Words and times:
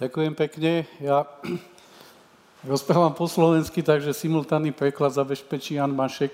Ďakujem 0.00 0.32
pekne. 0.32 0.88
Ja 0.96 1.28
rozprávam 2.72 3.12
po 3.12 3.28
slovensky, 3.28 3.84
takže 3.84 4.16
simultánny 4.16 4.72
preklad 4.72 5.12
zabezpečí 5.12 5.76
Jan 5.76 5.92
Mašek. 5.92 6.32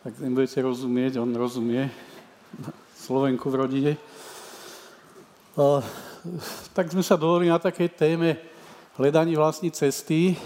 Tak 0.00 0.16
nebudete 0.16 0.64
rozumieť, 0.64 1.20
on 1.20 1.28
rozumie. 1.36 1.92
Slovenku 2.96 3.52
v 3.52 3.58
rodine. 3.60 3.92
Tak 6.72 6.88
sme 6.88 7.04
sa 7.04 7.20
dohodli 7.20 7.52
na 7.52 7.60
takej 7.60 7.92
téme 7.92 8.40
hľadaní 8.96 9.36
vlastní 9.36 9.68
cesty. 9.68 10.40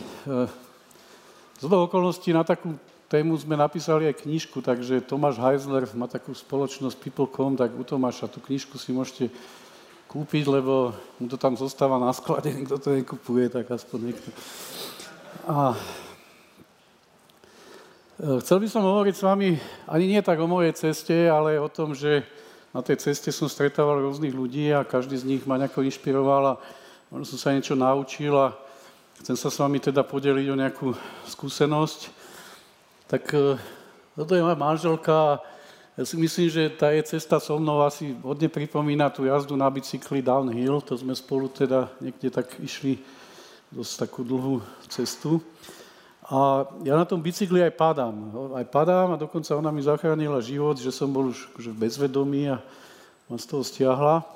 Z 1.55 1.63
toho 1.63 1.87
okolností 1.87 2.35
na 2.35 2.43
takú 2.43 2.75
tému 3.07 3.39
sme 3.39 3.55
napísali 3.55 4.11
aj 4.11 4.27
knižku, 4.27 4.59
takže 4.59 5.07
Tomáš 5.07 5.39
Heisler 5.39 5.87
má 5.95 6.11
takú 6.11 6.35
spoločnosť 6.35 6.99
People.com, 6.99 7.55
tak 7.55 7.71
u 7.79 7.87
Tomáša 7.87 8.27
tú 8.27 8.43
knižku 8.43 8.75
si 8.75 8.91
môžete 8.91 9.31
kúpiť, 10.15 10.47
lebo 10.47 10.95
mu 11.19 11.27
to 11.27 11.35
tam 11.35 11.59
zostáva 11.59 11.99
na 11.99 12.15
sklade, 12.15 12.55
nikto 12.55 12.79
to 12.79 12.95
nekupuje, 12.95 13.51
tak 13.51 13.67
aspoň 13.67 14.15
niekto. 14.15 14.31
A 15.51 15.75
e, 18.23 18.39
chcel 18.39 18.63
by 18.63 18.69
som 18.71 18.87
hovoriť 18.87 19.15
s 19.19 19.27
vami 19.27 19.59
ani 19.91 20.07
nie 20.07 20.23
tak 20.23 20.39
o 20.39 20.47
mojej 20.47 20.71
ceste, 20.79 21.27
ale 21.27 21.59
o 21.59 21.67
tom, 21.67 21.99
že 21.99 22.23
na 22.71 22.79
tej 22.79 23.03
ceste 23.03 23.35
som 23.35 23.51
stretával 23.51 23.99
rôznych 24.07 24.31
ľudí 24.31 24.71
a 24.71 24.87
každý 24.87 25.19
z 25.19 25.27
nich 25.27 25.43
ma 25.51 25.59
nejako 25.59 25.83
inšpiroval 25.83 26.55
a 26.55 26.59
možno 27.11 27.35
som 27.35 27.39
sa 27.39 27.51
niečo 27.51 27.75
naučil 27.75 28.35
a 28.39 28.55
chcem 29.19 29.35
sa 29.35 29.51
s 29.51 29.59
vami 29.59 29.83
teda 29.83 30.07
podeliť 30.07 30.47
o 30.47 30.59
nejakú 30.63 30.89
skúsenosť. 31.27 32.01
Tak 33.11 33.35
e, 33.35 33.59
toto 34.15 34.39
je 34.39 34.47
moja 34.47 34.55
manželka 34.55 35.43
ja 35.95 36.03
si 36.03 36.19
myslím, 36.19 36.51
že 36.51 36.75
tá 36.75 36.91
je 36.91 37.07
cesta 37.07 37.39
so 37.39 37.55
mnou 37.55 37.79
asi 37.87 38.19
hodne 38.19 38.51
pripomína 38.51 39.15
tú 39.15 39.31
jazdu 39.31 39.55
na 39.55 39.71
bicykli 39.71 40.19
downhill. 40.19 40.83
To 40.83 40.99
sme 40.99 41.15
spolu 41.15 41.47
teda 41.47 41.87
niekde 42.03 42.35
tak 42.35 42.51
išli 42.59 42.99
dosť 43.71 43.93
takú 44.03 44.27
dlhú 44.27 44.59
cestu. 44.91 45.39
A 46.27 46.67
ja 46.83 46.99
na 46.99 47.07
tom 47.07 47.23
bicykli 47.23 47.63
aj 47.63 47.79
padám. 47.79 48.11
Aj 48.59 48.67
padám 48.67 49.15
a 49.15 49.21
dokonca 49.21 49.55
ona 49.55 49.71
mi 49.71 49.87
zachránila 49.87 50.43
život, 50.43 50.75
že 50.83 50.91
som 50.91 51.07
bol 51.07 51.31
už 51.31 51.53
akože 51.55 51.71
bezvedomý 51.71 52.51
a 52.51 52.59
ma 53.31 53.39
z 53.39 53.47
toho 53.47 53.63
stiahla. 53.63 54.27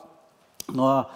No 0.70 0.86
a 0.86 1.10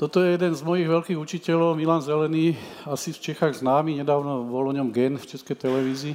toto 0.00 0.24
je 0.24 0.32
jeden 0.32 0.56
z 0.56 0.62
mojich 0.64 0.88
veľkých 0.88 1.18
učiteľov, 1.18 1.76
Milan 1.76 2.02
Zelený, 2.02 2.56
asi 2.88 3.12
v 3.12 3.20
Čechách 3.30 3.60
známy, 3.60 4.00
nedávno 4.00 4.48
bol 4.48 4.70
o 4.70 4.74
ňom 4.74 4.90
gen 4.90 5.20
v 5.20 5.28
Českej 5.28 5.54
televízii. 5.60 6.14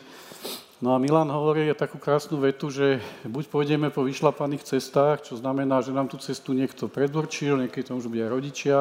No 0.79 0.95
a 0.95 0.97
Milan 0.97 1.27
hovorí 1.27 1.67
takú 1.75 1.99
krásnu 1.99 2.39
vetu, 2.39 2.71
že 2.71 3.03
buď 3.27 3.51
pôjdeme 3.51 3.91
po 3.91 4.07
vyšlapaných 4.07 4.63
cestách, 4.63 5.27
čo 5.27 5.35
znamená, 5.35 5.83
že 5.83 5.91
nám 5.91 6.07
tú 6.07 6.15
cestu 6.15 6.55
niekto 6.55 6.87
predurčil, 6.87 7.59
niekedy 7.59 7.91
to 7.91 7.99
môžu 7.99 8.07
byť 8.07 8.21
aj 8.23 8.31
rodičia, 8.31 8.77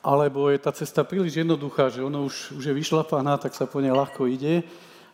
alebo 0.00 0.48
je 0.48 0.56
tá 0.56 0.72
cesta 0.72 1.04
príliš 1.04 1.44
jednoduchá, 1.44 1.92
že 1.92 2.00
ono 2.00 2.24
už, 2.24 2.56
už 2.56 2.72
je 2.72 2.78
vyšlapaná, 2.80 3.36
tak 3.36 3.52
sa 3.52 3.68
po 3.68 3.84
nej 3.84 3.92
ľahko 3.92 4.24
ide, 4.24 4.64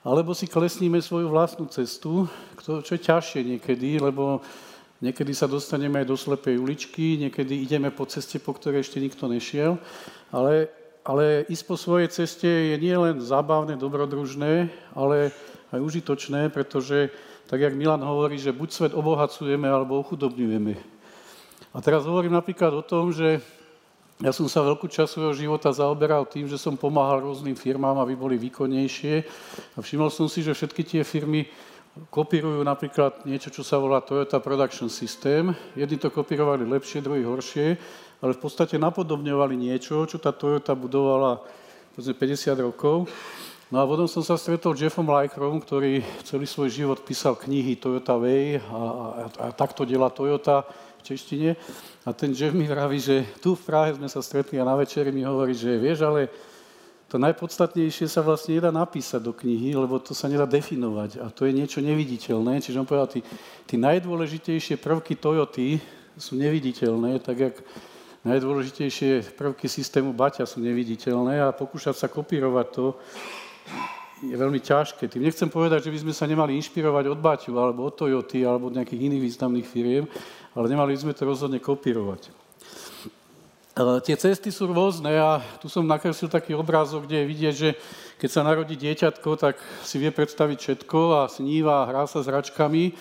alebo 0.06 0.30
si 0.38 0.46
klesníme 0.46 1.02
svoju 1.02 1.26
vlastnú 1.26 1.66
cestu, 1.66 2.30
čo 2.62 2.78
je 2.78 3.02
ťažšie 3.02 3.42
niekedy, 3.42 3.98
lebo 3.98 4.38
niekedy 5.02 5.34
sa 5.34 5.50
dostaneme 5.50 5.98
aj 5.98 6.06
do 6.06 6.14
slepej 6.14 6.62
uličky, 6.62 7.18
niekedy 7.18 7.58
ideme 7.58 7.90
po 7.90 8.06
ceste, 8.06 8.38
po 8.38 8.54
ktorej 8.54 8.86
ešte 8.86 9.02
nikto 9.02 9.26
nešiel, 9.26 9.82
ale, 10.30 10.70
ale 11.02 11.42
ísť 11.50 11.64
po 11.66 11.74
svojej 11.74 12.06
ceste 12.06 12.46
je 12.46 12.78
nielen 12.78 13.18
zábavné, 13.18 13.74
dobrodružné, 13.74 14.70
ale 14.94 15.34
aj 15.72 15.80
užitočné, 15.80 16.52
pretože, 16.52 17.08
tak 17.48 17.64
jak 17.64 17.74
Milan 17.74 18.04
hovorí, 18.04 18.36
že 18.36 18.52
buď 18.52 18.68
svet 18.70 18.92
obohacujeme, 18.92 19.66
alebo 19.66 19.98
ochudobňujeme. 19.98 20.74
A 21.72 21.78
teraz 21.80 22.04
hovorím 22.04 22.36
napríklad 22.36 22.76
o 22.76 22.84
tom, 22.84 23.10
že 23.10 23.40
ja 24.20 24.30
som 24.30 24.46
sa 24.46 24.62
veľkú 24.62 24.86
časť 24.86 25.18
svojho 25.18 25.34
života 25.34 25.72
zaoberal 25.72 26.28
tým, 26.28 26.46
že 26.46 26.60
som 26.60 26.78
pomáhal 26.78 27.26
rôznym 27.26 27.58
firmám, 27.58 27.98
aby 28.04 28.14
boli 28.14 28.36
výkonnejšie. 28.38 29.24
A 29.74 29.82
všimol 29.82 30.12
som 30.14 30.30
si, 30.30 30.46
že 30.46 30.54
všetky 30.54 30.84
tie 30.86 31.02
firmy 31.02 31.48
kopírujú 32.12 32.62
napríklad 32.62 33.26
niečo, 33.26 33.50
čo 33.50 33.66
sa 33.66 33.82
volá 33.82 33.98
Toyota 33.98 34.38
Production 34.38 34.86
System. 34.86 35.50
Jedni 35.74 35.98
to 35.98 36.12
kopírovali 36.12 36.62
lepšie, 36.62 37.02
druhí 37.02 37.26
horšie, 37.26 37.74
ale 38.22 38.32
v 38.36 38.40
podstate 38.40 38.78
napodobňovali 38.78 39.58
niečo, 39.58 40.06
čo 40.06 40.22
tá 40.22 40.30
Toyota 40.30 40.76
budovala 40.78 41.42
50 41.98 42.14
rokov. 42.62 43.10
No 43.72 43.80
a 43.80 43.88
potom 43.88 44.04
som 44.04 44.20
sa 44.20 44.36
stretol 44.36 44.76
Jeffom 44.76 45.08
Lycrom, 45.08 45.56
ktorý 45.56 46.04
celý 46.28 46.44
svoj 46.44 46.68
život 46.68 47.00
písal 47.08 47.40
knihy 47.40 47.80
Toyota 47.80 48.20
Way 48.20 48.60
a, 48.60 48.68
a, 48.68 48.78
a 49.32 49.46
takto 49.56 49.88
delá 49.88 50.12
Toyota 50.12 50.68
v 51.00 51.02
češtine. 51.08 51.56
A 52.04 52.12
ten 52.12 52.36
Jeff 52.36 52.52
mi 52.52 52.68
vraví, 52.68 53.00
že 53.00 53.24
tu 53.40 53.56
v 53.56 53.64
Prahe 53.64 53.96
sme 53.96 54.12
sa 54.12 54.20
stretli 54.20 54.60
a 54.60 54.68
na 54.68 54.76
večeri 54.76 55.08
mi 55.08 55.24
hovorí, 55.24 55.56
že 55.56 55.80
vieš, 55.80 56.04
ale 56.04 56.28
to 57.08 57.16
najpodstatnejšie 57.16 58.12
sa 58.12 58.20
vlastne 58.20 58.60
nedá 58.60 58.68
napísať 58.68 59.24
do 59.24 59.32
knihy, 59.32 59.72
lebo 59.72 59.96
to 60.04 60.12
sa 60.12 60.28
nedá 60.28 60.44
definovať 60.44 61.24
a 61.24 61.32
to 61.32 61.48
je 61.48 61.56
niečo 61.56 61.80
neviditeľné. 61.80 62.60
Čiže 62.60 62.76
on 62.76 62.84
povedal, 62.84 63.24
tí 63.64 63.76
najdôležitejšie 63.80 64.84
prvky 64.84 65.16
Toyoty 65.16 65.80
sú 66.20 66.36
neviditeľné, 66.36 67.24
tak 67.24 67.36
jak 67.40 67.56
najdôležitejšie 68.28 69.32
prvky 69.32 69.64
systému 69.64 70.12
Baťa 70.12 70.44
sú 70.44 70.60
neviditeľné 70.60 71.40
a 71.40 71.56
pokúšať 71.56 71.96
sa 71.96 72.12
kopírovať 72.12 72.68
to, 72.68 73.00
je 74.22 74.36
veľmi 74.38 74.62
ťažké. 74.62 75.10
Tým 75.10 75.26
nechcem 75.26 75.50
povedať, 75.50 75.90
že 75.90 75.92
by 75.92 75.98
sme 76.06 76.12
sa 76.14 76.30
nemali 76.30 76.54
inšpirovať 76.54 77.04
od 77.10 77.18
Baťu 77.18 77.52
alebo 77.58 77.90
od 77.90 77.94
Toyoty 77.98 78.46
alebo 78.46 78.70
od 78.70 78.76
nejakých 78.78 79.10
iných 79.10 79.22
významných 79.26 79.66
firiem, 79.66 80.04
ale 80.54 80.70
nemali 80.70 80.94
by 80.94 81.00
sme 81.02 81.12
to 81.16 81.26
rozhodne 81.26 81.58
kopírovať. 81.58 82.30
Tie 84.04 84.16
cesty 84.20 84.52
sú 84.52 84.68
rôzne 84.68 85.16
a 85.16 85.40
tu 85.56 85.66
som 85.66 85.82
nakreslil 85.88 86.28
taký 86.28 86.52
obrázok, 86.52 87.08
kde 87.08 87.24
je 87.24 87.30
vidieť, 87.32 87.54
že 87.56 87.70
keď 88.20 88.30
sa 88.30 88.44
narodí 88.44 88.76
dieťatko, 88.76 89.28
tak 89.40 89.56
si 89.80 89.96
vie 89.96 90.12
predstaviť 90.12 90.58
všetko 90.60 91.24
a 91.24 91.32
sníva, 91.32 91.88
hrá 91.88 92.04
sa 92.04 92.20
s 92.20 92.28
hračkami, 92.28 92.92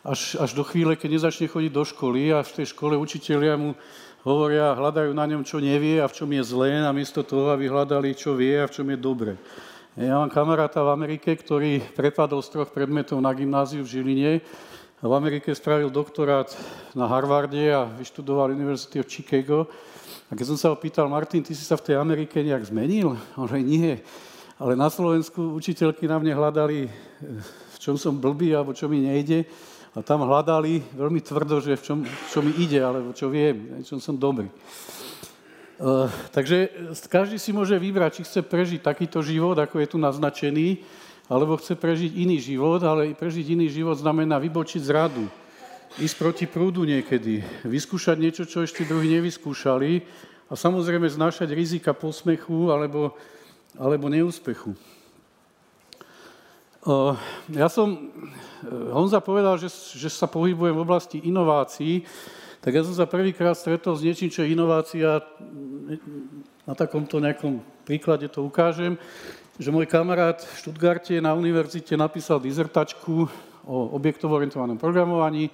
až, 0.00 0.40
až 0.40 0.56
do 0.56 0.64
chvíle, 0.64 0.96
keď 0.96 1.20
nezačne 1.20 1.46
chodiť 1.46 1.72
do 1.72 1.84
školy 1.84 2.32
a 2.32 2.40
v 2.40 2.54
tej 2.56 2.72
škole 2.72 2.96
učitelia 2.96 3.60
mu 3.60 3.76
hovoria, 4.24 4.72
hľadajú 4.72 5.12
na 5.12 5.28
ňom, 5.28 5.44
čo 5.44 5.60
nevie 5.60 6.00
a 6.00 6.08
v 6.08 6.16
čom 6.16 6.32
je 6.32 6.40
zlé, 6.40 6.80
namiesto 6.80 7.20
toho, 7.20 7.52
aby 7.52 7.68
hľadali, 7.68 8.16
čo 8.16 8.32
vie 8.32 8.56
a 8.56 8.68
v 8.68 8.74
čom 8.80 8.88
je 8.88 8.96
dobre. 8.96 9.36
Ja 9.94 10.18
mám 10.18 10.30
kamaráta 10.30 10.82
v 10.82 10.90
Amerike, 10.90 11.38
ktorý 11.38 11.78
prepadol 11.94 12.42
z 12.42 12.50
troch 12.50 12.70
predmetov 12.74 13.22
na 13.22 13.30
gymnáziu 13.30 13.86
v 13.86 13.90
Žiline 13.94 14.32
v 15.04 15.12
Amerike 15.12 15.52
spravil 15.52 15.92
doktorát 15.92 16.48
na 16.96 17.04
Harvarde 17.04 17.68
a 17.68 17.84
vyštudoval 17.84 18.56
University 18.56 18.96
of 18.96 19.04
Chicago. 19.04 19.68
A 20.26 20.32
keď 20.32 20.48
som 20.48 20.56
sa 20.56 20.72
ho 20.72 20.80
pýtal, 20.80 21.12
Martin, 21.12 21.44
ty 21.44 21.52
si 21.52 21.60
sa 21.60 21.76
v 21.76 21.92
tej 21.92 22.00
Amerike 22.00 22.40
nejak 22.40 22.72
zmenil? 22.72 23.12
On 23.12 23.44
hovorí, 23.44 23.60
nie. 23.60 24.00
Ale 24.56 24.72
na 24.80 24.88
Slovensku 24.88 25.52
učiteľky 25.60 26.08
na 26.08 26.16
mne 26.16 26.32
hľadali, 26.32 26.88
v 27.44 27.78
čom 27.84 28.00
som 28.00 28.16
blbý 28.16 28.56
alebo 28.56 28.72
čo 28.72 28.88
mi 28.88 29.04
nejde. 29.04 29.44
A 29.92 30.00
tam 30.00 30.24
hľadali 30.24 30.80
veľmi 30.96 31.20
tvrdo, 31.20 31.60
že 31.60 31.76
v 31.76 31.84
čom, 31.84 31.98
čo 32.32 32.40
mi 32.40 32.56
ide, 32.56 32.80
alebo 32.80 33.12
čo 33.12 33.28
viem, 33.28 33.76
v 33.78 33.84
čom 33.84 34.00
som 34.00 34.16
dobrý. 34.16 34.48
Eh, 35.74 36.06
takže 36.30 36.70
každý 37.10 37.34
si 37.34 37.50
môže 37.50 37.74
vybrať, 37.74 38.22
či 38.22 38.22
chce 38.22 38.40
prežiť 38.46 38.78
takýto 38.78 39.18
život, 39.26 39.58
ako 39.58 39.82
je 39.82 39.90
tu 39.90 39.98
naznačený, 39.98 40.78
alebo 41.26 41.58
chce 41.58 41.74
prežiť 41.74 42.14
iný 42.14 42.38
život, 42.38 42.78
ale 42.86 43.10
prežiť 43.10 43.58
iný 43.58 43.66
život 43.66 43.98
znamená 43.98 44.38
vybočiť 44.38 44.82
z 44.86 44.90
radu, 44.94 45.26
ísť 45.98 46.14
proti 46.14 46.46
prúdu 46.46 46.86
niekedy, 46.86 47.42
vyskúšať 47.66 48.16
niečo, 48.22 48.46
čo 48.46 48.62
ešte 48.62 48.86
druhí 48.86 49.18
nevyskúšali 49.18 50.06
a 50.46 50.54
samozrejme 50.54 51.10
znášať 51.10 51.50
rizika 51.50 51.90
posmechu 51.90 52.70
alebo, 52.70 53.10
alebo 53.74 54.06
neúspechu. 54.06 54.78
Eh, 56.86 57.12
ja 57.50 57.66
som, 57.66 57.98
eh, 57.98 58.94
Honza 58.94 59.18
povedal, 59.18 59.58
že, 59.58 59.74
že 59.74 60.06
sa 60.06 60.30
pohybujem 60.30 60.78
v 60.78 60.84
oblasti 60.86 61.18
inovácií, 61.18 62.06
tak 62.64 62.72
ja 62.72 62.80
som 62.80 62.96
sa 62.96 63.04
prvýkrát 63.04 63.52
stretol 63.52 63.92
s 63.92 64.00
niečím, 64.00 64.32
čo 64.32 64.40
je 64.40 64.56
inovácia. 64.56 65.20
Na 66.64 66.72
takomto 66.72 67.20
nejakom 67.20 67.60
príklade 67.84 68.24
to 68.32 68.40
ukážem, 68.40 68.96
že 69.60 69.68
môj 69.68 69.84
kamarát 69.84 70.40
v 70.40 70.54
Štutgarte 70.64 71.12
na 71.20 71.36
univerzite 71.36 71.92
napísal 71.92 72.40
dizertačku 72.40 73.28
o 73.68 73.76
objektovo-orientovanom 73.92 74.80
programovaní. 74.80 75.52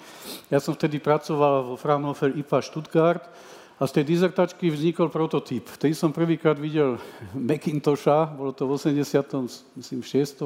Ja 0.55 0.62
som 0.62 0.79
vtedy 0.79 1.02
pracoval 1.02 1.75
vo 1.75 1.75
Fraunhofer 1.75 2.31
IPA 2.31 2.58
Stuttgart 2.62 3.26
a 3.75 3.90
z 3.90 3.99
tej 3.99 4.05
dizertačky 4.06 4.70
vznikol 4.70 5.11
prototyp. 5.11 5.67
Vtedy 5.67 5.99
som 5.99 6.14
prvýkrát 6.14 6.62
videl 6.62 6.94
Macintosha, 7.35 8.31
bolo 8.31 8.55
to 8.55 8.70
v 8.70 8.79
86. 8.79 9.75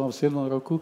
a 0.00 0.09
7. 0.09 0.33
roku. 0.49 0.81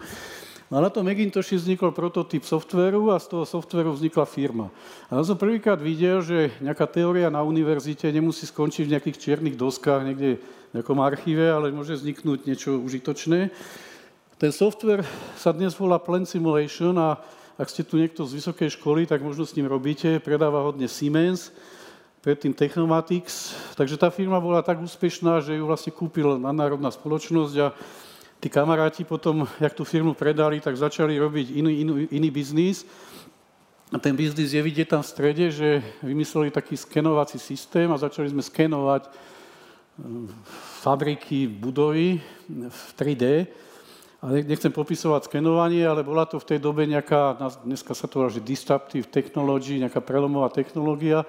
No 0.72 0.80
a 0.80 0.88
na 0.88 0.88
tom 0.88 1.04
Macintoshi 1.04 1.60
vznikol 1.60 1.92
prototyp 1.92 2.48
softveru 2.48 3.12
a 3.12 3.20
z 3.20 3.28
toho 3.28 3.44
softveru 3.44 3.92
vznikla 3.92 4.24
firma. 4.24 4.72
A 5.12 5.20
ja 5.20 5.28
som 5.28 5.36
prvýkrát 5.36 5.76
videl, 5.76 6.24
že 6.24 6.48
nejaká 6.64 6.88
teória 6.88 7.28
na 7.28 7.44
univerzite 7.44 8.08
nemusí 8.08 8.48
skončiť 8.48 8.88
v 8.88 8.92
nejakých 8.96 9.20
čiernych 9.20 9.60
doskách 9.60 10.00
niekde 10.00 10.40
v 10.40 10.72
nejakom 10.72 10.96
archíve, 11.04 11.44
ale 11.44 11.76
môže 11.76 12.00
vzniknúť 12.00 12.48
niečo 12.48 12.80
užitočné. 12.80 13.52
Ten 14.40 14.48
software 14.48 15.04
sa 15.36 15.52
dnes 15.52 15.76
volá 15.76 16.00
Plant 16.00 16.24
Simulation 16.24 16.96
a 16.96 17.20
ak 17.60 17.68
ste 17.68 17.84
tu 17.84 18.00
niekto 18.00 18.24
z 18.24 18.40
vysokej 18.40 18.72
školy, 18.80 19.04
tak 19.04 19.20
možno 19.20 19.44
s 19.44 19.52
ním 19.52 19.68
robíte, 19.68 20.24
predáva 20.24 20.64
hodne 20.64 20.88
Siemens. 20.88 21.52
predtým 22.24 22.56
Technomatics. 22.56 23.52
Takže 23.76 24.00
tá 24.00 24.08
firma 24.08 24.40
bola 24.40 24.64
tak 24.64 24.80
úspešná, 24.80 25.44
že 25.44 25.60
ju 25.60 25.68
vlastne 25.68 25.92
kúpil 25.92 26.40
nadnárodná 26.40 26.88
spoločnosť 26.88 27.54
a 27.60 27.76
tí 28.42 28.50
kamaráti 28.50 29.06
potom, 29.06 29.46
jak 29.62 29.70
tú 29.70 29.86
firmu 29.86 30.18
predali, 30.18 30.58
tak 30.58 30.74
začali 30.74 31.14
robiť 31.14 31.54
iný, 31.54 31.86
iný, 31.86 31.94
iný 32.10 32.28
biznis. 32.34 32.82
A 33.94 34.02
ten 34.02 34.18
biznis 34.18 34.50
je 34.50 34.58
vidieť 34.58 34.98
tam 34.98 35.02
v 35.06 35.12
strede, 35.14 35.46
že 35.54 35.78
vymysleli 36.02 36.50
taký 36.50 36.74
skenovací 36.74 37.38
systém 37.38 37.86
a 37.86 38.02
začali 38.02 38.34
sme 38.34 38.42
skenovať 38.42 39.06
fabriky, 40.82 41.46
budovy 41.46 42.18
v 42.50 42.82
3D. 42.98 43.24
A 44.22 44.42
nechcem 44.42 44.74
popisovať 44.74 45.30
skenovanie, 45.30 45.86
ale 45.86 46.02
bola 46.02 46.26
to 46.26 46.42
v 46.42 46.48
tej 46.54 46.58
dobe 46.58 46.82
nejaká, 46.82 47.38
dneska 47.62 47.94
sa 47.94 48.10
to 48.10 48.22
volá, 48.22 48.30
že 48.30 48.42
disruptive 48.42 49.06
technology, 49.06 49.78
nejaká 49.78 50.02
prelomová 50.02 50.50
technológia. 50.50 51.22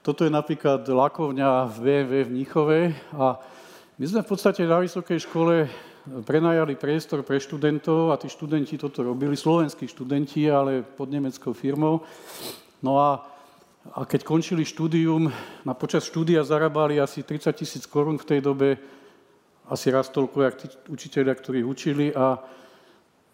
Toto 0.00 0.24
je 0.24 0.32
napríklad 0.32 0.88
lakovňa 0.88 1.68
v 1.68 1.76
BMW 1.84 2.12
v 2.24 2.30
Níchove 2.32 2.80
a 3.12 3.40
my 3.98 4.04
sme 4.04 4.20
v 4.24 4.30
podstate 4.30 4.62
na 4.64 4.80
vysokej 4.80 5.24
škole 5.24 5.66
prenajali 6.06 6.78
priestor 6.78 7.26
pre 7.26 7.42
študentov 7.42 8.14
a 8.14 8.20
tí 8.20 8.30
študenti 8.30 8.78
toto 8.78 9.02
robili, 9.02 9.34
slovenskí 9.34 9.90
študenti, 9.90 10.46
ale 10.46 10.86
pod 10.86 11.10
nemeckou 11.10 11.50
firmou. 11.50 12.06
No 12.78 13.02
a, 13.02 13.26
a 13.90 14.06
keď 14.06 14.22
končili 14.22 14.62
štúdium, 14.62 15.26
na 15.66 15.74
počas 15.74 16.06
štúdia 16.06 16.46
zarábali 16.46 17.02
asi 17.02 17.26
30 17.26 17.50
tisíc 17.58 17.84
korún 17.90 18.22
v 18.22 18.28
tej 18.28 18.40
dobe, 18.40 18.78
asi 19.66 19.90
raz 19.90 20.06
toľko, 20.14 20.36
jak 20.46 20.54
tí 20.62 20.66
učiteľia, 20.86 21.34
ktorí 21.34 21.60
učili 21.66 22.14
a 22.14 22.38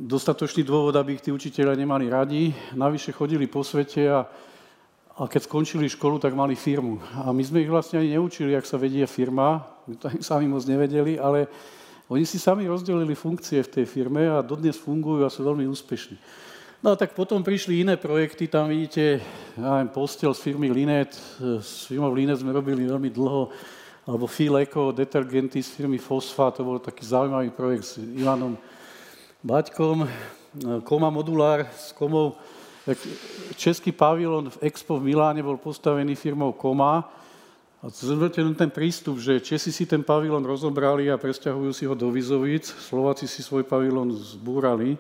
dostatočný 0.01 0.65
dôvod, 0.65 0.97
aby 0.97 1.21
ich 1.21 1.25
tí 1.25 1.29
učiteľia 1.29 1.77
nemali 1.77 2.09
radi. 2.09 2.57
Navyše 2.73 3.13
chodili 3.13 3.45
po 3.45 3.61
svete 3.61 4.09
a, 4.09 4.25
a 5.21 5.29
keď 5.29 5.45
skončili 5.45 5.93
školu, 5.93 6.17
tak 6.17 6.33
mali 6.33 6.57
firmu. 6.57 7.05
A 7.21 7.37
my 7.37 7.43
sme 7.45 7.61
ich 7.61 7.69
vlastne 7.69 8.01
ani 8.01 8.17
neučili, 8.17 8.57
ak 8.57 8.65
sa 8.65 8.81
vedie 8.81 9.05
firma, 9.05 9.61
my 9.85 9.95
to 10.01 10.09
ani 10.09 10.25
sami 10.25 10.49
moc 10.49 10.65
nevedeli, 10.65 11.21
ale 11.21 11.53
oni 12.09 12.27
si 12.27 12.39
sami 12.39 12.67
rozdelili 12.67 13.15
funkcie 13.15 13.63
v 13.63 13.73
tej 13.81 13.87
firme 13.87 14.27
a 14.27 14.43
dodnes 14.43 14.79
fungujú 14.79 15.23
a 15.23 15.31
sú 15.31 15.47
veľmi 15.47 15.67
úspešní. 15.71 16.17
No 16.83 16.93
a 16.93 16.99
tak 16.99 17.15
potom 17.15 17.47
prišli 17.47 17.87
iné 17.87 17.95
projekty, 17.95 18.51
tam 18.51 18.67
vidíte, 18.67 19.23
ja 19.55 19.87
postel 19.87 20.35
z 20.35 20.51
firmy 20.51 20.67
Linet, 20.67 21.15
s 21.63 21.87
firmou 21.87 22.11
Linet 22.11 22.43
sme 22.43 22.51
robili 22.51 22.91
veľmi 22.91 23.07
dlho, 23.07 23.55
alebo 24.03 24.27
Feel 24.27 24.59
Eco, 24.59 24.91
detergenty 24.91 25.63
z 25.63 25.71
firmy 25.71 26.03
Fosfa, 26.03 26.51
to 26.51 26.67
bol 26.67 26.83
taký 26.83 27.07
zaujímavý 27.07 27.55
projekt 27.55 27.87
s 27.87 28.03
Ivanom 28.03 28.59
Baťkom, 29.47 30.11
Koma 30.83 31.07
Modulár 31.07 31.71
s 31.71 31.95
Komou, 31.95 32.35
český 33.55 33.95
pavilon 33.95 34.51
v 34.51 34.67
Expo 34.67 34.99
v 34.99 35.15
Miláne 35.15 35.39
bol 35.39 35.63
postavený 35.63 36.19
firmou 36.19 36.51
Koma, 36.51 37.07
a 37.83 37.91
zoberte 37.91 38.39
ten 38.55 38.71
prístup, 38.71 39.19
že 39.19 39.43
Česi 39.43 39.75
si 39.75 39.91
ten 39.91 40.07
pavilon 40.07 40.47
rozobrali 40.47 41.11
a 41.11 41.19
presťahujú 41.19 41.71
si 41.75 41.83
ho 41.91 41.99
do 41.99 42.15
Vizovic, 42.15 42.63
Slováci 42.63 43.27
si 43.27 43.43
svoj 43.43 43.67
pavilon 43.67 44.15
zbúrali, 44.15 44.95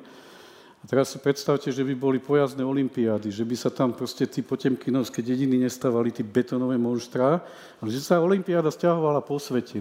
a 0.82 0.84
teraz 0.90 1.14
si 1.14 1.18
predstavte, 1.22 1.70
že 1.70 1.86
by 1.86 1.94
boli 1.94 2.18
pojazdné 2.18 2.66
olimpiády, 2.66 3.30
že 3.30 3.46
by 3.46 3.54
sa 3.54 3.70
tam 3.70 3.94
proste 3.94 4.26
tí 4.26 4.42
potemkinovské 4.42 5.22
dediny 5.22 5.62
nestávali, 5.62 6.10
tí 6.10 6.26
betonové 6.26 6.74
monštrá, 6.74 7.38
ale 7.78 7.88
že 7.94 8.02
sa 8.02 8.18
olimpiáda 8.18 8.66
stiahovala 8.74 9.22
po 9.22 9.38
svete. 9.38 9.78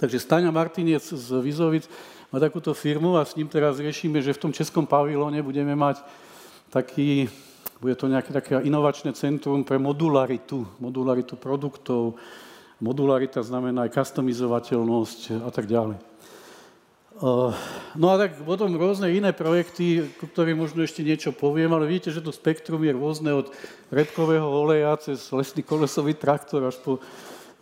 Takže 0.00 0.16
Staňa 0.16 0.48
Martinec 0.48 1.04
z 1.04 1.28
Vizovic 1.44 1.84
má 2.32 2.40
takúto 2.40 2.72
firmu 2.72 3.20
a 3.20 3.28
s 3.28 3.36
ním 3.36 3.44
teraz 3.44 3.76
riešime, 3.76 4.24
že 4.24 4.32
v 4.32 4.48
tom 4.48 4.52
českom 4.56 4.88
pavilóne 4.88 5.44
budeme 5.44 5.76
mať 5.76 6.00
taký, 6.72 7.28
bude 7.80 7.94
to 7.94 8.08
nejaké 8.08 8.32
také 8.32 8.60
inovačné 8.64 9.12
centrum 9.12 9.64
pre 9.64 9.76
modularitu, 9.76 10.64
modularitu 10.80 11.36
produktov. 11.36 12.16
Modularita 12.80 13.40
znamená 13.40 13.88
aj 13.88 13.96
customizovateľnosť 13.96 15.44
a 15.44 15.50
tak 15.52 15.68
ďalej. 15.68 15.96
Eh, 17.16 17.52
no 17.96 18.06
a 18.12 18.20
tak 18.20 18.36
potom 18.44 18.76
rôzne 18.76 19.08
iné 19.08 19.32
projekty, 19.32 20.04
o 20.04 20.28
ktorým 20.28 20.60
možno 20.60 20.84
ešte 20.84 21.00
niečo 21.00 21.32
poviem, 21.32 21.72
ale 21.72 21.88
vidíte, 21.88 22.12
že 22.12 22.20
to 22.20 22.28
spektrum 22.28 22.84
je 22.84 22.92
rôzne 22.92 23.32
od 23.32 23.48
repkového 23.88 24.44
oleja 24.44 24.92
cez 25.00 25.32
lesný 25.32 25.64
kolesový 25.64 26.12
traktor 26.12 26.68
až 26.68 26.76
po 26.84 27.00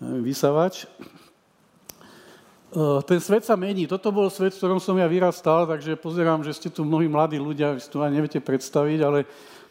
vysavač. 0.02 0.90
Eh, 2.75 3.00
ten 3.06 3.22
svet 3.22 3.46
sa 3.46 3.55
mení. 3.55 3.87
Toto 3.87 4.11
bol 4.11 4.26
svet, 4.26 4.50
v 4.50 4.58
ktorom 4.58 4.82
som 4.82 4.99
ja 4.99 5.06
vyrastal, 5.06 5.70
takže 5.70 5.94
pozerám, 6.02 6.43
že 6.43 6.58
ste 6.58 6.66
tu 6.66 6.82
mnohí 6.82 7.06
mladí 7.06 7.38
ľudia, 7.38 7.78
vy 7.78 7.81
si 7.82 7.87
to 7.87 8.02
ani 8.02 8.19
neviete 8.19 8.43
predstaviť, 8.43 8.99
ale 9.06 9.22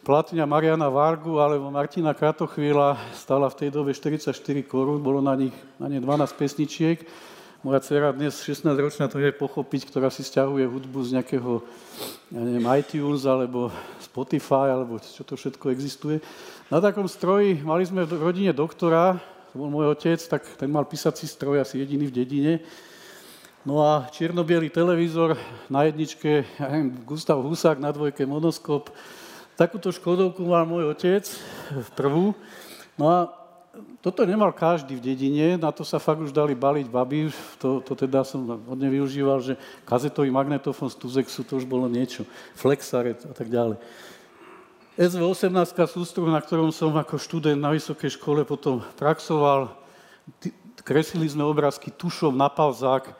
platňa 0.04 0.44
Mariana 0.44 0.92
Vargu 0.92 1.40
alebo 1.40 1.72
Martina 1.72 2.12
Kratochvíľa 2.12 3.00
stala 3.16 3.48
v 3.48 3.56
tej 3.64 3.68
dobe 3.72 3.96
44 3.96 4.36
korún, 4.68 5.00
bolo 5.00 5.24
na 5.24 5.32
nich 5.32 5.56
na 5.80 5.88
ne 5.88 5.96
12 5.96 6.28
pesničiek 6.36 7.00
moja 7.64 7.80
dcera 7.80 8.12
dnes 8.12 8.36
16-ročná 8.44 9.08
to 9.08 9.16
je 9.16 9.32
pochopiť, 9.32 9.88
ktorá 9.88 10.12
si 10.12 10.20
stiahuje 10.20 10.68
hudbu 10.68 11.00
z 11.08 11.16
nejakého 11.16 11.64
ja 12.36 12.40
neviem, 12.44 12.68
iTunes 12.76 13.24
alebo 13.24 13.72
Spotify, 13.96 14.68
alebo 14.68 15.00
čo 15.00 15.24
to 15.24 15.32
všetko 15.32 15.72
existuje. 15.72 16.20
Na 16.68 16.84
takom 16.84 17.08
stroji 17.08 17.64
mali 17.64 17.88
sme 17.88 18.04
v 18.04 18.20
rodine 18.20 18.52
doktora, 18.52 19.16
to 19.48 19.64
bol 19.64 19.72
môj 19.72 19.96
otec, 19.96 20.20
tak 20.28 20.44
ten 20.60 20.68
mal 20.68 20.84
písací 20.84 21.24
stroj 21.24 21.64
asi 21.64 21.80
jediný 21.80 22.12
v 22.12 22.16
dedine. 22.20 22.52
No 23.64 23.80
a 23.80 24.12
čierno 24.12 24.44
televízor 24.44 25.40
na 25.72 25.88
jedničke, 25.88 26.44
ja 26.60 26.68
neviem, 26.68 26.92
Gustav 27.08 27.40
Husák, 27.40 27.80
na 27.80 27.96
dvojke 27.96 28.28
monoskop. 28.28 28.92
Takúto 29.54 29.94
škodovku 29.94 30.42
mal 30.42 30.66
môj 30.66 30.90
otec 30.90 31.22
v 31.70 31.88
prvú. 31.94 32.34
No 32.98 33.06
a 33.06 33.18
toto 34.02 34.26
nemal 34.26 34.50
každý 34.54 34.98
v 34.98 35.04
dedine, 35.14 35.58
na 35.58 35.70
to 35.70 35.82
sa 35.86 36.02
fakt 36.02 36.22
už 36.22 36.34
dali 36.34 36.54
baliť 36.54 36.86
baby, 36.90 37.30
to, 37.58 37.82
to 37.82 37.94
teda 37.94 38.22
som 38.22 38.46
hodne 38.66 38.86
využíval, 38.90 39.42
že 39.42 39.58
kazetový 39.86 40.30
magnetofón 40.30 40.90
z 40.90 40.98
Tuzexu, 40.98 41.42
to 41.42 41.58
už 41.58 41.66
bolo 41.66 41.90
niečo, 41.90 42.26
flexaret 42.54 43.18
a 43.26 43.34
tak 43.34 43.50
ďalej. 43.50 43.78
SV-18 44.94 45.74
sústruh, 45.90 46.30
na 46.30 46.38
ktorom 46.38 46.70
som 46.70 46.94
ako 46.94 47.18
študent 47.18 47.58
na 47.58 47.74
vysokej 47.74 48.14
škole 48.14 48.46
potom 48.46 48.78
praxoval, 48.94 49.74
kreslili 50.86 51.26
sme 51.26 51.42
obrázky 51.42 51.90
tušom 51.90 52.30
na 52.30 52.46
palzák, 52.46 53.10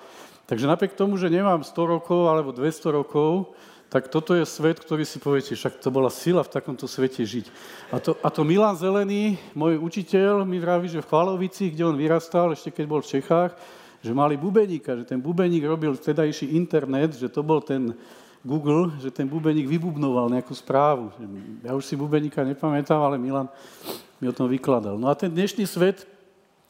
takže 0.47 0.71
napriek 0.71 0.95
tomu, 0.95 1.19
že 1.19 1.27
nemám 1.27 1.67
100 1.67 1.75
rokov 1.99 2.31
alebo 2.31 2.55
200 2.55 2.95
rokov, 2.95 3.51
tak 3.95 4.11
toto 4.11 4.35
je 4.35 4.43
svet, 4.43 4.83
ktorý 4.83 5.07
si 5.07 5.23
poviete, 5.23 5.55
však 5.55 5.79
to 5.79 5.87
bola 5.87 6.11
sila 6.11 6.43
v 6.43 6.51
takomto 6.51 6.91
svete 6.91 7.23
žiť. 7.23 7.47
A 7.95 8.03
to, 8.03 8.19
a 8.19 8.27
to 8.27 8.43
Milan 8.43 8.75
Zelený, 8.75 9.39
môj 9.55 9.79
učiteľ, 9.79 10.43
mi 10.43 10.59
vraví, 10.59 10.91
že 10.91 10.99
v 10.99 11.07
Chvalovici, 11.07 11.71
kde 11.71 11.87
on 11.87 11.95
vyrastal, 11.95 12.51
ešte 12.51 12.75
keď 12.75 12.91
bol 12.91 13.07
v 13.07 13.15
Čechách, 13.15 13.55
že 14.03 14.11
mali 14.11 14.35
bubeníka, 14.35 14.99
že 14.99 15.07
ten 15.07 15.23
bubeník 15.23 15.63
robil 15.63 15.95
vtedajší 15.95 16.59
internet, 16.59 17.15
že 17.15 17.31
to 17.31 17.47
bol 17.47 17.63
ten 17.63 17.95
Google, 18.43 18.91
že 18.99 19.15
ten 19.15 19.31
bubeník 19.31 19.71
vybubnoval 19.71 20.27
nejakú 20.27 20.59
správu. 20.59 21.15
Ja 21.63 21.79
už 21.79 21.87
si 21.87 21.95
bubeníka 21.95 22.43
nepamätám, 22.43 22.99
ale 22.99 23.15
Milan 23.15 23.47
mi 24.19 24.27
o 24.27 24.35
tom 24.35 24.51
vykladal. 24.51 24.99
No 24.99 25.07
a 25.07 25.15
ten 25.15 25.31
dnešný 25.31 25.71
svet 25.71 26.03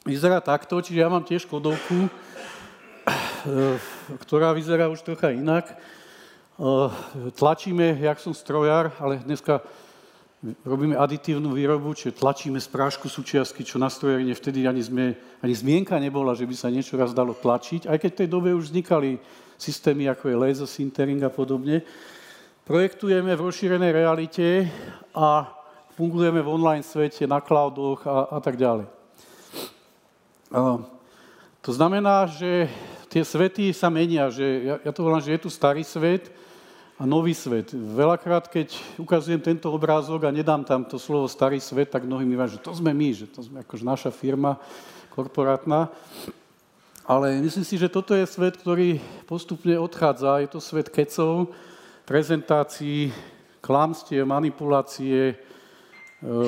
vyzerá 0.05 0.45
takto, 0.45 0.77
čiže 0.77 1.01
ja 1.01 1.09
mám 1.09 1.25
tiež 1.25 1.49
kodovku, 1.49 2.05
eh, 2.05 3.81
ktorá 4.21 4.53
vyzerá 4.53 4.93
už 4.93 5.01
trocha 5.01 5.33
inak. 5.33 5.73
Eh, 6.55 6.91
tlačíme, 7.35 7.99
jak 7.99 8.23
som 8.23 8.31
strojár, 8.31 8.95
ale 9.03 9.19
dneska 9.19 9.59
robíme 10.63 10.95
aditívnu 10.95 11.51
výrobu, 11.51 11.99
čiže 11.99 12.15
tlačíme 12.23 12.63
z 12.63 12.71
prášku 12.71 13.11
súčiastky, 13.11 13.67
čo 13.67 13.83
na 13.83 13.91
strojarine 13.91 14.39
vtedy 14.39 14.63
ani, 14.63 14.79
sme, 14.79 15.19
ani 15.43 15.51
zmienka 15.51 15.99
nebola, 15.99 16.31
že 16.31 16.47
by 16.47 16.55
sa 16.55 16.71
niečo 16.71 16.95
raz 16.95 17.11
dalo 17.11 17.35
tlačiť, 17.35 17.91
aj 17.91 17.99
keď 17.99 18.11
v 18.15 18.19
tej 18.23 18.29
dobe 18.31 18.55
už 18.55 18.71
vznikali 18.71 19.19
systémy, 19.59 20.07
ako 20.07 20.31
je 20.31 20.37
laser 20.39 20.69
sintering 20.71 21.19
a 21.27 21.31
podobne. 21.33 21.83
Projektujeme 22.63 23.35
v 23.35 23.45
rozšírenej 23.51 23.91
realite 23.91 24.71
a 25.11 25.51
fungujeme 25.99 26.39
v 26.39 26.53
online 26.55 26.87
svete, 26.87 27.27
na 27.27 27.43
cloudoch 27.43 28.07
a, 28.07 28.31
a 28.31 28.39
tak 28.39 28.55
ďalej. 28.55 28.87
A, 30.55 30.79
to 31.67 31.71
znamená, 31.75 32.31
že 32.31 32.71
tie 33.11 33.27
svety 33.27 33.75
sa 33.75 33.91
menia, 33.91 34.31
že 34.31 34.47
ja, 34.63 34.75
ja 34.87 34.93
to 34.95 35.03
volám, 35.03 35.19
že 35.19 35.35
je 35.35 35.43
tu 35.43 35.51
starý 35.51 35.83
svet, 35.83 36.44
a 36.95 37.03
nový 37.03 37.35
svet. 37.35 37.75
Veľakrát, 37.75 38.47
keď 38.47 38.71
ukazujem 39.03 39.43
tento 39.43 39.67
obrázok 39.75 40.31
a 40.31 40.35
nedám 40.35 40.63
tam 40.63 40.87
to 40.87 40.95
slovo 40.95 41.27
starý 41.27 41.59
svet, 41.59 41.91
tak 41.91 42.07
mnohí 42.07 42.23
mi 42.23 42.39
že 42.47 42.63
to 42.63 42.71
sme 42.71 42.95
my, 42.95 43.09
že 43.11 43.27
to 43.27 43.43
sme 43.43 43.67
akože 43.67 43.83
naša 43.83 44.11
firma 44.15 44.63
korporátna. 45.11 45.91
Ale 47.05 47.37
myslím 47.43 47.67
si, 47.67 47.77
že 47.77 47.93
toto 47.93 48.17
je 48.17 48.25
svet, 48.25 48.57
ktorý 48.57 48.97
postupne 49.29 49.77
odchádza. 49.77 50.41
Je 50.41 50.49
to 50.49 50.63
svet 50.63 50.89
kecov, 50.89 51.53
prezentácií, 52.09 53.13
klamstie, 53.61 54.25
manipulácie. 54.25 55.21
E, 55.29 55.35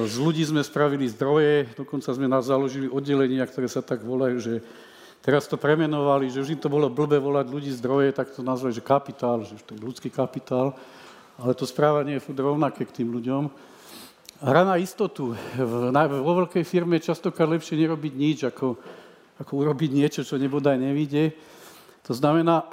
z 0.08 0.16
ľudí 0.16 0.40
sme 0.48 0.64
spravili 0.64 1.12
zdroje, 1.12 1.76
dokonca 1.76 2.08
sme 2.08 2.24
nás 2.24 2.48
založili 2.48 2.88
oddelenia, 2.88 3.44
ktoré 3.44 3.68
sa 3.68 3.84
tak 3.84 4.00
volajú, 4.00 4.40
že 4.40 4.54
Teraz 5.26 5.50
to 5.50 5.58
premenovali, 5.58 6.30
že 6.30 6.38
už 6.38 6.54
im 6.54 6.60
to 6.62 6.70
bolo 6.70 6.86
blbe 6.86 7.18
volať 7.18 7.50
ľudí 7.50 7.74
zdroje, 7.74 8.14
tak 8.14 8.30
to 8.30 8.46
nazvali, 8.46 8.70
že 8.70 8.78
kapitál, 8.78 9.42
že 9.42 9.58
to 9.66 9.74
je 9.74 9.82
ľudský 9.82 10.06
kapitál, 10.06 10.70
ale 11.34 11.50
to 11.50 11.66
správanie 11.66 12.14
je 12.14 12.22
furt 12.22 12.38
rovnaké 12.38 12.86
k 12.86 13.02
tým 13.02 13.10
ľuďom. 13.10 13.50
hra 14.38 14.62
na 14.62 14.78
istotu. 14.78 15.34
Vo 15.58 16.32
veľkej 16.46 16.62
firme 16.62 17.02
je 17.02 17.10
častokrát 17.10 17.50
lepšie 17.50 17.74
nerobiť 17.74 18.12
nič, 18.14 18.38
ako, 18.46 18.78
ako 19.42 19.52
urobiť 19.66 19.90
niečo, 19.90 20.22
čo 20.22 20.38
nebodaj 20.38 20.78
nevidie. 20.78 21.34
To 22.06 22.14
znamená, 22.14 22.70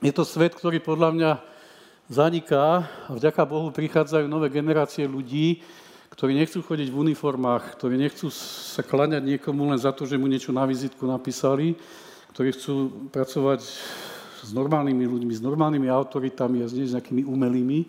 je 0.00 0.16
to 0.16 0.24
svet, 0.24 0.56
ktorý 0.56 0.80
podľa 0.80 1.10
mňa 1.12 1.30
zaniká 2.08 2.80
a 2.80 3.10
vďaka 3.12 3.44
Bohu 3.44 3.68
prichádzajú 3.76 4.24
nové 4.24 4.48
generácie 4.48 5.04
ľudí, 5.04 5.60
ktorí 6.10 6.32
nechcú 6.38 6.62
chodiť 6.62 6.88
v 6.90 7.10
uniformách, 7.10 7.78
ktorí 7.78 7.98
nechcú 7.98 8.30
sa 8.30 8.82
klaňať 8.86 9.22
niekomu 9.24 9.68
len 9.70 9.78
za 9.78 9.90
to, 9.90 10.06
že 10.06 10.18
mu 10.18 10.30
niečo 10.30 10.54
na 10.54 10.62
vizitku 10.64 11.06
napísali, 11.06 11.74
ktorí 12.32 12.52
chcú 12.54 13.08
pracovať 13.10 13.60
s 14.46 14.50
normálnymi 14.54 15.04
ľuďmi, 15.08 15.32
s 15.34 15.42
normálnymi 15.42 15.90
autoritami 15.90 16.62
a 16.62 16.70
s 16.70 16.76
nejakými 16.76 17.26
umelými. 17.26 17.88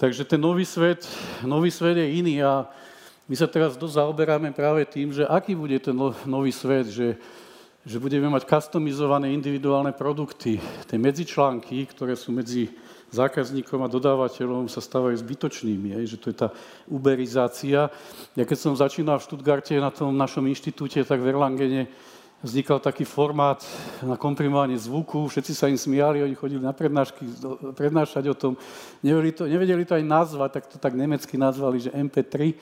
Takže 0.00 0.24
ten 0.24 0.40
nový 0.40 0.64
svet, 0.64 1.04
nový 1.44 1.68
svet 1.68 2.00
je 2.00 2.08
iný 2.18 2.40
a 2.40 2.64
my 3.30 3.34
sa 3.38 3.46
teraz 3.46 3.78
dosť 3.78 4.00
zaoberáme 4.00 4.50
práve 4.50 4.82
tým, 4.88 5.14
že 5.14 5.22
aký 5.28 5.54
bude 5.54 5.78
ten 5.78 5.94
nový 6.26 6.50
svet, 6.50 6.90
že, 6.90 7.14
že 7.86 7.96
budeme 8.02 8.26
mať 8.26 8.48
customizované 8.48 9.30
individuálne 9.30 9.94
produkty. 9.94 10.58
Tie 10.88 10.98
medzičlánky, 10.98 11.86
ktoré 11.94 12.18
sú 12.18 12.34
medzi 12.34 12.72
zákazníkom 13.10 13.82
a 13.82 13.90
dodávateľom, 13.90 14.70
sa 14.70 14.78
stávajú 14.78 15.18
zbytočnými, 15.18 15.98
aj, 15.98 16.04
že 16.06 16.16
to 16.16 16.26
je 16.30 16.36
tá 16.46 16.48
uberizácia. 16.86 17.90
Ja 18.38 18.44
keď 18.46 18.58
som 18.58 18.72
začínal 18.78 19.18
v 19.18 19.26
Štutgarte 19.26 19.74
na 19.78 19.90
tom 19.90 20.14
našom 20.14 20.46
inštitúte, 20.46 21.02
tak 21.02 21.18
v 21.18 21.34
Erlangene 21.34 21.90
vznikal 22.40 22.80
taký 22.80 23.04
formát 23.04 23.60
na 24.00 24.16
komprimovanie 24.16 24.78
zvuku, 24.80 25.28
všetci 25.28 25.52
sa 25.52 25.68
im 25.68 25.76
smiali, 25.76 26.24
oni 26.24 26.32
chodili 26.32 26.62
na 26.64 26.72
prednášky, 26.72 27.28
prednášať 27.76 28.24
o 28.32 28.34
tom, 28.34 28.52
nevedeli 29.04 29.32
to, 29.36 29.44
nevedeli 29.44 29.84
to 29.84 29.92
aj 29.92 30.04
nazvať, 30.04 30.50
tak 30.56 30.64
to 30.72 30.76
tak 30.80 30.96
nemecky 30.96 31.36
nazvali, 31.36 31.84
že 31.84 31.92
MP3 31.92 32.56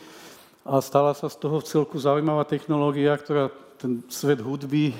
a 0.67 0.83
stala 0.83 1.15
sa 1.15 1.31
z 1.31 1.39
toho 1.39 1.63
celku 1.63 1.95
zaujímavá 1.95 2.43
technológia, 2.43 3.15
ktorá 3.15 3.55
ten 3.79 4.03
svet 4.11 4.43
hudby 4.43 4.91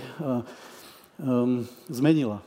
um, 1.19 1.67
zmenila. 1.91 2.39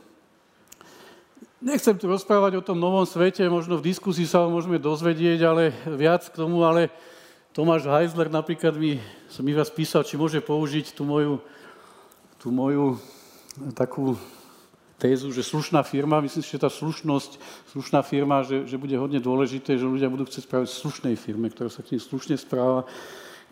Nechcem 1.62 1.94
tu 1.94 2.10
rozprávať 2.10 2.58
o 2.58 2.66
tom 2.66 2.74
novom 2.74 3.06
svete, 3.06 3.46
možno 3.46 3.78
v 3.78 3.94
diskusii 3.94 4.26
sa 4.26 4.42
ho 4.42 4.50
môžeme 4.50 4.82
dozvedieť, 4.82 5.46
ale 5.46 5.70
viac 5.94 6.26
k 6.26 6.34
tomu, 6.34 6.66
ale 6.66 6.90
Tomáš 7.54 7.86
Heisler 7.86 8.26
napríklad 8.26 8.74
mi, 8.74 8.98
som 9.30 9.46
mi 9.46 9.54
vás 9.54 9.70
písal, 9.70 10.02
či 10.02 10.18
môže 10.18 10.42
použiť 10.42 10.90
tú 10.90 11.06
moju 11.06 11.38
tú 12.42 12.50
moju 12.50 12.98
takú 13.78 14.18
tézu, 14.98 15.30
že 15.30 15.46
slušná 15.46 15.86
firma, 15.86 16.18
myslím 16.18 16.42
si, 16.42 16.50
že 16.50 16.66
tá 16.66 16.66
slušnosť, 16.66 17.38
slušná 17.70 18.02
firma, 18.02 18.42
že, 18.42 18.66
že 18.66 18.74
bude 18.74 18.98
hodne 18.98 19.22
dôležité, 19.22 19.78
že 19.78 19.86
ľudia 19.86 20.10
budú 20.10 20.26
chcieť 20.26 20.50
správať 20.50 20.66
v 20.66 20.80
slušnej 20.82 21.14
firme, 21.14 21.46
ktorá 21.46 21.70
sa 21.70 21.86
k 21.86 21.94
nim 21.94 22.02
slušne 22.02 22.34
správa, 22.34 22.90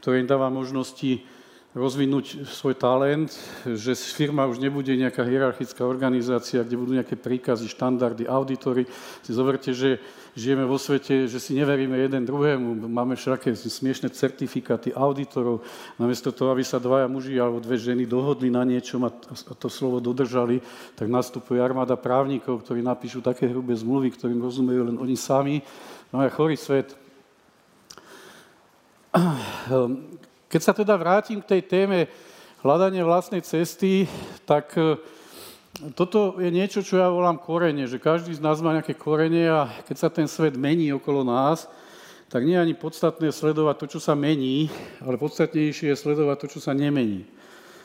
ktorá 0.02 0.18
im 0.18 0.26
dáva 0.26 0.50
možnosti 0.50 1.22
rozvinúť 1.70 2.50
svoj 2.50 2.74
talent, 2.74 3.30
že 3.62 3.94
firma 3.94 4.42
už 4.50 4.58
nebude 4.58 4.90
nejaká 4.90 5.22
hierarchická 5.22 5.86
organizácia, 5.86 6.66
kde 6.66 6.74
budú 6.74 6.98
nejaké 6.98 7.14
príkazy, 7.14 7.70
štandardy, 7.70 8.26
auditory. 8.26 8.90
Si 9.22 9.30
zoberte, 9.30 9.70
že 9.70 10.02
žijeme 10.34 10.66
vo 10.66 10.82
svete, 10.82 11.30
že 11.30 11.38
si 11.38 11.54
neveríme 11.54 11.94
jeden 11.94 12.26
druhému. 12.26 12.90
Máme 12.90 13.14
všaké 13.14 13.54
smiešné 13.54 14.10
certifikáty 14.10 14.90
auditorov. 14.90 15.62
Namiesto 15.94 16.34
toho, 16.34 16.50
aby 16.50 16.66
sa 16.66 16.82
dvaja 16.82 17.06
muži 17.06 17.38
alebo 17.38 17.62
dve 17.62 17.78
ženy 17.78 18.02
dohodli 18.02 18.50
na 18.50 18.66
niečom 18.66 19.06
a 19.06 19.14
to 19.54 19.70
slovo 19.70 20.02
dodržali, 20.02 20.58
tak 20.98 21.06
nastupuje 21.06 21.62
armáda 21.62 21.94
právnikov, 21.94 22.66
ktorí 22.66 22.82
napíšu 22.82 23.22
také 23.22 23.46
hrubé 23.46 23.78
zmluvy, 23.78 24.10
ktorým 24.10 24.42
rozumejú 24.42 24.90
len 24.90 24.98
oni 24.98 25.14
sami. 25.14 25.62
Máme 26.10 26.34
chorý 26.34 26.58
svet. 26.58 26.98
Keď 30.50 30.60
sa 30.66 30.74
teda 30.74 30.98
vrátim 30.98 31.38
k 31.38 31.46
tej 31.46 31.62
téme 31.62 32.10
hľadanie 32.66 33.06
vlastnej 33.06 33.38
cesty, 33.38 34.10
tak 34.42 34.74
e, 34.74 34.98
toto 35.94 36.42
je 36.42 36.50
niečo, 36.50 36.82
čo 36.82 36.98
ja 36.98 37.06
volám 37.06 37.38
korene, 37.38 37.86
že 37.86 38.02
každý 38.02 38.34
z 38.34 38.42
nás 38.42 38.58
má 38.58 38.74
nejaké 38.74 38.98
korene 38.98 39.46
a 39.46 39.70
keď 39.86 39.96
sa 39.96 40.10
ten 40.10 40.26
svet 40.26 40.58
mení 40.58 40.90
okolo 40.90 41.22
nás, 41.22 41.70
tak 42.26 42.42
nie 42.42 42.58
je 42.58 42.64
ani 42.66 42.74
podstatné 42.74 43.30
sledovať 43.30 43.76
to, 43.78 43.86
čo 43.94 44.00
sa 44.02 44.18
mení, 44.18 44.66
ale 44.98 45.22
podstatnejšie 45.22 45.94
je 45.94 46.02
sledovať 46.02 46.36
to, 46.42 46.46
čo 46.58 46.60
sa 46.66 46.74
nemení. 46.74 47.30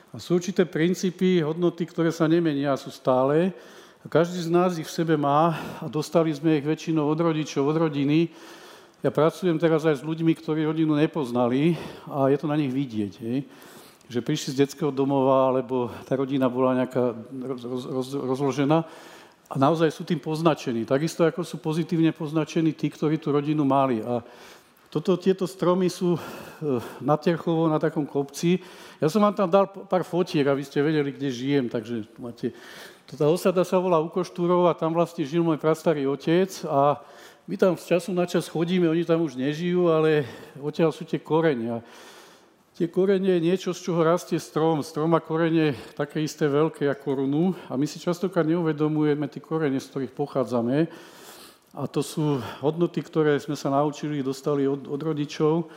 A 0.10 0.17
sú 0.17 0.41
určité 0.41 0.65
princípy, 0.65 1.45
hodnoty, 1.45 1.86
ktoré 1.86 2.10
sa 2.10 2.25
nemenia 2.25 2.74
a 2.74 2.81
sú 2.81 2.89
stále. 2.89 3.53
A 4.01 4.10
každý 4.10 4.41
z 4.41 4.50
nás 4.50 4.74
ich 4.81 4.89
v 4.89 4.98
sebe 5.05 5.13
má 5.22 5.53
a 5.81 5.86
dostali 5.86 6.34
sme 6.34 6.57
ich 6.57 6.65
väčšinou 6.65 7.05
od 7.05 7.19
rodičov, 7.22 7.62
od 7.62 7.77
rodiny. 7.77 8.34
Ja 9.05 9.13
pracujem 9.13 9.62
teraz 9.62 9.85
aj 9.85 10.01
s 10.01 10.07
ľuďmi, 10.07 10.33
ktorí 10.33 10.65
rodinu 10.65 10.97
nepoznali 10.97 11.77
a 12.09 12.25
je 12.33 12.41
to 12.41 12.50
na 12.50 12.57
nich 12.57 12.74
vidieť. 12.74 13.13
Hej? 13.21 13.45
Že 14.09 14.19
prišli 14.25 14.50
z 14.50 14.59
detského 14.65 14.89
domova, 14.89 15.53
alebo 15.53 15.93
tá 16.09 16.17
rodina 16.17 16.50
bola 16.50 16.74
nejaká 16.74 17.13
roz, 17.53 17.85
roz, 17.85 18.07
rozložená 18.17 18.81
a 19.45 19.55
naozaj 19.62 19.93
sú 19.93 20.09
tým 20.09 20.17
poznačení. 20.17 20.89
Takisto 20.89 21.21
ako 21.21 21.45
sú 21.45 21.62
pozitívne 21.62 22.17
poznačení 22.17 22.74
tí, 22.74 22.89
ktorí 22.89 23.21
tú 23.21 23.29
rodinu 23.29 23.62
mali. 23.62 24.01
A 24.01 24.25
toto, 24.89 25.21
tieto 25.21 25.45
stromy 25.45 25.85
sú 25.85 26.17
e, 26.17 26.21
na 26.97 27.13
Terchovo, 27.13 27.69
na 27.69 27.77
takom 27.77 28.09
kopci. 28.09 28.57
Ja 28.97 29.05
som 29.05 29.21
vám 29.21 29.38
tam 29.38 29.53
dal 29.53 29.69
pár 29.69 30.01
fotiek, 30.01 30.50
aby 30.50 30.65
ste 30.65 30.81
vedeli, 30.81 31.13
kde 31.13 31.29
žijem, 31.29 31.69
takže 31.69 32.09
máte... 32.17 32.57
Tá 33.05 33.29
osada 33.29 33.62
sa 33.62 33.77
volá 33.77 34.01
Ukoštúrov 34.01 34.65
a 34.65 34.74
tam 34.74 34.97
vlastne 34.97 35.21
žil 35.29 35.45
môj 35.45 35.62
prastarý 35.62 36.09
otec 36.09 36.50
a 36.65 37.05
my 37.45 37.55
tam 37.57 37.77
z 37.77 37.93
času 37.93 38.09
na 38.09 38.25
čas 38.25 38.49
chodíme, 38.49 38.89
oni 38.89 39.05
tam 39.05 39.21
už 39.21 39.37
nežijú, 39.37 39.93
ale 39.93 40.25
odtiaľ 40.57 40.89
sú 40.89 41.05
tie 41.05 41.21
korene. 41.21 41.85
Tie 42.73 42.89
korene 42.89 43.37
je 43.37 43.45
niečo, 43.45 43.69
z 43.71 43.85
čoho 43.85 44.01
rastie 44.01 44.41
strom. 44.41 44.81
Strom 44.81 45.13
má 45.13 45.21
korene 45.21 45.77
také 45.93 46.25
isté 46.25 46.49
veľké 46.49 46.89
ako 46.89 47.23
runu 47.23 47.53
a 47.69 47.77
my 47.77 47.85
si 47.85 48.01
častokrát 48.01 48.43
neuvedomujeme 48.49 49.29
tie 49.29 49.39
korene, 49.39 49.77
z 49.77 49.87
ktorých 49.93 50.17
pochádzame. 50.17 50.89
A 51.77 51.85
to 51.85 52.01
sú 52.01 52.41
hodnoty, 52.65 53.05
ktoré 53.05 53.37
sme 53.37 53.53
sa 53.53 53.69
naučili, 53.69 54.25
dostali 54.25 54.65
od, 54.65 54.89
od 54.89 54.99
rodičov 54.99 55.69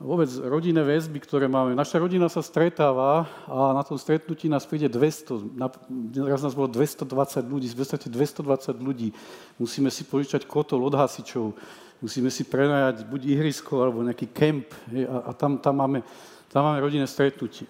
vôbec 0.00 0.32
rodinné 0.40 0.80
väzby, 0.80 1.20
ktoré 1.20 1.44
máme. 1.44 1.76
Naša 1.76 2.00
rodina 2.00 2.32
sa 2.32 2.40
stretáva 2.40 3.28
a 3.44 3.76
na 3.76 3.84
tom 3.84 4.00
stretnutí 4.00 4.48
nás 4.48 4.64
príde 4.64 4.88
200, 4.88 5.60
raz 6.24 6.40
nás 6.40 6.56
bolo 6.56 6.72
220 6.72 7.04
ľudí, 7.44 7.68
v 7.68 7.76
podstate 7.76 8.08
220 8.08 8.80
ľudí. 8.80 9.12
Musíme 9.60 9.92
si 9.92 10.08
požičať 10.08 10.48
kotol 10.48 10.80
od 10.88 10.96
hasičov, 10.96 11.52
musíme 12.00 12.32
si 12.32 12.48
prenajať 12.48 13.04
buď 13.12 13.20
ihrisko 13.28 13.84
alebo 13.84 14.00
nejaký 14.00 14.32
kemp 14.32 14.72
a, 15.04 15.28
a 15.28 15.30
tam, 15.36 15.60
tam, 15.60 15.76
máme, 15.76 16.00
tam 16.48 16.64
máme 16.64 16.80
rodinné 16.80 17.04
stretnutie. 17.04 17.68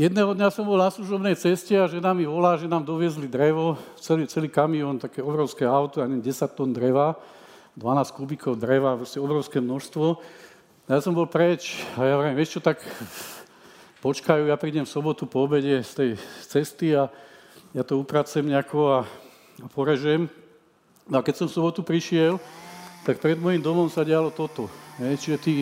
Jedného 0.00 0.32
dňa 0.32 0.48
som 0.48 0.64
bol 0.64 0.80
na 0.80 0.88
služobnej 0.88 1.36
ceste 1.36 1.76
a 1.76 1.84
žena 1.84 2.16
mi 2.16 2.24
volá, 2.24 2.56
že 2.56 2.64
nám 2.64 2.88
doviezli 2.88 3.28
drevo, 3.28 3.76
celý, 4.00 4.24
celý 4.24 4.48
kamión, 4.48 4.96
také 4.96 5.20
obrovské 5.20 5.68
auto, 5.68 6.00
neviem, 6.00 6.24
10 6.24 6.56
tón 6.56 6.72
dreva, 6.72 7.20
12 7.76 8.16
kubíkov 8.16 8.56
dreva, 8.56 8.96
vlastne 8.96 9.20
obrovské 9.20 9.60
množstvo. 9.60 10.16
Ja 10.90 10.98
som 10.98 11.14
bol 11.14 11.30
preč 11.30 11.86
a 11.94 12.02
ja 12.02 12.18
hovorím, 12.18 12.34
vieš 12.34 12.58
čo, 12.58 12.60
tak 12.66 12.82
počkajú, 14.02 14.50
ja 14.50 14.58
prídem 14.58 14.82
v 14.82 14.90
sobotu 14.90 15.22
po 15.22 15.46
obede 15.46 15.86
z 15.86 15.92
tej 15.94 16.10
cesty 16.50 16.98
a 16.98 17.06
ja 17.70 17.86
to 17.86 17.94
upracem 17.94 18.42
nejako 18.42 18.98
a, 18.98 19.00
a 19.62 19.66
porežem. 19.70 20.26
No 21.06 21.22
a 21.22 21.24
keď 21.24 21.34
som 21.38 21.46
v 21.46 21.54
sobotu 21.54 21.86
prišiel, 21.86 22.42
tak 23.06 23.22
pred 23.22 23.38
môjim 23.38 23.62
domom 23.62 23.86
sa 23.86 24.02
dialo 24.02 24.34
toto. 24.34 24.66
Je, 24.98 25.14
čiže 25.14 25.38
tí, 25.38 25.54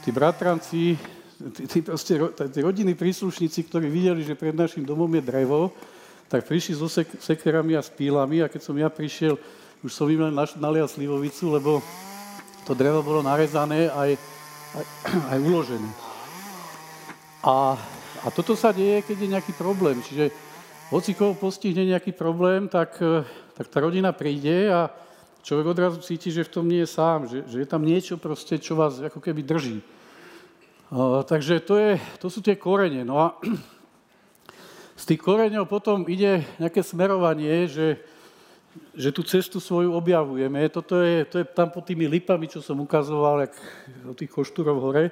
tí 0.00 0.08
bratranci, 0.08 0.96
tí, 1.52 1.62
tí, 1.68 1.78
proste, 1.84 2.16
tí 2.32 2.58
rodiny 2.64 2.96
príslušníci, 2.96 3.68
ktorí 3.68 3.92
videli, 3.92 4.24
že 4.24 4.32
pred 4.32 4.56
našim 4.56 4.88
domom 4.88 5.12
je 5.12 5.28
drevo, 5.28 5.76
tak 6.32 6.48
prišli 6.48 6.72
so 6.72 6.88
sek- 6.88 7.20
sekerami 7.20 7.76
a 7.76 7.84
s 7.84 7.92
pílami 7.92 8.40
a 8.40 8.48
keď 8.48 8.64
som 8.64 8.72
ja 8.80 8.88
prišiel, 8.88 9.36
už 9.84 9.92
som 9.92 10.08
im 10.08 10.24
len 10.24 10.32
nalial 10.56 10.88
slivovicu, 10.88 11.52
lebo 11.52 11.84
to 12.64 12.72
drevo 12.72 13.04
bolo 13.04 13.20
narezané 13.20 13.92
aj 13.92 14.32
aj, 14.74 14.86
aj 15.32 15.38
uložené. 15.38 15.90
A, 17.44 17.76
a 18.24 18.26
toto 18.32 18.56
sa 18.56 18.72
deje, 18.72 19.04
keď 19.04 19.16
je 19.20 19.32
nejaký 19.36 19.52
problém. 19.54 20.00
Čiže 20.00 20.32
hoci 20.88 21.12
koho 21.12 21.36
postihne 21.36 21.84
nejaký 21.84 22.12
problém, 22.16 22.68
tak, 22.68 22.96
e, 23.00 23.24
tak 23.56 23.68
tá 23.68 23.78
rodina 23.80 24.12
príde 24.12 24.70
a 24.72 24.88
človek 25.44 25.66
odrazu 25.76 26.00
cíti, 26.00 26.32
že 26.32 26.48
v 26.48 26.52
tom 26.52 26.64
nie 26.64 26.82
je 26.82 26.88
sám, 26.88 27.28
že, 27.28 27.44
že 27.44 27.60
je 27.62 27.68
tam 27.68 27.84
niečo 27.84 28.16
proste, 28.16 28.56
čo 28.56 28.76
vás 28.76 28.96
ako 29.00 29.20
keby 29.20 29.44
drží. 29.44 29.78
Uh, 30.94 31.26
takže 31.26 31.64
to, 31.64 31.74
je, 31.80 31.92
to 32.22 32.28
sú 32.30 32.38
tie 32.44 32.54
korene. 32.54 33.02
No 33.04 33.20
a 33.20 33.26
z 35.00 35.04
tých 35.04 35.20
koreňov 35.20 35.68
potom 35.68 36.08
ide 36.08 36.44
nejaké 36.56 36.80
smerovanie, 36.80 37.68
že, 37.68 38.00
že 38.94 39.10
tú 39.10 39.22
cestu 39.22 39.58
svoju 39.58 39.94
objavujeme. 39.94 40.66
Toto 40.70 41.02
je, 41.02 41.26
to 41.26 41.42
je 41.42 41.46
tam 41.46 41.70
pod 41.70 41.86
tými 41.86 42.06
lipami, 42.06 42.46
čo 42.46 42.62
som 42.62 42.78
ukazoval, 42.78 43.46
jak 43.46 43.54
od 44.06 44.16
tých 44.18 44.30
koštúrov 44.30 44.78
hore, 44.78 45.10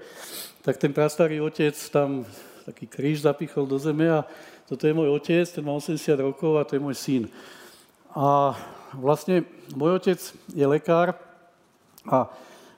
tak 0.63 0.79
ten 0.79 0.95
prastarý 0.95 1.43
otec 1.43 1.75
tam 1.91 2.27
taký 2.63 2.87
kríž 2.87 3.27
zapichol 3.27 3.67
do 3.67 3.79
zeme 3.79 4.07
a 4.07 4.23
toto 4.71 4.87
je 4.87 4.95
môj 4.95 5.11
otec, 5.11 5.47
ten 5.51 5.67
má 5.67 5.75
80 5.75 5.99
rokov 6.23 6.55
a 6.59 6.67
to 6.67 6.79
je 6.79 6.85
môj 6.85 6.95
syn. 6.95 7.23
A 8.15 8.55
vlastne 8.95 9.43
môj 9.75 9.99
otec 9.99 10.21
je 10.55 10.67
lekár 10.67 11.19
a 12.07 12.31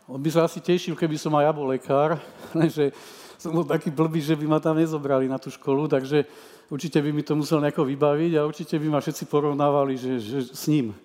on 0.09 0.21
by 0.21 0.31
sa 0.33 0.45
asi 0.49 0.61
tešil, 0.61 0.97
keby 0.97 1.17
som 1.17 1.33
aj 1.37 1.45
ja 1.49 1.53
bol 1.53 1.69
lekár, 1.69 2.17
lenže 2.59 2.93
som 3.37 3.53
bol 3.53 3.69
taký 3.69 3.93
blbý, 3.93 4.25
že 4.25 4.37
by 4.37 4.49
ma 4.49 4.59
tam 4.61 4.81
nezobrali 4.81 5.29
na 5.29 5.37
tú 5.37 5.53
školu, 5.53 5.85
takže 5.85 6.25
určite 6.71 7.03
by 7.03 7.11
mi 7.13 7.23
to 7.23 7.37
musel 7.37 7.61
nejako 7.61 7.85
vybaviť 7.85 8.33
a 8.39 8.47
určite 8.47 8.79
by 8.79 8.87
ma 8.89 9.01
všetci 9.01 9.25
porovnávali 9.29 9.97
že, 9.97 10.21
že 10.21 10.39
s 10.53 10.65
ním. 10.69 10.97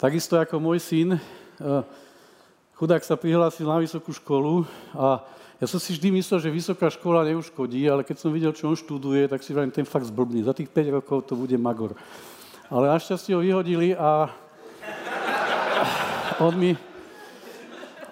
Takisto 0.00 0.38
ako 0.40 0.62
môj 0.62 0.78
syn, 0.80 1.08
eh, 1.16 1.20
chudák 2.78 3.04
sa 3.04 3.18
prihlásil 3.20 3.68
na 3.68 3.78
vysokú 3.80 4.12
školu 4.16 4.64
a 4.96 5.24
ja 5.60 5.68
som 5.68 5.76
si 5.76 5.92
vždy 5.92 6.16
myslel, 6.16 6.40
že 6.40 6.48
vysoká 6.48 6.88
škola 6.88 7.20
neuškodí, 7.28 7.84
ale 7.84 8.00
keď 8.00 8.16
som 8.16 8.32
videl, 8.32 8.56
čo 8.56 8.72
on 8.72 8.80
študuje, 8.80 9.28
tak 9.28 9.44
si 9.44 9.52
vrajím, 9.52 9.68
ten 9.68 9.84
fakt 9.84 10.08
zblbný. 10.08 10.40
Za 10.40 10.56
tých 10.56 10.72
5 10.72 10.96
rokov 10.96 11.28
to 11.28 11.36
bude 11.36 11.52
magor. 11.60 11.92
Ale 12.72 12.88
našťastie 12.88 13.36
ho 13.36 13.44
vyhodili 13.44 13.92
a 13.92 14.32
on 16.40 16.56
mi, 16.56 16.72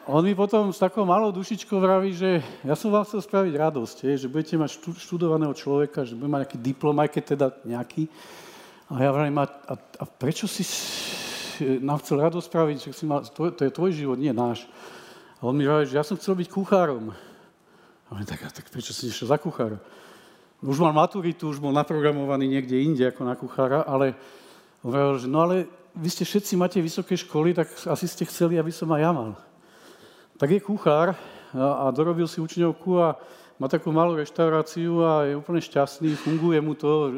on 0.08 0.24
mi 0.24 0.32
potom 0.32 0.72
s 0.72 0.80
takou 0.80 1.04
malou 1.04 1.28
dušičkou 1.28 1.76
vraví, 1.76 2.16
že 2.16 2.40
ja 2.64 2.72
som 2.72 2.88
vám 2.88 3.04
chcel 3.04 3.20
spraviť 3.20 3.52
radosť, 3.52 3.96
že 4.16 4.24
budete 4.24 4.56
mať 4.56 4.80
študovaného 4.96 5.52
človeka, 5.52 6.08
že 6.08 6.16
bude 6.16 6.32
mať 6.32 6.48
nejaký 6.48 6.58
diplom, 6.64 6.96
aj 6.96 7.08
keď 7.12 7.22
teda 7.36 7.46
nejaký. 7.68 8.08
A 8.88 9.04
ja 9.04 9.12
vravím, 9.12 9.36
a, 9.36 9.44
a, 9.44 9.74
a 9.76 10.04
prečo 10.08 10.48
si 10.48 10.64
nám 11.84 12.00
chcel 12.00 12.24
radosť 12.24 12.46
spraviť, 12.48 12.76
že 12.88 12.90
si 12.96 13.04
mal, 13.04 13.20
to, 13.20 13.52
to 13.52 13.68
je 13.68 13.76
tvoj 13.76 13.92
život, 13.92 14.16
nie 14.16 14.32
náš. 14.32 14.64
A 15.44 15.44
on 15.44 15.52
mi 15.52 15.68
vraví, 15.68 15.84
že 15.84 16.00
ja 16.00 16.04
som 16.08 16.16
chcel 16.16 16.40
byť 16.40 16.48
kuchárom. 16.48 17.12
A 18.08 18.16
on 18.16 18.24
tak, 18.24 18.40
tak 18.48 18.64
prečo 18.72 18.96
si 18.96 19.12
išiel 19.12 19.28
za 19.28 19.36
kuchára? 19.36 19.76
Už 20.64 20.80
mal 20.80 20.96
maturitu, 20.96 21.52
už 21.52 21.60
bol 21.60 21.70
naprogramovaný 21.76 22.48
niekde 22.48 22.80
inde 22.80 23.04
ako 23.12 23.22
na 23.28 23.36
kuchára, 23.36 23.84
ale 23.84 24.16
on 24.80 24.88
hovoril, 24.88 25.20
že 25.20 25.28
no 25.28 25.44
ale 25.44 25.68
vy 25.92 26.08
ste 26.08 26.24
všetci 26.24 26.56
máte 26.56 26.80
vysoké 26.80 27.12
školy, 27.12 27.52
tak 27.52 27.68
asi 27.92 28.08
ste 28.08 28.24
chceli, 28.24 28.56
aby 28.56 28.72
som 28.72 28.88
aj 28.88 29.02
ja 29.04 29.12
mal. 29.12 29.30
Tak 30.38 30.50
je 30.54 30.61
kuchár 30.62 31.18
a, 31.50 31.90
a 31.90 31.90
dorobil 31.90 32.30
si 32.30 32.38
učňovku 32.38 32.95
a 33.02 33.18
má 33.59 33.66
takú 33.66 33.90
malú 33.90 34.14
reštauráciu 34.14 35.02
a 35.02 35.26
je 35.26 35.35
úplne 35.35 35.59
šťastný, 35.59 36.14
funguje 36.14 36.62
mu 36.62 36.78
to, 36.78 37.11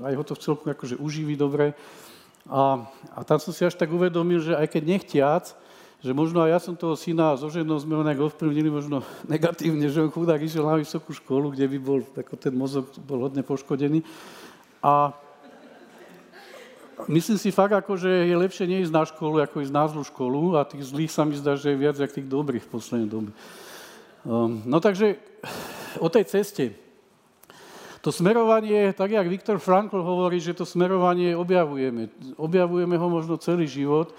aj 0.00 0.14
ho 0.16 0.24
to 0.24 0.32
v 0.32 0.40
celku 0.40 0.64
akože 0.72 0.96
uživí 0.96 1.36
dobre. 1.36 1.76
A, 2.48 2.80
a 3.12 3.20
tam 3.28 3.36
som 3.36 3.52
si 3.52 3.60
až 3.68 3.76
tak 3.76 3.92
uvedomil, 3.92 4.40
že 4.40 4.56
aj 4.56 4.72
keď 4.72 4.82
nechtiac, 4.88 5.44
že 6.00 6.16
možno 6.16 6.40
aj 6.40 6.50
ja 6.50 6.58
som 6.64 6.72
toho 6.72 6.96
syna 6.96 7.36
so 7.36 7.52
ženou 7.52 7.76
sme 7.76 7.94
ho 7.94 8.02
nejak 8.02 8.32
ovplyvnili 8.32 8.72
možno 8.72 9.04
negatívne, 9.32 9.92
že 9.92 10.00
on 10.00 10.08
chudák 10.08 10.40
išiel 10.40 10.64
na 10.64 10.80
vysokú 10.80 11.12
školu, 11.12 11.52
kde 11.52 11.68
by 11.76 11.78
bol, 11.78 12.00
ako 12.00 12.34
ten 12.40 12.56
mozog 12.56 12.88
bol 13.04 13.28
hodne 13.28 13.44
poškodený. 13.44 14.00
A 14.80 15.12
myslím 17.08 17.38
si 17.38 17.50
fakt, 17.50 17.72
ako, 17.72 17.96
že 17.96 18.10
je 18.10 18.34
lepšie 18.36 18.66
neísť 18.68 18.92
na 18.92 19.02
školu, 19.06 19.42
ako 19.42 19.62
ísť 19.64 19.74
na 19.74 19.84
zlú 19.88 20.02
školu 20.04 20.58
a 20.58 20.66
tých 20.66 20.86
zlých 20.90 21.10
sa 21.10 21.22
mi 21.26 21.34
zdá, 21.34 21.56
že 21.56 21.72
je 21.72 21.80
viac 21.80 21.96
ako 21.98 22.12
tých 22.14 22.28
dobrých 22.28 22.64
v 22.66 22.72
poslednej 22.72 23.08
dobe. 23.08 23.30
Um, 24.22 24.62
no 24.66 24.78
takže 24.78 25.18
o 25.98 26.06
tej 26.06 26.24
ceste. 26.30 26.78
To 28.02 28.10
smerovanie, 28.10 28.90
tak 28.98 29.14
jak 29.14 29.30
Viktor 29.30 29.62
Frankl 29.62 30.02
hovorí, 30.02 30.42
že 30.42 30.58
to 30.58 30.66
smerovanie 30.66 31.38
objavujeme. 31.38 32.10
Objavujeme 32.34 32.98
ho 32.98 33.06
možno 33.06 33.38
celý 33.38 33.70
život 33.70 34.10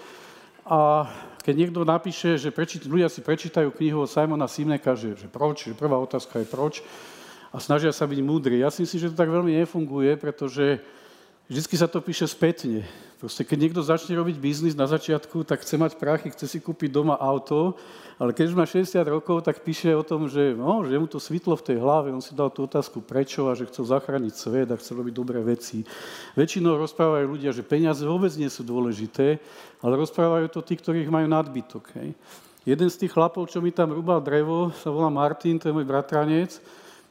a 0.64 1.04
keď 1.44 1.54
niekto 1.56 1.84
napíše, 1.84 2.40
že 2.40 2.48
prečít, 2.48 2.88
ľudia 2.88 3.12
si 3.12 3.20
prečítajú 3.20 3.68
knihu 3.76 4.00
od 4.00 4.08
Simona 4.08 4.48
Simneka, 4.48 4.96
že, 4.96 5.12
že 5.12 5.28
proč, 5.28 5.68
že 5.68 5.76
prvá 5.76 6.00
otázka 6.00 6.40
je 6.40 6.48
proč 6.48 6.80
a 7.52 7.60
snažia 7.60 7.92
sa 7.92 8.08
byť 8.08 8.20
múdri. 8.24 8.64
Ja 8.64 8.72
si 8.72 8.80
myslím, 8.80 8.98
že 9.04 9.10
to 9.12 9.20
tak 9.20 9.28
veľmi 9.28 9.52
nefunguje, 9.60 10.16
pretože 10.16 10.80
vždy 11.48 11.76
sa 11.76 11.88
to 11.90 12.04
píše 12.04 12.28
spätne. 12.28 12.86
Proste 13.18 13.44
keď 13.44 13.58
niekto 13.58 13.80
začne 13.80 14.16
robiť 14.20 14.36
biznis 14.36 14.76
na 14.76 14.84
začiatku, 14.84 15.48
tak 15.48 15.64
chce 15.64 15.80
mať 15.80 15.92
prachy, 15.96 16.28
chce 16.32 16.44
si 16.44 16.58
kúpiť 16.60 16.92
doma 16.92 17.16
auto 17.16 17.78
ale 18.14 18.30
keď 18.30 18.54
už 18.54 18.58
má 18.58 18.62
60 18.62 18.94
rokov, 19.10 19.42
tak 19.42 19.58
píše 19.66 19.90
o 19.90 20.06
tom, 20.06 20.30
že, 20.30 20.54
no, 20.54 20.86
že 20.86 20.94
mu 20.94 21.10
to 21.10 21.18
svitlo 21.18 21.58
v 21.58 21.66
tej 21.66 21.76
hlave, 21.82 22.14
on 22.14 22.22
si 22.22 22.30
dal 22.30 22.46
tú 22.46 22.62
otázku 22.62 23.02
prečo 23.02 23.50
a 23.50 23.58
že 23.58 23.66
chcel 23.66 23.90
zachrániť 23.90 24.34
svet 24.34 24.68
a 24.70 24.78
chcel 24.78 25.02
robiť 25.02 25.14
dobré 25.14 25.42
veci. 25.42 25.82
Väčšinou 26.38 26.78
rozprávajú 26.78 27.26
ľudia, 27.26 27.50
že 27.50 27.66
peniaze 27.66 28.06
vôbec 28.06 28.30
nie 28.38 28.46
sú 28.46 28.62
dôležité, 28.62 29.42
ale 29.82 29.98
rozprávajú 29.98 30.46
to 30.46 30.62
tí, 30.62 30.78
ktorých 30.78 31.10
majú 31.10 31.26
nadbytok. 31.26 31.84
Hej. 31.98 32.14
Jeden 32.64 32.88
z 32.88 32.96
tých 33.02 33.12
chlapov, 33.12 33.50
čo 33.50 33.58
mi 33.58 33.74
tam 33.74 33.90
rúbal 33.90 34.22
drevo, 34.22 34.70
sa 34.78 34.94
volá 34.94 35.10
Martin, 35.10 35.58
to 35.58 35.68
je 35.68 35.74
môj 35.74 35.84
bratranec. 35.84 36.62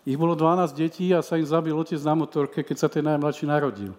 Ich 0.08 0.16
bolo 0.16 0.40
12 0.40 0.72
detí 0.72 1.12
a 1.12 1.20
sa 1.20 1.36
im 1.36 1.48
zabil 1.48 1.76
otec 1.76 2.00
na 2.00 2.16
motorke, 2.16 2.64
keď 2.64 2.78
sa 2.80 2.88
ten 2.88 3.04
najmladší 3.04 3.44
narodil. 3.44 3.92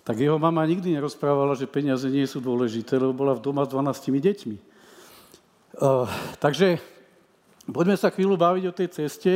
Tak 0.00 0.16
jeho 0.16 0.40
mama 0.40 0.64
nikdy 0.64 0.96
nerozprávala, 0.96 1.52
že 1.52 1.68
peniaze 1.68 2.08
nie 2.08 2.24
sú 2.24 2.40
dôležité, 2.40 2.96
lebo 2.96 3.12
bola 3.12 3.36
v 3.36 3.44
doma 3.44 3.68
s 3.68 3.72
12 3.72 4.16
deťmi. 4.16 4.56
Uh, 5.80 6.08
takže 6.40 6.80
poďme 7.68 7.96
sa 8.00 8.08
chvíľu 8.08 8.34
baviť 8.40 8.64
o 8.68 8.76
tej 8.76 8.88
ceste. 8.90 9.32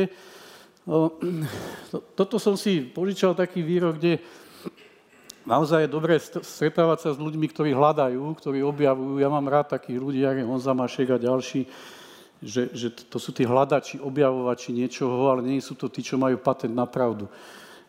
Uh, 0.89 1.07
to, 1.93 2.01
toto 2.17 2.41
som 2.41 2.57
si 2.57 2.81
požičal 2.81 3.37
taký 3.37 3.61
výrok, 3.61 4.01
kde 4.01 4.19
naozaj 5.45 5.85
je 5.85 5.93
dobré 5.93 6.17
stretávať 6.21 6.97
sa 7.05 7.09
s 7.13 7.21
ľuďmi, 7.21 7.45
ktorí 7.53 7.71
hľadajú, 7.71 8.21
ktorí 8.41 8.65
objavujú. 8.65 9.21
Ja 9.21 9.29
mám 9.29 9.45
rád 9.45 9.77
takých 9.77 10.01
ľudí, 10.01 10.25
ako 10.25 10.39
je 10.41 10.49
Honza 10.49 10.73
Mašek 10.73 11.13
a 11.13 11.21
ďalší, 11.21 11.69
že, 12.41 12.73
že 12.73 12.87
to 13.09 13.21
sú 13.21 13.31
tí 13.31 13.45
hľadači, 13.45 14.01
objavovači 14.01 14.73
niečoho, 14.73 15.29
ale 15.29 15.45
nie 15.45 15.61
sú 15.61 15.77
to 15.77 15.87
tí, 15.87 16.01
čo 16.01 16.17
majú 16.17 16.41
patent 16.41 16.73
na 16.73 16.89
pravdu. 16.89 17.29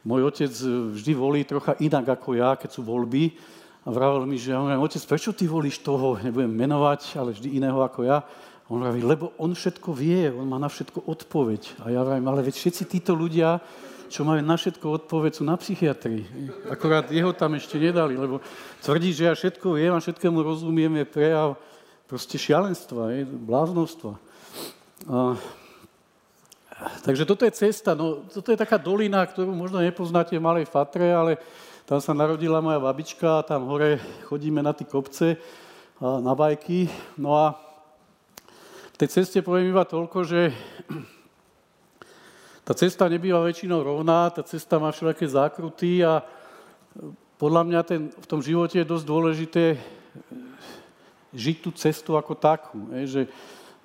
Môj 0.06 0.30
otec 0.30 0.54
vždy 0.94 1.12
volí 1.18 1.42
trocha 1.42 1.74
inak 1.82 2.06
ako 2.06 2.38
ja, 2.38 2.54
keď 2.54 2.70
sú 2.78 2.86
voľby 2.86 3.34
a 3.82 3.90
vravel 3.90 4.22
mi, 4.22 4.38
že 4.38 4.54
ja 4.54 4.62
hovorím, 4.62 4.86
otec, 4.86 5.02
prečo 5.02 5.34
ty 5.34 5.50
volíš 5.50 5.82
toho, 5.82 6.14
nebudem 6.22 6.54
menovať, 6.54 7.18
ale 7.18 7.34
vždy 7.34 7.58
iného 7.58 7.82
ako 7.82 8.06
ja. 8.06 8.22
On 8.70 8.78
hovorí, 8.82 9.02
lebo 9.02 9.34
on 9.34 9.50
všetko 9.50 9.90
vie, 9.94 10.30
on 10.30 10.46
má 10.46 10.62
na 10.62 10.70
všetko 10.70 11.10
odpoveď. 11.10 11.82
A 11.82 11.90
ja 11.90 12.06
hovorím, 12.06 12.26
ale 12.30 12.46
veď 12.46 12.54
všetci 12.54 12.82
títo 12.86 13.18
ľudia, 13.18 13.58
čo 14.06 14.22
majú 14.22 14.42
na 14.46 14.54
všetko 14.54 14.86
odpoveď, 15.02 15.30
sú 15.38 15.44
na 15.46 15.58
psychiatrii. 15.58 16.22
Akorát 16.70 17.10
jeho 17.10 17.34
tam 17.34 17.58
ešte 17.58 17.74
nedali, 17.74 18.14
lebo 18.14 18.38
tvrdí, 18.82 19.10
že 19.10 19.26
ja 19.26 19.34
všetko 19.34 19.74
viem 19.74 19.90
a 19.90 20.02
všetkému 20.02 20.38
rozumiem, 20.38 21.02
je 21.02 21.06
prejav 21.06 21.58
proste 22.06 22.38
šialenstva, 22.38 23.10
je, 23.10 23.22
bláznostva. 23.26 24.14
A, 25.10 25.34
takže 27.04 27.24
toto 27.24 27.44
je 27.48 27.52
cesta, 27.56 27.96
no, 27.96 28.26
toto 28.28 28.52
je 28.52 28.58
taká 28.58 28.76
dolina, 28.76 29.24
ktorú 29.24 29.48
možno 29.52 29.80
nepoznáte 29.80 30.36
v 30.36 30.44
Malej 30.44 30.66
Fatre, 30.68 31.08
ale 31.12 31.40
tam 31.88 32.02
sa 32.02 32.12
narodila 32.12 32.60
moja 32.60 32.82
babička 32.82 33.40
a 33.40 33.46
tam 33.46 33.70
hore 33.70 34.02
chodíme 34.26 34.60
na 34.60 34.74
tie 34.74 34.84
kopce, 34.84 35.38
na 36.00 36.34
bajky. 36.34 36.90
No 37.16 37.32
a 37.38 37.56
v 38.92 38.96
tej 39.00 39.08
ceste 39.22 39.38
poviem 39.40 39.72
iba 39.72 39.86
toľko, 39.86 40.18
že 40.26 40.50
tá 42.66 42.74
cesta 42.74 43.06
nebýva 43.06 43.38
väčšinou 43.46 43.80
rovná, 43.86 44.26
tá 44.34 44.42
cesta 44.42 44.82
má 44.82 44.90
všelijaké 44.90 45.30
zákruty 45.30 46.02
a 46.02 46.20
podľa 47.38 47.62
mňa 47.62 47.80
ten, 47.86 48.10
v 48.10 48.26
tom 48.26 48.40
živote 48.42 48.80
je 48.80 48.90
dosť 48.90 49.04
dôležité 49.06 49.64
žiť 51.36 51.56
tú 51.62 51.70
cestu 51.76 52.16
ako 52.16 52.34
takú. 52.34 52.80
Že 52.90 53.28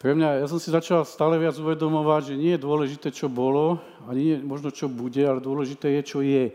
pre 0.02 0.18
mňa, 0.18 0.42
ja 0.42 0.48
som 0.50 0.58
si 0.58 0.74
začal 0.74 1.06
stále 1.06 1.38
viac 1.38 1.54
uvedomovať, 1.62 2.34
že 2.34 2.40
nie 2.42 2.58
je 2.58 2.66
dôležité, 2.66 3.14
čo 3.14 3.30
bolo, 3.30 3.78
ani 4.10 4.34
nie 4.34 4.38
možno, 4.42 4.74
čo 4.74 4.90
bude, 4.90 5.22
ale 5.22 5.38
dôležité 5.38 6.02
je, 6.02 6.02
čo 6.02 6.20
je 6.26 6.50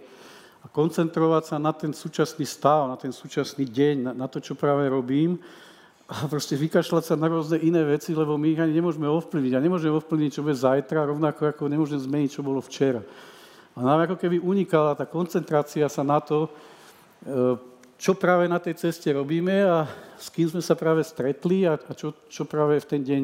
a 0.67 0.71
koncentrovať 0.75 1.55
sa 1.55 1.57
na 1.63 1.71
ten 1.71 1.95
súčasný 1.95 2.43
stav, 2.43 2.91
na 2.91 2.99
ten 2.99 3.15
súčasný 3.15 3.71
deň, 3.71 3.95
na, 4.03 4.13
na 4.19 4.27
to, 4.27 4.43
čo 4.43 4.59
práve 4.59 4.83
robím 4.91 5.39
a 6.11 6.27
proste 6.27 6.59
vykašľať 6.59 7.03
sa 7.07 7.15
na 7.15 7.31
rôzne 7.31 7.63
iné 7.63 7.87
veci, 7.87 8.11
lebo 8.11 8.35
my 8.35 8.51
ich 8.51 8.59
ani 8.59 8.75
nemôžeme 8.75 9.07
ovplyvniť. 9.07 9.55
A 9.55 9.63
nemôžeme 9.63 9.95
ovplyvniť, 9.95 10.31
čo 10.35 10.43
bude 10.43 10.59
zajtra, 10.59 11.07
rovnako 11.07 11.55
ako 11.55 11.71
nemôžeme 11.71 12.03
zmeniť, 12.03 12.31
čo 12.35 12.47
bolo 12.47 12.59
včera. 12.59 12.99
A 13.75 13.79
nám 13.79 14.11
ako 14.11 14.19
keby 14.19 14.43
unikala 14.43 14.99
tá 14.99 15.07
koncentrácia 15.07 15.87
sa 15.87 16.03
na 16.03 16.19
to, 16.19 16.47
e, 16.47 16.51
čo 17.97 18.13
práve 18.13 18.45
na 18.49 18.61
tej 18.61 18.77
ceste 18.77 19.09
robíme 19.13 19.65
a 19.65 19.89
s 20.21 20.29
kým 20.29 20.49
sme 20.53 20.61
sa 20.61 20.77
práve 20.77 21.01
stretli 21.05 21.65
a 21.65 21.81
čo, 21.97 22.13
čo 22.29 22.45
práve 22.45 22.77
v 22.81 22.87
ten 22.87 23.01
deň 23.01 23.23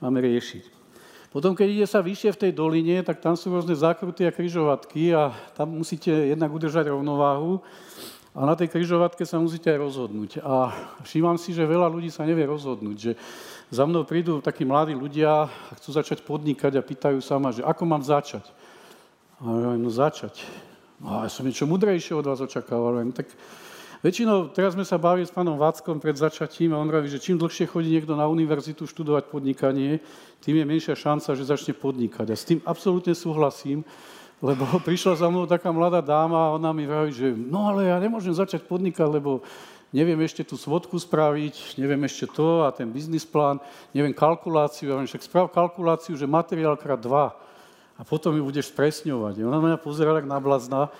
máme 0.00 0.20
riešiť. 0.24 0.76
Potom, 1.36 1.52
keď 1.52 1.68
ide 1.68 1.86
sa 1.88 2.00
vyššie 2.00 2.32
v 2.32 2.40
tej 2.48 2.52
doline, 2.56 3.04
tak 3.04 3.20
tam 3.20 3.36
sú 3.36 3.52
rôzne 3.52 3.76
zákruty 3.76 4.24
a 4.24 4.32
kryžovatky 4.32 5.12
a 5.12 5.36
tam 5.52 5.76
musíte 5.76 6.08
jednak 6.08 6.48
udržať 6.48 6.88
rovnováhu 6.88 7.60
a 8.36 8.44
na 8.44 8.52
tej 8.52 8.68
kryžovatke 8.68 9.24
sa 9.24 9.40
musíte 9.40 9.68
aj 9.68 9.80
rozhodnúť. 9.80 10.44
A 10.44 10.72
všímam 11.04 11.40
si, 11.40 11.56
že 11.56 11.64
veľa 11.64 11.88
ľudí 11.88 12.12
sa 12.12 12.28
nevie 12.28 12.44
rozhodnúť, 12.44 12.96
že 12.96 13.12
za 13.72 13.88
mnou 13.88 14.04
prídu 14.04 14.44
takí 14.44 14.64
mladí 14.64 14.92
ľudia 14.92 15.48
a 15.48 15.72
chcú 15.80 15.92
začať 15.96 16.20
podnikať 16.20 16.76
a 16.76 16.84
pýtajú 16.84 17.20
sa 17.24 17.40
ma, 17.40 17.52
že 17.52 17.64
ako 17.64 17.82
mám 17.88 18.04
začať. 18.04 18.44
A 19.40 19.44
ja 19.44 19.70
no 19.76 19.88
začať. 19.92 20.40
No, 21.00 21.20
ja 21.24 21.28
som 21.32 21.44
niečo 21.44 21.68
mudrejšie 21.68 22.16
od 22.16 22.28
vás 22.28 22.40
očakával. 22.40 23.04
Tak 23.12 23.28
Väčšinou, 24.06 24.54
teraz 24.54 24.78
sme 24.78 24.86
sa 24.86 25.02
bavili 25.02 25.26
s 25.26 25.34
pánom 25.34 25.58
Váckom 25.58 25.98
pred 25.98 26.14
začatím 26.14 26.70
a 26.70 26.78
on 26.78 26.86
hovorí, 26.86 27.10
že 27.10 27.18
čím 27.18 27.42
dlhšie 27.42 27.66
chodí 27.66 27.90
niekto 27.90 28.14
na 28.14 28.30
univerzitu 28.30 28.86
študovať 28.86 29.26
podnikanie, 29.26 29.98
tým 30.46 30.62
je 30.62 30.62
menšia 30.62 30.94
šanca, 30.94 31.34
že 31.34 31.42
začne 31.42 31.74
podnikať. 31.74 32.30
A 32.30 32.38
s 32.38 32.46
tým 32.46 32.62
absolútne 32.62 33.18
súhlasím, 33.18 33.82
lebo 34.38 34.62
prišla 34.86 35.18
za 35.18 35.26
mnou 35.26 35.50
taká 35.50 35.74
mladá 35.74 35.98
dáma 35.98 36.38
a 36.38 36.54
ona 36.54 36.70
mi 36.70 36.86
hovorí, 36.86 37.10
že 37.10 37.34
no 37.34 37.66
ale 37.66 37.90
ja 37.90 37.98
nemôžem 37.98 38.30
začať 38.30 38.62
podnikať, 38.62 39.10
lebo 39.10 39.42
neviem 39.90 40.22
ešte 40.22 40.46
tú 40.46 40.54
svodku 40.54 41.02
spraviť, 41.02 41.74
neviem 41.74 42.06
ešte 42.06 42.30
to 42.30 42.62
a 42.62 42.70
ten 42.70 42.86
biznis 42.86 43.26
neviem 43.90 44.14
kalkuláciu, 44.14 44.86
ja 44.86 45.02
však 45.02 45.26
sprav 45.26 45.50
kalkuláciu, 45.50 46.14
že 46.14 46.30
materiál 46.30 46.78
krát 46.78 47.02
dva 47.02 47.34
a 47.98 48.06
potom 48.06 48.38
ju 48.38 48.46
budeš 48.46 48.70
spresňovať. 48.70 49.42
Ona 49.42 49.58
mňa 49.58 49.82
pozerala 49.82 50.22
na 50.22 50.38
blazna, 50.38 50.94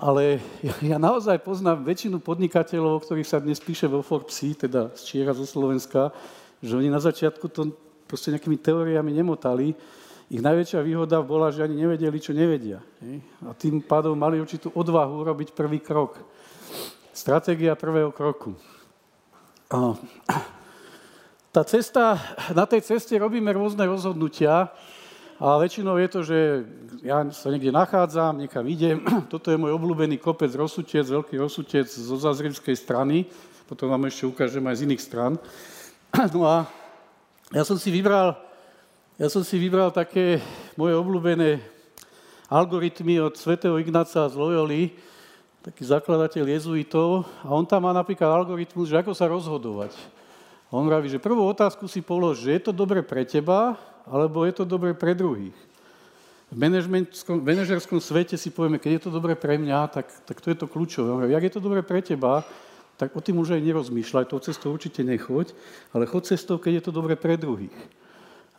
ale 0.00 0.40
ja, 0.80 0.96
naozaj 0.96 1.44
poznám 1.44 1.84
väčšinu 1.84 2.24
podnikateľov, 2.24 3.04
ktorých 3.04 3.28
sa 3.28 3.36
dnes 3.36 3.60
píše 3.60 3.84
vo 3.84 4.00
Forbesi, 4.00 4.56
teda 4.56 4.88
z 4.96 5.00
Čiera, 5.04 5.36
zo 5.36 5.44
Slovenska, 5.44 6.08
že 6.64 6.72
oni 6.72 6.88
na 6.88 7.04
začiatku 7.04 7.44
to 7.52 7.76
proste 8.08 8.32
nejakými 8.32 8.56
teóriami 8.56 9.12
nemotali. 9.12 9.76
Ich 10.32 10.40
najväčšia 10.40 10.80
výhoda 10.80 11.20
bola, 11.20 11.52
že 11.52 11.68
ani 11.68 11.84
nevedeli, 11.84 12.16
čo 12.16 12.32
nevedia. 12.32 12.80
A 13.44 13.52
tým 13.52 13.84
pádom 13.84 14.16
mali 14.16 14.40
určitú 14.40 14.72
odvahu 14.72 15.20
robiť 15.20 15.52
prvý 15.52 15.84
krok. 15.84 16.16
Stratégia 17.12 17.76
prvého 17.76 18.08
kroku. 18.10 18.56
Tá 21.50 21.66
cesta, 21.66 22.14
na 22.54 22.62
tej 22.62 22.78
ceste 22.86 23.10
robíme 23.18 23.50
rôzne 23.50 23.82
rozhodnutia 23.82 24.70
a 25.40 25.56
väčšinou 25.56 25.96
je 25.96 26.08
to, 26.12 26.20
že 26.20 26.38
ja 27.00 27.24
sa 27.32 27.48
niekde 27.48 27.72
nachádzam, 27.72 28.44
niekam 28.44 28.60
idem. 28.68 29.00
Toto 29.32 29.48
je 29.48 29.56
môj 29.56 29.72
obľúbený 29.72 30.20
kopec 30.20 30.52
Rosutec, 30.52 31.08
veľký 31.08 31.40
Rosutec 31.40 31.88
zo 31.88 32.12
Zazrivskej 32.20 32.76
strany. 32.76 33.24
Potom 33.64 33.88
vám 33.88 34.04
ešte 34.04 34.28
ukážem 34.28 34.60
aj 34.68 34.76
z 34.76 34.84
iných 34.84 35.00
stran. 35.00 35.40
No 36.36 36.44
a 36.44 36.68
ja 37.56 37.64
som 37.64 37.80
si 37.80 37.88
vybral, 37.88 38.36
ja 39.16 39.32
som 39.32 39.40
si 39.40 39.56
vybral 39.56 39.88
také 39.88 40.44
moje 40.76 40.92
obľúbené 41.00 41.64
algoritmy 42.52 43.24
od 43.24 43.32
svätého 43.40 43.80
Ignáca 43.80 44.28
z 44.28 44.36
Loyoli, 44.36 44.92
taký 45.64 45.88
zakladateľ 45.88 46.52
jezuitov, 46.52 47.24
a 47.40 47.48
on 47.48 47.64
tam 47.64 47.88
má 47.88 47.96
napríklad 47.96 48.28
algoritmus, 48.28 48.92
že 48.92 49.00
ako 49.00 49.16
sa 49.16 49.24
rozhodovať. 49.24 49.96
On 50.68 50.84
vraví, 50.84 51.08
že 51.08 51.16
prvú 51.16 51.48
otázku 51.48 51.88
si 51.88 52.04
polož, 52.04 52.44
že 52.44 52.60
je 52.60 52.62
to 52.68 52.72
dobre 52.76 53.00
pre 53.00 53.24
teba, 53.24 53.80
alebo 54.10 54.42
je 54.42 54.52
to 54.52 54.64
dobre 54.66 54.90
pre 54.92 55.14
druhých. 55.14 55.54
V 56.50 56.58
manažerskom 57.46 58.02
svete 58.02 58.34
si 58.34 58.50
povieme, 58.50 58.82
keď 58.82 58.98
je 58.98 59.02
to 59.06 59.10
dobre 59.14 59.38
pre 59.38 59.54
mňa, 59.54 59.86
tak, 59.86 60.10
tak 60.26 60.42
to 60.42 60.50
je 60.50 60.58
to 60.58 60.66
kľúčové. 60.66 61.30
Jak 61.30 61.46
je 61.46 61.52
to 61.54 61.62
dobre 61.62 61.78
pre 61.86 62.02
teba, 62.02 62.42
tak 62.98 63.14
o 63.14 63.22
tým 63.22 63.38
už 63.38 63.54
aj 63.54 63.62
nerozmýšľaj, 63.62 64.26
tou 64.26 64.42
cestou 64.42 64.74
určite 64.74 65.06
nechoď, 65.06 65.54
ale 65.94 66.10
chod 66.10 66.26
cestou, 66.26 66.58
keď 66.58 66.82
je 66.82 66.84
to 66.84 66.92
dobre 66.92 67.14
pre 67.14 67.38
druhých. 67.38 67.78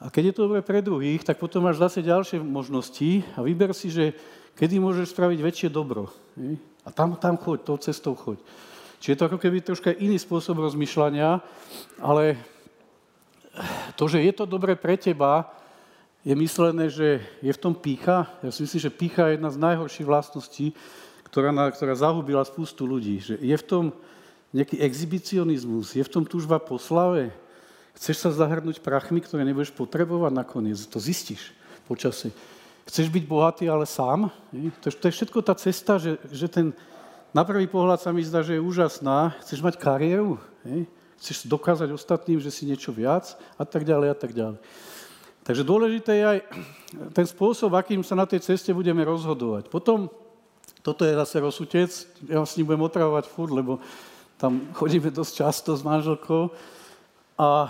A 0.01 0.09
keď 0.09 0.31
je 0.31 0.33
to 0.33 0.41
dobre 0.47 0.63
pre 0.63 0.79
druhých, 0.81 1.21
tak 1.21 1.37
potom 1.37 1.67
máš 1.67 1.83
zase 1.83 2.01
ďalšie 2.01 2.39
možnosti 2.41 3.21
a 3.35 3.43
vyber 3.43 3.75
si, 3.75 3.91
že 3.91 4.15
kedy 4.55 4.81
môžeš 4.81 5.13
spraviť 5.13 5.39
väčšie 5.43 5.69
dobro. 5.69 6.09
A 6.81 6.89
tam, 6.89 7.19
tam 7.19 7.37
choď, 7.37 7.59
tou 7.61 7.77
cestou 7.77 8.15
choď. 8.15 8.41
Čiže 8.97 9.11
je 9.13 9.19
to 9.19 9.27
ako 9.29 9.37
keby 9.37 9.61
troška 9.61 9.93
iný 9.93 10.17
spôsob 10.17 10.57
rozmýšľania, 10.63 11.43
ale 12.01 12.39
to, 13.99 14.07
že 14.07 14.23
je 14.23 14.33
to 14.33 14.45
dobre 14.47 14.75
pre 14.79 14.95
teba, 14.95 15.51
je 16.21 16.37
myslené, 16.37 16.85
že 16.87 17.19
je 17.41 17.51
v 17.51 17.61
tom 17.61 17.73
pícha. 17.73 18.29
Ja 18.45 18.53
si 18.53 18.63
myslím, 18.63 18.81
že 18.81 18.93
pícha 18.93 19.25
je 19.27 19.41
jedna 19.41 19.49
z 19.49 19.57
najhorších 19.57 20.05
vlastností, 20.05 20.77
ktorá, 21.25 21.49
ktorá 21.73 21.93
zahubila 21.97 22.45
spústu 22.45 22.85
ľudí. 22.85 23.17
Že 23.17 23.41
je 23.41 23.57
v 23.57 23.65
tom 23.65 23.83
nejaký 24.53 24.77
exhibicionizmus, 24.83 25.97
je 25.97 26.03
v 26.03 26.13
tom 26.13 26.23
túžba 26.27 26.61
po 26.61 26.77
slave. 26.77 27.33
Chceš 27.97 28.17
sa 28.21 28.29
zahrnúť 28.29 28.83
prachmi, 28.83 29.19
ktoré 29.23 29.41
nebudeš 29.41 29.73
potrebovať 29.73 30.31
nakoniec. 30.31 30.77
To 30.91 31.01
zistíš 31.01 31.55
počasí. 31.89 32.29
Chceš 32.85 33.07
byť 33.09 33.23
bohatý, 33.25 33.65
ale 33.67 33.89
sám. 33.89 34.29
To, 34.83 34.87
to 34.91 35.05
je 35.09 35.15
všetko 35.15 35.39
tá 35.41 35.57
cesta, 35.57 35.97
že, 35.97 36.21
že 36.29 36.47
ten, 36.47 36.75
na 37.31 37.41
prvý 37.47 37.65
pohľad 37.65 38.03
sa 38.03 38.11
mi 38.13 38.21
zdá, 38.21 38.43
že 38.45 38.59
je 38.59 38.63
úžasná. 38.63 39.33
Chceš 39.41 39.59
mať 39.63 39.75
kariéru, 39.79 40.37
chceš 41.21 41.45
dokázať 41.45 41.93
ostatným, 41.93 42.41
že 42.41 42.49
si 42.49 42.65
niečo 42.65 42.89
viac 42.89 43.37
a 43.55 43.63
tak 43.63 43.85
ďalej 43.85 44.07
a 44.09 44.17
tak 44.17 44.33
ďalej. 44.33 44.57
Takže 45.45 45.63
dôležité 45.65 46.11
je 46.17 46.25
aj 46.25 46.39
ten 47.13 47.25
spôsob, 47.29 47.77
akým 47.77 48.01
sa 48.01 48.17
na 48.17 48.25
tej 48.25 48.41
ceste 48.41 48.73
budeme 48.73 49.05
rozhodovať. 49.05 49.69
Potom, 49.69 50.09
toto 50.81 51.05
je 51.05 51.13
zase 51.13 51.37
rozsutec, 51.37 51.89
ja 52.25 52.41
s 52.41 52.57
ním 52.57 52.73
budem 52.73 52.85
otravovať 52.85 53.25
furt, 53.29 53.53
lebo 53.53 53.77
tam 54.41 54.73
chodíme 54.73 55.13
dosť 55.13 55.33
často 55.45 55.77
s 55.77 55.85
manželkou. 55.85 56.49
A 57.37 57.69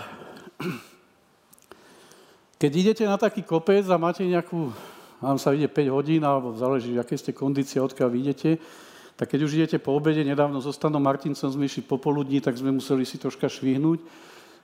keď 2.55 2.71
idete 2.71 3.03
na 3.03 3.19
taký 3.19 3.43
kopec 3.43 3.83
a 3.91 3.99
máte 3.99 4.23
nejakú, 4.23 4.71
vám 5.19 5.39
sa 5.39 5.51
ide 5.51 5.67
5 5.67 5.95
hodín, 5.95 6.23
alebo 6.23 6.55
záleží, 6.55 6.95
aké 6.95 7.19
ste 7.19 7.35
kondície, 7.35 7.83
odkiaľ 7.83 8.09
vidíte, 8.11 8.59
tak 9.15 9.31
keď 9.31 9.39
už 9.45 9.55
idete 9.57 9.77
po 9.77 9.93
obede, 9.93 10.25
nedávno 10.25 10.59
so 10.61 10.73
Stanom 10.73 11.03
Martincom 11.03 11.49
sme 11.51 11.67
išli 11.67 11.85
popoludní, 11.85 12.41
tak 12.41 12.57
sme 12.57 12.73
museli 12.73 13.05
si 13.05 13.21
troška 13.21 13.47
švihnúť 13.47 14.01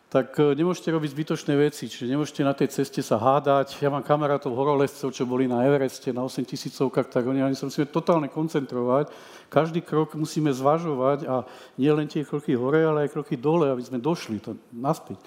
tak 0.08 0.40
e, 0.40 0.56
nemôžete 0.56 0.88
robiť 0.88 1.12
zbytočné 1.12 1.54
veci, 1.60 1.92
čiže 1.92 2.08
nemôžete 2.08 2.40
na 2.40 2.56
tej 2.56 2.72
ceste 2.72 3.04
sa 3.04 3.20
hádať. 3.20 3.76
Ja 3.84 3.92
mám 3.92 4.08
kamarátov 4.08 4.56
horolezcov, 4.56 5.12
čo 5.12 5.28
boli 5.28 5.52
na 5.52 5.68
Evereste, 5.68 6.16
na 6.16 6.24
8 6.24 6.48
tisícovkách, 6.48 7.12
tak 7.12 7.28
oni, 7.28 7.44
oni 7.44 7.60
sa 7.60 7.68
musíme 7.68 7.92
totálne 7.92 8.32
koncentrovať. 8.32 9.12
Každý 9.52 9.84
krok 9.84 10.16
musíme 10.16 10.52
zvažovať 10.56 11.28
a 11.28 11.44
nie 11.76 11.92
len 11.92 12.08
tie 12.08 12.24
kroky 12.24 12.56
hore, 12.56 12.88
ale 12.88 13.08
aj 13.08 13.20
kroky 13.20 13.36
dole, 13.36 13.68
aby 13.68 13.84
sme 13.84 14.00
došli 14.00 14.40
to 14.40 14.56
naspäť. 14.72 15.20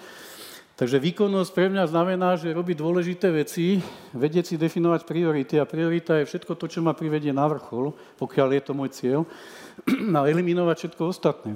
Takže 0.81 0.97
výkonnosť 0.97 1.53
pre 1.53 1.69
mňa 1.69 1.93
znamená, 1.93 2.41
že 2.41 2.49
robiť 2.49 2.81
dôležité 2.81 3.29
veci, 3.29 3.77
vedieť 4.17 4.49
si 4.49 4.55
definovať 4.57 5.05
priority 5.05 5.61
a 5.61 5.69
priorita 5.69 6.17
je 6.17 6.25
všetko 6.25 6.57
to, 6.57 6.65
čo 6.65 6.81
ma 6.81 6.97
privedie 6.97 7.29
na 7.29 7.45
vrchol, 7.45 7.93
pokiaľ 8.17 8.49
je 8.57 8.61
to 8.65 8.73
môj 8.73 8.89
cieľ, 8.89 9.21
a 10.17 10.25
eliminovať 10.25 10.75
všetko 10.81 11.01
ostatné. 11.05 11.53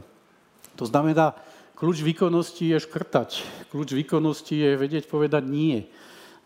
To 0.78 0.86
znamená, 0.86 1.34
Kľúč 1.74 2.06
výkonnosti 2.06 2.72
je 2.72 2.78
škrtať. 2.86 3.30
Kľúč 3.74 3.98
výkonnosti 3.98 4.62
je 4.62 4.80
vedieť 4.80 5.12
povedať 5.12 5.44
nie. 5.44 5.90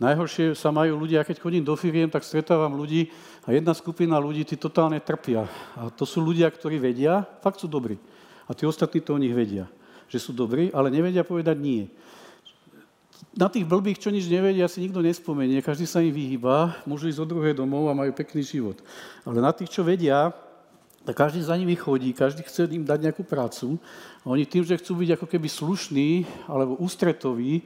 Najhoršie 0.01 0.55
sa 0.57 0.73
majú 0.73 0.97
ľudia, 1.03 1.21
keď 1.27 1.37
chodím 1.37 1.61
do 1.61 1.75
firiem, 1.75 2.09
tak 2.09 2.25
stretávam 2.25 2.73
ľudí 2.73 3.11
a 3.45 3.53
jedna 3.53 3.75
skupina 3.75 4.17
ľudí 4.17 4.41
tí 4.41 4.55
totálne 4.57 4.97
trpia. 5.03 5.45
A 5.75 5.91
to 5.93 6.07
sú 6.07 6.23
ľudia, 6.23 6.49
ktorí 6.49 6.81
vedia, 6.81 7.27
fakt 7.43 7.61
sú 7.61 7.69
dobrí. 7.69 7.99
A 8.49 8.55
tí 8.55 8.65
ostatní 8.65 9.05
to 9.05 9.13
o 9.13 9.21
nich 9.21 9.35
vedia, 9.35 9.69
že 10.09 10.17
sú 10.17 10.33
dobrí, 10.33 10.73
ale 10.73 10.89
nevedia 10.89 11.21
povedať 11.21 11.59
nie. 11.59 11.91
Na 13.37 13.45
tých 13.45 13.61
blbých, 13.61 14.01
čo 14.01 14.09
nič 14.09 14.25
nevedia, 14.25 14.65
si 14.65 14.81
nikto 14.81 15.05
nespomenie, 15.05 15.61
každý 15.61 15.85
sa 15.85 16.01
im 16.01 16.09
vyhýba, 16.09 16.81
môžu 16.89 17.13
ísť 17.13 17.21
od 17.21 17.29
druhé 17.29 17.53
domov 17.53 17.85
a 17.85 17.93
majú 17.93 18.09
pekný 18.09 18.41
život. 18.41 18.81
Ale 19.21 19.37
na 19.37 19.53
tých, 19.53 19.69
čo 19.69 19.85
vedia, 19.85 20.33
tak 21.05 21.15
každý 21.25 21.45
za 21.45 21.53
nimi 21.53 21.77
chodí, 21.77 22.09
každý 22.13 22.41
chce 22.41 22.65
im 22.73 22.83
dať 22.83 23.09
nejakú 23.09 23.23
prácu 23.23 23.77
a 24.25 24.33
oni 24.33 24.49
tým, 24.49 24.65
že 24.65 24.81
chcú 24.81 25.05
byť 25.05 25.09
ako 25.15 25.25
keby 25.29 25.47
slušní 25.47 26.09
alebo 26.49 26.77
ústretoví, 26.81 27.63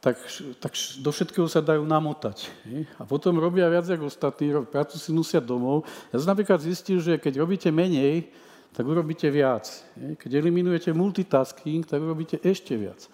tak, 0.00 0.16
tak 0.60 0.72
do 1.04 1.12
všetkého 1.12 1.44
sa 1.44 1.60
dajú 1.60 1.84
namotať. 1.84 2.48
Je? 2.64 2.88
A 2.96 3.04
potom 3.04 3.36
robia 3.36 3.68
viac 3.68 3.84
ako 3.84 4.08
ostatní, 4.08 4.56
prácu 4.64 4.96
si 4.96 5.12
nosia 5.12 5.44
domov. 5.44 5.84
Ja 6.08 6.16
som 6.16 6.32
napríklad 6.32 6.64
zistil, 6.64 7.04
že 7.04 7.20
keď 7.20 7.44
robíte 7.44 7.68
menej, 7.68 8.32
tak 8.72 8.88
urobíte 8.88 9.28
viac. 9.28 9.68
Je? 10.00 10.16
Keď 10.16 10.40
eliminujete 10.40 10.96
multitasking, 10.96 11.84
tak 11.84 12.00
urobíte 12.00 12.40
ešte 12.40 12.80
viac. 12.80 13.04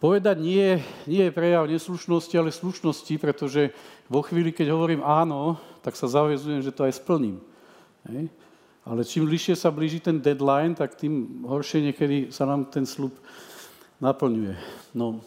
Povedať 0.00 0.40
nie, 0.40 0.80
nie 1.04 1.28
je 1.28 1.36
prejav 1.36 1.68
neslušnosti, 1.68 2.32
ale 2.32 2.48
slušnosti, 2.48 3.20
pretože 3.20 3.68
vo 4.08 4.24
chvíli, 4.24 4.48
keď 4.48 4.72
hovorím 4.72 5.04
áno, 5.04 5.60
tak 5.84 5.92
sa 5.92 6.08
zavezujem, 6.08 6.64
že 6.64 6.72
to 6.72 6.88
aj 6.88 6.96
splním. 6.96 7.36
Je? 8.08 8.32
Ale 8.88 9.04
čím 9.04 9.28
bližšie 9.28 9.60
sa 9.60 9.68
blíži 9.68 10.00
ten 10.00 10.16
deadline, 10.16 10.72
tak 10.72 10.96
tým 10.96 11.44
horšie 11.44 11.84
niekedy 11.92 12.32
sa 12.32 12.48
nám 12.48 12.72
ten 12.72 12.88
slub 12.88 13.12
naplňuje. 14.00 14.56
No, 14.96 15.20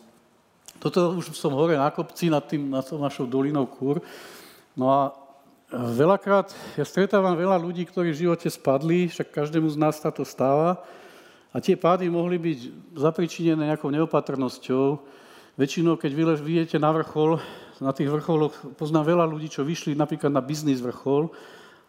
toto 0.82 1.22
už 1.22 1.38
som 1.38 1.54
hore 1.54 1.78
na 1.78 1.94
kopci 1.94 2.34
nad, 2.34 2.42
tým, 2.44 2.74
nad 2.74 2.84
našou 2.84 3.30
dolinou 3.30 3.70
Kúr. 3.70 4.02
No 4.74 4.90
a 4.90 5.14
veľakrát, 5.70 6.50
ja 6.74 6.82
stretávam 6.82 7.38
veľa 7.38 7.62
ľudí, 7.62 7.86
ktorí 7.86 8.10
v 8.10 8.26
živote 8.26 8.50
spadli, 8.50 9.06
však 9.06 9.32
každému 9.32 9.70
z 9.70 9.78
nás 9.78 10.02
sa 10.02 10.10
to 10.10 10.26
stáva. 10.26 10.82
A 11.54 11.62
tie 11.62 11.78
pády 11.78 12.10
mohli 12.10 12.42
byť 12.42 12.60
zapričinené 12.98 13.70
nejakou 13.70 13.94
neopatrnosťou. 13.94 14.86
Väčšinou, 15.54 16.02
keď 16.02 16.12
vy 16.18 16.24
vyjete 16.42 16.78
na 16.82 16.90
vrchol, 16.90 17.38
na 17.78 17.94
tých 17.94 18.10
vrcholoch 18.10 18.58
poznám 18.74 19.14
veľa 19.14 19.26
ľudí, 19.30 19.54
čo 19.54 19.62
vyšli 19.62 19.94
napríklad 19.94 20.34
na 20.34 20.42
biznis 20.42 20.82
vrchol, 20.82 21.30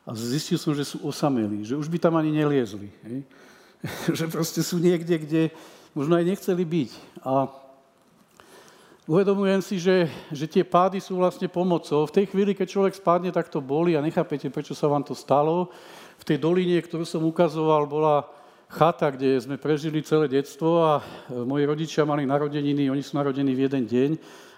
a 0.05 0.13
zistil 0.13 0.61
som, 0.61 0.77
že 0.77 0.85
sú 0.85 1.01
osamelí, 1.01 1.65
že 1.65 1.81
už 1.81 1.89
by 1.89 1.97
tam 1.97 2.21
ani 2.21 2.29
neliezli. 2.29 2.93
Hej? 3.09 3.25
že 4.21 4.25
proste 4.29 4.61
sú 4.61 4.77
niekde, 4.77 5.17
kde 5.17 5.43
možno 5.97 6.21
aj 6.21 6.29
nechceli 6.29 6.61
byť. 6.61 6.91
A 7.25 7.49
uvedomujem 9.09 9.65
si, 9.65 9.81
že, 9.81 10.13
že 10.29 10.45
tie 10.45 10.61
pády 10.61 11.01
sú 11.01 11.17
vlastne 11.17 11.49
pomocou. 11.49 12.05
V 12.05 12.17
tej 12.21 12.29
chvíli, 12.29 12.53
keď 12.53 12.69
človek 12.69 12.95
spadne, 13.01 13.33
tak 13.33 13.49
to 13.49 13.65
boli 13.65 13.97
a 13.97 14.05
nechápete, 14.05 14.53
prečo 14.53 14.77
sa 14.77 14.93
vám 14.93 15.09
to 15.09 15.17
stalo. 15.17 15.73
V 16.21 16.25
tej 16.29 16.37
doline, 16.37 16.85
ktorú 16.85 17.09
som 17.09 17.25
ukazoval, 17.25 17.89
bola 17.89 18.29
chata, 18.75 19.15
kde 19.15 19.39
sme 19.39 19.55
prežili 19.55 20.03
celé 20.03 20.27
detstvo 20.27 20.83
a 20.83 20.99
moji 21.31 21.63
rodičia 21.63 22.03
mali 22.03 22.27
narodeniny, 22.27 22.91
oni 22.91 23.03
sú 23.07 23.15
narodení 23.15 23.55
v 23.55 23.71
jeden 23.71 23.87
deň 23.87 24.11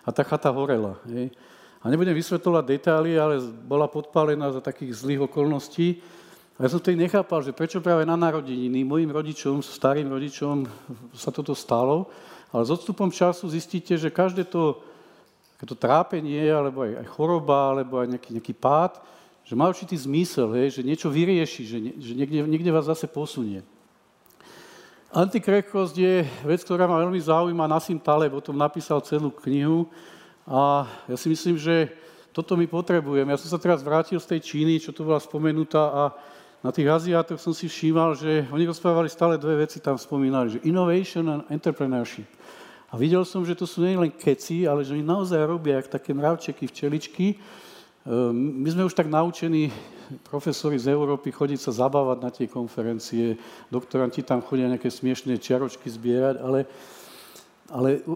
a 0.03 0.09
tá 0.09 0.25
chata 0.25 0.49
horela. 0.49 0.97
Hej? 1.05 1.37
A 1.85 1.93
nebudem 1.93 2.17
vysvetľovať 2.17 2.65
detaily, 2.65 3.21
ale 3.21 3.45
bola 3.45 3.85
podpálená 3.85 4.49
za 4.57 4.65
takých 4.65 5.05
zlých 5.05 5.29
okolností. 5.29 6.01
A 6.57 6.65
ja 6.65 6.73
som 6.73 6.81
vtedy 6.81 6.97
nechápal, 6.97 7.45
že 7.45 7.53
prečo 7.53 7.85
práve 7.85 8.09
na 8.09 8.17
narodeniny 8.17 8.81
mojim 8.89 9.13
rodičom, 9.13 9.61
starým 9.61 10.09
rodičom 10.09 10.65
sa 11.13 11.29
toto 11.29 11.53
stalo, 11.53 12.09
ale 12.49 12.65
s 12.65 12.73
odstupom 12.73 13.13
času 13.13 13.53
zistíte, 13.53 14.01
že 14.01 14.09
každé 14.09 14.49
to, 14.49 14.81
to 15.61 15.77
trápenie, 15.77 16.49
alebo 16.49 16.89
aj, 16.89 17.05
aj 17.05 17.07
choroba, 17.13 17.77
alebo 17.77 18.01
aj 18.01 18.17
nejaký, 18.17 18.31
nejaký 18.41 18.55
pád, 18.57 18.97
že 19.45 19.53
má 19.53 19.69
určitý 19.69 19.95
zmysel, 19.95 20.49
hej, 20.57 20.81
že 20.81 20.83
niečo 20.83 21.13
vyrieši, 21.13 21.63
že, 21.69 21.79
ne, 21.79 21.93
že 22.01 22.13
niekde, 22.17 22.49
niekde 22.49 22.73
vás 22.73 22.89
zase 22.89 23.05
posunie. 23.05 23.61
Antikrehkosť 25.15 25.95
je 25.95 26.27
vec, 26.43 26.67
ktorá 26.67 26.91
ma 26.91 26.99
veľmi 26.99 27.23
zaujíma. 27.23 27.71
Nasim 27.71 27.95
Taleb 28.03 28.35
o 28.35 28.43
tom 28.43 28.59
napísal 28.59 28.99
celú 29.07 29.31
knihu 29.47 29.87
a 30.43 30.83
ja 31.07 31.15
si 31.15 31.31
myslím, 31.31 31.55
že 31.55 31.95
toto 32.35 32.59
my 32.59 32.67
potrebujeme. 32.67 33.31
Ja 33.31 33.39
som 33.39 33.55
sa 33.55 33.63
teraz 33.63 33.87
vrátil 33.87 34.19
z 34.19 34.35
tej 34.35 34.41
Číny, 34.43 34.83
čo 34.83 34.91
tu 34.91 35.07
bola 35.07 35.23
spomenutá 35.23 35.83
a 35.95 36.03
na 36.59 36.75
tých 36.75 36.91
Aziátoch 36.91 37.39
som 37.39 37.55
si 37.55 37.71
všímal, 37.71 38.19
že 38.19 38.51
oni 38.51 38.67
rozprávali 38.67 39.07
stále 39.07 39.39
dve 39.39 39.63
veci, 39.63 39.79
tam 39.79 39.95
spomínali, 39.95 40.59
že 40.59 40.65
innovation 40.67 41.31
and 41.31 41.43
entrepreneurship. 41.55 42.27
A 42.91 42.99
videl 42.99 43.23
som, 43.23 43.47
že 43.47 43.55
to 43.55 43.63
sú 43.63 43.87
nie 43.87 43.95
len 43.95 44.11
keci, 44.11 44.67
ale 44.67 44.83
že 44.83 44.99
oni 44.99 45.07
naozaj 45.07 45.39
robia 45.47 45.79
jak 45.79 46.03
také 46.03 46.11
mravčeky, 46.19 46.67
včeličky. 46.67 47.39
Ehm, 48.07 48.63
my 48.63 48.69
sme 48.71 48.87
už 48.87 48.95
tak 48.95 49.11
naučení, 49.11 49.75
profesori 50.31 50.79
z 50.79 50.95
Európy, 50.95 51.35
chodiť 51.35 51.59
sa 51.59 51.75
zabávať 51.75 52.19
na 52.23 52.31
tie 52.31 52.47
konferencie, 52.47 53.35
doktoranti 53.67 54.23
tam 54.23 54.39
chodia 54.39 54.71
nejaké 54.71 54.87
smiešné 54.87 55.43
čiaročky 55.43 55.91
zbierať, 55.91 56.39
ale, 56.39 56.71
ale 57.67 58.07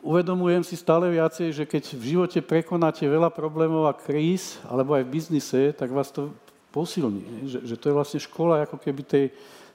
uvedomujem 0.00 0.64
si 0.64 0.80
stále 0.80 1.12
viacej, 1.12 1.52
že 1.52 1.64
keď 1.68 1.92
v 1.92 2.04
živote 2.16 2.40
prekonáte 2.40 3.04
veľa 3.04 3.28
problémov 3.28 3.84
a 3.84 3.92
kríz, 3.92 4.56
alebo 4.64 4.96
aj 4.96 5.04
v 5.04 5.12
biznise, 5.12 5.76
tak 5.76 5.92
vás 5.92 6.08
to 6.08 6.32
posilní. 6.72 7.52
Že, 7.52 7.58
že 7.68 7.76
to 7.76 7.92
je 7.92 7.98
vlastne 8.00 8.20
škola 8.24 8.64
ako 8.64 8.80
keby 8.80 9.04
tej, 9.04 9.26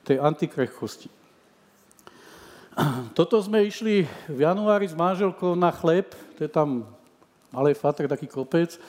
tej 0.01 0.17
antikrehkosti. 0.17 1.13
Toto 3.17 3.37
sme 3.37 3.69
išli 3.69 4.09
v 4.25 4.39
januári 4.41 4.89
s 4.89 4.97
manželkou 4.97 5.53
na 5.53 5.69
chleb, 5.69 6.09
to 6.33 6.41
je 6.41 6.49
tam 6.49 6.89
malej 7.53 7.77
fatre, 7.77 8.09
taký 8.09 8.25
kopec. 8.25 8.81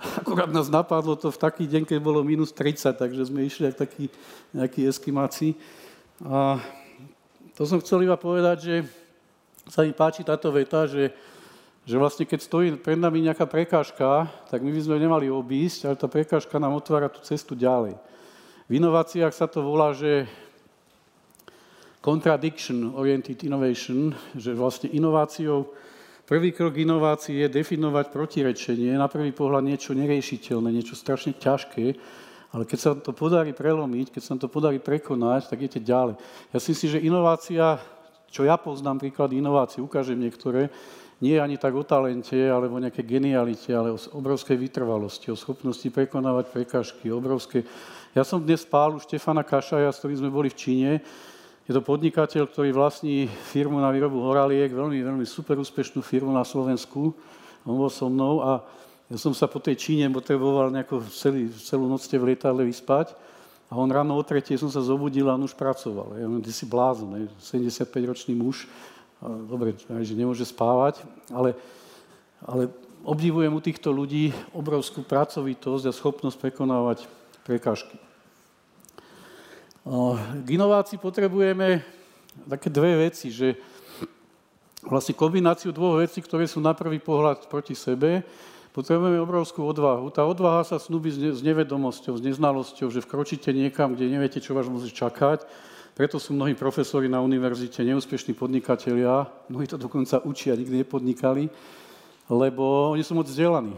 Akurát 0.00 0.48
nás 0.48 0.72
napadlo 0.72 1.12
to 1.16 1.28
v 1.28 1.38
taký 1.38 1.64
deň, 1.68 1.84
keď 1.84 1.98
bolo 2.00 2.24
minus 2.24 2.52
30, 2.56 2.96
takže 2.96 3.28
sme 3.28 3.44
išli 3.44 3.68
ako 3.68 3.78
takí 3.84 4.04
nejakí 4.56 4.88
eskimáci. 4.88 5.54
A 6.24 6.56
to 7.52 7.68
som 7.68 7.80
chcel 7.84 8.04
iba 8.04 8.16
povedať, 8.16 8.58
že 8.64 8.74
sa 9.68 9.84
mi 9.84 9.92
páči 9.92 10.24
táto 10.24 10.48
veta, 10.48 10.88
že 10.88 11.12
že 11.90 11.96
vlastne 11.96 12.28
keď 12.28 12.40
stojí 12.44 12.68
pred 12.76 12.94
nami 12.94 13.24
nejaká 13.24 13.48
prekážka, 13.48 14.28
tak 14.52 14.60
my 14.60 14.70
by 14.70 14.80
sme 14.84 15.00
nemali 15.00 15.32
obísť, 15.32 15.88
ale 15.88 15.96
tá 15.96 16.06
prekážka 16.06 16.60
nám 16.60 16.76
otvára 16.76 17.08
tú 17.08 17.18
cestu 17.24 17.56
ďalej. 17.56 17.96
V 18.68 18.72
inováciách 18.78 19.34
sa 19.34 19.48
to 19.48 19.64
volá, 19.64 19.90
že 19.96 20.28
contradiction 21.98 22.94
oriented 22.94 23.42
innovation, 23.42 24.14
že 24.36 24.54
vlastne 24.54 24.92
inováciou, 24.92 25.72
prvý 26.30 26.54
krok 26.54 26.78
inovácie 26.78 27.42
je 27.42 27.50
definovať 27.50 28.14
protirečenie, 28.14 28.94
na 28.94 29.10
prvý 29.10 29.34
pohľad 29.34 29.66
niečo 29.66 29.98
neriešiteľné, 29.98 30.70
niečo 30.70 30.94
strašne 30.94 31.34
ťažké, 31.34 31.98
ale 32.54 32.62
keď 32.62 32.78
sa 32.78 32.90
to 32.94 33.10
podarí 33.10 33.50
prelomiť, 33.50 34.14
keď 34.14 34.22
sa 34.22 34.38
to 34.38 34.46
podarí 34.46 34.78
prekonať, 34.78 35.50
tak 35.50 35.58
idete 35.66 35.82
ďalej. 35.82 36.14
Ja 36.54 36.58
si 36.62 36.70
myslím, 36.70 36.90
že 36.94 37.02
inovácia, 37.02 37.82
čo 38.30 38.46
ja 38.46 38.54
poznám 38.54 39.02
príklad 39.02 39.34
inovácií, 39.34 39.82
ukážem 39.82 40.22
niektoré, 40.22 40.70
nie 41.18 41.34
ani 41.34 41.58
tak 41.58 41.74
o 41.74 41.82
talente 41.82 42.38
alebo 42.38 42.78
o 42.78 42.82
nejakej 42.82 43.04
genialite, 43.04 43.74
ale 43.74 43.90
o 43.90 43.98
obrovskej 43.98 44.54
vytrvalosti, 44.54 45.34
o 45.34 45.36
schopnosti 45.36 45.84
prekonávať 45.90 46.46
prekažky, 46.54 47.10
obrovské. 47.10 47.66
Ja 48.14 48.22
som 48.22 48.38
dnes 48.38 48.62
spál 48.62 48.94
u 48.94 49.02
Štefana 49.02 49.42
Kašaja, 49.42 49.90
s 49.90 49.98
ktorým 49.98 50.22
sme 50.22 50.30
boli 50.30 50.48
v 50.48 50.56
Číne. 50.56 50.92
Je 51.70 51.78
to 51.78 51.86
podnikateľ, 51.86 52.50
ktorý 52.50 52.74
vlastní 52.74 53.30
firmu 53.30 53.78
na 53.78 53.94
výrobu 53.94 54.18
horaliek, 54.26 54.74
veľmi, 54.74 55.06
veľmi 55.06 55.22
super 55.22 55.54
úspešnú 55.54 56.02
firmu 56.02 56.34
na 56.34 56.42
Slovensku. 56.42 57.14
On 57.62 57.78
bol 57.78 57.86
so 57.86 58.10
mnou 58.10 58.42
a 58.42 58.58
ja 59.06 59.14
som 59.14 59.30
sa 59.30 59.46
po 59.46 59.62
tej 59.62 59.78
Číne 59.78 60.10
potreboval 60.10 60.74
nejako 60.74 61.06
celý, 61.14 61.46
celú 61.62 61.86
noc 61.86 62.02
v 62.02 62.34
lietadle 62.34 62.66
vyspať. 62.66 63.14
A 63.70 63.78
on 63.78 63.86
ráno 63.86 64.18
o 64.18 64.22
tretej 64.26 64.58
som 64.58 64.66
sa 64.66 64.82
zobudil 64.82 65.30
a 65.30 65.38
on 65.38 65.46
už 65.46 65.54
pracoval. 65.54 66.18
Ja, 66.18 66.26
ty 66.42 66.50
si 66.50 66.66
blázon, 66.66 67.30
75-ročný 67.38 68.34
muž 68.34 68.66
dobre, 69.22 69.78
že 70.02 70.18
nemôže 70.18 70.42
spávať, 70.42 71.06
ale, 71.30 71.54
ale 72.42 72.66
obdivujem 73.06 73.54
u 73.54 73.62
týchto 73.62 73.94
ľudí 73.94 74.34
obrovskú 74.50 75.06
pracovitosť 75.06 75.86
a 75.86 75.94
schopnosť 75.94 76.34
prekonávať 76.34 77.06
prekážky. 77.46 78.09
K 80.46 80.46
inovácii 80.46 81.02
potrebujeme 81.02 81.82
také 82.46 82.70
dve 82.70 83.10
veci, 83.10 83.34
že 83.34 83.58
vlastne 84.86 85.18
kombináciu 85.18 85.74
dvoch 85.74 85.98
vecí, 85.98 86.22
ktoré 86.22 86.46
sú 86.46 86.62
na 86.62 86.70
prvý 86.78 87.02
pohľad 87.02 87.50
proti 87.50 87.74
sebe, 87.74 88.22
potrebujeme 88.70 89.18
obrovskú 89.18 89.66
odvahu. 89.66 90.14
Tá 90.14 90.22
odvaha 90.22 90.62
sa 90.62 90.78
snúbi 90.78 91.10
s 91.10 91.42
nevedomosťou, 91.42 92.16
s 92.16 92.22
neznalosťou, 92.22 92.86
že 92.86 93.02
vkročíte 93.02 93.50
niekam, 93.50 93.98
kde 93.98 94.14
neviete, 94.14 94.38
čo 94.38 94.54
vás 94.54 94.70
môže 94.70 94.94
čakať 94.94 95.42
preto 96.00 96.16
sú 96.16 96.32
mnohí 96.32 96.56
profesori 96.56 97.12
na 97.12 97.20
univerzite 97.20 97.84
neúspešní 97.84 98.32
podnikatelia, 98.32 99.28
mnohí 99.52 99.68
to 99.68 99.76
dokonca 99.76 100.24
učia, 100.24 100.56
nikdy 100.56 100.80
nepodnikali, 100.80 101.52
lebo 102.32 102.94
oni 102.96 103.04
sú 103.04 103.12
moc 103.12 103.28
vzdelaní. 103.28 103.76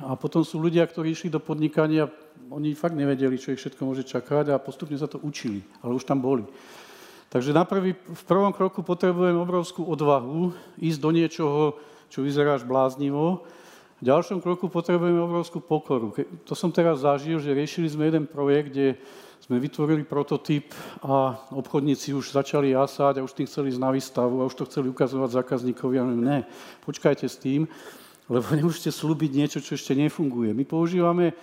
A 0.00 0.16
potom 0.16 0.40
sú 0.40 0.56
ľudia, 0.56 0.84
ktorí 0.88 1.12
išli 1.12 1.28
do 1.28 1.36
podnikania, 1.36 2.08
oni 2.48 2.72
fakt 2.72 2.96
nevedeli, 2.96 3.36
čo 3.36 3.52
ich 3.52 3.60
všetko 3.60 3.84
môže 3.84 4.04
čakať 4.08 4.48
a 4.48 4.62
postupne 4.62 4.96
sa 4.96 5.04
to 5.04 5.20
učili, 5.20 5.60
ale 5.84 5.96
už 5.96 6.08
tam 6.08 6.24
boli. 6.24 6.48
Takže 7.32 7.56
na 7.56 7.64
prvý, 7.64 7.96
v 7.96 8.24
prvom 8.28 8.52
kroku 8.52 8.84
potrebujem 8.84 9.36
obrovskú 9.40 9.88
odvahu 9.88 10.52
ísť 10.76 11.00
do 11.00 11.10
niečoho, 11.12 11.62
čo 12.12 12.20
vyzerá 12.20 12.60
až 12.60 12.68
bláznivo. 12.68 13.44
V 14.00 14.04
ďalšom 14.04 14.44
kroku 14.44 14.68
potrebujeme 14.68 15.20
obrovskú 15.20 15.64
pokoru. 15.64 16.12
To 16.44 16.52
som 16.52 16.68
teraz 16.68 17.04
zažil, 17.04 17.40
že 17.40 17.56
riešili 17.56 17.88
sme 17.88 18.12
jeden 18.12 18.28
projekt, 18.28 18.76
kde 18.76 19.00
sme 19.40 19.56
vytvorili 19.56 20.04
prototyp 20.04 20.76
a 21.00 21.40
obchodníci 21.56 22.12
už 22.12 22.36
začali 22.36 22.76
jasať 22.76 23.18
a 23.18 23.24
už 23.24 23.32
tým 23.32 23.48
chceli 23.48 23.72
ísť 23.72 23.80
na 23.80 23.90
výstavu 23.90 24.44
a 24.44 24.48
už 24.48 24.54
to 24.54 24.68
chceli 24.68 24.92
ukazovať 24.92 25.40
zákazníkovi. 25.40 25.96
A 25.98 26.04
ne, 26.04 26.38
počkajte 26.84 27.26
s 27.26 27.40
tým, 27.40 27.64
lebo 28.30 28.46
nemôžete 28.54 28.90
slúbiť 28.94 29.30
niečo, 29.34 29.58
čo 29.58 29.74
ešte 29.74 29.94
nefunguje. 29.94 30.54
My 30.54 30.62
používame 30.62 31.34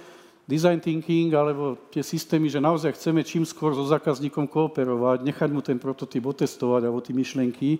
design 0.50 0.82
thinking 0.82 1.30
alebo 1.38 1.78
tie 1.94 2.02
systémy, 2.02 2.50
že 2.50 2.58
naozaj 2.58 2.98
chceme 2.98 3.22
čím 3.22 3.46
skôr 3.46 3.78
so 3.78 3.86
zákazníkom 3.86 4.50
kooperovať, 4.50 5.22
nechať 5.22 5.50
mu 5.54 5.62
ten 5.62 5.78
prototyp 5.78 6.26
otestovať 6.26 6.90
alebo 6.90 7.04
tie 7.06 7.14
myšlenky, 7.14 7.78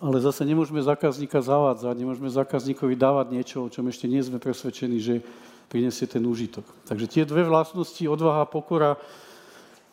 ale 0.00 0.22
zase 0.22 0.46
nemôžeme 0.46 0.80
zákazníka 0.80 1.42
zavádzať, 1.42 1.94
nemôžeme 1.98 2.30
zákazníkovi 2.30 2.94
dávať 2.94 3.26
niečo, 3.34 3.56
o 3.66 3.72
čom 3.72 3.90
ešte 3.90 4.06
nie 4.06 4.22
sme 4.22 4.40
presvedčení, 4.40 4.96
že 5.02 5.20
prinesie 5.68 6.08
ten 6.08 6.24
úžitok. 6.24 6.64
Takže 6.88 7.06
tie 7.10 7.22
dve 7.28 7.44
vlastnosti, 7.44 8.00
odvaha 8.08 8.46
a 8.46 8.48
pokora, 8.48 8.96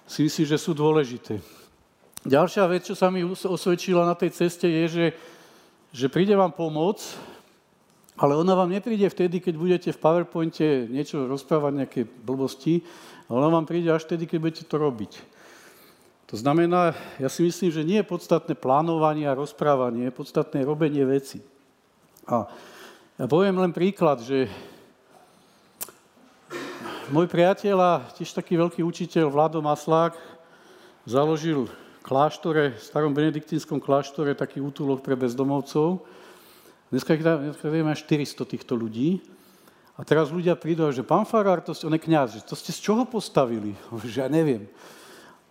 si 0.06 0.24
myslím, 0.24 0.46
že 0.46 0.62
sú 0.62 0.72
dôležité. 0.78 1.42
Ďalšia 2.26 2.64
vec, 2.70 2.86
čo 2.86 2.96
sa 2.98 3.10
mi 3.10 3.26
osvedčila 3.26 4.06
na 4.06 4.14
tej 4.14 4.34
ceste, 4.34 4.70
je, 4.70 4.86
že, 4.88 5.06
že 5.90 6.08
príde 6.10 6.38
vám 6.38 6.54
pomoc, 6.54 7.02
ale 8.15 8.34
ona 8.36 8.56
vám 8.56 8.71
nepríde 8.71 9.08
vtedy, 9.12 9.43
keď 9.43 9.56
budete 9.60 9.89
v 9.91 10.01
PowerPointe 10.01 10.88
niečo 10.88 11.28
rozprávať, 11.28 11.71
nejaké 11.84 12.01
blbosti, 12.08 12.80
ona 13.28 13.51
vám 13.51 13.67
príde 13.67 13.91
až 13.91 14.08
vtedy, 14.08 14.30
keď 14.30 14.38
budete 14.39 14.63
to 14.67 14.75
robiť. 14.80 15.12
To 16.34 16.36
znamená, 16.39 16.97
ja 17.21 17.30
si 17.30 17.45
myslím, 17.45 17.69
že 17.69 17.86
nie 17.86 18.01
je 18.01 18.08
podstatné 18.08 18.58
plánovanie 18.58 19.30
a 19.30 19.38
rozprávanie, 19.38 20.10
je 20.10 20.17
podstatné 20.17 20.65
robenie 20.65 21.06
veci. 21.06 21.43
A 22.25 22.49
ja 23.21 23.25
poviem 23.30 23.62
len 23.62 23.69
príklad, 23.69 24.25
že 24.25 24.49
môj 27.13 27.30
priateľ 27.30 27.78
a 27.78 27.91
tiež 28.17 28.34
taký 28.34 28.58
veľký 28.58 28.82
učiteľ 28.82 29.30
Vlado 29.30 29.62
Maslák 29.62 30.17
založil 31.06 31.69
kláštore, 32.01 32.73
v 32.73 32.82
starom 32.82 33.13
benediktínskom 33.13 33.78
kláštore 33.78 34.34
taký 34.34 34.62
útulok 34.62 35.06
pre 35.06 35.13
bezdomovcov. 35.13 36.01
Dneska 36.93 37.17
ich 37.17 37.26
dáme 37.26 37.50
400 37.98 38.45
týchto 38.45 38.78
ľudí. 38.78 39.17
A 39.95 40.04
teraz 40.04 40.28
ľudia 40.28 40.60
prídu, 40.60 40.86
že 40.91 41.08
pán 41.08 41.24
Farár, 41.24 41.63
to 41.63 41.71
ste, 41.71 41.88
on 41.88 41.95
je 41.95 42.04
kniaz, 42.04 42.36
že 42.36 42.43
to 42.43 42.54
ste 42.54 42.76
z 42.76 42.84
čoho 42.84 43.08
postavili? 43.08 43.74
Že 44.04 44.28
ja 44.28 44.30
neviem. 44.30 44.67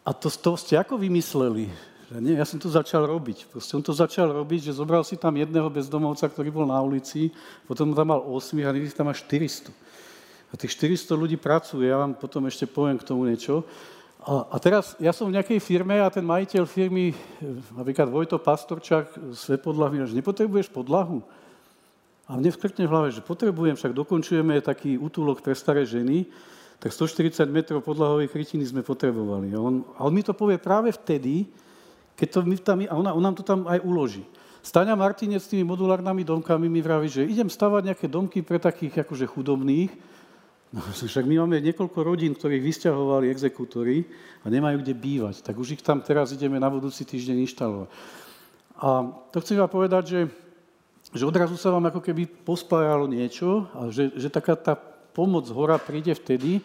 A 0.05 0.12
to, 0.12 0.29
to 0.29 0.53
ste 0.61 0.77
ako 0.77 1.01
vymysleli? 1.01 1.73
Že 2.12 2.20
nie, 2.20 2.37
ja 2.37 2.44
som 2.44 2.61
to 2.61 2.68
začal 2.68 3.09
robiť. 3.09 3.49
Proste 3.49 3.73
on 3.73 3.81
to 3.81 3.97
začal 3.97 4.29
robiť, 4.29 4.68
že 4.68 4.77
zobral 4.77 5.01
si 5.01 5.16
tam 5.16 5.33
jedného 5.33 5.73
bezdomovca, 5.73 6.29
ktorý 6.29 6.53
bol 6.53 6.68
na 6.68 6.77
ulici, 6.85 7.33
potom 7.64 7.97
tam 7.97 8.12
mal 8.12 8.20
8 8.20 8.61
a 8.61 8.70
niekedy 8.77 8.92
tam 8.92 9.09
má 9.09 9.16
400. 9.16 9.73
A 10.53 10.61
tých 10.61 10.77
400 10.77 11.16
ľudí 11.16 11.40
pracuje, 11.40 11.88
ja 11.88 11.97
vám 11.97 12.12
potom 12.12 12.44
ešte 12.44 12.68
poviem 12.68 13.01
k 13.01 13.09
tomu 13.09 13.25
niečo. 13.25 13.64
A, 14.25 14.57
a 14.57 14.57
teraz 14.57 14.97
ja 14.97 15.13
som 15.13 15.29
v 15.29 15.37
nejakej 15.37 15.61
firme 15.61 16.01
a 16.01 16.09
ten 16.09 16.25
majiteľ 16.25 16.65
firmy, 16.65 17.13
napríklad 17.77 18.09
Vojto 18.09 18.41
Pastorčák, 18.41 19.37
sve 19.37 19.61
podlahu, 19.61 20.01
že 20.09 20.17
nepotrebuješ 20.17 20.73
podlahu? 20.73 21.21
A 22.25 22.41
mne 22.41 22.49
vkrtne 22.49 22.89
v 22.89 22.93
hlave, 22.93 23.09
že 23.13 23.21
potrebujem, 23.21 23.77
však 23.77 23.93
dokončujeme 23.93 24.65
taký 24.65 24.97
útulok 24.97 25.45
pre 25.45 25.53
staré 25.53 25.85
ženy, 25.85 26.25
tak 26.81 26.97
140 26.97 27.45
metrov 27.53 27.85
podlahovej 27.85 28.33
krytiny 28.33 28.65
sme 28.65 28.81
potrebovali. 28.81 29.53
A 29.53 29.61
on, 29.61 29.85
a 29.93 30.09
on 30.09 30.13
mi 30.17 30.25
to 30.25 30.33
povie 30.33 30.57
práve 30.57 30.89
vtedy, 30.97 31.45
keď 32.17 32.29
to 32.33 32.39
my 32.49 32.57
tam, 32.57 32.79
a 32.81 32.95
on, 32.97 33.05
on 33.05 33.21
nám 33.21 33.37
to 33.37 33.45
tam 33.45 33.69
aj 33.69 33.77
uloží. 33.85 34.25
Stania 34.65 34.97
Martinec 34.97 35.45
s 35.45 35.53
tými 35.53 35.69
modulárnymi 35.69 36.25
domkami 36.25 36.73
mi 36.73 36.81
vraví, 36.81 37.13
že 37.13 37.29
idem 37.29 37.53
stavať 37.53 37.93
nejaké 37.93 38.09
domky 38.09 38.41
pre 38.41 38.57
takých 38.57 39.05
akože 39.05 39.29
chudobných, 39.29 39.93
No, 40.75 40.83
však 40.91 41.23
my 41.23 41.47
máme 41.47 41.63
niekoľko 41.63 42.03
rodín, 42.03 42.35
ktorých 42.35 42.59
vysťahovali 42.59 43.31
exekútory 43.31 44.03
a 44.43 44.51
nemajú 44.51 44.83
kde 44.83 44.91
bývať. 44.99 45.47
Tak 45.47 45.55
už 45.55 45.79
ich 45.79 45.83
tam 45.87 46.03
teraz 46.03 46.35
ideme 46.35 46.59
na 46.59 46.67
budúci 46.67 47.07
týždeň 47.07 47.47
inštalovať. 47.47 47.89
A 48.83 49.07
to 49.31 49.39
chcem 49.39 49.55
vám 49.55 49.71
povedať, 49.71 50.03
že, 50.11 50.21
že 51.15 51.23
odrazu 51.23 51.55
sa 51.55 51.71
vám 51.71 51.95
ako 51.95 52.03
keby 52.03 52.27
pospájalo 52.27 53.07
niečo 53.07 53.71
a 53.71 53.87
že, 53.95 54.19
že 54.19 54.27
taká 54.27 54.59
tá 54.59 54.75
pomoc 55.15 55.47
hora 55.55 55.79
príde 55.79 56.11
vtedy, 56.11 56.59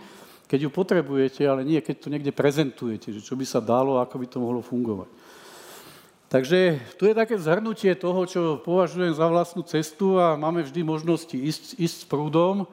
keď 0.49 0.65
ju 0.65 0.69
potrebujete, 0.73 1.45
ale 1.45 1.61
nie 1.61 1.77
keď 1.77 1.95
to 2.01 2.09
niekde 2.09 2.33
prezentujete, 2.33 3.13
že 3.13 3.21
čo 3.21 3.37
by 3.37 3.45
sa 3.45 3.61
dalo, 3.61 4.01
ako 4.01 4.15
by 4.17 4.25
to 4.25 4.41
mohlo 4.41 4.65
fungovať. 4.65 5.09
Takže 6.33 6.81
tu 6.97 7.05
je 7.05 7.13
také 7.13 7.37
zhrnutie 7.37 7.93
toho, 7.93 8.25
čo 8.25 8.57
považujem 8.65 9.13
za 9.13 9.29
vlastnú 9.29 9.61
cestu 9.69 10.17
a 10.17 10.33
máme 10.33 10.65
vždy 10.65 10.81
možnosti 10.81 11.37
ísť, 11.37 11.77
ísť 11.77 11.95
s 12.01 12.09
prúdom, 12.09 12.65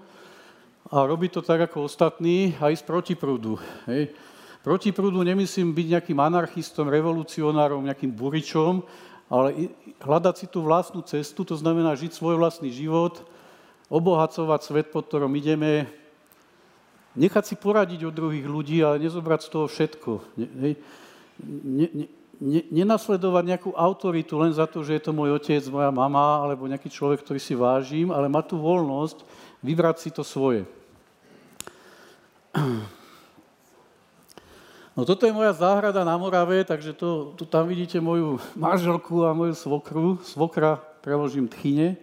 a 0.90 1.02
robiť 1.02 1.30
to 1.38 1.42
tak 1.42 1.66
ako 1.66 1.90
ostatní 1.90 2.54
a 2.62 2.70
ísť 2.70 2.84
proti 2.86 3.14
prúdu. 3.18 3.58
Hej. 3.90 4.14
Proti 4.62 4.90
prúdu 4.90 5.22
nemyslím 5.22 5.74
byť 5.74 5.86
nejakým 5.98 6.18
anarchistom, 6.18 6.90
revolucionárom, 6.90 7.86
nejakým 7.86 8.10
buričom, 8.10 8.82
ale 9.26 9.70
hľadať 10.02 10.34
si 10.38 10.46
tú 10.46 10.62
vlastnú 10.62 11.02
cestu, 11.02 11.42
to 11.42 11.58
znamená 11.58 11.94
žiť 11.98 12.14
svoj 12.14 12.38
vlastný 12.38 12.70
život, 12.70 13.22
obohacovať 13.90 14.60
svet, 14.62 14.86
pod 14.90 15.06
ktorom 15.06 15.30
ideme, 15.38 15.86
nechať 17.14 17.44
si 17.46 17.54
poradiť 17.58 18.06
od 18.06 18.14
druhých 18.14 18.46
ľudí, 18.46 18.82
ale 18.82 19.02
nezobrať 19.02 19.46
z 19.46 19.50
toho 19.50 19.66
všetko. 19.70 20.10
Hej. 20.38 20.74
Ne, 21.46 21.86
ne, 21.94 22.06
ne, 22.38 22.62
nenasledovať 22.70 23.44
nejakú 23.46 23.70
autoritu 23.74 24.38
len 24.38 24.52
za 24.54 24.66
to, 24.66 24.82
že 24.82 24.98
je 24.98 25.02
to 25.02 25.12
môj 25.16 25.38
otec, 25.38 25.62
moja 25.70 25.90
mama 25.90 26.42
alebo 26.42 26.68
nejaký 26.68 26.90
človek, 26.90 27.22
ktorý 27.22 27.40
si 27.40 27.54
vážim, 27.56 28.10
ale 28.10 28.30
mať 28.30 28.54
tú 28.54 28.56
voľnosť 28.60 29.45
vybrať 29.66 29.96
si 29.98 30.10
to 30.14 30.22
svoje. 30.22 30.62
No 34.96 35.04
toto 35.04 35.26
je 35.26 35.34
moja 35.34 35.52
záhrada 35.52 36.06
na 36.06 36.16
Morave, 36.16 36.64
takže 36.64 36.96
to, 36.96 37.36
tu 37.36 37.44
tam 37.44 37.68
vidíte 37.68 38.00
moju 38.00 38.40
manželku 38.56 39.26
a 39.26 39.36
moju 39.36 39.52
svokru. 39.52 40.16
Svokra 40.24 40.80
preložím 41.04 41.50
tchyne. 41.50 42.00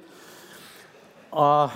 A 1.34 1.74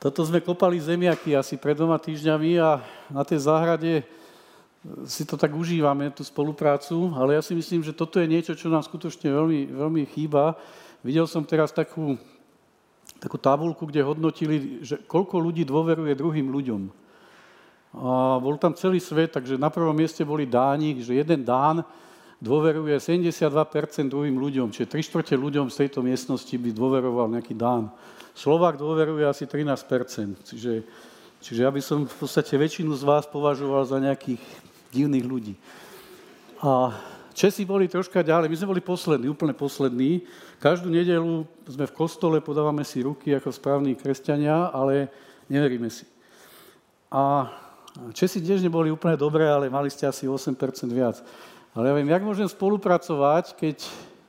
toto 0.00 0.24
sme 0.24 0.40
kopali 0.40 0.80
zemiaky 0.80 1.36
asi 1.36 1.60
pred 1.60 1.76
dvoma 1.76 2.00
týždňami 2.00 2.56
a 2.56 2.80
na 3.12 3.20
tej 3.20 3.44
záhrade 3.44 4.08
si 5.04 5.28
to 5.28 5.36
tak 5.36 5.52
užívame, 5.52 6.08
tú 6.08 6.24
spoluprácu, 6.24 7.12
ale 7.12 7.36
ja 7.36 7.44
si 7.44 7.52
myslím, 7.52 7.84
že 7.84 7.92
toto 7.92 8.16
je 8.16 8.24
niečo, 8.24 8.56
čo 8.56 8.72
nám 8.72 8.80
skutočne 8.80 9.28
veľmi, 9.28 9.76
veľmi 9.76 10.02
chýba. 10.08 10.56
Videl 11.04 11.28
som 11.28 11.44
teraz 11.44 11.68
takú, 11.68 12.16
takú 13.20 13.36
tabulku, 13.36 13.84
kde 13.84 14.00
hodnotili, 14.00 14.80
že 14.80 14.96
koľko 15.04 15.36
ľudí 15.36 15.68
dôveruje 15.68 16.16
druhým 16.16 16.48
ľuďom. 16.48 16.82
A 18.00 18.38
bol 18.40 18.56
tam 18.56 18.72
celý 18.72 19.02
svet, 19.02 19.36
takže 19.36 19.60
na 19.60 19.68
prvom 19.68 19.92
mieste 19.92 20.24
boli 20.24 20.48
Dáni, 20.48 21.04
že 21.04 21.20
jeden 21.20 21.44
Dán 21.44 21.84
dôveruje 22.40 22.96
72% 22.96 24.08
druhým 24.08 24.40
ľuďom, 24.40 24.72
čiže 24.72 24.88
3 24.88 25.08
štvrte 25.12 25.34
ľuďom 25.36 25.68
z 25.68 25.84
tejto 25.84 26.00
miestnosti 26.00 26.54
by 26.56 26.70
dôveroval 26.72 27.28
nejaký 27.36 27.52
Dán. 27.52 27.92
Slovák 28.32 28.80
dôveruje 28.80 29.28
asi 29.28 29.44
13%, 29.44 30.48
čiže, 30.48 30.86
čiže 31.44 31.60
ja 31.60 31.68
by 31.68 31.82
som 31.84 32.08
v 32.08 32.16
podstate 32.16 32.56
väčšinu 32.56 32.96
z 32.96 33.04
vás 33.04 33.28
považoval 33.28 33.84
za 33.84 34.00
nejakých 34.00 34.40
divných 34.94 35.26
ľudí. 35.26 35.54
A 36.64 36.94
Česi 37.30 37.62
boli 37.62 37.86
troška 37.86 38.26
ďalej, 38.26 38.50
my 38.50 38.56
sme 38.58 38.70
boli 38.76 38.82
poslední, 38.82 39.30
úplne 39.30 39.54
poslední. 39.54 40.26
Každú 40.58 40.90
nedelu 40.90 41.46
sme 41.64 41.86
v 41.86 41.96
kostole, 41.96 42.42
podávame 42.42 42.82
si 42.82 43.00
ruky 43.00 43.30
ako 43.32 43.54
správni 43.54 43.94
kresťania, 43.94 44.74
ale 44.74 45.06
neveríme 45.46 45.86
si. 45.90 46.04
A 47.10 47.50
Česi 48.14 48.38
tiež 48.38 48.62
neboli 48.62 48.90
úplne 48.90 49.18
dobré, 49.18 49.50
ale 49.50 49.66
mali 49.70 49.90
ste 49.90 50.06
asi 50.06 50.26
8% 50.30 50.54
viac. 50.90 51.18
Ale 51.74 51.90
ja 51.90 51.94
viem, 51.94 52.10
jak 52.10 52.22
môžem 52.22 52.46
spolupracovať, 52.50 53.54
keď, 53.54 53.78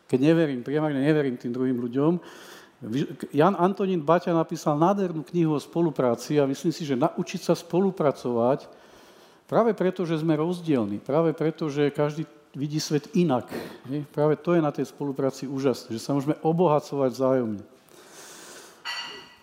keď 0.06 0.20
neverím, 0.22 0.62
priamerne 0.62 1.02
neverím 1.02 1.38
tým 1.38 1.54
druhým 1.54 1.78
ľuďom. 1.78 2.22
Jan 3.30 3.54
Antonín 3.62 4.02
Baťa 4.02 4.34
napísal 4.34 4.78
nádhernú 4.82 5.22
knihu 5.30 5.54
o 5.54 5.62
spolupráci 5.62 6.42
a 6.42 6.50
myslím 6.50 6.74
si, 6.74 6.82
že 6.82 6.98
naučiť 6.98 7.42
sa 7.46 7.54
spolupracovať 7.54 8.66
práve 9.46 9.78
preto, 9.78 10.02
že 10.02 10.18
sme 10.18 10.34
rozdielni, 10.34 10.98
práve 10.98 11.30
preto, 11.38 11.70
že 11.70 11.94
každý 11.94 12.26
vidí 12.56 12.80
svet 12.80 13.08
inak. 13.16 13.48
Práve 14.12 14.36
to 14.36 14.54
je 14.54 14.62
na 14.62 14.72
tej 14.72 14.92
spolupráci 14.92 15.48
úžasné, 15.48 15.96
že 15.96 16.04
sa 16.04 16.12
môžeme 16.12 16.36
obohacovať 16.44 17.10
vzájomne. 17.16 17.64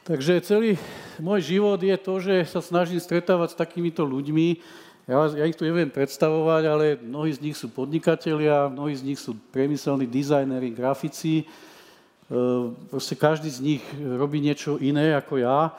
Takže 0.08 0.40
celý 0.40 0.80
môj 1.20 1.52
život 1.56 1.76
je 1.76 1.96
to, 2.00 2.14
že 2.20 2.48
sa 2.48 2.64
snažím 2.64 2.96
stretávať 2.96 3.52
s 3.52 3.60
takýmito 3.60 4.08
ľuďmi. 4.08 4.56
Ja, 5.04 5.24
ja 5.36 5.44
ich 5.44 5.56
tu 5.56 5.68
neviem 5.68 5.88
predstavovať, 5.88 6.62
ale 6.64 6.84
mnohí 7.00 7.32
z 7.32 7.44
nich 7.44 7.56
sú 7.56 7.68
podnikatelia, 7.68 8.72
mnohí 8.72 8.96
z 8.96 9.04
nich 9.04 9.20
sú 9.20 9.36
priemyselní 9.52 10.08
dizajneri, 10.08 10.72
grafici. 10.72 11.44
E, 11.44 11.44
proste 12.88 13.16
každý 13.16 13.48
z 13.52 13.60
nich 13.60 13.82
robí 14.00 14.40
niečo 14.40 14.80
iné 14.80 15.16
ako 15.16 15.40
ja. 15.40 15.76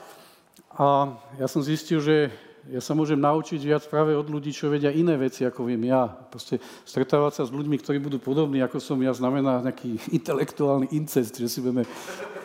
A 0.78 1.14
ja 1.42 1.46
som 1.50 1.66
zistil, 1.66 2.02
že 2.02 2.34
ja 2.68 2.84
sa 2.84 2.92
môžem 2.92 3.16
naučiť 3.16 3.62
viac 3.64 3.84
práve 3.88 4.12
od 4.12 4.28
ľudí, 4.28 4.52
čo 4.52 4.68
vedia 4.68 4.92
iné 4.92 5.16
veci, 5.16 5.48
ako 5.48 5.64
viem 5.64 5.88
ja. 5.88 6.12
Proste 6.12 6.60
stretávať 6.84 7.40
sa 7.40 7.44
s 7.48 7.56
ľuďmi, 7.56 7.80
ktorí 7.80 7.98
budú 8.04 8.20
podobní, 8.20 8.60
ako 8.60 8.84
som 8.84 9.00
ja, 9.00 9.16
znamená 9.16 9.64
nejaký 9.64 9.96
intelektuálny 10.20 10.92
incest, 10.92 11.40
že 11.40 11.48
si 11.48 11.64
budeme 11.64 11.88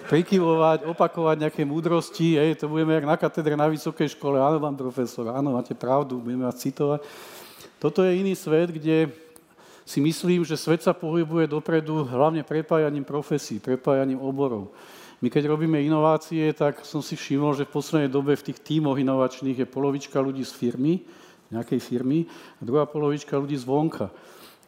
prikyvovať, 0.06 0.86
opakovať 0.86 1.36
nejaké 1.48 1.62
múdrosti, 1.64 2.36
hej, 2.38 2.60
to 2.60 2.70
budeme 2.70 2.94
jak 2.94 3.08
na 3.08 3.16
katedre 3.16 3.56
na 3.56 3.66
vysokej 3.66 4.14
škole, 4.14 4.36
áno, 4.36 4.60
pán 4.60 4.76
profesor, 4.76 5.32
áno, 5.32 5.56
máte 5.56 5.72
pravdu, 5.72 6.20
budeme 6.20 6.44
vás 6.44 6.60
citovať. 6.60 7.00
Toto 7.80 8.04
je 8.04 8.12
iný 8.16 8.36
svet, 8.36 8.70
kde 8.70 9.12
si 9.84 10.00
myslím, 10.00 10.44
že 10.44 10.56
svet 10.56 10.80
sa 10.80 10.96
pohybuje 10.96 11.48
dopredu 11.48 12.04
hlavne 12.08 12.40
prepájaním 12.40 13.04
profesí, 13.04 13.60
prepájaním 13.60 14.20
oborov. 14.20 14.72
My 15.24 15.32
keď 15.32 15.48
robíme 15.48 15.80
inovácie, 15.80 16.52
tak 16.52 16.84
som 16.84 17.00
si 17.00 17.16
všimol, 17.16 17.56
že 17.56 17.64
v 17.64 17.72
poslednej 17.72 18.12
dobe 18.12 18.36
v 18.36 18.52
tých 18.52 18.60
tímoch 18.60 19.00
inovačných 19.00 19.56
je 19.56 19.64
polovička 19.64 20.20
ľudí 20.20 20.44
z 20.44 20.52
firmy, 20.52 21.00
nejakej 21.48 21.80
firmy, 21.80 22.28
a 22.60 22.60
druhá 22.60 22.84
polovička 22.84 23.32
ľudí 23.40 23.56
zvonka. 23.56 24.12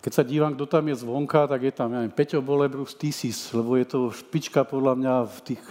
Keď 0.00 0.12
sa 0.16 0.24
dívam, 0.24 0.56
kto 0.56 0.64
tam 0.64 0.88
je 0.88 0.96
zvonka, 0.96 1.44
tak 1.44 1.60
je 1.60 1.72
tam, 1.76 1.92
ja 1.92 2.00
neviem, 2.00 2.16
Peťo 2.16 2.40
Bolebrus 2.40 2.96
Tisis, 2.96 3.52
lebo 3.52 3.76
je 3.76 3.84
to 3.84 4.08
špička 4.08 4.64
podľa 4.64 4.96
mňa 4.96 5.14
v 5.28 5.38
tých 5.44 5.62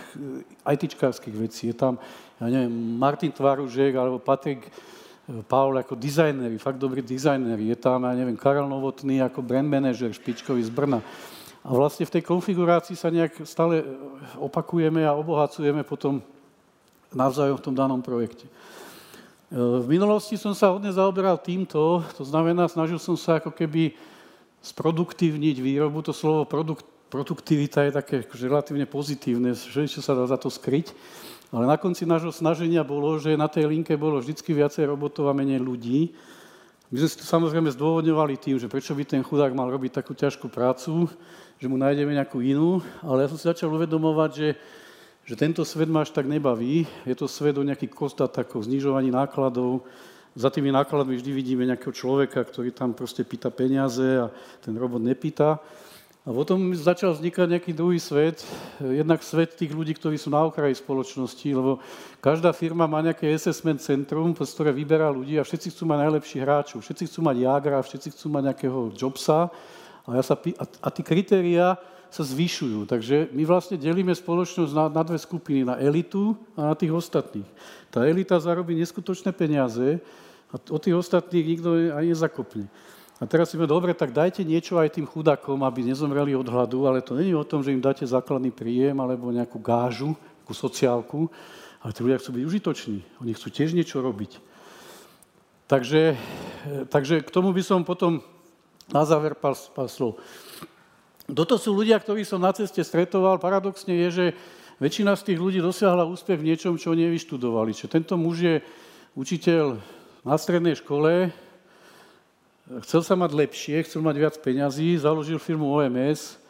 eh, 0.69 0.77
ITčkárských 0.77 1.33
vecí. 1.33 1.73
Je 1.73 1.75
tam, 1.81 1.97
ja 2.37 2.45
neviem, 2.45 2.69
Martin 3.01 3.33
Tvaružek 3.33 3.97
alebo 3.97 4.21
Patrik 4.21 4.69
eh, 4.69 5.41
Paul 5.49 5.81
ako 5.81 5.97
dizajneri, 5.97 6.61
fakt 6.61 6.77
dobrí 6.77 7.01
dizajneri. 7.01 7.73
Je 7.73 7.77
tam, 7.81 8.05
ja 8.05 8.13
neviem, 8.13 8.37
Karel 8.37 8.69
Novotný 8.69 9.17
ako 9.25 9.41
brand 9.41 9.65
manager 9.65 10.13
špičkový 10.13 10.61
z 10.61 10.69
Brna. 10.69 11.01
A 11.65 11.73
vlastne 11.73 12.05
v 12.05 12.13
tej 12.13 12.23
konfigurácii 12.29 12.93
sa 12.93 13.09
nejak 13.09 13.41
stále 13.41 13.81
opakujeme 14.37 15.01
a 15.01 15.17
obohacujeme 15.17 15.81
potom 15.81 16.21
navzájom 17.09 17.57
v 17.57 17.65
tom 17.65 17.73
danom 17.73 18.05
projekte. 18.05 18.45
V 19.49 19.85
minulosti 19.89 20.37
som 20.37 20.53
sa 20.53 20.69
hodne 20.69 20.93
zaoberal 20.93 21.41
týmto, 21.41 22.05
to 22.13 22.21
znamená, 22.21 22.69
snažil 22.69 23.01
som 23.01 23.17
sa 23.17 23.41
ako 23.41 23.49
keby 23.49 23.97
sproduktívniť 24.61 25.57
výrobu. 25.61 26.05
To 26.05 26.13
slovo 26.13 26.45
produkt, 26.45 26.85
produktivita 27.09 27.85
je 27.89 27.97
také 27.97 28.15
akože 28.25 28.45
relatívne 28.45 28.85
pozitívne, 28.85 29.53
že 29.57 29.89
čo 29.89 30.05
sa 30.05 30.13
dá 30.13 30.25
za 30.29 30.37
to 30.37 30.53
skryť. 30.53 30.93
Ale 31.53 31.69
na 31.69 31.77
konci 31.77 32.09
nášho 32.09 32.33
snaženia 32.33 32.81
bolo, 32.81 33.17
že 33.21 33.37
na 33.37 33.45
tej 33.45 33.69
linke 33.69 33.93
bolo 33.97 34.21
vždy 34.21 34.33
viacej 34.37 34.85
robotov 34.89 35.29
a 35.29 35.37
menej 35.37 35.61
ľudí. 35.61 36.13
My 36.93 37.01
sme 37.01 37.09
si 37.09 37.17
to 37.17 37.25
samozrejme 37.25 37.73
zdôvodňovali 37.73 38.37
tým, 38.37 38.61
že 38.61 38.69
prečo 38.69 38.93
by 38.93 39.03
ten 39.09 39.25
chudák 39.25 39.49
mal 39.57 39.65
robiť 39.73 39.99
takú 40.01 40.13
ťažkú 40.13 40.53
prácu, 40.53 41.09
že 41.57 41.65
mu 41.65 41.81
nájdeme 41.81 42.13
nejakú 42.13 42.45
inú, 42.45 42.77
ale 43.01 43.25
ja 43.25 43.31
som 43.33 43.41
si 43.41 43.49
začal 43.49 43.73
uvedomovať, 43.73 44.31
že, 44.37 44.49
že 45.25 45.33
tento 45.33 45.65
svet 45.65 45.89
ma 45.89 46.05
až 46.05 46.13
tak 46.13 46.29
nebaví. 46.29 46.85
Je 47.09 47.15
to 47.17 47.25
svet 47.25 47.57
o 47.57 47.65
nejakých 47.65 47.89
kostatákoch, 47.89 48.69
znižovaní 48.69 49.09
nákladov, 49.09 49.81
za 50.35 50.51
tými 50.51 50.67
nákladmi 50.67 51.15
vždy 51.15 51.31
vidíme 51.31 51.63
nejakého 51.63 51.95
človeka, 51.95 52.43
ktorý 52.43 52.75
tam 52.75 52.91
proste 52.91 53.23
pýta 53.23 53.47
peniaze 53.47 54.03
a 54.19 54.27
ten 54.59 54.75
robot 54.75 54.99
nepýta. 54.99 55.63
A 56.25 56.33
potom 56.33 56.73
začal 56.73 57.13
vznikať 57.13 57.53
nejaký 57.53 57.71
druhý 57.77 58.01
svet, 58.01 58.41
jednak 58.81 59.21
svet 59.21 59.53
tých 59.53 59.69
ľudí, 59.69 59.93
ktorí 59.93 60.17
sú 60.17 60.33
na 60.33 60.41
okraji 60.41 60.73
spoločnosti, 60.73 61.45
lebo 61.53 61.77
každá 62.17 62.49
firma 62.49 62.89
má 62.89 62.97
nejaké 63.05 63.29
assessment 63.29 63.77
centrum, 63.77 64.33
ktoré 64.33 64.73
vyberá 64.73 65.13
ľudí 65.13 65.37
a 65.37 65.45
všetci 65.45 65.69
chcú 65.69 65.85
mať 65.85 66.01
najlepších 66.09 66.41
hráčov, 66.41 66.81
všetci 66.81 67.03
chcú 67.13 67.19
mať 67.29 67.35
Jagra, 67.45 67.77
všetci 67.77 68.07
chcú 68.17 68.25
mať 68.33 68.41
nejakého 68.41 68.79
Jobsa 68.97 69.53
a, 70.01 70.09
ja 70.17 70.23
sa, 70.25 70.33
a, 70.33 70.65
a 70.65 70.87
tí 70.89 71.05
kritéria 71.05 71.77
sa 72.09 72.23
zvyšujú. 72.25 72.89
Takže 72.89 73.29
my 73.29 73.45
vlastne 73.45 73.77
delíme 73.77 74.17
spoločnosť 74.17 74.73
na, 74.73 74.85
na 74.89 75.05
dve 75.05 75.21
skupiny, 75.21 75.61
na 75.61 75.77
elitu 75.77 76.33
a 76.57 76.73
na 76.73 76.75
tých 76.79 76.89
ostatných. 76.89 77.45
Tá 77.93 78.01
elita 78.01 78.41
zarobí 78.41 78.73
neskutočné 78.73 79.29
peniaze 79.29 80.01
a 80.49 80.57
od 80.57 80.81
tých 80.81 80.97
ostatných 80.97 81.45
nikto 81.53 81.69
aj 81.93 82.01
nezakopne. 82.01 82.65
A 83.15 83.23
teraz 83.23 83.47
si 83.47 83.55
dobre, 83.55 83.95
tak 83.95 84.11
dajte 84.11 84.43
niečo 84.43 84.75
aj 84.75 84.99
tým 84.99 85.07
chudakom, 85.07 85.63
aby 85.63 85.87
nezomreli 85.87 86.35
od 86.35 86.51
hladu, 86.51 86.83
ale 86.83 86.99
to 86.99 87.15
není 87.15 87.31
o 87.31 87.47
tom, 87.47 87.63
že 87.63 87.71
im 87.71 87.79
dáte 87.79 88.03
základný 88.03 88.51
príjem 88.51 88.99
alebo 88.99 89.31
nejakú 89.31 89.55
gážu, 89.55 90.19
nejakú 90.43 90.51
sociálku, 90.51 91.19
ale 91.79 91.95
tí 91.95 92.03
ľudia 92.03 92.19
chcú 92.19 92.35
byť 92.35 92.43
užitoční. 92.43 92.97
Oni 93.23 93.31
chcú 93.31 93.47
tiež 93.55 93.71
niečo 93.71 94.03
robiť. 94.03 94.43
Takže, 95.71 96.19
takže 96.91 97.23
k 97.23 97.29
tomu 97.31 97.55
by 97.55 97.63
som 97.63 97.87
potom 97.87 98.19
na 98.91 99.07
záver 99.07 99.31
pár, 99.33 99.55
pár. 99.71 99.87
Toto 101.25 101.55
sú 101.57 101.71
ľudia, 101.71 101.97
ktorí 101.97 102.27
som 102.27 102.37
na 102.37 102.51
ceste 102.51 102.83
stretoval. 102.83 103.39
Paradoxne 103.39 103.95
je, 103.95 104.09
že 104.11 104.25
väčšina 104.77 105.15
z 105.15 105.31
tých 105.31 105.39
ľudí 105.39 105.63
dosiahla 105.63 106.03
úspech 106.05 106.37
v 106.37 106.51
niečom, 106.51 106.75
čo 106.75 106.91
nevyštudovali. 106.93 107.71
Čiže 107.71 107.95
tento 107.95 108.19
muž 108.19 108.43
je 108.43 108.55
učiteľ 109.15 109.79
na 110.27 110.35
strednej 110.35 110.75
škole, 110.77 111.31
chcel 112.85 113.01
sa 113.05 113.13
mať 113.13 113.31
lepšie, 113.33 113.85
chcel 113.85 114.01
mať 114.01 114.15
viac 114.17 114.35
peňazí, 114.41 114.97
založil 114.97 115.37
firmu 115.37 115.69
OMS, 115.69 116.45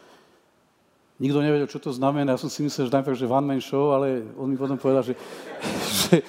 Nikto 1.16 1.40
nevedel, 1.40 1.68
čo 1.72 1.80
to 1.80 1.96
znamená. 1.96 2.36
Ja 2.36 2.42
som 2.44 2.52
si 2.52 2.60
myslel, 2.60 2.92
že 2.92 2.96
najprv, 3.00 3.16
že 3.16 3.32
one 3.32 3.48
man 3.48 3.64
show, 3.64 3.96
ale 3.96 4.28
on 4.36 4.52
mi 4.52 4.60
potom 4.60 4.76
povedal, 4.76 5.00
že, 5.00 5.16
že 6.04 6.20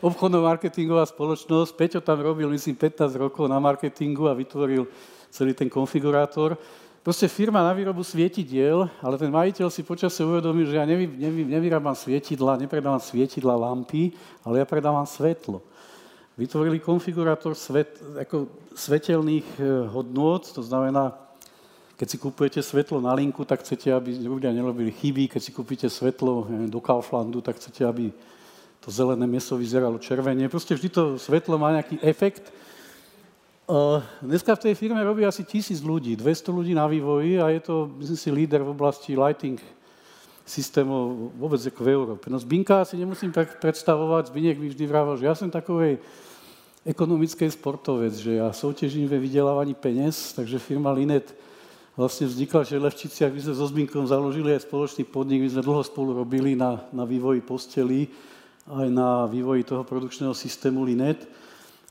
obchodno-marketingová 0.00 1.04
spoločnosť. 1.12 1.76
Peťo 1.76 2.00
tam 2.00 2.24
robil, 2.24 2.48
myslím, 2.48 2.72
15 2.72 3.20
rokov 3.20 3.44
na 3.44 3.60
marketingu 3.60 4.32
a 4.32 4.36
vytvoril 4.36 4.88
celý 5.28 5.52
ten 5.52 5.68
konfigurátor. 5.68 6.56
Proste 7.04 7.28
firma 7.28 7.60
na 7.64 7.72
výrobu 7.76 8.00
svietidiel, 8.00 8.88
ale 9.00 9.20
ten 9.20 9.32
majiteľ 9.32 9.68
si 9.72 9.84
počasie 9.84 10.24
uvedomil, 10.24 10.68
že 10.68 10.76
ja 10.76 10.84
nevy, 10.84 11.08
nevy, 11.08 11.48
nevyrábam 11.48 11.96
svietidla, 11.96 12.60
nepredávam 12.60 13.00
svietidla, 13.00 13.56
lampy, 13.56 14.12
ale 14.44 14.60
ja 14.60 14.66
predávam 14.68 15.04
svetlo. 15.04 15.64
Vytvorili 16.40 16.80
konfigurátor 16.80 17.52
svet, 17.52 18.00
ako 18.16 18.48
svetelných 18.72 19.44
eh, 19.60 19.84
hodnôt, 19.92 20.40
to 20.40 20.64
znamená, 20.64 21.12
keď 22.00 22.08
si 22.08 22.16
kupujete 22.16 22.60
svetlo 22.64 22.96
na 22.96 23.12
linku, 23.12 23.44
tak 23.44 23.60
chcete, 23.60 23.92
aby 23.92 24.16
ľudia 24.24 24.48
nerobili 24.48 24.88
chyby. 24.88 25.28
Keď 25.28 25.40
si 25.44 25.52
kúpite 25.52 25.84
svetlo 25.92 26.48
do 26.72 26.80
Kauflandu, 26.80 27.44
tak 27.44 27.60
chcete, 27.60 27.84
aby 27.84 28.08
to 28.80 28.88
zelené 28.88 29.28
meso 29.28 29.52
vyzeralo 29.60 30.00
červene. 30.00 30.48
Proste 30.48 30.72
vždy 30.72 30.88
to 30.88 31.02
svetlo 31.20 31.60
má 31.60 31.76
nejaký 31.76 32.00
efekt. 32.00 32.48
Dneska 34.24 34.56
v 34.56 34.64
tej 34.64 34.74
firme 34.80 35.04
robí 35.04 35.28
asi 35.28 35.44
tisíc 35.44 35.84
ľudí, 35.84 36.16
200 36.16 36.56
ľudí 36.56 36.72
na 36.72 36.88
vývoji 36.88 37.36
a 37.36 37.52
je 37.52 37.60
to, 37.68 37.92
myslím 38.00 38.16
si, 38.16 38.28
líder 38.32 38.64
v 38.64 38.72
oblasti 38.72 39.12
lighting 39.12 39.60
systémov 40.48 41.36
vôbec 41.36 41.60
ako 41.60 41.80
v 41.84 41.90
Európe. 41.92 42.26
No 42.32 42.40
Zbinka 42.40 42.80
si 42.88 42.96
nemusím 42.96 43.28
predstavovať, 43.36 44.32
Zbiniek 44.32 44.56
mi 44.56 44.72
vždy 44.72 44.84
vrával, 44.88 45.20
že 45.20 45.28
ja 45.28 45.36
som 45.36 45.52
takovej 45.52 46.00
ekonomickej 46.86 47.50
sportovec, 47.50 48.16
že 48.16 48.40
ja 48.40 48.52
soutěžím 48.52 49.08
ve 49.08 49.18
vydelávaní 49.18 49.74
peněz, 49.74 50.32
takže 50.32 50.58
firma 50.58 50.92
Linet 50.92 51.36
vlastne 51.96 52.24
vznikla, 52.24 52.64
že 52.64 52.80
Levčiciach 52.80 53.28
my 53.28 53.40
sme 53.40 53.54
so 53.54 53.68
Zbinkom 53.68 54.08
založili 54.08 54.56
aj 54.56 54.64
spoločný 54.64 55.04
podnik, 55.04 55.44
my 55.44 55.50
sme 55.52 55.66
dlho 55.66 55.84
spolu 55.84 56.16
robili 56.16 56.56
na, 56.56 56.80
na 56.96 57.04
vývoji 57.04 57.44
postelí, 57.44 58.08
aj 58.64 58.88
na 58.88 59.28
vývoji 59.28 59.68
toho 59.68 59.84
produkčného 59.84 60.32
systému 60.32 60.80
Linet. 60.80 61.28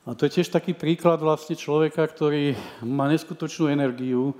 A 0.08 0.16
to 0.18 0.26
je 0.26 0.40
tiež 0.40 0.50
taký 0.50 0.74
príklad 0.74 1.22
vlastne 1.22 1.54
človeka, 1.54 2.02
ktorý 2.02 2.58
má 2.82 3.06
neskutočnú 3.06 3.70
energiu, 3.70 4.34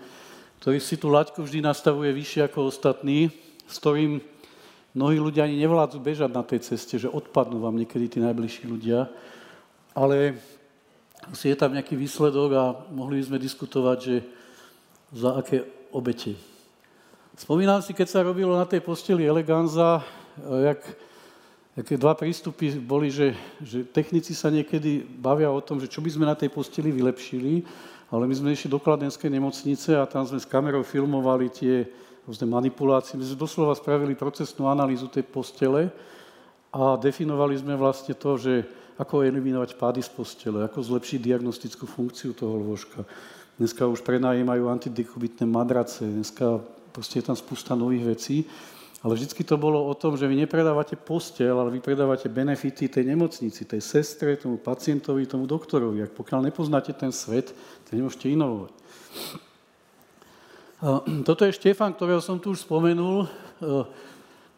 ktorý 0.58 0.82
si 0.82 0.98
tú 0.98 1.12
laťku 1.12 1.46
vždy 1.46 1.62
nastavuje 1.62 2.10
vyššie 2.10 2.50
ako 2.50 2.66
ostatní, 2.66 3.30
s 3.70 3.78
ktorým 3.78 4.18
mnohí 4.96 5.22
ľudia 5.22 5.46
ani 5.46 5.54
nevládzu 5.62 6.02
bežať 6.02 6.30
na 6.34 6.42
tej 6.42 6.66
ceste, 6.66 6.98
že 6.98 7.06
odpadnú 7.06 7.62
vám 7.62 7.78
niekedy 7.78 8.10
tí 8.10 8.18
najbližší 8.18 8.66
ľudia, 8.66 9.06
ale 9.92 10.38
asi 11.30 11.52
je 11.52 11.56
tam 11.56 11.74
nejaký 11.74 11.94
výsledok 11.96 12.50
a 12.56 12.64
mohli 12.90 13.20
by 13.20 13.24
sme 13.30 13.38
diskutovať, 13.38 13.98
že 14.00 14.16
za 15.12 15.36
aké 15.36 15.66
obete. 15.90 16.38
Spomínam 17.34 17.80
si, 17.80 17.96
keď 17.96 18.08
sa 18.08 18.26
robilo 18.26 18.54
na 18.54 18.68
tej 18.68 18.84
posteli 18.84 19.26
Eleganza, 19.26 20.04
jak 20.40 20.80
Také 21.70 21.94
dva 21.94 22.18
prístupy 22.18 22.82
boli, 22.82 23.14
že, 23.14 23.30
že 23.62 23.86
technici 23.86 24.34
sa 24.34 24.50
niekedy 24.50 25.06
bavia 25.06 25.54
o 25.54 25.62
tom, 25.62 25.78
že 25.78 25.86
čo 25.86 26.02
by 26.02 26.10
sme 26.10 26.26
na 26.26 26.34
tej 26.34 26.50
posteli 26.50 26.90
vylepšili, 26.90 27.62
ale 28.10 28.26
my 28.26 28.34
sme 28.34 28.50
išli 28.50 28.66
do 28.66 28.82
Kladenskej 28.82 29.30
nemocnice 29.30 29.94
a 29.94 30.02
tam 30.02 30.26
sme 30.26 30.42
s 30.42 30.50
kamerou 30.50 30.82
filmovali 30.82 31.46
tie 31.46 31.86
rôzne 32.26 32.50
manipulácie. 32.50 33.14
My 33.14 33.22
sme 33.22 33.38
doslova 33.38 33.78
spravili 33.78 34.18
procesnú 34.18 34.66
analýzu 34.66 35.06
tej 35.06 35.22
postele 35.30 35.94
a 36.74 36.98
definovali 36.98 37.54
sme 37.54 37.78
vlastne 37.78 38.18
to, 38.18 38.34
že 38.34 38.66
ako 39.00 39.24
eliminovať 39.24 39.80
pády 39.80 40.04
z 40.04 40.12
postele, 40.12 40.60
ako 40.60 40.84
zlepšiť 40.84 41.24
diagnostickú 41.24 41.88
funkciu 41.88 42.36
toho 42.36 42.60
lôžka. 42.60 43.08
Dneska 43.56 43.88
už 43.88 44.04
prenajímajú 44.04 44.68
antidekubitné 44.68 45.48
madrace, 45.48 46.04
dneska 46.04 46.60
proste 46.92 47.24
je 47.24 47.32
tam 47.32 47.36
spústa 47.36 47.72
nových 47.72 48.04
vecí. 48.04 48.36
Ale 49.00 49.16
vždycky 49.16 49.40
to 49.48 49.56
bolo 49.56 49.88
o 49.88 49.96
tom, 49.96 50.20
že 50.20 50.28
vy 50.28 50.44
nepredávate 50.44 50.92
postel, 50.92 51.56
ale 51.56 51.72
vy 51.72 51.80
predávate 51.80 52.28
benefity 52.28 52.84
tej 52.84 53.08
nemocnici, 53.08 53.64
tej 53.64 53.80
sestre, 53.80 54.36
tomu 54.36 54.60
pacientovi, 54.60 55.24
tomu 55.24 55.48
doktorovi. 55.48 56.04
Ak 56.04 56.12
pokiaľ 56.12 56.52
nepoznáte 56.52 56.92
ten 56.92 57.08
svet, 57.08 57.56
to 57.88 57.96
nemôžete 57.96 58.28
inovovať. 58.28 58.72
Toto 61.28 61.48
je 61.48 61.56
Štefan, 61.56 61.96
ktorého 61.96 62.20
som 62.20 62.36
tu 62.36 62.52
už 62.52 62.68
spomenul. 62.68 63.24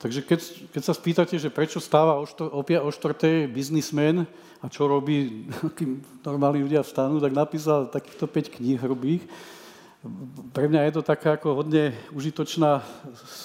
Takže 0.03 0.21
keď, 0.27 0.41
keď 0.75 0.83
sa 0.83 0.99
spýtate, 0.99 1.39
že 1.39 1.55
prečo 1.55 1.79
stáva 1.79 2.19
o, 2.19 2.27
štor, 2.27 2.51
o 2.51 2.91
štvrtej 2.91 3.47
biznismen 3.47 4.27
a 4.59 4.67
čo 4.67 4.91
robí, 4.91 5.47
kým 5.79 6.03
normálni 6.27 6.67
ľudia 6.67 6.83
vstanú, 6.83 7.23
tak 7.23 7.31
napísal 7.31 7.87
takýchto 7.87 8.27
5 8.27 8.59
kníh 8.59 8.83
hrubých 8.83 9.23
pre 10.51 10.67
mňa 10.67 10.91
je 10.91 10.93
to 10.99 11.03
taká 11.07 11.39
ako 11.39 11.63
hodne 11.63 11.95
užitočná 12.11 12.83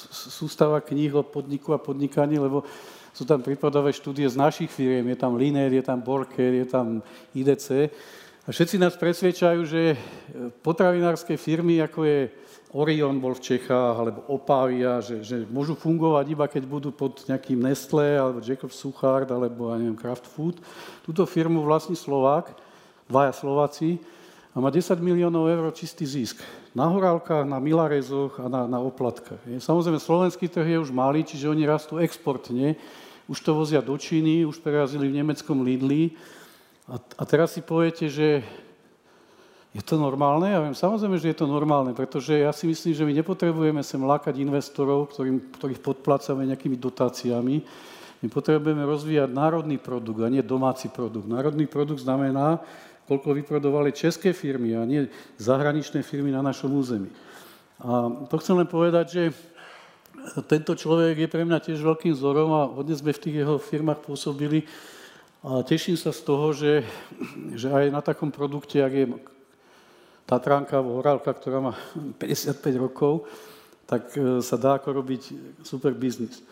sústava 0.10 0.82
kníh 0.82 1.14
o 1.14 1.22
podniku 1.22 1.78
a 1.78 1.82
podnikaní, 1.82 2.42
lebo 2.42 2.66
sú 3.14 3.26
tam 3.26 3.46
prípadové 3.46 3.94
štúdie 3.94 4.26
z 4.26 4.38
našich 4.38 4.70
firiem, 4.70 5.06
je 5.14 5.18
tam 5.18 5.38
Liner, 5.38 5.70
je 5.70 5.86
tam 5.86 6.02
Borker, 6.02 6.54
je 6.54 6.66
tam 6.66 7.02
IDC. 7.34 7.94
A 8.46 8.50
všetci 8.50 8.82
nás 8.82 8.98
presvedčajú, 8.98 9.62
že 9.70 9.98
potravinárske 10.66 11.38
firmy, 11.38 11.82
ako 11.82 12.06
je 12.06 12.20
Orion 12.76 13.16
bol 13.24 13.32
v 13.32 13.56
Čechách, 13.56 13.96
alebo 13.96 14.28
Opavia, 14.28 15.00
že, 15.00 15.24
že 15.24 15.48
môžu 15.48 15.72
fungovať 15.72 16.26
iba 16.28 16.46
keď 16.52 16.64
budú 16.68 16.90
pod 16.92 17.24
nejakým 17.24 17.64
Nestlé, 17.64 18.20
alebo 18.20 18.44
Jacob 18.44 18.76
Suchard, 18.76 19.32
alebo 19.32 19.72
ja 19.72 19.80
neviem, 19.80 19.96
Kraft 19.96 20.28
Food. 20.28 20.60
Túto 21.08 21.24
firmu 21.24 21.64
vlastní 21.64 21.96
Slovák, 21.96 22.52
dvaja 23.08 23.32
Slováci, 23.32 24.04
a 24.52 24.60
má 24.60 24.74
10 24.74 24.98
miliónov 25.06 25.46
eur 25.54 25.70
čistý 25.70 26.02
zisk. 26.10 26.42
Na 26.74 26.90
horálkach, 26.90 27.46
na 27.46 27.62
milarezoch 27.62 28.42
a 28.42 28.50
na, 28.50 28.66
na 28.66 28.82
oplatkách. 28.82 29.46
Samozrejme, 29.62 30.02
slovenský 30.02 30.50
trh 30.50 30.66
je 30.74 30.82
už 30.82 30.90
malý, 30.90 31.22
čiže 31.22 31.46
oni 31.46 31.62
rastú 31.62 32.02
exportne. 32.02 32.74
Už 33.30 33.38
to 33.46 33.54
vozia 33.54 33.86
do 33.86 33.94
Číny, 33.94 34.50
už 34.50 34.58
prerazili 34.66 35.14
v 35.14 35.22
nemeckom 35.22 35.62
Lidli. 35.62 36.18
A, 36.90 36.98
a 36.98 37.24
teraz 37.30 37.54
si 37.54 37.62
poviete, 37.62 38.10
že 38.10 38.42
je 39.78 39.86
to 39.86 40.02
normálne? 40.02 40.50
Ja 40.50 40.60
viem, 40.66 40.74
samozrejme, 40.74 41.22
že 41.22 41.30
je 41.30 41.38
to 41.38 41.46
normálne, 41.46 41.94
pretože 41.94 42.34
ja 42.34 42.50
si 42.50 42.66
myslím, 42.66 42.98
že 42.98 43.06
my 43.06 43.14
nepotrebujeme 43.22 43.86
sem 43.86 44.02
lákať 44.02 44.42
investorov, 44.42 45.14
ktorým, 45.14 45.54
ktorých 45.54 45.86
podplácame 45.86 46.50
nejakými 46.50 46.82
dotáciami. 46.82 47.62
My 48.26 48.28
potrebujeme 48.34 48.82
rozvíjať 48.82 49.30
národný 49.30 49.78
produkt 49.78 50.18
a 50.26 50.34
nie 50.34 50.42
domáci 50.42 50.90
produkt. 50.90 51.30
Národný 51.30 51.70
produkt 51.70 52.02
znamená, 52.02 52.58
koľko 53.06 53.38
vyprodovali 53.38 53.94
české 53.94 54.34
firmy 54.34 54.74
a 54.74 54.82
nie 54.82 55.06
zahraničné 55.38 56.02
firmy 56.02 56.34
na 56.34 56.42
našom 56.42 56.74
území. 56.74 57.14
A 57.78 58.10
to 58.26 58.42
chcem 58.42 58.58
len 58.58 58.66
povedať, 58.66 59.06
že 59.14 59.24
tento 60.50 60.74
človek 60.74 61.22
je 61.22 61.30
pre 61.30 61.46
mňa 61.46 61.62
tiež 61.62 61.86
veľkým 61.86 62.18
vzorom 62.18 62.50
a 62.50 62.66
hodne 62.66 62.98
sme 62.98 63.14
v 63.14 63.22
tých 63.22 63.46
jeho 63.46 63.62
firmách 63.62 64.02
pôsobili. 64.02 64.66
A 65.46 65.62
teším 65.62 65.94
sa 65.94 66.10
z 66.10 66.22
toho, 66.26 66.50
že, 66.50 66.82
že 67.54 67.70
aj 67.70 67.94
na 67.94 68.02
takom 68.02 68.34
produkte, 68.34 68.82
ak 68.82 68.94
je 68.98 69.06
Tatranka 70.28 70.84
Horálka, 70.84 71.32
ktorá 71.32 71.64
má 71.64 71.74
55 72.22 72.60
rokov, 72.76 73.26
tak 73.88 74.12
e, 74.14 74.44
sa 74.44 74.60
dá 74.60 74.76
ako 74.76 75.00
robiť 75.00 75.22
super 75.64 75.96
biznis. 75.96 76.44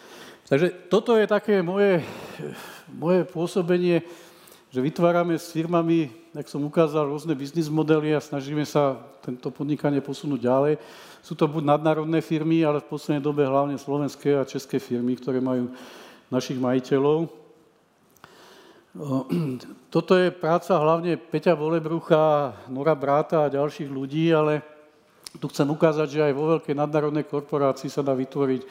Takže 0.47 0.87
toto 0.87 1.19
je 1.19 1.27
také 1.27 1.59
moje, 1.59 1.99
moje 3.03 3.27
pôsobenie 3.27 4.01
že 4.75 4.83
vytvárame 4.83 5.39
s 5.39 5.55
firmami, 5.55 6.11
jak 6.35 6.51
som 6.51 6.59
ukázal, 6.67 7.07
rôzne 7.07 7.31
biznis 7.31 7.71
modely 7.71 8.11
a 8.11 8.19
snažíme 8.19 8.67
sa 8.67 8.99
tento 9.23 9.47
podnikanie 9.47 10.03
posunúť 10.03 10.43
ďalej. 10.43 10.73
Sú 11.23 11.31
to 11.31 11.47
buď 11.47 11.63
nadnárodné 11.63 12.19
firmy, 12.19 12.59
ale 12.59 12.83
v 12.83 12.91
poslednej 12.91 13.23
dobe 13.23 13.47
hlavne 13.47 13.79
slovenské 13.79 14.35
a 14.35 14.43
české 14.43 14.75
firmy, 14.83 15.15
ktoré 15.15 15.39
majú 15.39 15.71
našich 16.27 16.59
majiteľov. 16.59 17.31
Toto 19.93 20.15
je 20.15 20.31
práca 20.31 20.79
hlavne 20.79 21.19
Peťa 21.19 21.51
Volebrucha, 21.51 22.55
Nora 22.71 22.95
Bráta 22.95 23.43
a 23.43 23.51
ďalších 23.51 23.91
ľudí, 23.91 24.31
ale 24.31 24.63
Tu 25.35 25.51
chcem 25.51 25.67
ukázať, 25.67 26.07
že 26.07 26.25
aj 26.31 26.33
vo 26.35 26.55
veľkej 26.55 26.75
nadnárodnej 26.79 27.27
korporácii 27.27 27.91
sa 27.91 27.99
dá 27.99 28.15
vytvoriť 28.15 28.61
e, 28.63 28.67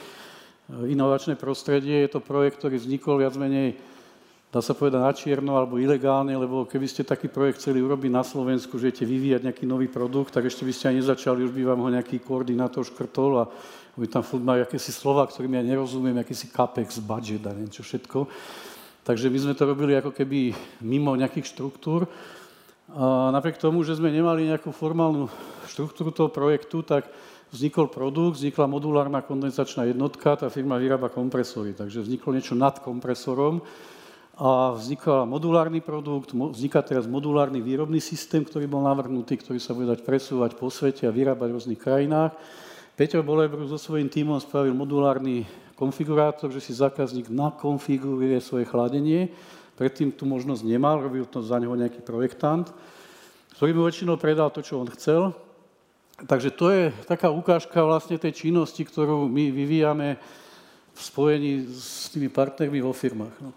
inovačné 0.96 1.36
prostredie. 1.36 2.00
Je 2.00 2.10
to 2.16 2.24
projekt, 2.24 2.56
ktorý 2.56 2.80
vznikol 2.80 3.20
viac 3.20 3.36
menej, 3.36 3.76
dá 4.48 4.64
sa 4.64 4.72
povedať, 4.72 5.00
na 5.04 5.12
čierno 5.12 5.60
alebo 5.60 5.76
ilegálne, 5.76 6.32
lebo 6.32 6.64
keby 6.64 6.88
ste 6.88 7.04
taký 7.04 7.28
projekt 7.28 7.60
chceli 7.60 7.84
urobiť 7.84 8.08
na 8.08 8.24
Slovensku, 8.24 8.80
že 8.80 8.96
idete 8.96 9.04
vyvíjať 9.04 9.44
nejaký 9.44 9.64
nový 9.68 9.92
produkt, 9.92 10.32
tak 10.32 10.48
ešte 10.48 10.64
by 10.64 10.72
ste 10.72 10.88
aj 10.88 11.04
nezačali, 11.04 11.44
už 11.44 11.52
by 11.52 11.62
vám 11.68 11.80
ho 11.84 11.88
nejaký 11.92 12.24
koordinátor 12.24 12.88
škrtol 12.88 13.44
a 13.44 13.48
oni 14.00 14.08
tam 14.08 14.24
furt 14.24 14.40
majú 14.40 14.64
akési 14.64 14.88
slova, 14.88 15.28
ktorým 15.28 15.60
ja 15.60 15.62
nerozumiem, 15.68 16.16
akýsi 16.16 16.48
capex, 16.48 16.96
budget 16.96 17.44
a 17.44 17.52
niečo 17.52 17.84
všetko. 17.84 18.24
Takže 19.04 19.28
my 19.28 19.36
sme 19.36 19.52
to 19.52 19.68
robili 19.68 19.92
ako 19.92 20.16
keby 20.16 20.56
mimo 20.80 21.12
nejakých 21.12 21.52
štruktúr. 21.52 22.08
A 22.88 23.28
napriek 23.28 23.60
tomu, 23.60 23.84
že 23.84 24.00
sme 24.00 24.08
nemali 24.08 24.48
nejakú 24.48 24.72
formálnu 24.72 25.28
štruktúru 25.68 26.08
toho 26.08 26.32
projektu, 26.32 26.80
tak 26.80 27.12
vznikol 27.52 27.92
produkt, 27.92 28.40
vznikla 28.40 28.64
modulárna 28.64 29.20
kondenzačná 29.20 29.84
jednotka, 29.84 30.40
tá 30.40 30.48
firma 30.48 30.80
vyrába 30.80 31.12
kompresory, 31.12 31.76
takže 31.76 32.00
vzniklo 32.00 32.32
niečo 32.32 32.56
nad 32.56 32.80
kompresorom 32.80 33.60
a 34.34 34.74
vznikol 34.74 35.28
modulárny 35.30 35.78
produkt, 35.78 36.34
vzniká 36.34 36.82
teraz 36.82 37.06
modulárny 37.06 37.62
výrobný 37.62 38.02
systém, 38.02 38.42
ktorý 38.42 38.66
bol 38.66 38.82
navrhnutý, 38.82 39.38
ktorý 39.38 39.62
sa 39.62 39.76
bude 39.76 39.86
dať 39.86 40.02
presúvať 40.02 40.58
po 40.58 40.66
svete 40.72 41.06
a 41.06 41.14
vyrábať 41.14 41.48
v 41.52 41.54
rôznych 41.54 41.80
krajinách. 41.80 42.34
Peťo 42.98 43.22
Bolebru 43.22 43.66
so 43.70 43.78
svojím 43.78 44.10
tímom 44.10 44.38
spravil 44.42 44.74
modulárny 44.74 45.46
konfigurátor, 45.74 46.50
že 46.54 46.62
si 46.62 46.72
zákazník 46.72 47.30
nakonfiguruje 47.30 48.38
svoje 48.38 48.64
chladenie, 48.66 49.30
Predtým 49.74 50.14
tu 50.14 50.22
možnosť 50.22 50.62
nemal, 50.62 51.02
robil 51.02 51.26
to 51.26 51.42
za 51.42 51.58
neho 51.58 51.74
nejaký 51.74 51.98
projektant, 52.06 52.70
ktorý 53.58 53.74
mu 53.74 53.82
väčšinou 53.86 54.14
predal 54.14 54.50
to, 54.54 54.62
čo 54.62 54.78
on 54.78 54.86
chcel. 54.94 55.34
Takže 56.14 56.54
to 56.54 56.70
je 56.70 56.82
taká 57.10 57.26
ukážka 57.34 57.82
vlastne 57.82 58.14
tej 58.14 58.46
činnosti, 58.46 58.86
ktorú 58.86 59.26
my 59.26 59.50
vyvíjame 59.50 60.14
v 60.94 61.00
spojení 61.02 61.66
s 61.66 62.06
tými 62.14 62.30
partnermi 62.30 62.78
vo 62.78 62.94
firmách. 62.94 63.34
No. 63.42 63.50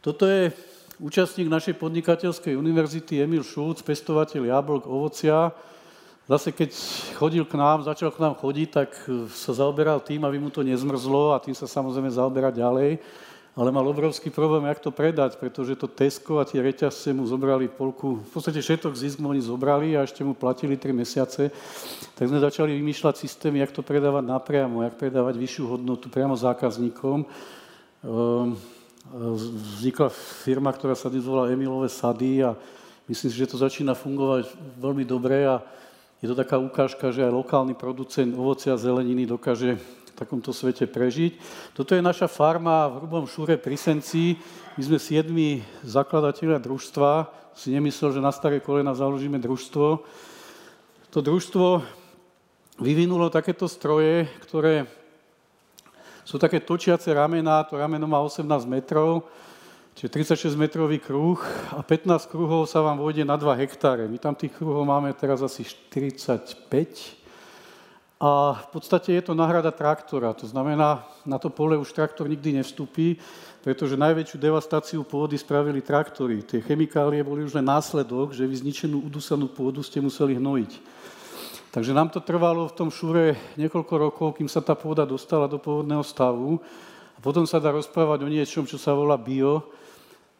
Toto 0.00 0.24
je 0.24 0.48
účastník 0.96 1.52
našej 1.52 1.76
podnikateľskej 1.76 2.56
univerzity 2.56 3.20
Emil 3.20 3.44
Šulc, 3.44 3.84
pestovateľ 3.84 4.48
jablk, 4.48 4.88
ovocia. 4.88 5.52
Zase 6.30 6.54
keď 6.54 6.70
chodil 7.18 7.44
k 7.44 7.58
nám, 7.58 7.82
začal 7.82 8.14
k 8.14 8.22
nám 8.22 8.38
chodiť, 8.38 8.68
tak 8.70 8.94
sa 9.34 9.52
zaoberal 9.52 9.98
tým, 9.98 10.22
aby 10.22 10.38
mu 10.38 10.54
to 10.54 10.62
nezmrzlo 10.62 11.34
a 11.34 11.42
tým 11.42 11.54
sa 11.54 11.66
samozrejme 11.66 12.08
zaoberá 12.08 12.54
ďalej 12.54 13.02
ale 13.52 13.68
mal 13.68 13.84
obrovský 13.84 14.32
problém, 14.32 14.64
jak 14.64 14.80
to 14.80 14.88
predať, 14.90 15.36
pretože 15.36 15.76
to 15.76 15.84
Tesco 15.84 16.40
a 16.40 16.48
tie 16.48 16.64
reťazce 16.64 17.12
mu 17.12 17.28
zobrali 17.28 17.68
polku, 17.68 18.24
v 18.24 18.30
podstate 18.32 18.64
všetok 18.64 18.96
zisk 18.96 19.20
mu 19.20 19.28
oni 19.28 19.44
zobrali 19.44 19.92
a 19.92 20.08
ešte 20.08 20.24
mu 20.24 20.32
platili 20.32 20.80
3 20.80 20.96
mesiace. 20.96 21.52
Tak 22.16 22.32
sme 22.32 22.40
začali 22.40 22.72
vymýšľať 22.80 23.14
systémy, 23.20 23.60
jak 23.60 23.76
to 23.76 23.84
predávať 23.84 24.24
napriamo, 24.24 24.80
jak 24.80 24.96
predávať 24.96 25.36
vyššiu 25.36 25.68
hodnotu 25.68 26.08
priamo 26.08 26.32
zákazníkom. 26.32 27.28
Ehm, 28.08 28.56
vznikla 29.76 30.08
firma, 30.48 30.72
ktorá 30.72 30.96
sa 30.96 31.12
dnes 31.12 31.28
volá 31.28 31.52
Emilové 31.52 31.92
sady 31.92 32.40
a 32.48 32.56
myslím 33.04 33.28
si, 33.28 33.36
že 33.36 33.52
to 33.52 33.60
začína 33.60 33.92
fungovať 33.92 34.48
veľmi 34.80 35.04
dobre 35.04 35.44
a 35.44 35.60
je 36.22 36.30
to 36.30 36.38
taká 36.38 36.54
ukážka, 36.54 37.10
že 37.10 37.26
aj 37.26 37.34
lokálny 37.34 37.74
producent 37.74 38.30
ovocia 38.38 38.70
a 38.70 38.78
zeleniny 38.78 39.26
dokáže 39.26 39.74
takomto 40.14 40.54
svete 40.54 40.86
prežiť. 40.86 41.34
Toto 41.74 41.98
je 41.98 42.02
naša 42.04 42.30
farma 42.30 42.86
v 42.86 43.02
Hrubom 43.02 43.26
Šúre 43.26 43.58
pri 43.58 43.74
Senci. 43.74 44.38
My 44.78 44.82
sme 44.86 44.98
siedmi 45.02 45.66
zakladatelia 45.82 46.62
družstva. 46.62 47.26
Si 47.58 47.74
nemyslel, 47.74 48.14
že 48.14 48.22
na 48.22 48.30
staré 48.30 48.62
kolena 48.62 48.94
založíme 48.94 49.42
družstvo. 49.42 49.86
To 51.10 51.18
družstvo 51.18 51.82
vyvinulo 52.78 53.26
takéto 53.26 53.66
stroje, 53.66 54.30
ktoré 54.46 54.86
sú 56.22 56.38
také 56.38 56.62
točiace 56.62 57.10
ramena. 57.10 57.66
To 57.66 57.74
rameno 57.74 58.06
má 58.06 58.22
18 58.22 58.46
metrov, 58.70 59.26
čiže 59.96 60.08
36 60.08 60.56
metrový 60.56 60.98
kruh 60.98 61.38
a 61.72 61.84
15 61.84 62.30
kruhov 62.30 62.68
sa 62.68 62.80
vám 62.80 63.00
vojde 63.00 63.24
na 63.24 63.36
2 63.36 63.62
hektáre. 63.64 64.08
My 64.08 64.16
tam 64.16 64.36
tých 64.36 64.56
kruhov 64.56 64.84
máme 64.84 65.12
teraz 65.16 65.40
asi 65.40 65.64
45 65.64 67.22
a 68.22 68.54
v 68.54 68.68
podstate 68.70 69.18
je 69.18 69.22
to 69.26 69.34
náhrada 69.34 69.74
traktora. 69.74 70.30
To 70.38 70.46
znamená, 70.46 71.02
na 71.26 71.42
to 71.42 71.50
pole 71.50 71.74
už 71.74 71.90
traktor 71.90 72.30
nikdy 72.30 72.54
nevstúpi, 72.54 73.18
pretože 73.66 73.98
najväčšiu 73.98 74.38
devastáciu 74.38 75.02
pôdy 75.02 75.34
spravili 75.34 75.82
traktory. 75.82 76.46
Tie 76.46 76.62
chemikálie 76.62 77.26
boli 77.26 77.42
už 77.42 77.58
len 77.58 77.66
následok, 77.66 78.30
že 78.30 78.46
vy 78.46 78.62
zničenú 78.62 79.02
udusanú 79.10 79.50
pôdu 79.50 79.82
ste 79.82 79.98
museli 79.98 80.38
hnojiť. 80.38 80.72
Takže 81.74 81.90
nám 81.90 82.14
to 82.14 82.22
trvalo 82.22 82.70
v 82.70 82.76
tom 82.78 82.94
šúre 82.94 83.34
niekoľko 83.58 83.94
rokov, 83.98 84.28
kým 84.38 84.46
sa 84.46 84.62
tá 84.62 84.78
pôda 84.78 85.02
dostala 85.02 85.50
do 85.50 85.58
pôvodného 85.58 86.06
stavu. 86.06 86.62
A 87.16 87.18
potom 87.18 87.42
sa 87.42 87.58
dá 87.58 87.74
rozprávať 87.74 88.22
o 88.22 88.30
niečom, 88.30 88.62
čo 88.70 88.78
sa 88.78 88.94
volá 88.94 89.18
bio, 89.18 89.66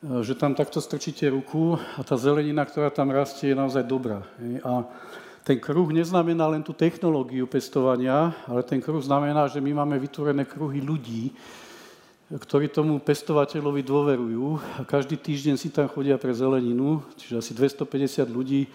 že 0.03 0.34
tam 0.34 0.50
takto 0.50 0.82
strčíte 0.82 1.30
ruku 1.30 1.78
a 1.78 2.03
tá 2.03 2.18
zelenina, 2.18 2.66
ktorá 2.66 2.90
tam 2.90 3.14
rastie, 3.14 3.55
je 3.55 3.57
naozaj 3.57 3.86
dobrá. 3.86 4.26
A 4.66 4.82
ten 5.46 5.62
kruh 5.62 5.86
neznamená 5.94 6.50
len 6.50 6.62
tú 6.62 6.74
technológiu 6.74 7.46
pestovania, 7.46 8.34
ale 8.50 8.66
ten 8.66 8.82
kruh 8.82 8.98
znamená, 8.98 9.46
že 9.46 9.62
my 9.62 9.70
máme 9.78 10.03
vytvorené 10.03 10.42
kruhy 10.42 10.82
ľudí, 10.82 11.30
ktorí 12.34 12.66
tomu 12.66 12.98
pestovateľovi 12.98 13.82
dôverujú. 13.86 14.46
A 14.78 14.82
každý 14.82 15.14
týždeň 15.14 15.55
si 15.55 15.70
tam 15.70 15.86
chodia 15.86 16.18
pre 16.18 16.34
zeleninu, 16.34 16.98
čiže 17.14 17.38
asi 17.38 17.53
250 17.55 18.26
ľudí 18.26 18.66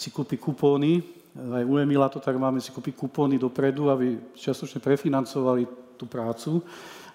si 0.00 0.08
kúpi 0.08 0.40
kupóny, 0.40 1.04
aj 1.36 1.62
u 1.62 1.76
Emila 1.76 2.08
to 2.08 2.24
tak 2.24 2.40
máme, 2.40 2.56
si 2.56 2.72
kúpi 2.72 2.96
kupóny 2.96 3.36
dopredu, 3.36 3.92
aby 3.92 4.32
častočne 4.32 4.80
prefinancovali 4.80 5.68
tú 6.00 6.08
prácu. 6.08 6.64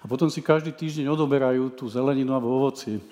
A 0.00 0.06
potom 0.06 0.30
si 0.30 0.38
každý 0.38 0.70
týždeň 0.70 1.10
odoberajú 1.10 1.74
tú 1.74 1.90
zeleninu 1.90 2.30
alebo 2.30 2.62
ovocie 2.62 3.02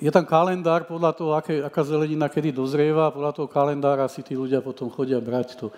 je 0.00 0.10
tam 0.10 0.24
kalendár 0.24 0.88
podľa 0.88 1.12
toho, 1.12 1.32
aké, 1.36 1.60
aká 1.60 1.84
zelenina 1.84 2.28
kedy 2.28 2.52
dozrieva, 2.52 3.12
podľa 3.12 3.32
toho 3.36 3.48
kalendára 3.48 4.08
si 4.08 4.24
tí 4.24 4.32
ľudia 4.32 4.64
potom 4.64 4.88
chodia 4.88 5.20
brať 5.20 5.60
to. 5.60 5.68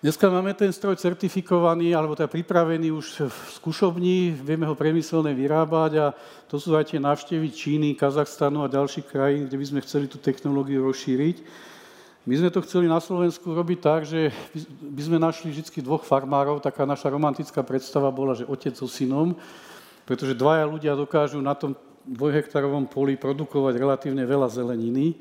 Dneska 0.00 0.32
máme 0.32 0.56
ten 0.56 0.72
stroj 0.72 0.96
certifikovaný, 0.96 1.92
alebo 1.92 2.16
teda 2.16 2.24
pripravený 2.24 2.88
už 2.88 3.28
v 3.28 3.38
skúšovni, 3.60 4.32
vieme 4.32 4.64
ho 4.64 4.72
priemyselne 4.72 5.28
vyrábať 5.36 5.92
a 6.00 6.06
to 6.48 6.56
sú 6.56 6.72
aj 6.72 6.88
tie 6.88 6.96
návštevy 6.96 7.52
Číny, 7.52 7.92
Kazachstanu 7.92 8.64
a 8.64 8.72
ďalších 8.72 9.04
krajín, 9.12 9.44
kde 9.44 9.60
by 9.60 9.66
sme 9.68 9.84
chceli 9.84 10.08
tú 10.08 10.16
technológiu 10.16 10.88
rozšíriť. 10.88 11.44
My 12.24 12.32
sme 12.32 12.48
to 12.48 12.64
chceli 12.64 12.88
na 12.88 12.96
Slovensku 12.96 13.52
robiť 13.52 13.78
tak, 13.84 14.08
že 14.08 14.32
by 14.80 15.02
sme 15.04 15.18
našli 15.20 15.52
vždy 15.52 15.84
dvoch 15.84 16.08
farmárov, 16.08 16.64
taká 16.64 16.88
naša 16.88 17.12
romantická 17.12 17.60
predstava 17.60 18.08
bola, 18.08 18.32
že 18.32 18.48
otec 18.48 18.72
so 18.72 18.88
synom, 18.88 19.36
pretože 20.08 20.32
dvaja 20.32 20.64
ľudia 20.64 20.96
dokážu 20.96 21.44
na 21.44 21.52
tom 21.52 21.76
dvojhektárovom 22.10 22.90
poli 22.90 23.14
produkovať 23.14 23.74
relatívne 23.78 24.26
veľa 24.26 24.50
zeleniny, 24.50 25.14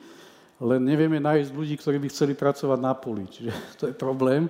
len 0.60 0.82
nevieme 0.82 1.22
nájsť 1.22 1.54
ľudí, 1.54 1.78
ktorí 1.78 2.02
by 2.02 2.08
chceli 2.10 2.34
pracovať 2.34 2.80
na 2.82 2.94
poli. 2.98 3.30
Čiže 3.30 3.52
to 3.80 3.84
je 3.90 3.96
problém. 3.96 4.50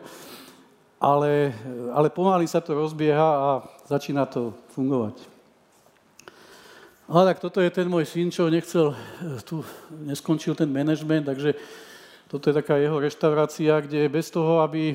Ale, 0.99 1.55
ale 1.95 2.11
pomaly 2.11 2.43
sa 2.43 2.59
to 2.59 2.75
rozbieha 2.75 3.23
a 3.23 3.49
začína 3.87 4.27
to 4.27 4.51
fungovať. 4.75 5.15
Ale 7.09 7.33
tak 7.33 7.39
toto 7.39 7.63
je 7.63 7.71
ten 7.71 7.87
môj 7.89 8.05
syn, 8.05 8.29
čo 8.29 8.51
nechcel, 8.51 8.93
tu 9.41 9.65
neskončil 10.05 10.53
ten 10.53 10.69
manažment, 10.69 11.25
takže 11.25 11.57
toto 12.29 12.51
je 12.51 12.59
taká 12.61 12.77
jeho 12.77 13.01
reštaurácia, 13.01 13.81
kde 13.81 14.05
bez 14.11 14.29
toho, 14.29 14.61
aby 14.61 14.93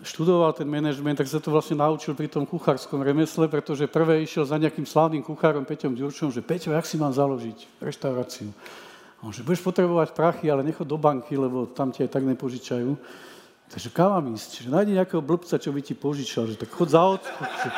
študoval 0.00 0.56
ten 0.56 0.64
manažment, 0.64 1.20
tak 1.20 1.28
sa 1.28 1.40
to 1.40 1.52
vlastne 1.52 1.76
naučil 1.76 2.16
pri 2.16 2.28
tom 2.28 2.48
kuchárskom 2.48 3.04
remesle, 3.04 3.48
pretože 3.48 3.84
prvé 3.90 4.24
išiel 4.24 4.48
za 4.48 4.56
nejakým 4.56 4.88
slávnym 4.88 5.20
kuchárom 5.20 5.68
Peťom 5.68 5.92
Ďurčom, 5.92 6.32
že 6.32 6.40
Peťo, 6.40 6.72
jak 6.72 6.88
si 6.88 6.96
mám 6.96 7.12
založiť 7.12 7.80
reštauráciu? 7.84 8.48
A 9.20 9.28
on, 9.28 9.32
že 9.36 9.44
budeš 9.44 9.60
potrebovať 9.60 10.16
prachy, 10.16 10.48
ale 10.48 10.64
nechod 10.64 10.88
do 10.88 10.96
banky, 10.96 11.36
lebo 11.36 11.68
tam 11.68 11.92
ti 11.92 12.00
aj 12.00 12.16
tak 12.16 12.24
nepožičajú. 12.24 12.96
Takže 13.70 13.88
kam 13.92 14.16
mám 14.16 14.26
ísť? 14.32 14.66
Že 14.66 14.68
nájdi 14.72 14.92
nejakého 14.96 15.22
blbca, 15.22 15.60
čo 15.60 15.70
by 15.70 15.80
ti 15.84 15.94
požičal. 15.94 16.48
Že 16.48 16.56
tak 16.56 16.70
chod 16.72 16.88
za 16.90 17.04
otcom. 17.04 17.38
Že, 17.38 17.68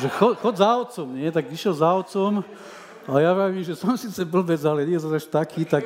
že 0.00 0.08
chod, 0.14 0.32
chod 0.38 0.54
za 0.56 0.70
otcom, 0.78 1.06
nie? 1.12 1.28
Tak 1.28 1.50
išiel 1.50 1.74
za 1.74 1.90
otcom 1.90 2.46
a 3.02 3.18
ja 3.18 3.34
vravím, 3.34 3.66
že 3.66 3.74
som 3.74 3.98
síce 3.98 4.22
blbec, 4.22 4.62
ale 4.62 4.86
nie 4.86 4.94
som 4.94 5.10
až 5.10 5.26
taký, 5.26 5.66
tak, 5.66 5.82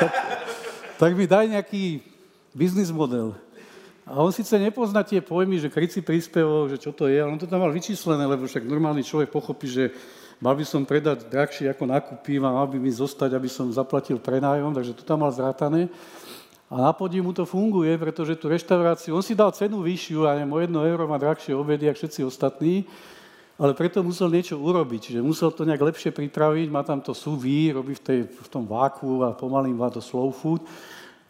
tak, 0.00 0.12
tak 0.96 1.10
mi 1.12 1.28
daj 1.28 1.44
nejaký 1.52 2.00
biznis 2.56 2.88
model. 2.88 3.36
A 4.04 4.20
on 4.20 4.28
síce 4.28 4.52
nepozná 4.60 5.00
tie 5.00 5.24
pojmy, 5.24 5.56
že 5.56 5.72
krycí 5.72 6.04
príspevok, 6.04 6.68
že 6.68 6.76
čo 6.76 6.92
to 6.92 7.08
je, 7.08 7.16
ale 7.16 7.32
on 7.32 7.40
to 7.40 7.48
tam 7.48 7.64
mal 7.64 7.72
vyčíslené, 7.72 8.28
lebo 8.28 8.44
však 8.44 8.68
normálny 8.68 9.00
človek 9.00 9.32
pochopí, 9.32 9.64
že 9.64 9.96
mal 10.44 10.52
by 10.52 10.60
som 10.60 10.84
predať 10.84 11.24
drahšie 11.32 11.72
ako 11.72 11.88
nakúpim 11.88 12.44
a 12.44 12.52
mal 12.52 12.68
by 12.68 12.76
mi 12.76 12.92
zostať, 12.92 13.32
aby 13.32 13.48
som 13.48 13.72
zaplatil 13.72 14.20
prenájom, 14.20 14.76
takže 14.76 14.92
to 14.92 15.08
tam 15.08 15.24
mal 15.24 15.32
zrátané. 15.32 15.88
A 16.68 16.84
na 16.84 16.92
podí 16.92 17.16
mu 17.24 17.32
to 17.32 17.48
funguje, 17.48 17.96
pretože 17.96 18.36
tú 18.36 18.52
reštauráciu, 18.52 19.16
on 19.16 19.24
si 19.24 19.32
dal 19.32 19.56
cenu 19.56 19.80
vyššiu, 19.80 20.28
a 20.28 20.36
neviem, 20.36 20.52
o 20.52 20.60
jedno 20.60 20.80
euro 20.84 21.08
má 21.08 21.16
drahšie 21.16 21.56
obedy, 21.56 21.88
ako 21.88 22.04
všetci 22.04 22.20
ostatní, 22.28 22.84
ale 23.56 23.72
preto 23.72 24.04
musel 24.04 24.28
niečo 24.28 24.60
urobiť, 24.60 25.00
čiže 25.00 25.20
musel 25.24 25.48
to 25.48 25.64
nejak 25.64 25.80
lepšie 25.80 26.12
pripraviť, 26.12 26.68
má 26.68 26.84
tam 26.84 27.00
to 27.00 27.16
sous 27.16 27.40
robí 27.72 27.94
v, 27.96 28.02
tej, 28.04 28.20
v 28.28 28.48
tom 28.52 28.68
váku 28.68 29.24
a 29.24 29.32
pomaly 29.32 29.72
má 29.72 29.88
to 29.88 30.04
slow 30.04 30.28
food 30.28 30.60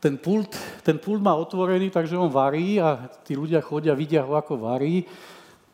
ten 0.04 0.20
pult, 0.20 0.52
ten 0.84 1.00
pult 1.00 1.24
má 1.24 1.32
otvorený, 1.32 1.88
takže 1.88 2.20
on 2.20 2.28
varí 2.28 2.76
a 2.76 3.08
tí 3.24 3.32
ľudia 3.32 3.64
chodia, 3.64 3.96
vidia 3.96 4.20
ho, 4.20 4.36
ako 4.36 4.60
varí. 4.60 5.08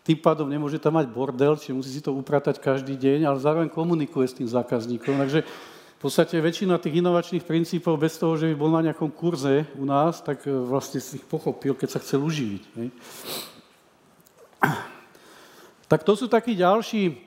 Tým 0.07 0.22
pádom 0.22 0.47
nemôže 0.47 0.78
tam 0.78 1.03
mať 1.03 1.11
bordel, 1.11 1.59
čiže 1.59 1.74
musí 1.74 1.91
si 1.91 1.99
to 1.99 2.14
upratať 2.14 2.62
každý 2.62 2.95
deň, 2.95 3.26
ale 3.26 3.43
zároveň 3.43 3.66
komunikuje 3.74 4.31
s 4.31 4.39
tým 4.39 4.47
zákazníkom. 4.47 5.18
Takže 5.18 5.43
v 5.43 5.99
podstate 5.99 6.39
väčšina 6.39 6.78
tých 6.78 7.03
inovačných 7.03 7.43
princípov, 7.43 7.99
bez 7.99 8.22
toho, 8.22 8.39
že 8.39 8.47
by 8.49 8.55
bol 8.55 8.70
na 8.70 8.87
nejakom 8.87 9.11
kurze 9.11 9.66
u 9.74 9.83
nás, 9.83 10.22
tak 10.22 10.47
e, 10.47 10.55
vlastne 10.55 11.03
si 11.03 11.18
ich 11.18 11.26
pochopil, 11.26 11.74
keď 11.74 11.89
sa 11.91 11.99
chcel 11.99 12.22
uživiť. 12.22 12.62
Hej. 12.78 12.89
Tak 15.91 16.07
to 16.07 16.14
sú 16.14 16.31
takí 16.31 16.55
ďalší 16.55 17.18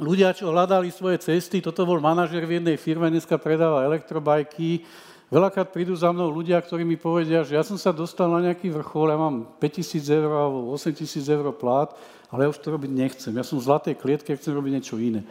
ľudia, 0.00 0.32
čo 0.32 0.48
hľadali 0.48 0.88
svoje 0.88 1.20
cesty. 1.20 1.60
Toto 1.60 1.84
bol 1.84 2.00
manažer 2.00 2.48
v 2.48 2.56
jednej 2.56 2.80
firme, 2.80 3.12
dneska 3.12 3.36
predáva 3.36 3.84
elektrobajky. 3.84 4.88
Veľakrát 5.30 5.70
prídu 5.70 5.94
za 5.94 6.10
mnou 6.10 6.26
ľudia, 6.26 6.58
ktorí 6.58 6.82
mi 6.82 6.98
povedia, 6.98 7.46
že 7.46 7.54
ja 7.54 7.62
som 7.62 7.78
sa 7.78 7.94
dostal 7.94 8.26
na 8.26 8.50
nejaký 8.50 8.66
vrchol, 8.74 9.14
ja 9.14 9.18
mám 9.18 9.46
5000 9.62 10.02
eur 10.10 10.26
alebo 10.26 10.74
8000 10.74 11.06
eur 11.22 11.54
plát, 11.54 11.94
ale 12.34 12.44
ja 12.44 12.50
už 12.50 12.58
to 12.58 12.74
robiť 12.74 12.90
nechcem. 12.90 13.32
Ja 13.38 13.46
som 13.46 13.62
v 13.62 13.70
zlatej 13.70 13.94
klietke, 13.94 14.34
chcem 14.34 14.50
robiť 14.50 14.72
niečo 14.74 14.98
iné. 14.98 15.22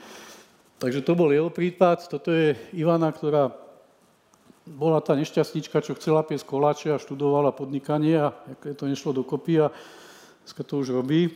Takže 0.80 1.04
to 1.04 1.20
bol 1.20 1.28
jeho 1.28 1.52
prípad. 1.52 2.08
Toto 2.08 2.32
je 2.32 2.56
Ivana, 2.72 3.12
ktorá 3.12 3.52
bola 4.64 5.04
tá 5.04 5.20
nešťastnička, 5.20 5.84
čo 5.84 6.00
chcela 6.00 6.24
piesť 6.24 6.48
koláče 6.48 6.96
a 6.96 7.02
študovala 7.02 7.52
podnikanie 7.52 8.24
a 8.24 8.32
to 8.80 8.88
nešlo 8.88 9.12
dokopy 9.12 9.68
a 9.68 9.74
dneska 10.48 10.64
to 10.64 10.80
už 10.80 10.96
robí. 10.96 11.28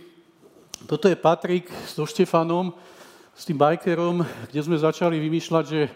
Toto 0.88 1.11
je 1.11 1.20
Patrik 1.20 1.68
so 1.84 2.07
Štefanom, 2.07 2.72
s 3.36 3.43
tým 3.43 3.59
bajkerom, 3.59 4.24
kde 4.47 4.59
sme 4.64 4.80
začali 4.80 5.20
vymýšľať, 5.20 5.64
že, 5.68 5.91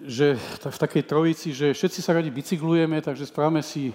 že 0.00 0.40
v 0.64 0.78
takej 0.80 1.02
trojici, 1.04 1.48
že 1.52 1.76
všetci 1.76 2.00
sa 2.00 2.16
radi 2.16 2.32
bicyklujeme, 2.32 3.00
takže 3.04 3.28
správame 3.28 3.60
si 3.60 3.92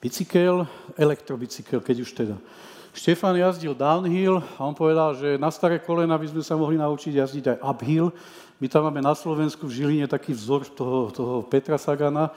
bicykel, 0.00 0.64
elektrobicykel, 0.96 1.84
keď 1.84 1.96
už 2.00 2.10
teda. 2.16 2.36
Štefan 2.96 3.36
jazdil 3.36 3.76
downhill 3.76 4.40
a 4.56 4.60
on 4.64 4.72
povedal, 4.72 5.14
že 5.14 5.36
na 5.36 5.52
staré 5.52 5.78
kolena 5.78 6.16
by 6.16 6.26
sme 6.32 6.42
sa 6.42 6.56
mohli 6.56 6.80
naučiť 6.80 7.12
jazdiť 7.20 7.44
aj 7.54 7.58
uphill. 7.62 8.10
My 8.58 8.66
tam 8.66 8.88
máme 8.88 9.04
na 9.04 9.14
Slovensku 9.14 9.68
v 9.68 9.76
Žiline 9.76 10.06
taký 10.10 10.34
vzor 10.34 10.66
toho, 10.72 11.12
toho 11.14 11.34
Petra 11.46 11.78
Sagana, 11.78 12.32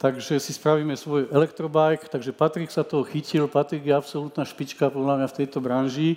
Takže 0.00 0.40
si 0.40 0.56
spravíme 0.56 0.96
svoj 0.96 1.28
elektrobike, 1.28 2.08
takže 2.08 2.32
Patrik 2.32 2.72
sa 2.72 2.80
toho 2.80 3.04
chytil, 3.04 3.44
Patrik 3.44 3.84
je 3.84 3.92
absolútna 3.92 4.48
špička 4.48 4.88
podľa 4.88 5.20
mňa 5.20 5.26
v 5.28 5.36
tejto 5.44 5.60
branži. 5.60 6.16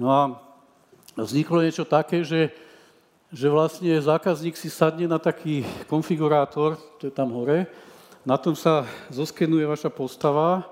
No 0.00 0.08
a 0.08 0.40
vzniklo 1.20 1.60
niečo 1.60 1.84
také, 1.84 2.24
že, 2.24 2.48
že 3.32 3.48
vlastne 3.48 3.96
zákazník 3.96 4.52
si 4.60 4.68
sadne 4.68 5.08
na 5.08 5.16
taký 5.16 5.64
konfigurátor, 5.88 6.76
to 7.00 7.08
je 7.08 7.14
tam 7.16 7.32
hore, 7.32 7.64
na 8.28 8.36
tom 8.36 8.52
sa 8.52 8.84
zoskenuje 9.08 9.64
vaša 9.64 9.88
postava 9.88 10.68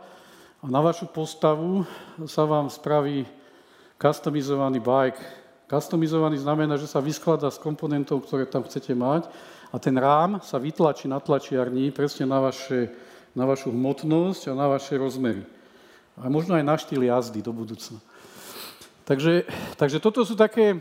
a 0.60 0.66
na 0.68 0.78
vašu 0.84 1.08
postavu 1.08 1.88
sa 2.28 2.44
vám 2.44 2.68
spraví 2.68 3.24
customizovaný 3.96 4.78
bike. 4.78 5.18
Customizovaný 5.66 6.38
znamená, 6.38 6.76
že 6.76 6.86
sa 6.86 7.02
vyskladá 7.02 7.48
z 7.50 7.58
komponentov, 7.58 8.22
ktoré 8.22 8.44
tam 8.44 8.62
chcete 8.62 8.92
mať 8.92 9.26
a 9.72 9.80
ten 9.80 9.96
rám 9.96 10.44
sa 10.44 10.60
vytlačí 10.60 11.08
na 11.08 11.18
tlačiarni 11.18 11.90
presne 11.90 12.28
na, 12.28 12.44
vaše, 12.44 12.92
na 13.32 13.48
vašu 13.48 13.72
hmotnosť 13.72 14.52
a 14.52 14.54
na 14.54 14.68
vaše 14.68 15.00
rozmery. 15.00 15.42
A 16.20 16.28
možno 16.28 16.54
aj 16.54 16.64
na 16.66 16.76
štýl 16.76 17.08
jazdy 17.08 17.40
do 17.40 17.56
budúcna. 17.56 17.98
Takže, 19.08 19.48
takže 19.74 19.98
toto 19.98 20.22
sú 20.22 20.36
také 20.36 20.78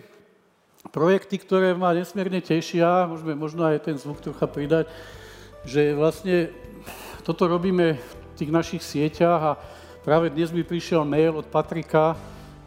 projekty, 0.89 1.37
ktoré 1.37 1.77
ma 1.77 1.93
nesmierne 1.93 2.41
tešia, 2.41 3.05
môžeme 3.05 3.37
možno 3.37 3.65
aj 3.65 3.85
ten 3.85 3.95
zvuk 3.97 4.21
trocha 4.21 4.49
pridať, 4.49 4.89
že 5.65 5.93
vlastne 5.93 6.49
toto 7.21 7.45
robíme 7.45 7.97
v 7.97 8.11
tých 8.33 8.49
našich 8.49 8.81
sieťach 8.81 9.41
a 9.41 9.51
práve 10.01 10.33
dnes 10.33 10.49
mi 10.49 10.65
prišiel 10.65 11.05
mail 11.05 11.37
od 11.37 11.45
Patrika, 11.45 12.17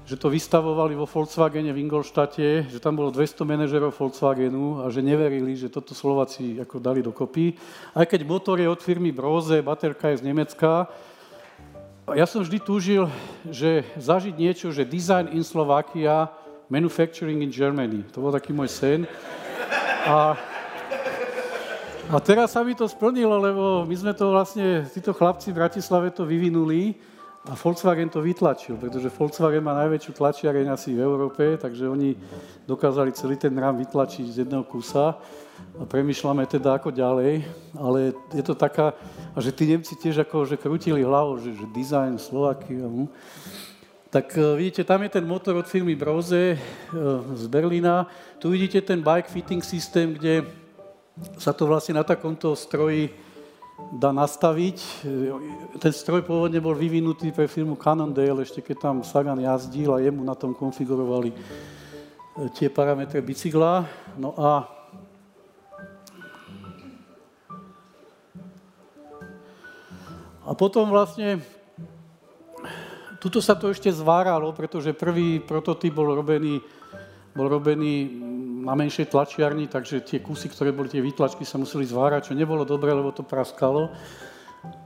že 0.02 0.18
to 0.18 0.30
vystavovali 0.30 0.98
vo 0.98 1.06
Volkswagene 1.06 1.70
v 1.70 1.82
Ingolštate, 1.82 2.66
že 2.70 2.78
tam 2.82 2.98
bolo 2.98 3.14
200 3.14 3.46
manažerov 3.46 3.94
Volkswagenu 3.94 4.82
a 4.82 4.90
že 4.90 5.02
neverili, 5.02 5.54
že 5.54 5.70
toto 5.70 5.94
Slováci 5.94 6.58
ako 6.58 6.82
dali 6.82 7.02
dokopy. 7.02 7.54
Aj 7.94 8.06
keď 8.06 8.26
motor 8.26 8.58
je 8.58 8.66
od 8.66 8.82
firmy 8.82 9.14
Broze, 9.14 9.62
baterka 9.62 10.10
je 10.10 10.20
z 10.22 10.26
Nemecka, 10.26 10.90
ja 12.02 12.26
som 12.26 12.42
vždy 12.42 12.58
túžil, 12.58 13.06
že 13.46 13.86
zažiť 13.94 14.34
niečo, 14.34 14.74
že 14.74 14.82
design 14.82 15.30
in 15.30 15.46
Slovakia, 15.46 16.34
manufacturing 16.72 17.44
in 17.44 17.52
Germany. 17.52 18.00
To 18.16 18.24
bol 18.24 18.32
taký 18.32 18.56
môj 18.56 18.72
sen. 18.72 19.04
A, 20.08 20.32
a 22.08 22.16
teraz 22.24 22.56
sa 22.56 22.64
mi 22.64 22.72
to 22.72 22.88
splnilo, 22.88 23.36
lebo 23.36 23.84
my 23.84 23.92
sme 23.92 24.16
to 24.16 24.32
vlastne, 24.32 24.88
títo 24.88 25.12
chlapci 25.12 25.52
v 25.52 25.60
Bratislave 25.60 26.08
to 26.16 26.24
vyvinuli 26.24 26.96
a 27.42 27.58
Volkswagen 27.58 28.08
to 28.08 28.22
vytlačil, 28.22 28.78
pretože 28.78 29.10
Volkswagen 29.10 29.66
má 29.66 29.74
najväčšiu 29.84 30.12
tlačiareň 30.14 30.66
asi 30.72 30.94
v 30.94 31.02
Európe, 31.02 31.58
takže 31.58 31.90
oni 31.90 32.14
dokázali 32.64 33.10
celý 33.12 33.34
ten 33.34 33.52
rám 33.52 33.76
vytlačiť 33.82 34.24
z 34.30 34.36
jedného 34.46 34.62
kusa 34.62 35.18
a 35.76 35.82
premyšľame 35.82 36.46
teda 36.46 36.78
ako 36.78 36.94
ďalej, 36.94 37.42
ale 37.74 38.14
je 38.30 38.42
to 38.46 38.54
taká, 38.54 38.94
a 39.34 39.38
že 39.42 39.50
tí 39.50 39.66
Nemci 39.66 39.98
tiež 39.98 40.22
ako, 40.22 40.46
že 40.46 40.54
krútili 40.54 41.02
hlavou, 41.02 41.42
že, 41.42 41.50
že 41.50 41.66
design 41.74 42.14
Slovakia, 42.14 42.86
hm. 42.86 43.10
Tak 44.12 44.36
uh, 44.36 44.52
vidíte, 44.60 44.84
tam 44.84 45.00
je 45.02 45.08
ten 45.08 45.24
motor 45.24 45.56
od 45.56 45.64
firmy 45.64 45.96
Broze 45.96 46.52
uh, 46.52 47.24
z 47.32 47.48
Berlína, 47.48 48.04
tu 48.36 48.52
vidíte 48.52 48.84
ten 48.84 49.00
bike 49.00 49.32
fitting 49.32 49.64
systém, 49.64 50.12
kde 50.12 50.44
sa 51.40 51.56
to 51.56 51.64
vlastne 51.64 51.96
na 51.96 52.04
takomto 52.04 52.52
stroji 52.52 53.08
dá 53.92 54.12
nastaviť. 54.12 54.78
Ten 55.80 55.92
stroj 55.92 56.22
pôvodne 56.22 56.60
bol 56.60 56.76
vyvinutý 56.76 57.32
pre 57.32 57.48
firmu 57.48 57.74
Cannondale, 57.74 58.44
ešte 58.44 58.62
keď 58.62 58.76
tam 58.78 58.96
Sagan 59.00 59.40
jazdil 59.40 59.90
a 59.92 60.00
jemu 60.00 60.22
na 60.22 60.36
tom 60.38 60.54
konfigurovali 60.54 61.34
e, 61.34 61.36
tie 62.54 62.70
parametre 62.70 63.18
bicykla. 63.20 63.84
No 64.20 64.36
a 64.38 64.68
A 70.42 70.58
potom 70.58 70.90
vlastne, 70.90 71.38
tuto 73.22 73.38
sa 73.38 73.54
to 73.54 73.70
ešte 73.70 73.86
zváralo, 73.94 74.50
pretože 74.50 74.90
prvý 74.98 75.38
prototyp 75.38 75.94
bol 75.94 76.10
robený, 76.10 76.58
bol 77.38 77.46
robený 77.46 78.10
na 78.66 78.74
menšej 78.74 79.14
tlačiarni, 79.14 79.70
takže 79.70 80.02
tie 80.02 80.18
kusy, 80.18 80.50
ktoré 80.50 80.74
boli 80.74 80.90
tie 80.90 80.98
výtlačky, 80.98 81.46
sa 81.46 81.54
museli 81.54 81.86
zvárať, 81.86 82.34
čo 82.34 82.38
nebolo 82.38 82.66
dobre, 82.66 82.90
lebo 82.90 83.14
to 83.14 83.22
praskalo. 83.22 83.94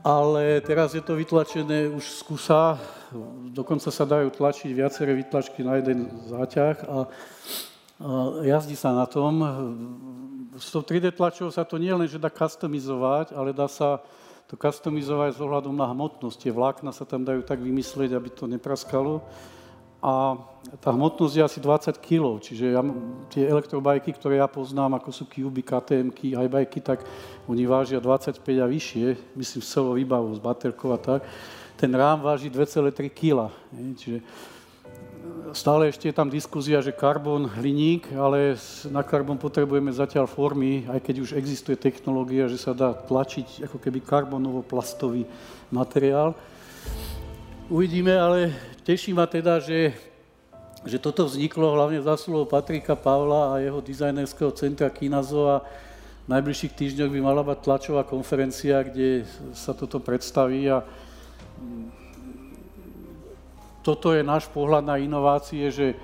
Ale 0.04 0.60
teraz 0.64 0.92
je 0.92 1.00
to 1.00 1.16
vytlačené 1.16 1.88
už 1.88 2.04
z 2.04 2.20
kusa, 2.28 2.76
dokonca 3.52 3.88
sa 3.88 4.04
dajú 4.04 4.28
tlačiť 4.32 4.68
viaceré 4.72 5.16
výtlačky 5.16 5.64
na 5.64 5.80
jeden 5.80 6.08
záťah 6.28 6.76
a, 6.84 6.88
a 6.88 6.96
jazdí 8.44 8.76
sa 8.76 8.92
na 8.96 9.04
tom. 9.04 9.40
S 10.56 10.72
tou 10.72 10.80
3D 10.80 11.12
tlačou 11.12 11.52
sa 11.52 11.64
to 11.64 11.76
nie 11.76 11.92
len, 11.92 12.08
že 12.08 12.20
dá 12.20 12.32
customizovať, 12.32 13.36
ale 13.36 13.52
dá 13.52 13.68
sa 13.68 14.00
to 14.46 14.54
customizovať 14.54 15.36
s 15.36 15.42
ohľadom 15.42 15.74
na 15.74 15.90
hmotnosť. 15.90 16.46
Tie 16.46 16.52
vlákna 16.54 16.94
sa 16.94 17.02
tam 17.02 17.26
dajú 17.26 17.42
tak 17.42 17.58
vymyslieť, 17.58 18.14
aby 18.14 18.28
to 18.30 18.46
nepraskalo 18.46 19.26
a 20.06 20.36
tá 20.78 20.92
hmotnosť 20.92 21.34
je 21.34 21.42
asi 21.42 21.58
20 21.58 21.98
kg, 21.98 22.38
čiže 22.38 22.78
ja, 22.78 22.82
tie 23.32 23.48
elektrobajky, 23.48 24.12
ktoré 24.12 24.38
ja 24.38 24.46
poznám, 24.46 25.00
ako 25.00 25.08
sú 25.08 25.24
Cuby, 25.26 25.64
KTM, 25.64 26.12
iBajky, 26.14 26.78
tak 26.84 27.02
oni 27.48 27.64
vážia 27.64 27.98
25 27.98 28.38
a 28.38 28.66
vyššie, 28.68 29.34
myslím 29.34 29.62
s 29.64 29.72
celou 29.72 29.96
výbavou, 29.96 30.30
s 30.36 30.42
baterkou 30.42 30.92
a 30.92 31.00
tak. 31.00 31.24
Ten 31.74 31.90
rám 31.90 32.22
váži 32.22 32.52
2,3 32.52 33.08
kg, 33.08 33.50
čiže 33.98 34.20
stále 35.56 35.88
ešte 35.88 36.10
je 36.10 36.14
tam 36.16 36.28
diskuzia, 36.28 36.84
že 36.84 36.92
karbon 36.92 37.48
hliník, 37.48 38.12
ale 38.12 38.60
na 38.92 39.00
karbon 39.00 39.40
potrebujeme 39.40 39.88
zatiaľ 39.88 40.28
formy, 40.28 40.84
aj 40.90 41.00
keď 41.00 41.16
už 41.24 41.30
existuje 41.32 41.80
technológia, 41.80 42.50
že 42.50 42.60
sa 42.60 42.76
dá 42.76 42.92
tlačiť 42.92 43.64
ako 43.64 43.80
keby 43.80 44.04
karbonovo-plastový 44.04 45.24
materiál. 45.72 46.36
Uvidíme, 47.72 48.14
ale 48.14 48.54
teší 48.86 49.10
ma 49.10 49.26
teda, 49.26 49.58
že, 49.58 49.96
že 50.86 51.02
toto 51.02 51.26
vzniklo 51.26 51.74
hlavne 51.74 51.98
zásluhou 52.04 52.46
Patrika 52.46 52.94
Pavla 52.94 53.56
a 53.56 53.62
jeho 53.64 53.82
dizajnerského 53.82 54.52
centra 54.54 54.86
Kinazo 54.92 55.50
a 55.50 55.56
v 56.26 56.34
najbližších 56.34 56.74
týždňoch 56.74 57.10
by 57.10 57.20
mala 57.22 57.42
mať 57.46 57.58
tlačová 57.62 58.02
konferencia, 58.02 58.82
kde 58.82 59.26
sa 59.54 59.74
toto 59.74 60.02
predstaví 60.02 60.66
a 60.70 60.82
toto 63.86 64.10
je 64.10 64.26
náš 64.26 64.50
pohľad 64.50 64.82
na 64.82 64.98
inovácie, 64.98 65.70
že, 65.70 65.94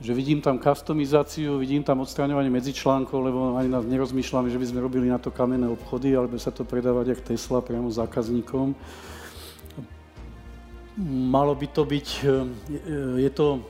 že 0.00 0.12
vidím 0.16 0.40
tam 0.40 0.56
customizáciu, 0.56 1.60
vidím 1.60 1.84
tam 1.84 2.00
odstraňovanie 2.00 2.48
medzičlánkov, 2.48 3.18
lebo 3.20 3.60
ani 3.60 3.68
nás 3.68 3.84
nerozmýšľame, 3.84 4.48
že 4.48 4.56
by 4.56 4.66
sme 4.72 4.80
robili 4.80 5.12
na 5.12 5.20
to 5.20 5.28
kamenné 5.28 5.68
obchody, 5.68 6.16
alebo 6.16 6.40
sa 6.40 6.48
to 6.48 6.64
predávať 6.64 7.12
jak 7.12 7.36
Tesla 7.36 7.60
priamo 7.60 7.92
zákazníkom. 7.92 8.72
Malo 11.28 11.52
by 11.52 11.68
to 11.76 11.84
byť, 11.84 12.08
e, 12.24 12.28
je 13.20 13.30
to 13.36 13.60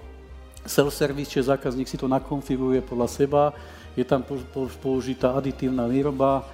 self-service, 0.63 1.35
čiže 1.35 1.51
zákazník 1.51 1.91
si 1.91 1.99
to 1.99 2.07
nakonfiguruje 2.07 2.87
podľa 2.87 3.09
seba, 3.11 3.43
je 3.99 4.07
tam 4.07 4.23
použitá 4.79 5.35
aditívna 5.35 5.91
výroba 5.91 6.47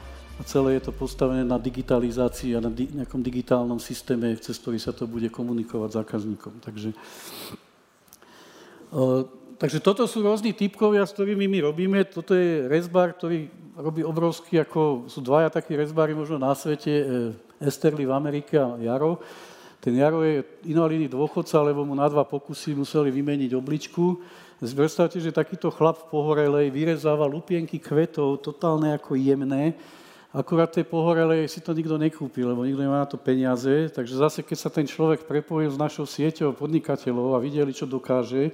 a 0.43 0.51
celé 0.51 0.83
je 0.83 0.91
to 0.91 0.93
postavené 0.93 1.47
na 1.47 1.55
digitalizácii 1.55 2.59
a 2.59 2.61
na 2.61 2.67
di- 2.67 2.91
nejakom 2.91 3.23
digitálnom 3.23 3.79
systéme, 3.79 4.35
cez 4.43 4.59
ktorý 4.59 4.83
sa 4.83 4.91
to 4.91 5.07
bude 5.07 5.31
komunikovať 5.31 6.03
zákazníkom. 6.03 6.59
Takže, 6.59 6.91
uh, 8.91 9.23
takže 9.63 9.79
toto 9.79 10.03
sú 10.11 10.19
rôzni 10.27 10.51
typkovia, 10.51 11.07
s 11.07 11.15
ktorými 11.15 11.47
my 11.47 11.59
robíme. 11.71 12.03
Toto 12.11 12.35
je 12.35 12.67
rezbar, 12.67 13.15
ktorý 13.15 13.47
robí 13.79 14.03
obrovský, 14.03 14.59
ako 14.67 15.07
sú 15.07 15.23
dvaja 15.23 15.47
takí 15.47 15.79
rezbári 15.79 16.11
možno 16.11 16.43
na 16.43 16.51
svete, 16.59 16.91
Esterly 17.63 18.03
v 18.03 18.13
Amerike 18.13 18.59
a 18.59 18.75
Jaro. 18.83 19.23
Ten 19.79 19.95
Jaro 19.95 20.27
je 20.27 20.43
invalidný 20.67 21.07
dôchodca, 21.07 21.63
lebo 21.63 21.87
mu 21.87 21.95
na 21.95 22.11
dva 22.11 22.27
pokusy 22.27 22.75
museli 22.75 23.15
vymeniť 23.15 23.55
obličku. 23.55 24.19
Predstavte, 24.59 25.23
že 25.23 25.35
takýto 25.35 25.71
chlap 25.71 26.07
v 26.07 26.11
pohorelej 26.11 26.71
vyrezáva 26.71 27.27
lupienky 27.27 27.79
kvetov, 27.79 28.43
totálne 28.43 28.95
ako 28.95 29.15
jemné. 29.15 29.75
Akurát 30.33 30.73
tej 30.73 30.89
pohorelej 30.89 31.45
si 31.45 31.61
to 31.61 31.77
nikto 31.77 32.01
nekúpi, 32.01 32.41
lebo 32.41 32.65
nikto 32.65 32.81
nemá 32.81 33.05
na 33.05 33.09
to 33.09 33.21
peniaze. 33.21 33.93
Takže 33.93 34.17
zase, 34.17 34.41
keď 34.41 34.59
sa 34.59 34.73
ten 34.73 34.89
človek 34.89 35.29
prepojil 35.29 35.69
s 35.69 35.77
našou 35.77 36.09
sieťou 36.09 36.57
podnikateľov 36.57 37.37
a 37.37 37.43
videli, 37.45 37.77
čo 37.77 37.85
dokáže, 37.85 38.49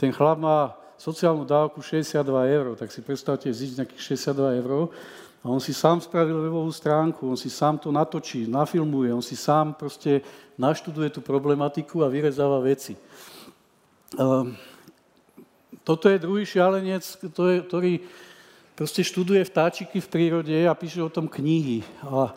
ten 0.00 0.16
chlap 0.16 0.40
má 0.40 0.72
sociálnu 0.96 1.44
dávku 1.44 1.84
62 1.84 2.24
eur, 2.56 2.66
tak 2.72 2.88
si 2.88 3.04
predstavte 3.04 3.52
ziť 3.52 3.84
nejakých 3.84 4.16
62 4.32 4.60
eur 4.64 4.88
a 5.40 5.46
on 5.48 5.60
si 5.60 5.72
sám 5.72 6.00
spravil 6.00 6.40
webovú 6.40 6.68
stránku, 6.72 7.24
on 7.24 7.36
si 7.36 7.48
sám 7.48 7.80
to 7.80 7.88
natočí, 7.88 8.44
nafilmuje, 8.44 9.08
on 9.12 9.24
si 9.24 9.36
sám 9.36 9.76
proste 9.76 10.20
naštuduje 10.60 11.08
tú 11.08 11.24
problematiku 11.24 12.04
a 12.04 12.12
vyrezáva 12.12 12.60
veci. 12.60 12.96
Um, 14.16 14.52
toto 15.84 16.12
je 16.12 16.20
druhý 16.20 16.44
šialenec, 16.44 17.04
ktorý 17.68 18.04
proste 18.80 19.04
študuje 19.04 19.44
vtáčiky 19.44 20.00
v 20.00 20.08
prírode 20.08 20.56
a 20.64 20.72
píše 20.72 21.04
o 21.04 21.12
tom 21.12 21.28
knihy. 21.28 21.84
A, 22.00 22.32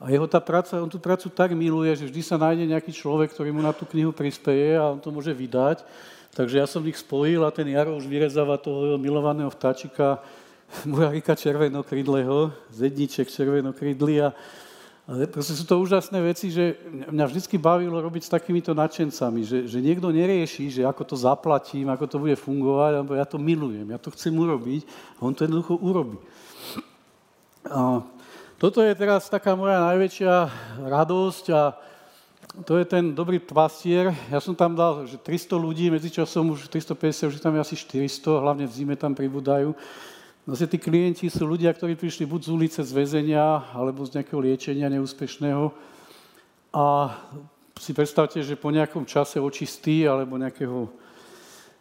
a 0.00 0.04
jeho 0.08 0.24
tá 0.24 0.40
práca, 0.40 0.80
on 0.80 0.88
tú 0.88 0.96
prácu 0.96 1.28
tak 1.28 1.52
miluje, 1.52 1.92
že 1.92 2.08
vždy 2.08 2.22
sa 2.24 2.40
nájde 2.40 2.64
nejaký 2.64 2.96
človek, 2.96 3.36
ktorý 3.36 3.52
mu 3.52 3.60
na 3.60 3.76
tú 3.76 3.84
knihu 3.84 4.08
prispieje 4.08 4.80
a 4.80 4.96
on 4.96 5.04
to 5.04 5.12
môže 5.12 5.36
vydať. 5.36 5.84
Takže 6.32 6.64
ja 6.64 6.64
som 6.64 6.80
ich 6.88 6.96
spojil 6.96 7.44
a 7.44 7.52
ten 7.52 7.68
Jaro 7.68 7.92
už 7.92 8.08
vyrezáva 8.08 8.56
toho 8.56 8.96
milovaného 8.96 9.52
vtáčika 9.52 10.24
Murarika 10.88 11.36
červenokrídleho, 11.36 12.56
zedniček 12.72 13.28
červenokrídly 13.28 14.24
a 14.24 14.32
proste 15.06 15.54
sú 15.54 15.62
to 15.62 15.78
úžasné 15.78 16.18
veci, 16.18 16.50
že 16.50 16.74
mňa 16.90 17.30
vždycky 17.30 17.54
bavilo 17.54 18.02
robiť 18.02 18.26
s 18.26 18.34
takýmito 18.34 18.74
nadšencami, 18.74 19.46
že, 19.46 19.58
že 19.70 19.78
niekto 19.78 20.10
nerieši, 20.10 20.66
že 20.66 20.82
ako 20.82 21.02
to 21.06 21.14
zaplatím, 21.14 21.86
ako 21.94 22.10
to 22.10 22.16
bude 22.18 22.34
fungovať, 22.34 22.92
alebo 22.98 23.14
ja 23.14 23.22
to 23.22 23.38
milujem, 23.38 23.86
ja 23.86 24.02
to 24.02 24.10
chcem 24.10 24.34
urobiť 24.34 24.82
a 25.16 25.18
on 25.22 25.30
to 25.30 25.46
jednoducho 25.46 25.78
urobí. 25.78 26.18
A 27.70 28.02
toto 28.58 28.82
je 28.82 28.98
teraz 28.98 29.30
taká 29.30 29.54
moja 29.54 29.78
najväčšia 29.94 30.34
radosť 30.90 31.44
a 31.54 31.78
to 32.66 32.74
je 32.74 32.86
ten 32.88 33.14
dobrý 33.14 33.38
pastier. 33.38 34.10
Ja 34.26 34.42
som 34.42 34.58
tam 34.58 34.74
dal, 34.74 35.06
že 35.06 35.22
300 35.22 35.54
ľudí, 35.54 35.86
medzičasom 35.86 36.50
už 36.50 36.66
350, 36.66 37.30
už 37.30 37.38
tam 37.38 37.54
je 37.54 37.60
asi 37.62 37.76
400, 37.78 38.42
hlavne 38.42 38.66
v 38.66 38.74
zime 38.74 38.96
tam 38.98 39.14
pribúdajú. 39.14 39.70
Zase 40.46 40.70
tí 40.70 40.78
klienti 40.78 41.26
sú 41.26 41.42
ľudia, 41.42 41.74
ktorí 41.74 41.98
prišli 41.98 42.22
buď 42.22 42.40
z 42.46 42.50
ulice, 42.54 42.80
z 42.86 42.94
väzenia, 42.94 43.66
alebo 43.74 44.06
z 44.06 44.14
nejakého 44.14 44.38
liečenia 44.38 44.86
neúspešného. 44.86 45.74
A 46.70 47.10
si 47.74 47.90
predstavte, 47.90 48.38
že 48.46 48.54
po 48.54 48.70
nejakom 48.70 49.02
čase 49.10 49.42
očistí 49.42 50.06
alebo 50.06 50.38
nejakého, 50.38 50.86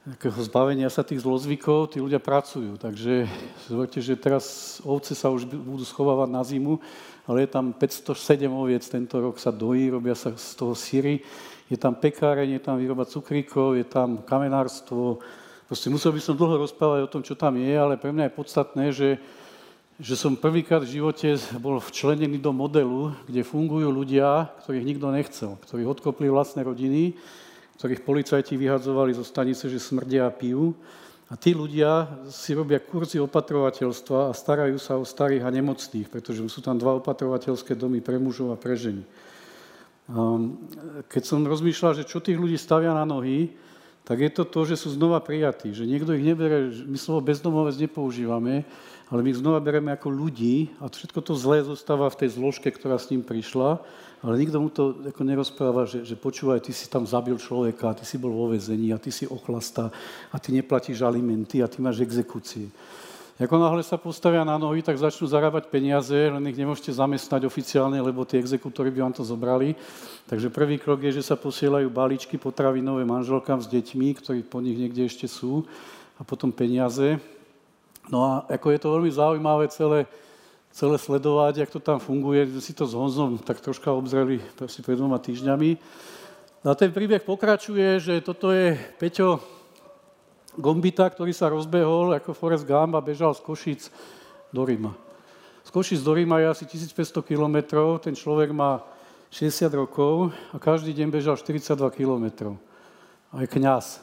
nejakého 0.09 0.39
zbavenia 0.49 0.89
sa 0.89 1.05
tých 1.05 1.21
zlozvykov, 1.21 1.93
tí 1.93 2.01
ľudia 2.01 2.17
pracujú. 2.17 2.81
Takže 2.81 3.29
zvolite, 3.69 4.01
že 4.01 4.17
teraz 4.17 4.77
ovce 4.81 5.13
sa 5.13 5.29
už 5.29 5.45
budú 5.45 5.85
schovávať 5.85 6.29
na 6.33 6.41
zimu, 6.41 6.81
ale 7.29 7.45
je 7.45 7.53
tam 7.53 7.69
507 7.69 8.49
oviec 8.49 8.81
tento 8.81 9.21
rok 9.21 9.37
sa 9.37 9.53
dojí, 9.53 9.93
robia 9.93 10.17
sa 10.17 10.33
z 10.33 10.57
toho 10.57 10.73
síry. 10.73 11.21
Je 11.69 11.77
tam 11.77 11.93
pekáreň, 11.93 12.57
je 12.57 12.61
tam 12.65 12.81
výroba 12.81 13.05
cukríkov, 13.05 13.77
je 13.77 13.85
tam 13.85 14.25
kamenárstvo, 14.25 15.21
Proste 15.65 15.89
musel 15.89 16.13
by 16.13 16.21
som 16.21 16.37
dlho 16.37 16.61
rozprávať 16.61 16.99
o 17.01 17.11
tom, 17.11 17.25
čo 17.25 17.33
tam 17.33 17.57
je, 17.57 17.73
ale 17.73 17.97
pre 17.97 18.13
mňa 18.13 18.29
je 18.29 18.37
podstatné, 18.37 18.85
že, 18.93 19.17
že 19.97 20.13
som 20.13 20.37
prvýkrát 20.37 20.85
v 20.85 21.01
živote 21.01 21.33
bol 21.57 21.81
včlenený 21.81 22.37
do 22.37 22.53
modelu, 22.53 23.09
kde 23.25 23.41
fungujú 23.41 23.89
ľudia, 23.89 24.53
ktorých 24.61 24.85
nikto 24.85 25.09
nechcel, 25.09 25.57
ktorí 25.65 25.81
odkopli 25.89 26.29
vlastné 26.29 26.61
rodiny, 26.61 27.17
ktorých 27.81 28.05
policajti 28.05 28.53
vyhadzovali 28.61 29.17
zo 29.17 29.25
stanice, 29.25 29.65
že 29.65 29.81
smrdia 29.81 30.29
a 30.29 30.35
pijú. 30.35 30.77
A 31.25 31.33
tí 31.33 31.57
ľudia 31.57 32.21
si 32.29 32.53
robia 32.53 32.77
kurzy 32.77 33.17
opatrovateľstva 33.17 34.29
a 34.29 34.37
starajú 34.37 34.77
sa 34.77 35.01
o 35.01 35.01
starých 35.01 35.41
a 35.41 35.49
nemocných, 35.49 36.13
pretože 36.13 36.45
sú 36.45 36.61
tam 36.61 36.77
dva 36.77 37.01
opatrovateľské 37.01 37.73
domy 37.73 38.05
pre 38.05 38.21
mužov 38.21 38.53
a 38.53 38.61
pre 38.61 38.77
ženy. 38.77 39.01
Keď 41.09 41.23
som 41.25 41.41
rozmýšľal, 41.41 41.97
že 41.97 42.05
čo 42.05 42.21
tých 42.21 42.37
ľudí 42.37 42.53
stavia 42.61 42.93
na 42.93 43.09
nohy, 43.09 43.49
tak 44.05 44.21
je 44.21 44.29
to 44.29 44.45
to, 44.45 44.69
že 44.69 44.85
sú 44.85 44.93
znova 44.93 45.17
prijatí. 45.17 45.73
Že 45.73 45.89
niekto 45.89 46.13
ich 46.13 46.21
nebere, 46.21 46.69
my 46.69 46.93
slovo 46.93 47.25
bezdomovec 47.25 47.73
nepoužívame, 47.81 48.61
ale 49.09 49.19
my 49.21 49.27
ich 49.33 49.41
znova 49.41 49.57
bereme 49.57 49.89
ako 49.93 50.13
ľudí 50.13 50.69
a 50.77 50.89
všetko 50.89 51.19
to 51.25 51.33
zlé 51.33 51.65
zostáva 51.65 52.09
v 52.13 52.25
tej 52.25 52.37
zložke, 52.37 52.69
ktorá 52.69 53.01
s 53.01 53.09
ním 53.09 53.25
prišla, 53.25 53.81
ale 54.21 54.41
nikto 54.41 54.57
mu 54.61 54.69
to 54.69 54.93
ako 55.09 55.21
nerozpráva, 55.25 55.89
že, 55.89 56.05
že 56.05 56.17
počúvaj, 56.17 56.61
ty 56.65 56.73
si 56.73 56.85
tam 56.89 57.05
zabil 57.05 57.37
človeka, 57.37 57.97
ty 57.97 58.05
si 58.05 58.17
bol 58.21 58.33
vo 58.33 58.53
vezení 58.53 58.93
a 58.93 59.01
ty 59.01 59.09
si 59.09 59.25
ochlasta 59.25 59.89
a 60.29 60.35
ty 60.37 60.53
neplatíš 60.53 61.01
alimenty 61.01 61.61
a 61.61 61.69
ty 61.69 61.81
máš 61.81 62.01
exekúcie. 62.01 62.69
Ako 63.35 63.59
náhle 63.59 63.83
sa 63.83 63.99
postavia 63.99 64.47
na 64.47 64.55
nohy, 64.55 64.79
tak 64.79 64.95
začnú 64.95 65.27
zarábať 65.27 65.67
peniaze, 65.67 66.15
len 66.15 66.39
ich 66.47 66.55
nemôžete 66.55 66.95
zamestnať 66.95 67.43
oficiálne, 67.43 67.99
lebo 67.99 68.23
tie 68.23 68.39
exekútory 68.39 68.87
by 68.95 69.03
vám 69.03 69.15
to 69.19 69.27
zobrali. 69.27 69.75
Takže 70.31 70.47
prvý 70.47 70.79
krok 70.79 71.03
je, 71.03 71.19
že 71.19 71.27
sa 71.27 71.35
posielajú 71.35 71.91
balíčky 71.91 72.39
potravinové 72.39 73.03
manželkám 73.03 73.59
s 73.59 73.67
deťmi, 73.67 74.07
ktorí 74.23 74.39
po 74.47 74.63
nich 74.63 74.79
niekde 74.79 75.03
ešte 75.03 75.27
sú, 75.27 75.67
a 76.15 76.23
potom 76.23 76.47
peniaze. 76.47 77.19
No 78.07 78.23
a 78.23 78.31
ako 78.47 78.71
je 78.71 78.79
to 78.79 78.93
veľmi 78.95 79.11
zaujímavé 79.11 79.67
celé, 79.67 80.07
celé 80.71 80.95
sledovať, 80.95 81.67
jak 81.67 81.71
to 81.75 81.83
tam 81.83 81.99
funguje. 81.99 82.47
Si 82.63 82.71
to 82.71 82.87
s 82.87 82.95
Honzom 82.95 83.35
tak 83.43 83.59
troška 83.59 83.91
obzreli 83.91 84.39
pred 84.55 84.95
dvoma 84.95 85.19
týždňami. 85.19 85.75
A 86.65 86.73
ten 86.73 86.89
príbeh 86.89 87.21
pokračuje, 87.21 87.99
že 87.99 88.23
toto 88.23 88.49
je 88.49 88.73
Peťo, 88.97 89.37
Gombita, 90.55 91.07
ktorý 91.11 91.35
sa 91.35 91.51
rozbehol 91.51 92.15
ako 92.15 92.31
Forrest 92.31 92.63
Gump 92.63 92.95
a 92.95 93.03
bežal 93.03 93.35
z 93.35 93.43
Košic 93.43 93.81
do 94.55 94.63
Ríma. 94.63 94.95
Z 95.67 95.69
Košic 95.71 95.99
do 95.99 96.15
Ríma 96.15 96.39
je 96.39 96.47
asi 96.47 96.63
1500 96.63 97.19
kilometrov, 97.23 97.99
ten 97.99 98.15
človek 98.15 98.55
má 98.55 98.79
60 99.35 99.67
rokov 99.75 100.31
a 100.53 100.57
každý 100.61 100.95
deň 100.95 101.07
bežal 101.11 101.35
42 101.35 101.75
kilometrov. 101.91 102.55
A 103.35 103.43
je 103.43 103.51
kniaz. 103.51 103.99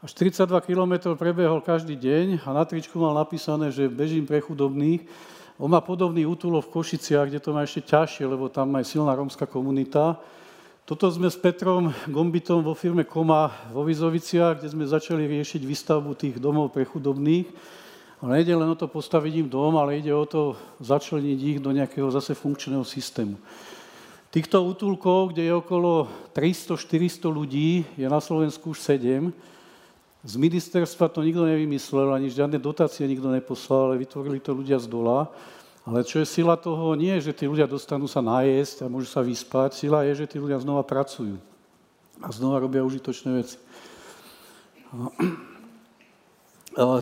A 0.00 0.08
42 0.08 0.46
kilometrov 0.64 1.18
prebehol 1.18 1.60
každý 1.60 1.98
deň 1.98 2.46
a 2.46 2.54
na 2.54 2.64
tričku 2.64 2.96
mal 2.96 3.12
napísané, 3.12 3.74
že 3.74 3.90
bežím 3.90 4.24
pre 4.24 4.38
chudobných. 4.38 5.04
On 5.60 5.68
má 5.68 5.84
podobný 5.84 6.24
útulov 6.24 6.70
v 6.70 6.78
Košiciach, 6.78 7.28
kde 7.28 7.42
to 7.42 7.52
má 7.52 7.66
ešte 7.66 7.90
ťažšie, 7.90 8.24
lebo 8.24 8.48
tam 8.48 8.72
je 8.80 8.96
silná 8.96 9.12
rómska 9.12 9.44
komunita. 9.44 10.16
Toto 10.90 11.06
sme 11.06 11.30
s 11.30 11.38
Petrom 11.38 11.94
Gombitom 12.10 12.66
vo 12.66 12.74
firme 12.74 13.06
Koma 13.06 13.46
vo 13.70 13.86
Vizoviciach, 13.86 14.58
kde 14.58 14.74
sme 14.74 14.82
začali 14.82 15.22
riešiť 15.22 15.62
výstavbu 15.62 16.18
tých 16.18 16.42
domov 16.42 16.74
pre 16.74 16.82
chudobných. 16.82 17.46
Ale 18.18 18.42
nejde 18.42 18.58
len 18.58 18.66
o 18.66 18.74
to 18.74 18.90
postaviť 18.90 19.38
im 19.38 19.46
dom, 19.46 19.78
ale 19.78 20.02
ide 20.02 20.10
o 20.10 20.26
to 20.26 20.58
začleniť 20.82 21.38
ich 21.46 21.58
do 21.62 21.70
nejakého 21.70 22.10
zase 22.10 22.34
funkčného 22.34 22.82
systému. 22.82 23.38
Týchto 24.34 24.66
útulkov, 24.66 25.30
kde 25.30 25.46
je 25.46 25.54
okolo 25.54 26.10
300-400 26.34 27.22
ľudí, 27.30 27.86
je 27.94 28.10
na 28.10 28.18
Slovensku 28.18 28.74
už 28.74 28.82
7. 28.82 29.30
Z 30.26 30.34
ministerstva 30.42 31.06
to 31.06 31.22
nikto 31.22 31.46
nevymyslel, 31.46 32.10
ani 32.10 32.34
žiadne 32.34 32.58
dotácie 32.58 33.06
nikto 33.06 33.30
neposlal, 33.30 33.94
ale 33.94 34.02
vytvorili 34.02 34.42
to 34.42 34.58
ľudia 34.58 34.82
z 34.82 34.90
dola. 34.90 35.30
Ale 35.90 36.06
čo 36.06 36.22
je 36.22 36.26
sila 36.38 36.54
toho, 36.54 36.94
nie 36.94 37.18
je, 37.18 37.34
že 37.34 37.42
tí 37.42 37.50
ľudia 37.50 37.66
dostanú 37.66 38.06
sa 38.06 38.22
najesť 38.22 38.86
a 38.86 38.90
môžu 38.90 39.10
sa 39.10 39.26
vyspať. 39.26 39.74
Sila 39.74 40.06
je, 40.06 40.22
že 40.22 40.30
tí 40.30 40.38
ľudia 40.38 40.62
znova 40.62 40.86
pracujú 40.86 41.34
a 42.22 42.30
znova 42.30 42.62
robia 42.62 42.86
užitočné 42.86 43.42
veci. 43.42 43.58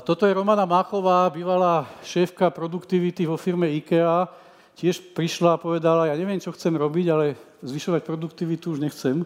Toto 0.09 0.25
je 0.25 0.33
Romana 0.33 0.65
Máchová, 0.65 1.29
bývalá 1.29 1.85
šéfka 2.01 2.49
produktivity 2.49 3.29
vo 3.29 3.37
firme 3.37 3.69
IKEA. 3.77 4.25
Tiež 4.73 5.13
prišla 5.13 5.61
a 5.61 5.61
povedala, 5.61 6.09
ja 6.09 6.17
neviem, 6.17 6.41
čo 6.41 6.57
chcem 6.57 6.73
robiť, 6.73 7.07
ale 7.13 7.37
zvyšovať 7.61 8.09
produktivitu 8.09 8.73
už 8.73 8.81
nechcem. 8.81 9.21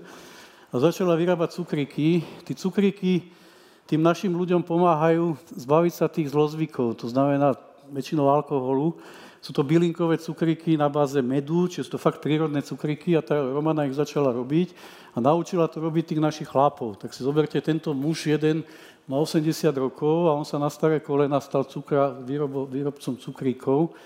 A 0.75 0.83
začala 0.83 1.15
vyrábať 1.15 1.63
cukríky. 1.63 2.27
Tí 2.43 2.53
cukríky 2.59 3.31
tým 3.87 4.03
našim 4.03 4.35
ľuďom 4.35 4.67
pomáhajú 4.67 5.39
zbaviť 5.55 5.93
sa 5.95 6.11
tých 6.11 6.35
zlozvykov, 6.35 6.99
to 6.99 7.07
znamená 7.07 7.55
väčšinou 7.95 8.27
alkoholu, 8.27 8.99
sú 9.43 9.51
to 9.51 9.66
bylinkové 9.66 10.22
cukríky 10.22 10.78
na 10.78 10.86
báze 10.86 11.18
medu, 11.18 11.66
čiže 11.66 11.90
sú 11.90 11.99
to 11.99 12.01
fakt 12.01 12.22
prírodné 12.22 12.62
cukríky 12.62 13.18
a 13.18 13.26
tá 13.26 13.34
Romana 13.34 13.90
ich 13.90 13.99
začala 13.99 14.30
robiť 14.30 14.70
a 15.12 15.18
naučila 15.18 15.66
to 15.66 15.82
robiť 15.82 16.14
tých 16.14 16.22
našich 16.22 16.47
chlapov. 16.47 16.95
Tak 17.03 17.11
si 17.11 17.26
zoberte, 17.26 17.59
tento 17.59 17.90
muž 17.90 18.30
jeden 18.30 18.62
má 19.11 19.18
80 19.18 19.66
rokov 19.74 20.30
a 20.30 20.38
on 20.38 20.47
sa 20.47 20.62
na 20.62 20.70
staré 20.70 21.03
kolena 21.03 21.43
stal 21.43 21.66
cukra, 21.66 22.14
výrobo, 22.22 22.70
výrobcom 22.70 23.18
cukríkov. 23.18 23.99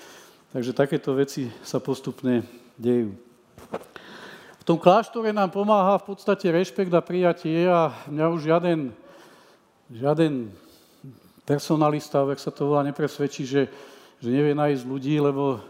Takže 0.57 0.73
takéto 0.73 1.13
veci 1.13 1.53
sa 1.61 1.85
postupne 1.85 2.41
dejú. 2.81 3.13
V 4.57 4.65
tom 4.65 4.81
kláštore 4.81 5.37
nám 5.37 5.53
pomáha 5.53 6.01
v 6.01 6.17
podstate 6.17 6.49
rešpekt 6.49 6.91
a 6.97 7.05
prijatie 7.05 7.69
a 7.69 7.93
mňa 8.09 8.27
už 8.33 8.41
žiaden, 8.41 8.81
žiaden 9.93 10.49
personalista, 11.45 12.25
ak 12.25 12.41
sa 12.41 12.49
to 12.49 12.73
volá, 12.73 12.81
nepresvedčí, 12.89 13.45
že, 13.45 13.69
že 14.21 14.29
nevie 14.33 14.57
nájsť 14.57 14.83
ľudí, 14.89 15.21
lebo 15.21 15.61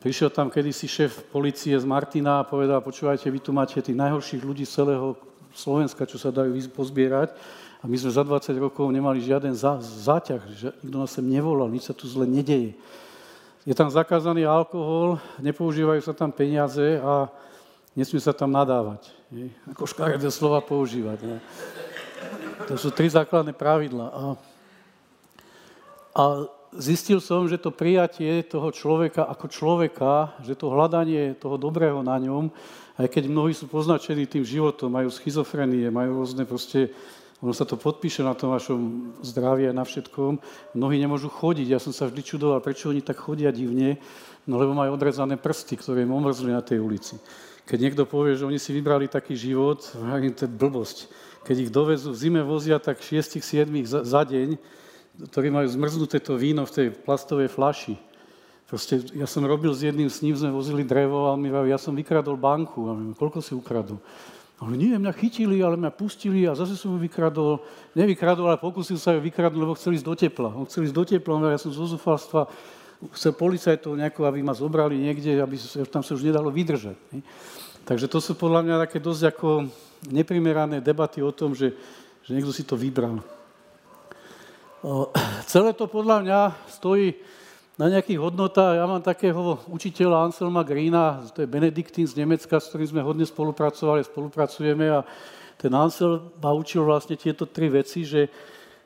prišiel 0.00 0.28
tam 0.28 0.52
kedysi 0.52 0.86
šéf 0.86 1.32
policie 1.32 1.72
z 1.76 1.86
Martina 1.88 2.40
a 2.40 2.48
povedal, 2.48 2.84
počúvajte, 2.84 3.28
vy 3.32 3.40
tu 3.40 3.50
máte 3.50 3.80
tých 3.80 3.96
najhorších 3.96 4.42
ľudí 4.44 4.64
z 4.68 4.82
celého 4.82 5.16
Slovenska, 5.56 6.04
čo 6.04 6.20
sa 6.20 6.28
dajú 6.28 6.52
pozbierať. 6.72 7.32
A 7.80 7.88
my 7.88 7.96
sme 7.96 8.10
za 8.12 8.24
20 8.24 8.56
rokov 8.60 8.88
nemali 8.88 9.20
žiaden 9.20 9.52
zá, 9.52 9.80
záťah, 9.80 10.42
že 10.52 10.68
nikto 10.80 10.96
nás 10.96 11.12
sem 11.12 11.24
nevolal, 11.24 11.68
nič 11.68 11.88
sa 11.88 11.94
tu 11.96 12.08
zle 12.08 12.24
nedeje. 12.24 12.76
Je 13.66 13.74
tam 13.74 13.90
zakázaný 13.90 14.46
alkohol, 14.46 15.18
nepoužívajú 15.42 16.00
sa 16.04 16.14
tam 16.14 16.30
peniaze 16.30 17.02
a 17.02 17.28
nesmie 17.98 18.22
sa 18.22 18.32
tam 18.32 18.52
nadávať. 18.52 19.10
Nie? 19.32 19.50
Ako 19.74 19.88
škaredé 19.90 20.30
slova 20.30 20.62
používať. 20.62 21.18
Nie? 21.26 21.38
To 22.70 22.78
sú 22.78 22.94
tri 22.94 23.10
základné 23.10 23.52
pravidla. 23.52 24.06
A 24.12 24.22
a 26.16 26.48
zistil 26.74 27.22
som, 27.22 27.46
že 27.46 27.60
to 27.60 27.70
prijatie 27.70 28.42
toho 28.42 28.72
človeka 28.74 29.22
ako 29.26 29.46
človeka, 29.46 30.34
že 30.42 30.58
to 30.58 30.72
hľadanie 30.72 31.38
toho 31.38 31.54
dobrého 31.60 32.02
na 32.02 32.18
ňom, 32.18 32.50
aj 32.96 33.12
keď 33.12 33.24
mnohí 33.28 33.52
sú 33.52 33.68
poznačení 33.68 34.24
tým 34.24 34.42
životom, 34.42 34.88
majú 34.88 35.12
schizofrenie, 35.12 35.92
majú 35.92 36.24
rôzne 36.24 36.48
proste, 36.48 36.88
ono 37.44 37.52
sa 37.52 37.68
to 37.68 37.76
podpíše 37.76 38.24
na 38.24 38.32
tom 38.32 38.56
vašom 38.56 39.12
zdraví 39.20 39.68
a 39.68 39.76
na 39.76 39.84
všetkom, 39.84 40.40
mnohí 40.72 40.96
nemôžu 40.96 41.28
chodiť. 41.28 41.66
Ja 41.68 41.80
som 41.80 41.92
sa 41.92 42.08
vždy 42.08 42.22
čudoval, 42.24 42.64
prečo 42.64 42.88
oni 42.88 43.04
tak 43.04 43.20
chodia 43.20 43.52
divne, 43.52 44.00
no 44.48 44.56
lebo 44.56 44.72
majú 44.72 44.96
odrezané 44.96 45.36
prsty, 45.36 45.76
ktoré 45.76 46.08
im 46.08 46.16
omrzli 46.16 46.56
na 46.56 46.64
tej 46.64 46.80
ulici. 46.80 47.20
Keď 47.68 47.78
niekto 47.82 48.02
povie, 48.08 48.38
že 48.38 48.46
oni 48.46 48.62
si 48.62 48.72
vybrali 48.72 49.10
taký 49.10 49.36
život, 49.36 49.82
to 49.92 50.42
je 50.46 50.50
blbosť. 50.50 51.10
Keď 51.44 51.56
ich 51.68 51.70
dovezú 51.70 52.14
v 52.14 52.18
zime 52.18 52.40
vozia 52.40 52.80
tak 52.80 53.02
6-7 53.02 53.68
za, 53.84 54.00
za 54.06 54.22
deň, 54.24 54.56
ktorí 55.16 55.48
majú 55.48 55.68
zmrznuté 55.68 56.20
to 56.20 56.36
víno 56.36 56.68
v 56.68 56.74
tej 56.74 56.86
plastovej 56.92 57.48
flaši. 57.48 57.96
Proste 58.66 58.98
ja 59.14 59.24
som 59.30 59.46
robil 59.46 59.70
s 59.70 59.86
jedným 59.86 60.10
s 60.10 60.20
ním, 60.20 60.34
sme 60.34 60.50
vozili 60.50 60.82
drevo 60.82 61.30
a 61.30 61.38
on 61.38 61.40
mi 61.40 61.48
vraví, 61.48 61.70
ja 61.70 61.78
som 61.78 61.94
vykradol 61.94 62.34
banku. 62.34 62.90
A 62.90 62.92
my, 62.92 63.14
koľko 63.14 63.38
si 63.38 63.54
ukradol? 63.54 64.02
Ale 64.56 64.72
nie, 64.74 64.96
mňa 64.96 65.12
chytili, 65.14 65.60
ale 65.60 65.76
mňa 65.76 65.92
pustili 65.92 66.48
a 66.48 66.56
zase 66.56 66.74
som 66.74 66.96
ho 66.96 66.98
vykradol. 66.98 67.62
Nevykradol, 67.94 68.50
ale 68.50 68.58
pokusil 68.58 68.98
sa 68.98 69.14
ho 69.14 69.20
vykradnúť, 69.22 69.60
lebo 69.62 69.76
chceli 69.78 70.00
ísť 70.00 70.08
do 70.08 70.16
tepla. 70.16 70.50
On 70.50 70.66
chcel 70.66 70.88
ísť 70.88 70.96
do 70.96 71.04
tepla, 71.04 71.52
ja 71.52 71.60
som 71.60 71.70
z 71.70 71.78
zúfalstva 71.78 72.48
chcel 73.12 73.36
policajtov 73.36 73.92
nejako, 73.92 74.24
aby 74.24 74.40
ma 74.40 74.56
zobrali 74.56 74.96
niekde, 74.96 75.36
aby 75.36 75.60
tam 75.92 76.00
sa 76.00 76.16
už 76.16 76.24
nedalo 76.24 76.48
vydržať. 76.48 76.96
Takže 77.84 78.08
to 78.08 78.18
sú 78.18 78.32
podľa 78.34 78.64
mňa 78.64 78.76
také 78.88 78.98
dosť 78.98 79.36
ako 79.36 79.48
neprimerané 80.08 80.80
debaty 80.80 81.20
o 81.20 81.30
tom, 81.30 81.52
že, 81.52 81.76
že 82.24 82.32
niekto 82.32 82.50
si 82.50 82.64
to 82.64 82.74
vybral. 82.74 83.20
Celé 85.52 85.74
to 85.74 85.90
podľa 85.90 86.22
mňa 86.22 86.40
stojí 86.70 87.18
na 87.74 87.90
nejakých 87.90 88.22
hodnotách. 88.22 88.78
Ja 88.78 88.86
mám 88.86 89.02
takého 89.02 89.58
učiteľa 89.66 90.30
Anselma 90.30 90.62
Greena, 90.62 91.26
to 91.34 91.42
je 91.42 91.50
Benediktín 91.50 92.06
z 92.06 92.14
Nemecka, 92.14 92.62
s 92.62 92.70
ktorým 92.70 92.88
sme 92.94 93.02
hodne 93.02 93.26
spolupracovali, 93.26 94.06
spolupracujeme 94.06 94.86
a 94.94 95.02
ten 95.58 95.74
Ansel 95.74 96.30
ma 96.38 96.54
učil 96.54 96.86
vlastne 96.86 97.18
tieto 97.18 97.50
tri 97.50 97.66
veci, 97.66 98.06
že, 98.06 98.30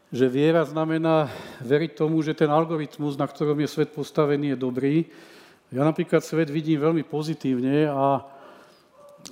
že 0.09 0.27
viera 0.31 0.65
znamená 0.65 1.29
veriť 1.61 1.93
tomu, 1.93 2.25
že 2.25 2.33
ten 2.33 2.49
algoritmus, 2.49 3.21
na 3.21 3.29
ktorom 3.29 3.61
je 3.61 3.69
svet 3.69 3.93
postavený, 3.93 4.57
je 4.57 4.59
dobrý. 4.59 5.05
Ja 5.69 5.85
napríklad 5.85 6.25
svet 6.25 6.49
vidím 6.49 6.81
veľmi 6.81 7.05
pozitívne 7.05 7.87
a, 7.93 8.25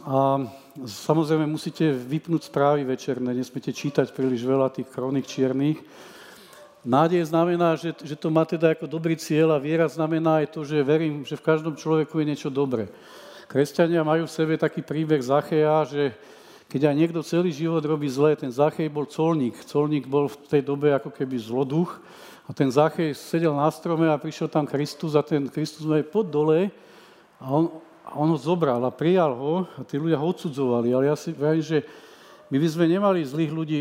a 0.05 0.19
samozrejme 0.85 1.49
musíte 1.49 1.91
vypnúť 1.91 2.53
správy 2.53 2.85
večerné, 2.85 3.33
nesmiete 3.33 3.73
čítať 3.73 4.13
príliš 4.13 4.45
veľa 4.45 4.71
tých 4.71 4.87
kronik 4.93 5.27
čiernych, 5.27 5.81
Nádej 6.87 7.27
znamená, 7.35 7.75
že, 7.75 7.91
že 8.07 8.15
to 8.15 8.31
má 8.31 8.47
teda 8.47 8.71
ako 8.71 8.87
dobrý 8.87 9.19
cieľ 9.19 9.59
a 9.59 9.63
viera 9.63 9.91
znamená 9.91 10.47
aj 10.47 10.55
to, 10.55 10.61
že 10.63 10.79
verím, 10.87 11.27
že 11.27 11.35
v 11.35 11.47
každom 11.47 11.75
človeku 11.75 12.23
je 12.23 12.29
niečo 12.31 12.51
dobré. 12.51 12.87
Kresťania 13.51 14.07
majú 14.07 14.29
v 14.29 14.37
sebe 14.37 14.55
taký 14.55 14.85
príbeh 14.85 15.19
Zacheja, 15.19 15.83
že 15.89 16.15
keď 16.69 16.93
aj 16.93 16.95
niekto 17.01 17.21
celý 17.25 17.49
život 17.49 17.81
robí 17.81 18.07
zlé, 18.07 18.37
ten 18.37 18.53
Zachej 18.53 18.93
bol 18.93 19.09
colník. 19.09 19.57
Colník 19.65 20.05
bol 20.05 20.29
v 20.29 20.37
tej 20.47 20.63
dobe 20.63 20.93
ako 20.93 21.09
keby 21.09 21.41
zloduch 21.41 21.97
a 22.45 22.53
ten 22.53 22.69
Zachej 22.69 23.17
sedel 23.17 23.57
na 23.57 23.73
strome 23.73 24.05
a 24.05 24.21
prišiel 24.21 24.53
tam 24.53 24.69
Kristus 24.69 25.17
a 25.17 25.25
ten 25.25 25.49
Kristus 25.49 25.89
mu 25.89 25.97
pod 26.05 26.29
dole 26.29 26.69
a 27.41 27.45
on, 27.49 27.73
a 28.05 28.21
on 28.21 28.29
ho 28.29 28.39
zobral 28.39 28.85
a 28.85 28.93
prijal 28.93 29.33
ho 29.33 29.65
a 29.65 29.81
tí 29.81 29.97
ľudia 29.97 30.21
ho 30.21 30.29
odsudzovali. 30.29 30.93
Ale 30.93 31.09
ja 31.09 31.17
si 31.17 31.33
viem, 31.33 31.65
že 31.65 31.83
my 32.49 32.57
by 32.57 32.69
sme 32.69 32.89
nemali 32.89 33.21
zlých 33.29 33.53
ľudí 33.53 33.79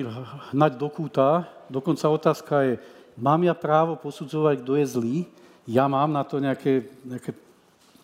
hnať 0.51 0.71
do 0.75 0.87
kúta, 0.91 1.47
dokonca 1.71 2.11
otázka 2.11 2.53
je, 2.67 2.73
mám 3.15 3.39
ja 3.43 3.55
právo 3.55 3.95
posudzovať, 3.95 4.59
kto 4.59 4.73
je 4.75 4.85
zlý? 4.85 5.17
Ja 5.67 5.87
mám 5.87 6.11
na 6.11 6.23
to 6.27 6.43
nejaké, 6.43 6.83
nejaké, 7.07 7.31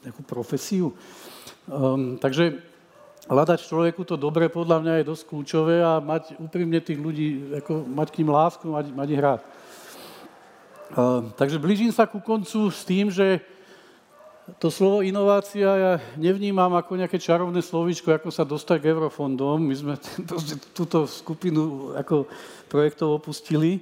nejakú 0.07 0.23
profesiu? 0.23 0.95
Um, 1.67 2.15
takže 2.15 2.59
hľadať 3.27 3.59
človeku 3.67 4.03
to 4.03 4.15
dobré 4.19 4.47
podľa 4.47 4.83
mňa 4.83 4.93
je 4.99 5.09
dosť 5.11 5.23
kľúčové 5.31 5.79
a 5.79 6.03
mať 6.03 6.39
úprimne 6.39 6.79
tých 6.79 6.99
ľudí, 6.99 7.55
ako 7.63 7.87
mať 7.87 8.07
k 8.11 8.17
ním 8.23 8.31
lásku, 8.31 8.65
mať, 8.67 8.85
mať 8.91 9.07
ich 9.11 9.23
rád. 9.23 9.41
Um, 10.93 11.31
takže 11.35 11.59
blížim 11.59 11.91
sa 11.91 12.07
ku 12.07 12.23
koncu 12.23 12.71
s 12.71 12.87
tým, 12.87 13.11
že 13.11 13.43
to 14.59 14.67
slovo 14.67 14.99
inovácia 14.99 15.69
ja 15.71 15.93
nevnímam 16.19 16.75
ako 16.75 16.99
nejaké 16.99 17.15
čarovné 17.15 17.63
slovíčko, 17.63 18.11
ako 18.11 18.27
sa 18.27 18.43
dostať 18.43 18.83
k 18.83 18.89
eurofondom. 18.91 19.63
My 19.63 19.75
sme 19.75 19.93
túto 20.77 21.07
skupinu 21.07 21.95
ako 21.95 22.27
projektov 22.67 23.23
opustili. 23.23 23.79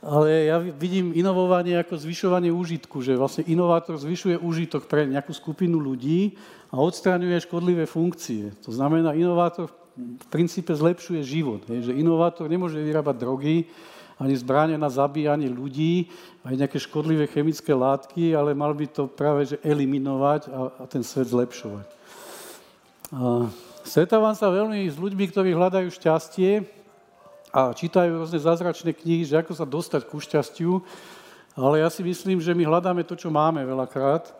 Ale 0.00 0.48
ja 0.48 0.56
vidím 0.56 1.12
inovovanie 1.12 1.76
ako 1.76 2.00
zvyšovanie 2.00 2.48
úžitku, 2.48 3.04
že 3.04 3.20
vlastne 3.20 3.44
inovátor 3.44 4.00
zvyšuje 4.00 4.40
úžitok 4.40 4.88
pre 4.88 5.04
nejakú 5.04 5.36
skupinu 5.36 5.76
ľudí 5.76 6.40
a 6.72 6.80
odstraňuje 6.80 7.44
škodlivé 7.44 7.84
funkcie. 7.84 8.56
To 8.64 8.72
znamená, 8.72 9.12
inovátor 9.12 9.68
v 10.00 10.26
princípe 10.32 10.72
zlepšuje 10.72 11.20
život. 11.20 11.68
Že 11.68 11.92
inovátor 11.92 12.48
nemôže 12.48 12.80
vyrábať 12.80 13.16
drogy, 13.20 13.68
ani 14.20 14.36
zbráne 14.36 14.76
na 14.76 14.92
zabíjanie 14.92 15.48
ľudí, 15.48 16.12
aj 16.44 16.54
nejaké 16.60 16.76
škodlivé 16.76 17.24
chemické 17.24 17.72
látky, 17.72 18.36
ale 18.36 18.52
mal 18.52 18.76
by 18.76 18.84
to 18.92 19.08
práve 19.08 19.48
že 19.48 19.56
eliminovať 19.64 20.52
a, 20.52 20.58
a 20.76 20.84
ten 20.84 21.00
svet 21.00 21.32
zlepšovať. 21.32 21.88
A 23.16 23.48
stretávam 23.80 24.36
sa 24.36 24.52
veľmi 24.52 24.84
s 24.84 25.00
ľuďmi, 25.00 25.24
ktorí 25.32 25.56
hľadajú 25.56 25.88
šťastie 25.88 26.68
a 27.50 27.72
čítajú 27.72 28.20
rôzne 28.20 28.38
zázračné 28.38 28.92
knihy, 28.92 29.24
že 29.24 29.40
ako 29.40 29.56
sa 29.56 29.64
dostať 29.64 30.02
ku 30.04 30.20
šťastiu, 30.20 30.84
ale 31.56 31.80
ja 31.80 31.88
si 31.88 32.04
myslím, 32.04 32.44
že 32.44 32.54
my 32.54 32.68
hľadáme 32.68 33.02
to, 33.08 33.16
čo 33.16 33.32
máme 33.32 33.64
veľakrát 33.64 34.30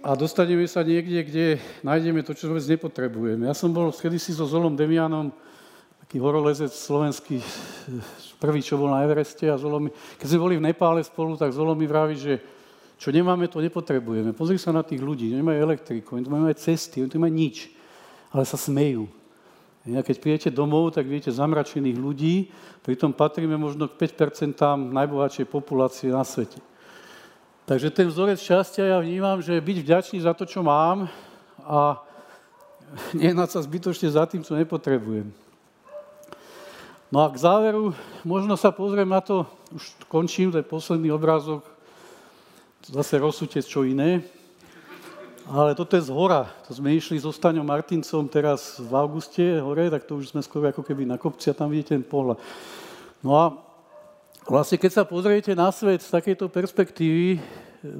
a 0.00 0.14
dostaneme 0.14 0.64
sa 0.70 0.86
niekde, 0.86 1.20
kde 1.26 1.46
nájdeme 1.82 2.22
to, 2.22 2.32
čo 2.38 2.48
vôbec 2.48 2.64
nepotrebujeme. 2.70 3.50
Ja 3.50 3.54
som 3.58 3.74
bol 3.74 3.90
kedysi 3.90 4.30
so 4.30 4.46
Zolom 4.46 4.78
Demianom 4.78 5.34
taký 6.06 6.22
horolezec 6.22 6.70
slovenský, 6.70 7.42
prvý, 8.36 8.60
čo 8.60 8.76
bol 8.76 8.92
na 8.92 9.02
Evereste 9.02 9.48
a 9.48 9.56
Zolo 9.60 9.80
mi, 9.80 9.90
keď 10.20 10.26
sme 10.26 10.42
boli 10.42 10.54
v 10.60 10.66
Nepále 10.68 11.00
spolu, 11.04 11.36
tak 11.36 11.52
Zolo 11.52 11.72
mi 11.72 11.88
vraví, 11.88 12.16
že 12.16 12.34
čo 12.96 13.12
nemáme, 13.12 13.48
to 13.48 13.60
nepotrebujeme. 13.60 14.32
Pozri 14.32 14.56
sa 14.56 14.72
na 14.72 14.80
tých 14.80 15.04
ľudí, 15.04 15.28
oni 15.36 15.44
majú 15.44 15.58
elektriku, 15.60 16.16
oni 16.16 16.24
tu 16.24 16.32
majú 16.32 16.48
aj 16.48 16.56
cesty, 16.56 17.04
oni 17.04 17.12
tu 17.12 17.20
majú 17.20 17.32
nič, 17.32 17.68
ale 18.32 18.48
sa 18.48 18.56
smejú. 18.56 19.04
A 19.86 20.02
keď 20.02 20.16
prijete 20.18 20.48
domov, 20.50 20.90
tak 20.90 21.06
viete 21.06 21.30
zamračených 21.30 21.94
ľudí, 21.94 22.50
pritom 22.82 23.14
patríme 23.14 23.54
možno 23.54 23.86
k 23.86 23.94
5% 23.94 24.58
najbohatšej 24.90 25.46
populácie 25.46 26.10
na 26.10 26.26
svete. 26.26 26.58
Takže 27.66 27.94
ten 27.94 28.10
vzorec 28.10 28.38
šťastia 28.38 28.94
ja 28.94 28.98
vnímam, 28.98 29.38
že 29.38 29.54
byť 29.58 29.78
vďačný 29.82 30.18
za 30.22 30.34
to, 30.34 30.42
čo 30.42 30.62
mám 30.62 31.06
a 31.62 32.02
nehnať 33.22 33.48
sa 33.54 33.60
zbytočne 33.62 34.10
za 34.10 34.26
tým, 34.26 34.42
čo 34.42 34.58
nepotrebujem. 34.58 35.45
No 37.06 37.22
a 37.22 37.30
k 37.30 37.38
záveru, 37.38 37.94
možno 38.26 38.58
sa 38.58 38.74
pozriem 38.74 39.06
na 39.06 39.22
to, 39.22 39.46
už 39.70 39.94
končím, 40.10 40.50
to 40.50 40.58
je 40.58 40.66
posledný 40.66 41.14
obrázok, 41.14 41.62
zase 42.82 43.14
rozsúte 43.22 43.62
čo 43.62 43.86
iné, 43.86 44.26
ale 45.46 45.78
toto 45.78 45.94
je 45.94 46.02
z 46.02 46.10
hora. 46.10 46.50
To 46.66 46.74
sme 46.74 46.98
išli 46.98 47.22
so 47.22 47.30
Staňom 47.30 47.62
Martincom 47.62 48.26
teraz 48.26 48.82
v 48.82 48.90
auguste 48.98 49.62
hore, 49.62 49.86
tak 49.86 50.02
to 50.02 50.18
už 50.18 50.34
sme 50.34 50.42
skoro 50.42 50.66
ako 50.66 50.82
keby 50.82 51.06
na 51.06 51.14
kopci 51.14 51.46
a 51.46 51.54
tam 51.54 51.70
vidíte 51.70 51.94
ten 51.94 52.02
pohľad. 52.02 52.42
No 53.22 53.38
a 53.38 53.54
vlastne 54.42 54.74
keď 54.74 54.90
sa 54.90 55.04
pozriete 55.06 55.54
na 55.54 55.70
svet 55.70 56.02
z 56.02 56.10
takejto 56.10 56.50
perspektívy, 56.50 57.38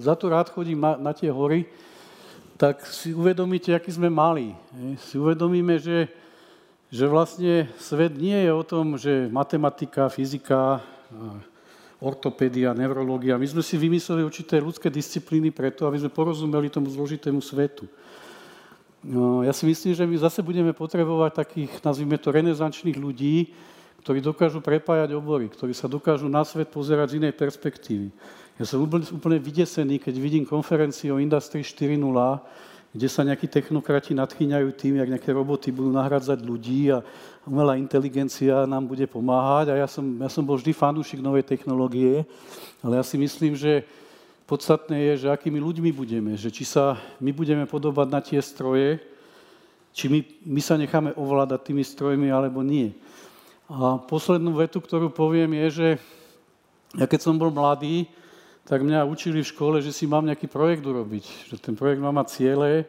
za 0.02 0.18
to 0.18 0.34
rád 0.34 0.50
chodím 0.50 0.82
na, 0.82 1.14
tie 1.14 1.30
hory, 1.30 1.70
tak 2.58 2.82
si 2.90 3.14
uvedomíte, 3.14 3.70
aký 3.70 3.94
sme 3.94 4.10
mali. 4.10 4.50
Si 5.06 5.14
uvedomíme, 5.14 5.78
že 5.78 6.10
že 6.90 7.04
vlastne 7.10 7.66
svet 7.82 8.14
nie 8.14 8.36
je 8.46 8.50
o 8.54 8.62
tom, 8.62 8.94
že 8.94 9.26
matematika, 9.26 10.06
fyzika, 10.06 10.80
ortopédia, 11.98 12.76
neurológia. 12.76 13.40
My 13.40 13.48
sme 13.48 13.62
si 13.64 13.80
vymysleli 13.80 14.22
určité 14.22 14.60
ľudské 14.60 14.92
disciplíny 14.92 15.50
preto, 15.50 15.88
aby 15.88 15.98
sme 15.98 16.12
porozumeli 16.12 16.68
tomu 16.68 16.92
zložitému 16.92 17.40
svetu. 17.40 17.88
No, 19.06 19.46
ja 19.46 19.54
si 19.54 19.62
myslím, 19.66 19.94
že 19.94 20.02
my 20.02 20.16
zase 20.18 20.42
budeme 20.42 20.74
potrebovať 20.74 21.32
takých, 21.46 21.72
nazvime 21.80 22.18
to, 22.18 22.34
renesančných 22.34 22.98
ľudí, 22.98 23.54
ktorí 24.02 24.18
dokážu 24.22 24.62
prepájať 24.62 25.14
obory, 25.14 25.50
ktorí 25.50 25.74
sa 25.74 25.90
dokážu 25.90 26.30
na 26.30 26.42
svet 26.46 26.70
pozerať 26.70 27.14
z 27.14 27.16
inej 27.22 27.34
perspektívy. 27.34 28.10
Ja 28.56 28.64
som 28.64 28.82
úplne, 28.82 29.06
úplne 29.10 29.38
vydesený, 29.38 30.00
keď 30.00 30.14
vidím 30.16 30.44
konferenciu 30.48 31.18
o 31.18 31.22
Industry 31.22 31.60
4.0, 31.60 32.02
kde 32.96 33.12
sa 33.12 33.20
nejakí 33.28 33.44
technokrati 33.44 34.16
nadchýňajú 34.16 34.68
tým, 34.72 34.96
jak 34.96 35.12
nejaké 35.12 35.30
roboty 35.36 35.68
budú 35.68 35.92
nahradzať 35.92 36.40
ľudí 36.40 36.88
a 36.88 37.04
umelá 37.44 37.76
inteligencia 37.76 38.64
nám 38.64 38.88
bude 38.88 39.04
pomáhať. 39.04 39.76
A 39.76 39.84
ja 39.84 39.88
som, 39.88 40.00
ja 40.16 40.32
som 40.32 40.40
bol 40.40 40.56
vždy 40.56 40.72
fanúšik 40.72 41.20
novej 41.20 41.44
technológie, 41.44 42.24
ale 42.80 42.96
ja 42.96 43.04
si 43.04 43.20
myslím, 43.20 43.52
že 43.52 43.84
podstatné 44.48 45.12
je, 45.12 45.28
že 45.28 45.28
akými 45.28 45.60
ľuďmi 45.60 45.92
budeme, 45.92 46.32
že 46.40 46.48
či 46.48 46.64
sa 46.64 46.96
my 47.20 47.36
budeme 47.36 47.68
podobať 47.68 48.06
na 48.08 48.20
tie 48.24 48.40
stroje, 48.40 48.96
či 49.92 50.08
my, 50.08 50.24
my 50.56 50.60
sa 50.64 50.80
necháme 50.80 51.12
ovládať 51.20 51.68
tými 51.68 51.84
strojmi, 51.84 52.32
alebo 52.32 52.64
nie. 52.64 52.96
A 53.68 54.00
poslednú 54.00 54.56
vetu, 54.56 54.80
ktorú 54.80 55.12
poviem, 55.12 55.52
je, 55.52 55.68
že 55.84 55.88
ja 56.96 57.04
keď 57.04 57.28
som 57.28 57.36
bol 57.36 57.52
mladý, 57.52 58.08
tak 58.66 58.82
mňa 58.82 59.06
učili 59.06 59.46
v 59.46 59.52
škole, 59.54 59.78
že 59.78 59.94
si 59.94 60.10
mám 60.10 60.26
nejaký 60.26 60.50
projekt 60.50 60.82
urobiť, 60.82 61.54
že 61.54 61.56
ten 61.62 61.78
projekt 61.78 62.02
má 62.02 62.10
mať 62.10 62.26
ciele 62.34 62.82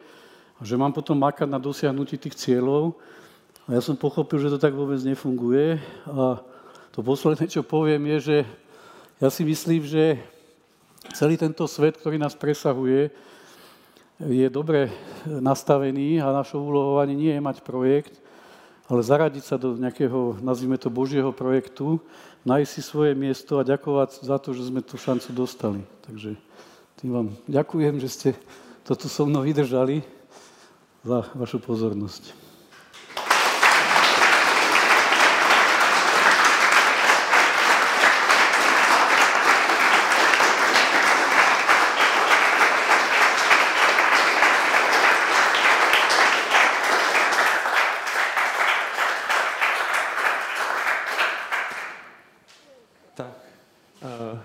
a 0.58 0.62
že 0.66 0.74
mám 0.74 0.90
potom 0.90 1.14
makať 1.14 1.46
na 1.46 1.62
dosiahnutí 1.62 2.18
tých 2.18 2.34
cieľov. 2.34 2.98
A 3.70 3.78
ja 3.78 3.80
som 3.80 3.94
pochopil, 3.94 4.42
že 4.42 4.50
to 4.50 4.58
tak 4.58 4.74
vôbec 4.74 4.98
nefunguje. 5.06 5.78
A 6.10 6.42
to 6.90 6.98
posledné, 6.98 7.46
čo 7.46 7.62
poviem, 7.62 8.10
je, 8.10 8.18
že 8.18 8.36
ja 9.22 9.30
si 9.30 9.46
myslím, 9.46 9.86
že 9.86 10.18
celý 11.14 11.38
tento 11.38 11.62
svet, 11.70 11.94
ktorý 11.94 12.18
nás 12.18 12.34
presahuje, 12.34 13.14
je 14.18 14.46
dobre 14.50 14.90
nastavený 15.30 16.18
a 16.18 16.34
našou 16.34 16.66
úlohou 16.66 16.98
ani 16.98 17.14
nie 17.14 17.32
je 17.38 17.42
mať 17.42 17.62
projekt, 17.62 18.18
ale 18.90 19.06
zaradiť 19.06 19.44
sa 19.46 19.54
do 19.54 19.78
nejakého, 19.78 20.42
nazvime 20.42 20.74
to, 20.74 20.90
Božieho 20.90 21.30
projektu, 21.30 22.02
nájsť 22.46 22.70
si 22.70 22.80
svoje 22.84 23.12
miesto 23.18 23.58
a 23.58 23.66
ďakovať 23.66 24.22
za 24.22 24.36
to, 24.38 24.54
že 24.54 24.68
sme 24.68 24.84
tú 24.84 25.00
šancu 25.00 25.28
dostali. 25.34 25.80
Takže 26.06 26.38
tým 26.98 27.10
vám 27.10 27.28
ďakujem, 27.46 28.02
že 28.02 28.08
ste 28.10 28.28
toto 28.82 29.06
so 29.06 29.26
mnou 29.26 29.46
vydržali 29.46 30.02
za 31.06 31.26
vašu 31.34 31.62
pozornosť. 31.62 32.47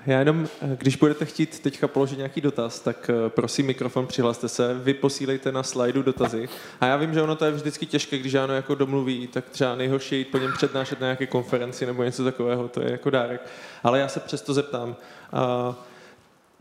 Já 0.06 0.20
jenom, 0.20 0.48
eh, 0.62 0.78
když 0.80 0.96
budete 0.96 1.26
chtít 1.26 1.60
teďka 1.60 1.88
položit 1.88 2.18
nějaký 2.18 2.42
dotaz, 2.42 2.80
tak 2.80 3.10
eh, 3.10 3.30
prosím 3.30 3.66
mikrofon, 3.66 4.08
přihlaste 4.08 4.50
se, 4.50 4.74
vy 4.74 4.94
posílejte 4.94 5.52
na 5.52 5.64
slajdu 5.64 6.04
dotazy. 6.04 6.50
A 6.82 6.86
já 6.86 6.98
vím, 6.98 7.14
že 7.14 7.22
ono 7.22 7.36
to 7.36 7.46
je 7.46 7.52
vždycky 7.52 7.86
těžké, 7.86 8.18
když 8.18 8.34
Jáno 8.34 8.54
jako 8.54 8.76
domluví, 8.76 9.28
tak 9.28 9.50
třeba 9.50 9.76
nejhorší 9.76 10.18
jít 10.18 10.28
po 10.32 10.38
něm 10.38 10.54
přednášet 10.54 11.00
na 11.00 11.08
nějaké 11.08 11.28
konferenci 11.28 11.86
nebo 11.86 12.04
něco 12.04 12.24
takového, 12.24 12.68
to 12.68 12.82
je 12.82 12.92
jako 12.92 13.10
dárek. 13.10 13.42
Ale 13.84 14.00
já 14.00 14.08
se 14.08 14.20
přesto 14.20 14.54
zeptám. 14.54 14.96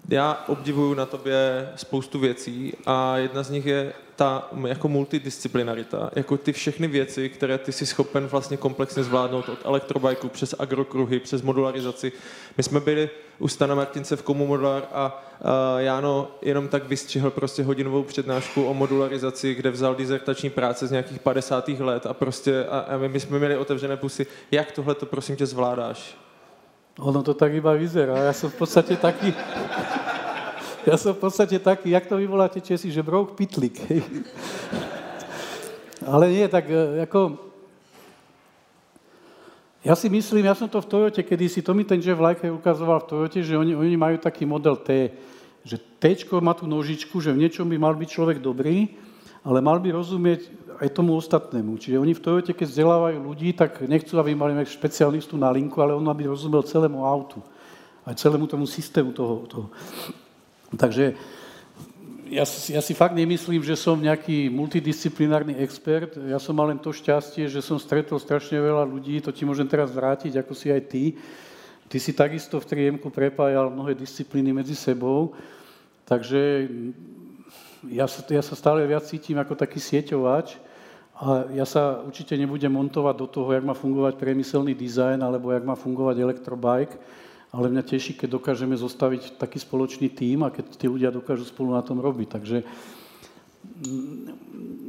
Já 0.09 0.45
obdivuju 0.49 0.95
na 0.95 1.07
tobě 1.07 1.69
spoustu 1.77 2.19
věcí 2.19 2.73
a 2.87 3.17
jedna 3.17 3.43
z 3.43 3.51
nich 3.51 3.67
je 3.67 3.93
ta 4.17 4.49
jako 4.67 4.89
multidisciplinarita, 4.89 6.11
jako 6.17 6.37
ty 6.37 6.53
všechny 6.53 6.89
věci, 6.89 7.29
které 7.29 7.59
ty 7.59 7.73
jsi 7.73 7.87
schopen 7.87 8.27
vlastně 8.27 8.57
komplexně 8.57 9.05
zvládnout 9.05 9.49
od 9.49 9.59
elektrobajku 9.65 10.29
přes 10.29 10.55
agrokruhy, 10.59 11.21
přes 11.21 11.43
modularizaci. 11.43 12.13
My 12.57 12.63
jsme 12.63 12.81
byli 12.81 13.11
u 13.39 13.49
Stana 13.49 13.75
Martince 13.75 14.17
v 14.17 14.23
Komu 14.23 14.47
Modular 14.47 14.83
a 14.93 15.25
uh, 15.41 15.49
Jáno 15.81 16.31
jenom 16.43 16.69
tak 16.69 16.89
vystřihl 16.89 17.31
prostě 17.31 17.63
hodinovou 17.63 18.03
přednášku 18.03 18.65
o 18.65 18.75
modularizaci, 18.75 19.55
kde 19.55 19.71
vzal 19.71 19.95
dizertační 19.95 20.51
práce 20.51 20.87
z 20.87 20.91
nějakých 20.91 21.19
50. 21.19 21.69
let 21.69 22.07
a 22.07 22.15
prostě 22.15 22.65
a, 22.65 22.79
a 22.79 22.97
my, 22.97 23.21
jsme 23.21 23.39
měli 23.39 23.57
otevřené 23.57 23.97
pusy. 23.97 24.27
Jak 24.51 24.73
tohle 24.73 24.95
to 24.95 25.07
prosím 25.07 25.37
tě 25.37 25.47
zvládáš? 25.47 26.17
Ono 27.01 27.25
to 27.25 27.33
tak 27.33 27.57
iba 27.57 27.73
vyzerá. 27.73 28.29
Ja 28.29 28.35
som 28.37 28.53
v 28.53 28.57
podstate 28.61 29.01
taký... 29.01 29.33
Ja 30.83 30.99
som 30.99 31.15
v 31.15 31.23
podstate 31.23 31.63
taký, 31.63 31.95
jak 31.95 32.11
to 32.11 32.19
vy 32.19 32.27
voláte 32.27 32.59
Česi, 32.59 32.91
že 32.91 33.07
brouk 33.07 33.39
pitlik. 33.39 33.79
Ale 36.03 36.27
nie, 36.29 36.45
tak 36.51 36.67
e, 36.67 37.07
ako... 37.07 37.39
Ja 39.83 39.95
si 39.95 40.11
myslím, 40.11 40.47
ja 40.47 40.55
som 40.55 40.71
to 40.71 40.79
v 40.83 40.91
Toyote, 40.91 41.23
kedy 41.23 41.47
si 41.51 41.63
to 41.63 41.75
mi 41.75 41.83
ten 41.83 41.99
Jeff 41.99 42.19
Leicher 42.19 42.55
ukazoval 42.55 43.03
v 43.03 43.09
Toyote, 43.11 43.41
že 43.43 43.59
oni, 43.59 43.75
oni 43.75 43.95
majú 43.99 44.19
taký 44.19 44.47
model 44.47 44.79
T, 44.79 45.11
že 45.63 45.79
T 45.79 46.19
má 46.39 46.55
tú 46.55 46.71
nožičku, 46.71 47.19
že 47.19 47.35
v 47.35 47.47
niečom 47.47 47.67
by 47.67 47.79
mal 47.79 47.95
byť 47.95 48.09
človek 48.11 48.39
dobrý, 48.43 48.95
ale 49.43 49.59
mal 49.59 49.83
by 49.83 49.91
rozumieť 49.91 50.51
aj 50.79 50.89
tomu 50.95 51.15
ostatnému. 51.19 51.79
Čiže 51.79 51.99
oni 51.99 52.15
v 52.15 52.23
Toyote, 52.23 52.53
keď 52.55 52.67
vzdelávajú 52.67 53.19
ľudí, 53.23 53.55
tak 53.55 53.83
nechcú, 53.87 54.19
aby 54.19 54.35
mali 54.35 54.55
špecialistu 54.67 55.39
na 55.39 55.51
linku, 55.51 55.79
ale 55.83 55.95
on 55.95 56.07
aby 56.07 56.27
rozumel 56.31 56.63
celému 56.63 57.07
autu. 57.07 57.43
Aj 58.03 58.15
celému 58.19 58.51
tomu 58.51 58.67
systému 58.67 59.15
toho. 59.15 59.47
toho. 59.47 59.67
Takže 60.75 61.15
ja, 62.33 62.43
ja 62.73 62.81
si 62.81 62.95
fakt 62.97 63.13
nemyslím, 63.13 63.61
že 63.61 63.77
som 63.77 63.95
nejaký 64.01 64.49
multidisciplinárny 64.49 65.61
expert. 65.61 66.17
Ja 66.17 66.41
som 66.41 66.57
mal 66.57 66.73
len 66.73 66.81
to 66.81 66.91
šťastie, 66.91 67.45
že 67.47 67.61
som 67.61 67.77
stretol 67.77 68.17
strašne 68.17 68.57
veľa 68.57 68.89
ľudí, 68.89 69.21
to 69.21 69.31
ti 69.31 69.45
môžem 69.45 69.69
teraz 69.69 69.93
vrátiť, 69.93 70.41
ako 70.41 70.57
si 70.57 70.73
aj 70.73 70.83
ty. 70.89 71.05
Ty 71.93 71.99
si 72.01 72.17
takisto 72.17 72.57
v 72.57 72.97
3 72.97 73.13
prepájal 73.13 73.69
mnohé 73.69 73.93
disciplíny 73.93 74.49
medzi 74.49 74.73
sebou. 74.73 75.37
Takže 76.09 76.73
ja 77.91 78.07
sa, 78.07 78.21
ja 78.31 78.43
sa 78.43 78.55
stále 78.55 78.87
viac 78.87 79.03
cítim 79.07 79.39
ako 79.39 79.59
taký 79.59 79.83
sieťovač 79.83 80.59
a 81.19 81.51
ja 81.55 81.67
sa 81.67 82.03
určite 82.03 82.35
nebudem 82.35 82.71
montovať 82.71 83.15
do 83.19 83.27
toho, 83.27 83.49
jak 83.55 83.65
má 83.65 83.75
fungovať 83.75 84.19
priemyselný 84.19 84.75
dizajn 84.75 85.23
alebo 85.23 85.51
jak 85.51 85.63
má 85.67 85.75
fungovať 85.75 86.19
elektrobike, 86.19 86.99
ale 87.53 87.69
mňa 87.69 87.83
teší, 87.83 88.15
keď 88.17 88.39
dokážeme 88.39 88.75
zostaviť 88.75 89.37
taký 89.39 89.59
spoločný 89.61 90.09
tím 90.11 90.47
a 90.47 90.53
keď 90.55 90.79
tí 90.79 90.87
ľudia 90.89 91.11
dokážu 91.13 91.47
spolu 91.47 91.75
na 91.75 91.83
tom 91.83 91.99
robiť. 91.99 92.29
Takže 92.39 92.59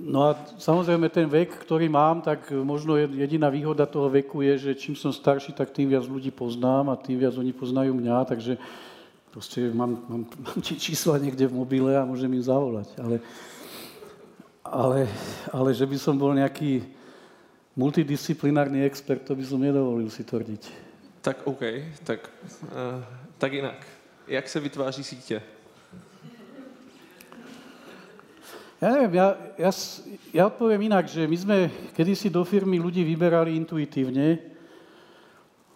No 0.04 0.30
a 0.30 0.38
samozrejme 0.58 1.10
ten 1.10 1.30
vek, 1.30 1.62
ktorý 1.62 1.90
mám, 1.90 2.22
tak 2.22 2.50
možno 2.52 2.98
jediná 2.98 3.50
výhoda 3.50 3.86
toho 3.86 4.10
veku 4.10 4.42
je, 4.42 4.70
že 4.70 4.72
čím 4.78 4.98
som 4.98 5.14
starší, 5.14 5.54
tak 5.54 5.70
tým 5.70 5.90
viac 5.90 6.06
ľudí 6.06 6.34
poznám 6.34 6.90
a 6.90 7.00
tým 7.00 7.22
viac 7.22 7.38
oni 7.38 7.54
poznajú 7.54 7.94
mňa, 7.94 8.18
takže 8.26 8.58
Proste 9.34 9.74
mám, 9.74 9.98
mám, 10.06 10.24
mám 10.30 10.60
čísla 10.62 11.18
niekde 11.18 11.50
v 11.50 11.58
mobile 11.58 11.98
a 11.98 12.06
môžem 12.06 12.30
im 12.30 12.46
zavolať. 12.46 12.94
Ale, 13.02 13.18
ale, 14.62 15.00
ale 15.50 15.70
že 15.74 15.90
by 15.90 15.98
som 15.98 16.14
bol 16.14 16.38
nejaký 16.38 16.86
multidisciplinárny 17.74 18.86
expert, 18.86 19.26
to 19.26 19.34
by 19.34 19.42
som 19.42 19.58
nedovolil 19.58 20.06
si 20.14 20.22
tvrdiť. 20.22 20.70
Tak 21.26 21.50
OK, 21.50 21.66
tak, 22.06 22.30
uh, 22.70 23.02
tak 23.42 23.58
inak. 23.58 23.82
Jak 24.28 24.46
se 24.50 24.60
vytváří 24.60 25.04
sítě? 25.04 25.42
Ja 28.84 28.92
neviem, 28.92 29.16
ja, 29.16 29.28
ja, 29.56 29.72
ja 30.36 30.44
odpoviem 30.52 30.92
inak, 30.92 31.08
že 31.08 31.24
my 31.24 31.38
sme 31.40 31.58
kedysi 31.96 32.28
do 32.28 32.44
firmy 32.44 32.84
ľudí 32.84 33.00
vyberali 33.08 33.56
intuitívne, 33.56 34.53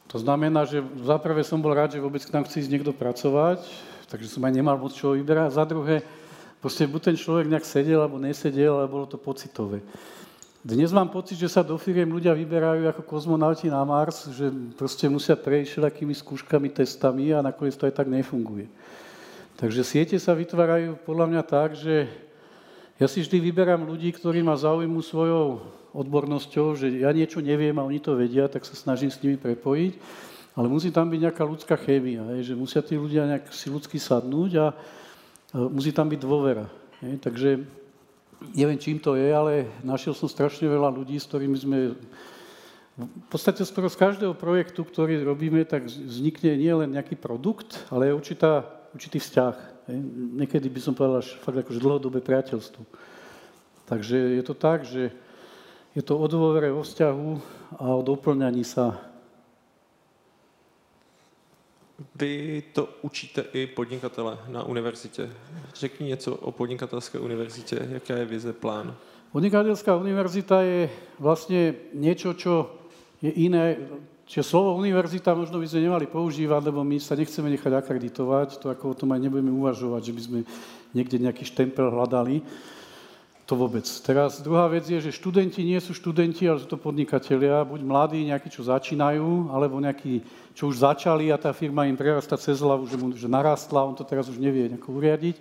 to 0.07 0.17
znamená, 0.23 0.63
že 0.63 0.79
za 1.03 1.19
prvé 1.19 1.43
som 1.43 1.59
bol 1.59 1.75
rád, 1.75 1.95
že 1.95 2.03
vôbec 2.03 2.23
k 2.23 2.31
nám 2.31 2.47
chce 2.47 2.63
ísť 2.63 2.71
niekto 2.71 2.95
pracovať, 2.95 3.59
takže 4.07 4.31
som 4.31 4.43
aj 4.47 4.53
nemal 4.55 4.79
moc 4.79 4.95
čo 4.95 5.11
vyberať. 5.11 5.59
Za 5.59 5.67
druhé, 5.67 5.99
proste 6.63 6.87
buď 6.87 7.11
ten 7.11 7.17
človek 7.19 7.51
nejak 7.51 7.67
sedel, 7.67 7.99
alebo 7.99 8.15
nesedel, 8.15 8.79
ale 8.79 8.87
bolo 8.87 9.03
to 9.03 9.19
pocitové. 9.19 9.83
Dnes 10.63 10.91
mám 10.91 11.07
pocit, 11.07 11.39
že 11.39 11.47
sa 11.47 11.63
do 11.63 11.79
firiem 11.79 12.07
ľudia 12.07 12.35
vyberajú 12.35 12.91
ako 12.91 13.03
kozmonauti 13.03 13.71
na 13.71 13.83
Mars, 13.87 14.27
že 14.31 14.51
proste 14.75 15.07
musia 15.07 15.35
prejsť 15.35 15.75
všelakými 15.75 16.11
skúškami, 16.11 16.67
testami 16.71 17.31
a 17.31 17.43
nakoniec 17.43 17.75
to 17.75 17.87
aj 17.87 17.95
tak 17.95 18.07
nefunguje. 18.07 18.67
Takže 19.59 19.81
siete 19.83 20.15
sa 20.19 20.35
vytvárajú 20.35 20.99
podľa 21.07 21.25
mňa 21.31 21.43
tak, 21.47 21.75
že 21.75 22.07
ja 22.99 23.07
si 23.07 23.23
vždy 23.23 23.37
vyberám 23.47 23.85
ľudí, 23.85 24.11
ktorí 24.11 24.43
ma 24.43 24.57
zaujímu 24.57 24.99
svojou 25.03 25.61
odbornosťou, 25.97 26.77
že 26.77 27.01
ja 27.01 27.09
niečo 27.09 27.41
neviem 27.41 27.73
a 27.81 27.87
oni 27.89 27.97
to 27.97 28.13
vedia, 28.13 28.45
tak 28.45 28.61
sa 28.61 28.77
snažím 28.77 29.09
s 29.09 29.17
nimi 29.25 29.33
prepojiť. 29.33 29.97
Ale 30.57 30.69
musí 30.69 30.89
tam 30.93 31.09
byť 31.09 31.19
nejaká 31.21 31.43
ľudská 31.45 31.77
chémia, 31.77 32.21
že 32.41 32.57
musia 32.57 32.81
tí 32.85 32.97
ľudia 32.97 33.25
nejak 33.29 33.49
si 33.53 33.69
ľudsky 33.69 34.01
sadnúť 34.01 34.51
a 34.57 34.65
musí 35.69 35.93
tam 35.93 36.09
byť 36.09 36.19
dôvera. 36.21 36.65
Takže 36.97 37.61
neviem, 38.57 38.81
čím 38.81 38.97
to 38.97 39.13
je, 39.13 39.29
ale 39.29 39.69
našiel 39.85 40.17
som 40.17 40.25
strašne 40.25 40.65
veľa 40.65 40.89
ľudí, 40.93 41.17
s 41.17 41.29
ktorými 41.29 41.57
sme 41.57 41.77
v 42.97 43.27
podstate 43.29 43.61
skoro 43.61 43.85
z 43.85 44.01
každého 44.01 44.33
projektu, 44.33 44.81
ktorý 44.81 45.21
robíme, 45.21 45.61
tak 45.69 45.85
vznikne 45.85 46.57
nie 46.57 46.73
len 46.73 46.97
nejaký 46.97 47.13
produkt, 47.13 47.85
ale 47.93 48.09
aj 48.09 48.17
určitá, 48.17 48.65
určitý 48.97 49.21
vzťah. 49.21 49.85
Niekedy 50.41 50.65
by 50.73 50.79
som 50.81 50.97
povedal 50.97 51.21
až 51.21 51.37
fakt 51.37 51.61
akože 51.61 51.77
dlhodobé 51.77 52.25
priateľstvo. 52.25 52.81
Takže 53.85 54.41
je 54.41 54.43
to 54.43 54.57
tak, 54.57 54.89
že 54.89 55.13
je 55.97 56.05
to 56.05 56.13
o 56.13 56.29
dôvere 56.29 56.69
vo 56.69 56.85
vzťahu 56.85 57.29
a 57.81 57.85
o 57.97 58.05
doplňaní 58.05 58.61
sa. 58.61 59.01
Vy 62.13 62.61
to 62.77 62.85
učíte 63.01 63.41
i 63.57 63.65
podnikatele 63.65 64.37
na 64.47 64.63
univerzitě. 64.63 65.29
Řekni 65.73 66.07
něco 66.07 66.35
o 66.35 66.51
podnikatelské 66.51 67.19
univerzitě. 67.19 67.87
Jaká 67.89 68.13
je 68.21 68.25
vize, 68.25 68.53
plán? 68.53 68.93
Podnikateľská 69.33 69.97
univerzita 69.97 70.61
je 70.61 70.87
vlastne 71.19 71.73
niečo, 71.97 72.37
čo 72.37 72.77
je 73.19 73.33
iné. 73.33 73.75
Čiže 74.29 74.53
slovo 74.53 74.77
univerzita 74.77 75.33
možno 75.33 75.59
by 75.59 75.67
sme 75.67 75.89
nemali 75.89 76.05
používať, 76.05 76.61
lebo 76.69 76.85
my 76.85 77.01
sa 77.01 77.17
nechceme 77.17 77.49
nechať 77.49 77.73
akreditovať, 77.73 78.61
to 78.61 78.69
ako 78.69 78.93
o 78.93 78.97
tom 78.97 79.11
aj 79.11 79.19
nebudeme 79.27 79.51
uvažovať, 79.51 80.01
že 80.03 80.13
by 80.13 80.21
sme 80.21 80.39
niekde 80.93 81.17
nejaký 81.19 81.43
štempel 81.43 81.91
hľadali. 81.91 82.45
To 83.47 83.55
vôbec. 83.55 83.87
Teraz 84.03 84.43
druhá 84.43 84.67
vec 84.67 84.83
je, 84.91 84.99
že 84.99 85.15
študenti 85.15 85.63
nie 85.63 85.79
sú 85.79 85.95
študenti, 85.95 86.43
ale 86.43 86.59
sú 86.59 86.67
to 86.67 86.75
podnikatelia, 86.75 87.63
buď 87.63 87.79
mladí, 87.79 88.19
nejakí, 88.27 88.51
čo 88.51 88.67
začínajú, 88.67 89.55
alebo 89.55 89.79
nejakí, 89.79 90.19
čo 90.51 90.67
už 90.67 90.83
začali 90.83 91.31
a 91.31 91.39
tá 91.39 91.55
firma 91.55 91.87
im 91.87 91.95
prerastá 91.95 92.35
cez 92.35 92.59
hlavu, 92.59 92.83
že 92.91 92.99
mu 92.99 93.15
že 93.15 93.31
narastla, 93.31 93.87
on 93.87 93.95
to 93.95 94.03
teraz 94.03 94.27
už 94.27 94.35
nevie 94.35 94.67
nejako 94.67 94.99
uriadiť. 94.99 95.39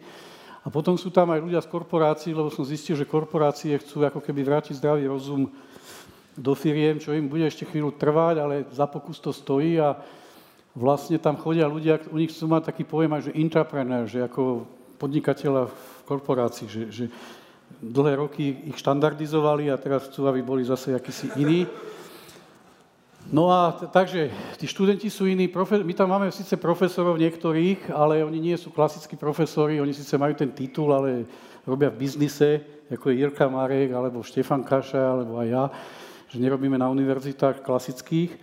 A 0.63 0.71
potom 0.71 0.95
sú 0.95 1.11
tam 1.11 1.35
aj 1.35 1.43
ľudia 1.51 1.59
z 1.59 1.67
korporácií, 1.67 2.31
lebo 2.31 2.47
som 2.47 2.63
zistil, 2.63 2.95
že 2.95 3.11
korporácie 3.11 3.75
chcú 3.75 4.07
ako 4.07 4.23
keby 4.23 4.47
vrátiť 4.47 4.79
zdravý 4.79 5.11
rozum 5.11 5.51
do 6.39 6.55
firiem, 6.55 7.03
čo 7.03 7.11
im 7.11 7.27
bude 7.27 7.43
ešte 7.43 7.67
chvíľu 7.67 7.91
trvať, 7.91 8.35
ale 8.39 8.55
za 8.71 8.87
pokus 8.87 9.19
to 9.19 9.35
stojí 9.35 9.83
a 9.83 9.99
vlastne 10.79 11.19
tam 11.19 11.35
chodia 11.35 11.67
ľudia, 11.67 12.07
u 12.07 12.23
nich 12.23 12.31
chcú 12.31 12.55
mať 12.55 12.71
taký 12.71 12.87
pojem 12.87 13.19
aj, 13.19 13.23
že 13.31 13.39
intrapreneur, 13.39 14.07
že 14.07 14.23
ako 14.23 14.63
podnikateľa 15.03 15.75
v 15.75 16.01
korporácii, 16.07 16.67
že, 16.71 16.83
že 16.95 17.05
dlhé 17.83 18.17
roky 18.17 18.57
ich 18.67 18.77
štandardizovali 18.81 19.69
a 19.71 19.77
teraz 19.77 20.09
chcú, 20.09 20.27
aby 20.27 20.41
boli 20.43 20.65
zase 20.65 20.97
akýsi 20.97 21.29
iní. 21.37 21.67
No 23.27 23.51
a 23.51 23.75
t- 23.75 23.91
takže 23.91 24.31
tí 24.55 24.71
študenti 24.71 25.11
sú 25.11 25.27
iní, 25.27 25.51
profe- 25.51 25.83
my 25.83 25.95
tam 25.95 26.15
máme 26.15 26.31
síce 26.31 26.55
profesorov 26.55 27.19
niektorých, 27.19 27.91
ale 27.91 28.23
oni 28.23 28.39
nie 28.39 28.57
sú 28.57 28.71
klasickí 28.71 29.19
profesori, 29.19 29.83
oni 29.83 29.91
síce 29.91 30.15
majú 30.15 30.39
ten 30.39 30.55
titul, 30.55 30.95
ale 30.95 31.27
robia 31.67 31.91
v 31.91 32.07
biznise, 32.07 32.63
ako 32.87 33.11
je 33.11 33.19
Jirka 33.27 33.51
Marek, 33.51 33.91
alebo 33.91 34.23
Štefan 34.23 34.63
Kaša, 34.63 35.03
alebo 35.03 35.43
aj 35.43 35.49
ja 35.51 35.65
že 36.27 36.43
nerobíme 36.43 36.75
na 36.75 36.91
univerzitách 36.91 37.63
klasických. 37.63 38.35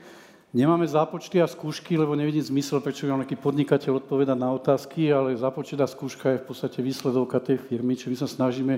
Nemáme 0.53 0.85
zápočty 0.85 1.41
a 1.41 1.49
skúšky, 1.49 1.97
lebo 1.97 2.13
nevidím 2.13 2.45
zmysel, 2.45 2.77
prečo 2.77 3.09
by 3.09 3.25
nejaký 3.25 3.41
podnikateľ 3.41 4.05
odpovedať 4.05 4.37
na 4.37 4.53
otázky, 4.53 5.09
ale 5.09 5.33
zápočet 5.33 5.81
a 5.81 5.89
skúška 5.89 6.29
je 6.29 6.45
v 6.45 6.45
podstate 6.45 6.77
výsledovka 6.77 7.41
tej 7.41 7.57
firmy, 7.57 7.97
čiže 7.97 8.13
my 8.13 8.17
sa 8.21 8.29
snažíme 8.29 8.77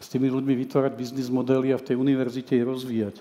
s 0.00 0.06
tými 0.08 0.32
ľuďmi 0.32 0.56
vytvárať 0.64 0.96
biznis 0.96 1.28
modely 1.28 1.76
a 1.76 1.80
v 1.80 1.92
tej 1.92 2.00
univerzite 2.00 2.56
ich 2.56 2.64
rozvíjať. 2.64 3.20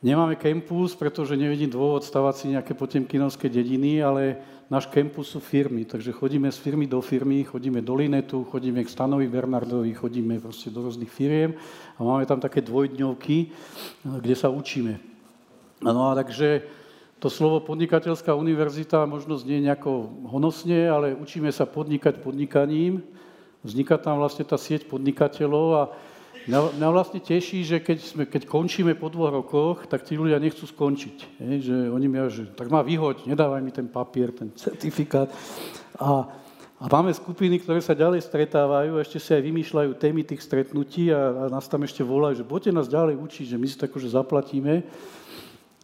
Nemáme 0.00 0.32
campus, 0.40 0.96
pretože 0.96 1.36
nevidím 1.36 1.68
dôvod 1.68 2.08
stavať 2.08 2.34
si 2.40 2.56
nejaké 2.56 2.72
potemkinovské 2.72 3.52
dediny, 3.52 4.00
ale 4.00 4.40
náš 4.72 4.88
campus 4.88 5.36
sú 5.36 5.44
firmy, 5.44 5.84
takže 5.84 6.16
chodíme 6.16 6.48
z 6.48 6.56
firmy 6.56 6.88
do 6.88 7.04
firmy, 7.04 7.44
chodíme 7.44 7.84
do 7.84 8.00
Linetu, 8.00 8.48
chodíme 8.48 8.80
k 8.80 8.88
Stanovi 8.88 9.28
Bernardovi, 9.28 9.92
chodíme 9.92 10.40
proste 10.40 10.72
do 10.72 10.88
rôznych 10.88 11.12
firiem 11.12 11.52
a 11.92 12.00
máme 12.00 12.24
tam 12.24 12.40
také 12.40 12.64
dvojdňovky, 12.64 13.36
kde 14.08 14.32
sa 14.40 14.48
učíme. 14.48 14.96
No 15.84 16.08
a 16.08 16.16
takže 16.16 16.79
to 17.20 17.28
slovo 17.28 17.60
podnikateľská 17.60 18.32
univerzita 18.32 19.04
možno 19.04 19.36
znie 19.36 19.60
nejako 19.60 20.08
honosne, 20.24 20.88
ale 20.88 21.12
učíme 21.12 21.52
sa 21.52 21.68
podnikať 21.68 22.24
podnikaním. 22.24 23.04
Vzniká 23.60 24.00
tam 24.00 24.24
vlastne 24.24 24.48
tá 24.48 24.56
sieť 24.56 24.88
podnikateľov 24.88 25.68
a 25.76 25.82
Mňa, 26.48 26.80
mňa 26.80 26.88
vlastne 26.88 27.20
teší, 27.20 27.68
že 27.68 27.84
keď, 27.84 27.98
sme, 28.00 28.22
keď 28.24 28.48
končíme 28.48 28.96
po 28.96 29.12
dvoch 29.12 29.28
rokoch, 29.28 29.84
tak 29.84 30.08
tí 30.08 30.16
ľudia 30.16 30.40
nechcú 30.40 30.64
skončiť. 30.64 31.16
Je, 31.36 31.68
že 31.68 31.76
oni 31.92 32.08
mi 32.08 32.16
že 32.32 32.48
tak 32.56 32.72
ma 32.72 32.80
vyhoď, 32.80 33.28
nedávaj 33.28 33.60
mi 33.60 33.68
ten 33.68 33.84
papier, 33.84 34.32
ten 34.32 34.48
certifikát. 34.56 35.28
A, 36.00 36.24
a 36.80 36.84
máme 36.88 37.12
skupiny, 37.12 37.60
ktoré 37.60 37.84
sa 37.84 37.92
ďalej 37.92 38.24
stretávajú, 38.24 38.96
ešte 38.96 39.20
si 39.20 39.36
aj 39.36 39.42
vymýšľajú 39.44 39.90
témy 40.00 40.24
tých 40.24 40.40
stretnutí 40.40 41.12
a, 41.12 41.44
a 41.44 41.52
nás 41.52 41.68
tam 41.68 41.84
ešte 41.84 42.00
volajú, 42.00 42.40
že 42.40 42.48
poďte 42.48 42.72
nás 42.72 42.88
ďalej 42.88 43.20
učiť, 43.20 43.46
že 43.52 43.60
my 43.60 43.66
si 43.68 43.76
to 43.76 43.84
akože 43.84 44.08
zaplatíme. 44.08 44.80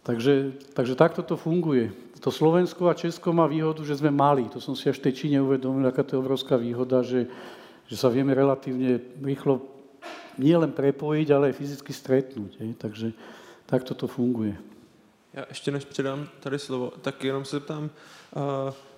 Takže, 0.07 0.54
takže 0.70 0.94
takto 0.94 1.26
to 1.26 1.34
funguje. 1.34 1.90
To 2.22 2.30
Slovensko 2.30 2.86
a 2.86 2.94
Česko 2.94 3.34
má 3.34 3.50
výhodu, 3.50 3.82
že 3.82 3.98
sme 3.98 4.14
mali. 4.14 4.46
To 4.54 4.62
som 4.62 4.78
si 4.78 4.86
až 4.86 5.02
v 5.02 5.11
tej 5.11 5.26
Číne 5.26 5.42
uvedomil, 5.42 5.82
aká 5.82 6.07
to 6.07 6.14
je 6.14 6.22
obrovská 6.22 6.54
výhoda, 6.54 7.02
že, 7.02 7.26
že 7.90 7.96
sa 7.98 8.07
vieme 8.07 8.30
relatívne 8.30 9.02
rýchlo 9.18 9.66
nie 10.38 10.54
len 10.54 10.70
prepojiť, 10.70 11.28
ale 11.34 11.50
aj 11.50 11.59
fyzicky 11.59 11.90
stretnúť. 11.90 12.50
Je. 12.62 12.74
Takže 12.78 13.07
takto 13.66 13.98
to 13.98 14.07
funguje. 14.07 14.54
Já 15.37 15.45
ještě 15.49 15.70
než 15.70 15.84
předám 15.84 16.28
tady 16.41 16.59
slovo, 16.59 16.93
tak 17.03 17.24
jenom 17.24 17.45
se 17.45 17.57
zeptám, 17.57 17.91
uh, 18.37 18.43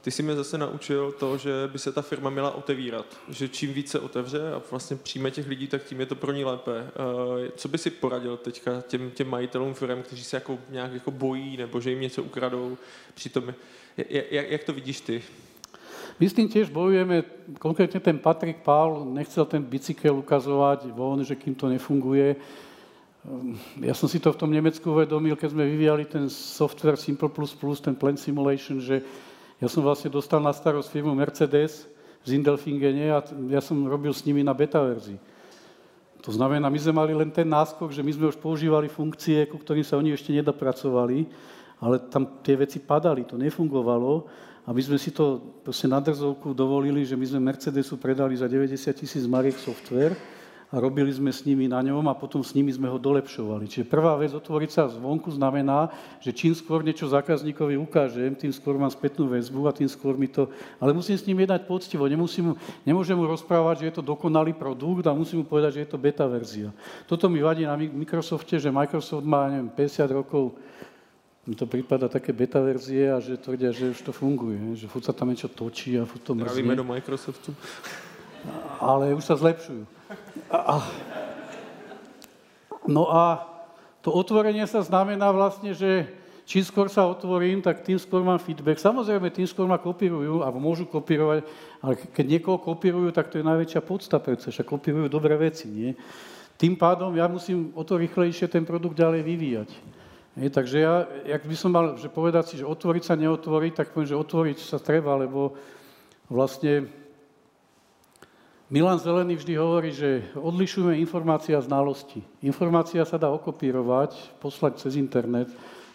ty 0.01 0.11
si 0.11 0.22
mě 0.22 0.34
zase 0.34 0.59
naučil 0.59 1.12
to, 1.12 1.36
že 1.39 1.51
by 1.72 1.78
se 1.78 1.93
ta 1.93 2.03
firma 2.03 2.30
měla 2.30 2.51
otevírat, 2.51 3.07
že 3.28 3.49
čím 3.49 3.72
více 3.72 4.01
otevře 4.01 4.53
a 4.53 4.62
vlastně 4.70 4.97
přijme 4.97 5.30
těch 5.30 5.47
lidí, 5.47 5.66
tak 5.66 5.84
tím 5.84 6.01
je 6.01 6.07
to 6.07 6.14
pro 6.14 6.32
ní 6.32 6.45
lépe. 6.45 6.70
Uh, 6.70 7.49
co 7.57 7.68
by 7.68 7.78
si 7.78 7.91
poradil 7.91 8.36
teďka 8.36 8.80
těm, 8.80 9.11
těm 9.11 9.28
majitelům 9.28 9.74
firm, 9.74 10.03
kteří 10.03 10.24
se 10.24 10.36
jako 10.36 10.59
nějak 10.70 10.93
jako 10.93 11.11
bojí 11.11 11.57
nebo 11.57 11.80
že 11.80 11.91
jim 11.91 12.01
něco 12.01 12.22
ukradou, 12.22 12.78
přitom, 13.14 13.55
jak, 14.30 14.51
jak 14.51 14.64
to 14.64 14.72
vidíš 14.72 15.01
ty? 15.01 15.22
My 16.20 16.28
s 16.28 16.32
tým 16.32 16.49
tiež 16.49 16.70
bojujeme, 16.70 17.22
konkrétne 17.62 18.01
ten 18.01 18.18
Patrik 18.18 18.66
Paul 18.66 19.05
nechcel 19.14 19.45
ten 19.45 19.62
bicykel 19.62 20.18
ukazovať 20.18 20.91
von, 20.91 21.24
že 21.24 21.39
kým 21.39 21.55
to 21.55 21.68
nefunguje. 21.68 22.36
Ehm, 23.26 23.58
ja 23.82 23.94
som 23.96 24.06
si 24.06 24.22
to 24.22 24.30
v 24.30 24.38
tom 24.38 24.50
Nemecku 24.52 24.86
uvedomil, 24.94 25.34
keď 25.34 25.50
sme 25.50 25.66
vyvíjali 25.66 26.04
ten 26.06 26.30
software 26.30 27.00
Simple++, 27.00 27.26
ten 27.82 27.96
Plan 27.98 28.14
Simulation, 28.14 28.78
že 28.78 29.02
ja 29.58 29.66
som 29.66 29.82
vlastne 29.82 30.12
dostal 30.12 30.38
na 30.38 30.54
starosť 30.54 30.86
firmu 30.86 31.18
Mercedes 31.18 31.90
v 32.22 32.26
Zindelfingene 32.30 33.10
a 33.10 33.18
ja 33.50 33.58
som 33.58 33.82
robil 33.90 34.14
s 34.14 34.22
nimi 34.22 34.46
na 34.46 34.54
beta 34.54 34.78
verzii. 34.78 35.18
To 36.22 36.30
znamená, 36.34 36.66
my 36.66 36.78
sme 36.78 36.94
mali 36.94 37.14
len 37.14 37.30
ten 37.30 37.46
náskok, 37.46 37.94
že 37.94 38.02
my 38.02 38.10
sme 38.10 38.30
už 38.30 38.38
používali 38.38 38.90
funkcie, 38.90 39.46
ku 39.46 39.58
ktorým 39.58 39.86
sa 39.86 39.98
oni 39.98 40.14
ešte 40.14 40.34
nedopracovali, 40.34 41.26
ale 41.78 42.02
tam 42.10 42.42
tie 42.42 42.58
veci 42.58 42.82
padali, 42.82 43.22
to 43.22 43.38
nefungovalo 43.38 44.26
a 44.66 44.74
my 44.74 44.82
sme 44.82 44.98
si 44.98 45.14
to 45.14 45.38
proste 45.62 45.86
na 45.86 46.02
drzovku 46.02 46.52
dovolili, 46.52 47.06
že 47.06 47.14
my 47.14 47.26
sme 47.26 47.40
Mercedesu 47.50 47.96
predali 47.96 48.34
za 48.34 48.50
90 48.50 48.76
tisíc 48.98 49.24
mariek 49.30 49.56
software 49.58 50.12
a 50.68 50.76
robili 50.76 51.08
sme 51.08 51.32
s 51.32 51.48
nimi 51.48 51.64
na 51.64 51.80
ňom 51.80 52.04
a 52.12 52.14
potom 52.14 52.44
s 52.44 52.52
nimi 52.52 52.68
sme 52.68 52.92
ho 52.92 53.00
dolepšovali. 53.00 53.64
Čiže 53.64 53.88
prvá 53.88 54.20
vec, 54.20 54.36
otvoriť 54.36 54.70
sa 54.70 54.84
zvonku 54.84 55.32
znamená, 55.32 55.88
že 56.20 56.28
čím 56.28 56.52
skôr 56.52 56.84
niečo 56.84 57.08
zákazníkovi 57.08 57.80
ukážem, 57.80 58.36
tým 58.36 58.52
skôr 58.52 58.76
mám 58.76 58.92
spätnú 58.92 59.32
väzbu 59.32 59.64
a 59.64 59.72
tým 59.72 59.88
skôr 59.88 60.12
mi 60.20 60.28
to... 60.28 60.52
Ale 60.76 60.92
musím 60.92 61.16
s 61.16 61.24
ním 61.24 61.40
jednať 61.40 61.64
poctivo, 61.64 62.04
nemusím, 62.04 62.52
nemôžem 62.84 63.16
mu 63.16 63.24
rozprávať, 63.24 63.80
že 63.80 63.86
je 63.88 63.94
to 63.96 64.04
dokonalý 64.04 64.52
produkt 64.52 65.08
a 65.08 65.16
musím 65.16 65.40
mu 65.40 65.44
povedať, 65.48 65.80
že 65.80 65.82
je 65.88 65.90
to 65.96 65.96
beta 65.96 66.28
verzia. 66.28 66.68
Toto 67.09 67.32
mi 67.32 67.40
vadí 67.40 67.64
na 67.64 67.72
Microsofte, 67.72 68.60
že 68.60 68.68
Microsoft 68.68 69.24
má, 69.24 69.48
neviem, 69.48 69.72
50 69.72 70.05
rokov 70.12 70.52
mi 71.48 71.56
to 71.56 71.64
prípada 71.64 72.12
také 72.12 72.36
beta 72.36 72.60
verzie 72.60 73.09
a 73.09 73.16
že 73.24 73.40
tvrdia, 73.40 73.72
že 73.72 73.97
už 73.97 74.05
to 74.05 74.12
funguje, 74.12 74.76
že 74.76 74.84
furt 74.84 75.09
sa 75.09 75.16
tam 75.16 75.32
niečo 75.32 75.48
točí 75.48 75.97
a 75.97 76.05
furt 76.05 76.20
to 76.20 76.36
mrzne. 76.36 76.52
Zdravíme 76.52 76.76
do 76.76 76.84
Microsoftu. 76.84 77.56
Ale 78.84 79.16
už 79.16 79.24
sa 79.24 79.32
zlepšujú. 79.32 79.97
A, 80.48 80.56
a, 80.56 80.76
no 82.89 83.05
a 83.12 83.44
to 84.01 84.14
otvorenie 84.14 84.64
sa 84.64 84.80
znamená 84.80 85.28
vlastne, 85.35 85.76
že 85.76 86.09
čím 86.48 86.64
skôr 86.64 86.89
sa 86.89 87.05
otvorím, 87.05 87.60
tak 87.60 87.85
tým 87.85 88.01
skôr 88.01 88.24
mám 88.24 88.40
feedback. 88.40 88.80
Samozrejme, 88.80 89.28
tým 89.28 89.44
skôr 89.44 89.68
ma 89.68 89.76
kopírujú, 89.76 90.40
alebo 90.40 90.56
môžu 90.56 90.89
kopírovať, 90.89 91.44
ale 91.85 91.93
keď 92.01 92.24
niekoho 92.24 92.56
kopírujú, 92.56 93.12
tak 93.12 93.28
to 93.28 93.36
je 93.36 93.44
najväčšia 93.44 93.85
podsta, 93.85 94.16
pretože 94.16 94.56
však 94.56 94.64
kopírujú 94.64 95.12
dobré 95.12 95.36
veci, 95.36 95.68
nie? 95.68 95.93
Tým 96.59 96.74
pádom 96.74 97.14
ja 97.14 97.28
musím 97.30 97.70
o 97.76 97.86
to 97.86 98.01
rýchlejšie 98.01 98.51
ten 98.51 98.66
produkt 98.66 98.98
ďalej 98.98 99.22
vyvíjať. 99.22 99.70
Je, 100.39 100.48
takže 100.51 100.76
ja, 100.82 101.06
jak 101.26 101.43
by 101.47 101.56
som 101.59 101.70
mal 101.70 101.98
že 101.98 102.10
povedať 102.10 102.44
si, 102.51 102.55
že 102.59 102.66
otvoriť 102.66 103.02
sa, 103.05 103.14
neotvoriť, 103.18 103.72
tak 103.74 103.90
poviem, 103.90 104.10
že 104.10 104.18
otvoriť 104.18 104.59
sa 104.62 104.78
treba, 104.78 105.18
lebo 105.18 105.55
vlastne 106.30 106.86
Milan 108.69 109.01
Zelený 109.01 109.40
vždy 109.40 109.57
hovorí, 109.57 109.97
že 109.97 110.28
odlišujeme 110.36 111.01
informácia 111.01 111.57
a 111.57 111.65
znalosti. 111.65 112.20
Informácia 112.45 113.01
sa 113.09 113.16
dá 113.16 113.32
okopírovať, 113.32 114.36
poslať 114.45 114.85
cez 114.85 115.01
internet, 115.01 115.49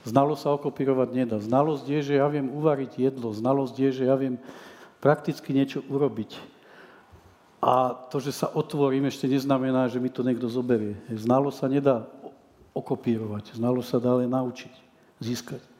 znalosť 0.09 0.41
sa 0.41 0.57
okopírovať 0.57 1.09
nedá. 1.13 1.37
Znalosť 1.37 1.85
je, 1.85 1.99
že 2.01 2.13
ja 2.17 2.25
viem 2.25 2.49
uvariť 2.49 2.97
jedlo, 2.97 3.29
znalosť 3.29 3.75
je, 3.77 3.89
že 4.01 4.03
ja 4.09 4.17
viem 4.17 4.41
prakticky 4.97 5.53
niečo 5.53 5.85
urobiť. 5.85 6.33
A 7.61 7.93
to, 8.09 8.17
že 8.17 8.33
sa 8.33 8.49
otvorím, 8.49 9.05
ešte 9.05 9.29
neznamená, 9.29 9.85
že 9.87 10.01
mi 10.01 10.09
to 10.09 10.25
niekto 10.25 10.49
zoberie. 10.49 10.97
Znalosť 11.13 11.57
sa 11.61 11.67
nedá 11.69 11.97
okopírovať. 12.73 13.53
Znalo 13.53 13.85
sa 13.85 14.01
dá 14.01 14.17
len 14.17 14.27
naučiť. 14.33 14.73
získať. 15.21 15.72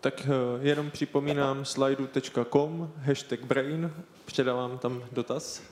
Tak 0.00 0.26
uh, 0.26 0.66
jenom 0.66 0.90
připomínám 0.90 1.64
slidu.com, 1.64 2.92
hashtag 2.96 3.44
brain, 3.44 3.92
předávám 4.24 4.78
tam 4.78 5.02
dotaz. 5.12 5.62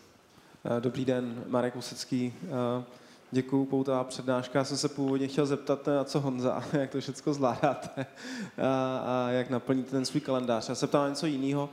Eh, 0.64 0.80
dobrý 0.80 1.04
den, 1.04 1.44
Marek 1.46 1.74
Musecký. 1.74 2.34
Eh, 2.42 2.84
děkuju, 3.30 3.64
poutavá 3.64 4.04
přednáška. 4.04 4.58
Já 4.58 4.64
jsem 4.64 4.76
se 4.76 4.88
původně 4.88 5.28
chtěl 5.28 5.46
zeptat 5.46 5.86
na 5.86 6.04
co 6.04 6.20
Honza, 6.20 6.62
jak 6.72 6.90
to 6.90 7.00
všechno 7.00 7.34
zvládáte 7.34 8.06
a, 8.58 8.98
a 8.98 9.30
jak 9.30 9.50
naplníte 9.50 9.90
ten 9.90 10.04
svůj 10.04 10.20
kalendář. 10.20 10.68
Já 10.68 10.74
se 10.74 10.86
ptám 10.86 11.02
na 11.02 11.08
něco 11.08 11.26
jiného. 11.26 11.70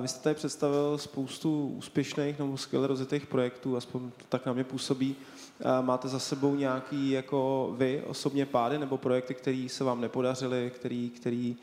Vy 0.00 0.08
jste 0.08 0.22
tady 0.22 0.34
představil 0.34 0.98
spoustu 0.98 1.74
úspěšných 1.76 2.38
nebo 2.38 2.56
skvěle 2.56 2.86
rozjetých 2.86 3.26
projektů, 3.26 3.76
aspoň 3.76 4.10
to 4.10 4.24
tak 4.28 4.46
na 4.46 4.52
mě 4.52 4.64
působí. 4.64 5.16
A 5.64 5.80
máte 5.80 6.08
za 6.08 6.18
sebou 6.18 6.54
nějaký 6.54 7.10
jako 7.10 7.72
vy 7.78 8.02
osobně 8.06 8.46
pády 8.46 8.78
nebo 8.78 8.98
projekty, 8.98 9.34
které 9.34 9.66
se 9.70 9.84
vám 9.84 10.00
nepodařily, 10.00 10.72
který, 10.74 11.10
který 11.10 11.56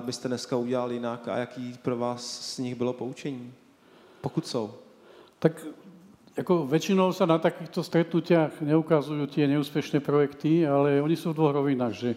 byste 0.00 0.28
dneska 0.28 0.56
udělali 0.56 0.94
jinak 0.94 1.28
a 1.28 1.36
jaký 1.36 1.74
pro 1.82 1.96
vás 1.96 2.40
z 2.54 2.58
nich 2.58 2.74
bylo 2.74 2.92
poučení? 2.92 3.52
Pokud 4.20 4.46
jsou. 4.46 4.70
Tak 5.38 5.66
ako 6.36 6.68
väčšinou 6.68 7.16
sa 7.16 7.24
na 7.24 7.40
takýchto 7.40 7.80
stretnutiach 7.80 8.60
neukazujú 8.60 9.24
tie 9.24 9.48
neúspešné 9.48 10.04
projekty, 10.04 10.68
ale 10.68 11.00
oni 11.00 11.16
sú 11.16 11.32
v 11.32 11.38
dvoch 11.40 11.56
rovinách, 11.56 11.94
že 11.96 12.10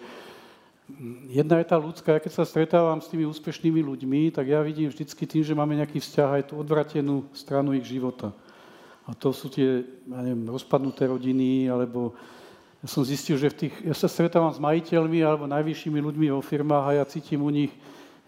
jedna 1.31 1.63
je 1.63 1.71
tá 1.71 1.79
ľudská, 1.79 2.19
keď 2.19 2.31
sa 2.35 2.43
stretávam 2.43 2.99
s 2.99 3.07
tými 3.07 3.23
úspešnými 3.23 3.79
ľuďmi, 3.79 4.35
tak 4.35 4.51
ja 4.51 4.59
vidím 4.59 4.91
vždycky 4.91 5.23
tým, 5.23 5.43
že 5.47 5.55
máme 5.55 5.79
nejaký 5.79 6.03
vzťah 6.03 6.29
aj 6.35 6.43
tú 6.51 6.59
odvratenú 6.59 7.31
stranu 7.31 7.71
ich 7.71 7.87
života. 7.87 8.35
A 9.07 9.15
to 9.15 9.31
sú 9.31 9.47
tie, 9.47 9.87
ja 9.87 10.19
neviem, 10.19 10.51
rozpadnuté 10.51 11.07
rodiny, 11.07 11.71
alebo 11.71 12.11
ja 12.79 12.87
som 12.87 13.03
zistil, 13.03 13.35
že 13.35 13.51
v 13.51 13.57
tých, 13.67 13.75
ja 13.83 13.91
sa 13.91 14.07
stretávam 14.07 14.55
s 14.55 14.59
majiteľmi 14.59 15.19
alebo 15.19 15.51
najvyššími 15.51 15.99
ľuďmi 15.99 16.27
vo 16.31 16.39
firmách 16.39 16.85
a 16.87 16.95
ja 16.99 17.03
cítim 17.03 17.43
u 17.43 17.51
nich 17.51 17.75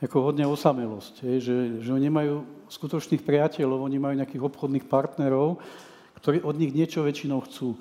ako 0.01 0.33
hodne 0.33 0.49
osamelosť, 0.49 1.21
je, 1.21 1.35
že, 1.39 1.57
že 1.85 1.89
oni 1.93 2.09
nemajú 2.09 2.41
skutočných 2.73 3.21
priateľov, 3.21 3.85
oni 3.85 4.01
majú 4.01 4.17
nejakých 4.17 4.43
obchodných 4.43 4.89
partnerov, 4.89 5.61
ktorí 6.17 6.41
od 6.41 6.57
nich 6.57 6.73
niečo 6.73 7.05
väčšinou 7.05 7.45
chcú. 7.45 7.77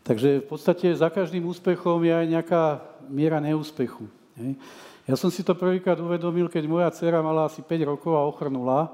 Takže 0.00 0.40
v 0.40 0.46
podstate 0.48 0.96
za 0.96 1.12
každým 1.12 1.44
úspechom 1.44 2.00
je 2.00 2.14
aj 2.16 2.26
nejaká 2.26 2.62
miera 3.12 3.36
neúspechu. 3.36 4.08
Je. 4.40 4.56
Ja 5.04 5.16
som 5.16 5.28
si 5.28 5.44
to 5.44 5.52
prvýkrát 5.52 6.00
uvedomil, 6.00 6.48
keď 6.48 6.64
moja 6.68 6.88
dcera 6.92 7.20
mala 7.20 7.48
asi 7.48 7.60
5 7.60 7.92
rokov 7.96 8.12
a 8.16 8.24
ochrnula 8.24 8.92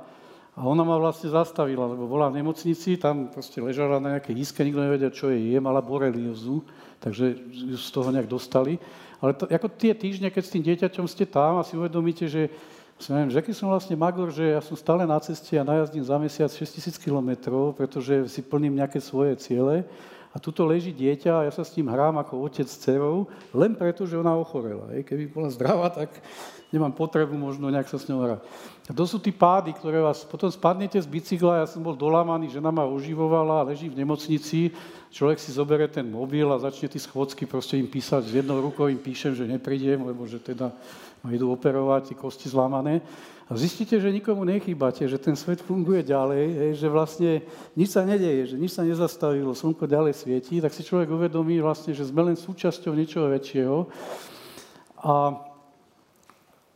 a 0.54 0.62
ona 0.62 0.86
ma 0.86 0.94
vlastne 0.94 1.34
zastavila, 1.34 1.90
lebo 1.90 2.06
bola 2.06 2.30
v 2.30 2.38
nemocnici, 2.38 2.94
tam 2.94 3.26
proste 3.26 3.58
ležala 3.58 3.98
na 3.98 4.18
nejakej 4.18 4.38
iske, 4.38 4.62
nikto 4.62 4.86
nevedel, 4.86 5.10
čo 5.10 5.26
jej 5.34 5.50
je, 5.50 5.58
mala 5.58 5.82
boreliozu, 5.82 6.62
takže 7.02 7.34
ju 7.50 7.74
z 7.74 7.90
toho 7.90 8.14
nejak 8.14 8.30
dostali. 8.30 8.78
Ale 9.18 9.34
to, 9.34 9.50
ako 9.50 9.66
tie 9.74 9.90
týždne, 9.98 10.30
keď 10.30 10.42
s 10.46 10.52
tým 10.54 10.62
dieťaťom 10.62 11.06
ste 11.10 11.26
tam 11.26 11.58
a 11.58 11.66
si 11.66 11.74
uvedomíte, 11.74 12.30
že 12.30 12.54
neviem, 13.10 13.34
že 13.34 13.42
aký 13.42 13.50
som 13.50 13.66
vlastne 13.66 13.98
magor, 13.98 14.30
že 14.30 14.54
ja 14.54 14.62
som 14.62 14.78
stále 14.78 15.02
na 15.02 15.18
ceste 15.18 15.58
a 15.58 15.66
najazdím 15.66 16.06
za 16.06 16.16
mesiac 16.22 16.50
6000 16.54 17.02
kilometrov, 17.02 17.74
pretože 17.74 18.30
si 18.30 18.38
plním 18.38 18.78
nejaké 18.78 19.02
svoje 19.02 19.34
ciele 19.42 19.82
a 20.34 20.42
tuto 20.42 20.66
leží 20.66 20.90
dieťa 20.90 21.30
a 21.30 21.44
ja 21.46 21.52
sa 21.54 21.62
s 21.62 21.70
tým 21.70 21.86
hrám 21.86 22.18
ako 22.18 22.42
otec 22.42 22.66
s 22.66 22.82
dcerou, 22.82 23.30
len 23.54 23.78
preto, 23.78 24.02
že 24.02 24.18
ona 24.18 24.34
ochorela. 24.34 24.90
Keby 24.90 25.30
bola 25.30 25.46
zdravá, 25.46 25.94
tak 25.94 26.10
nemám 26.74 26.90
potrebu 26.90 27.38
možno 27.38 27.70
nejak 27.70 27.86
sa 27.86 28.02
s 28.02 28.10
ňou 28.10 28.18
hrať. 28.18 28.40
A 28.84 28.92
to 28.92 29.06
sú 29.06 29.22
tí 29.22 29.30
pády, 29.30 29.70
ktoré 29.70 30.02
vás... 30.02 30.26
Potom 30.26 30.50
spadnete 30.50 30.98
z 30.98 31.06
bicykla, 31.06 31.62
ja 31.62 31.66
som 31.70 31.86
bol 31.86 31.94
dolamaný, 31.94 32.50
žena 32.50 32.74
ma 32.74 32.82
oživovala, 32.82 33.70
leží 33.70 33.86
v 33.86 34.02
nemocnici, 34.02 34.74
človek 35.14 35.38
si 35.38 35.54
zoberie 35.54 35.86
ten 35.86 36.10
mobil 36.10 36.50
a 36.50 36.58
začne 36.58 36.90
tie 36.90 36.98
schodsky 36.98 37.46
proste 37.46 37.78
im 37.78 37.86
písať. 37.86 38.26
S 38.26 38.34
jednou 38.42 38.58
rukou 38.58 38.90
im 38.90 38.98
píšem, 38.98 39.38
že 39.38 39.46
neprídem, 39.46 40.02
lebo 40.02 40.26
že 40.26 40.42
teda 40.42 40.74
ma 41.22 41.30
idú 41.30 41.54
operovať, 41.54 42.10
tie 42.10 42.16
kosti 42.18 42.50
zlamané. 42.50 42.98
A 43.44 43.52
zistíte, 43.60 44.00
že 44.00 44.08
nikomu 44.08 44.40
nechýbate, 44.48 45.04
že 45.04 45.20
ten 45.20 45.36
svet 45.36 45.60
funguje 45.60 46.00
ďalej, 46.00 46.44
hej, 46.48 46.72
že 46.80 46.88
vlastne 46.88 47.32
nič 47.76 47.92
sa 47.92 48.00
nedeje, 48.00 48.52
že 48.52 48.56
nič 48.56 48.72
sa 48.72 48.80
nezastavilo, 48.80 49.52
slnko 49.52 49.84
ďalej 49.84 50.16
svietí, 50.16 50.64
tak 50.64 50.72
si 50.72 50.80
človek 50.80 51.12
uvedomí 51.12 51.60
vlastne, 51.60 51.92
že 51.92 52.08
sme 52.08 52.32
len 52.32 52.40
súčasťou 52.40 52.96
niečoho 52.96 53.28
väčšieho. 53.28 53.76
A 55.04 55.12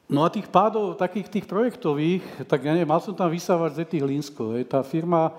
No 0.09 0.25
a 0.25 0.33
tých 0.33 0.49
pádov, 0.49 0.97
takých 0.97 1.29
tých 1.29 1.45
projektových, 1.45 2.25
tak 2.49 2.65
ja 2.65 2.73
neviem, 2.73 2.89
mal 2.89 2.97
som 2.97 3.13
tam 3.13 3.29
vysávať 3.29 3.77
z 3.77 3.93
tých 3.93 4.09
Linsko. 4.09 4.57
Je, 4.57 4.65
tá 4.65 4.81
firma, 4.81 5.37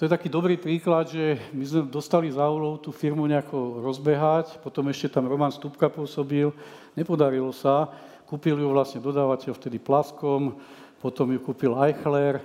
to 0.00 0.08
je 0.08 0.14
taký 0.16 0.32
dobrý 0.32 0.56
príklad, 0.56 1.12
že 1.12 1.36
my 1.52 1.60
sme 1.60 1.80
dostali 1.92 2.32
za 2.32 2.48
úlohu 2.48 2.80
tú 2.80 2.88
firmu 2.88 3.28
nejako 3.28 3.84
rozbehať, 3.84 4.64
potom 4.64 4.88
ešte 4.88 5.12
tam 5.12 5.28
Roman 5.28 5.52
Stupka 5.52 5.92
pôsobil, 5.92 6.48
nepodarilo 6.96 7.52
sa, 7.52 7.92
kúpil 8.32 8.56
ju 8.56 8.68
vlastne 8.72 9.04
dodávateľ 9.04 9.52
vtedy 9.52 9.76
Plaskom, 9.76 10.56
potom 11.04 11.28
ju 11.28 11.38
kúpil 11.44 11.76
Eichler, 11.76 12.40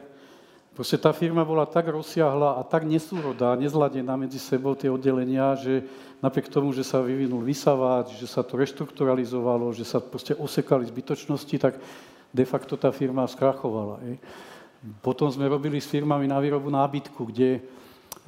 Proste 0.77 0.93
tá 0.93 1.09
firma 1.09 1.41
bola 1.41 1.65
tak 1.65 1.89
rozsiahla 1.89 2.53
a 2.53 2.61
tak 2.61 2.85
nesúrodá, 2.85 3.57
nezladená 3.57 4.13
medzi 4.13 4.37
sebou 4.37 4.77
tie 4.77 4.93
oddelenia, 4.93 5.57
že 5.57 5.81
napriek 6.21 6.53
tomu, 6.53 6.69
že 6.69 6.85
sa 6.85 7.01
vyvinul 7.01 7.41
vysávač, 7.41 8.13
že 8.13 8.29
sa 8.29 8.45
to 8.45 8.61
reštrukturalizovalo, 8.61 9.73
že 9.73 9.81
sa 9.81 9.97
proste 9.97 10.37
osekali 10.37 10.85
zbytočnosti, 10.85 11.55
tak 11.57 11.81
de 12.29 12.45
facto 12.45 12.77
tá 12.77 12.93
firma 12.93 13.25
skrachovala. 13.25 13.97
Je. 14.05 14.21
Potom 15.01 15.25
sme 15.33 15.49
robili 15.49 15.81
s 15.81 15.89
firmami 15.89 16.29
na 16.29 16.37
výrobu 16.37 16.69
nábytku, 16.69 17.25
kde 17.25 17.57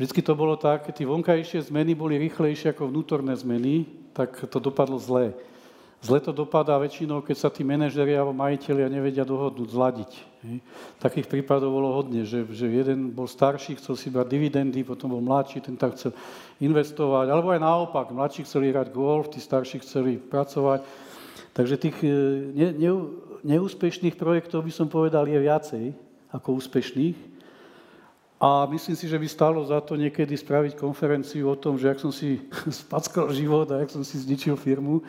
vždy 0.02 0.22
to 0.26 0.34
bolo 0.34 0.58
tak, 0.58 0.90
keď 0.90 0.94
tie 0.98 1.06
vonkajšie 1.06 1.70
zmeny 1.70 1.94
boli 1.94 2.18
rýchlejšie 2.18 2.74
ako 2.74 2.90
vnútorné 2.90 3.38
zmeny, 3.38 3.86
tak 4.18 4.34
to 4.50 4.58
dopadlo 4.58 4.98
zlé. 4.98 5.38
Zle 6.00 6.24
to 6.24 6.32
dopadá 6.32 6.80
väčšinou, 6.80 7.20
keď 7.20 7.36
sa 7.36 7.50
tí 7.52 7.68
manažeri 7.68 8.16
alebo 8.16 8.32
majiteľia 8.32 8.88
nevedia 8.88 9.28
dohodnúť, 9.28 9.68
zladiť. 9.68 10.12
Takých 11.04 11.28
prípadov 11.28 11.76
bolo 11.76 11.92
hodne, 11.92 12.24
že, 12.24 12.48
že 12.56 12.72
jeden 12.72 13.12
bol 13.12 13.28
starší, 13.28 13.76
chcel 13.76 14.00
si 14.00 14.08
brať 14.08 14.32
dividendy, 14.32 14.88
potom 14.88 15.12
bol 15.12 15.20
mladší, 15.20 15.60
ten 15.60 15.76
tak 15.76 16.00
chcel 16.00 16.16
investovať, 16.64 17.28
alebo 17.28 17.52
aj 17.52 17.60
naopak, 17.60 18.16
mladší 18.16 18.48
chceli 18.48 18.72
hrať 18.72 18.96
golf, 18.96 19.28
tí 19.28 19.44
starší 19.44 19.84
chceli 19.84 20.16
pracovať. 20.16 20.88
Takže 21.52 21.76
tých 21.76 21.98
e, 22.00 22.08
ne, 22.56 22.68
ne, 22.80 22.92
neúspešných 23.44 24.16
projektov 24.16 24.64
by 24.64 24.72
som 24.72 24.88
povedal 24.88 25.28
je 25.28 25.36
viacej 25.36 25.86
ako 26.32 26.64
úspešných. 26.64 27.18
A 28.40 28.64
myslím 28.72 28.96
si, 28.96 29.12
že 29.12 29.20
by 29.20 29.28
stálo 29.28 29.60
za 29.68 29.84
to 29.84 30.00
niekedy 30.00 30.32
spraviť 30.32 30.80
konferenciu 30.80 31.52
o 31.52 31.60
tom, 31.60 31.76
že 31.76 31.92
ak 31.92 32.00
som 32.00 32.16
si 32.16 32.40
spackal 32.88 33.36
život 33.36 33.68
a 33.76 33.84
jak 33.84 33.92
som 33.92 34.08
si 34.08 34.16
zničil 34.16 34.56
firmu. 34.56 35.04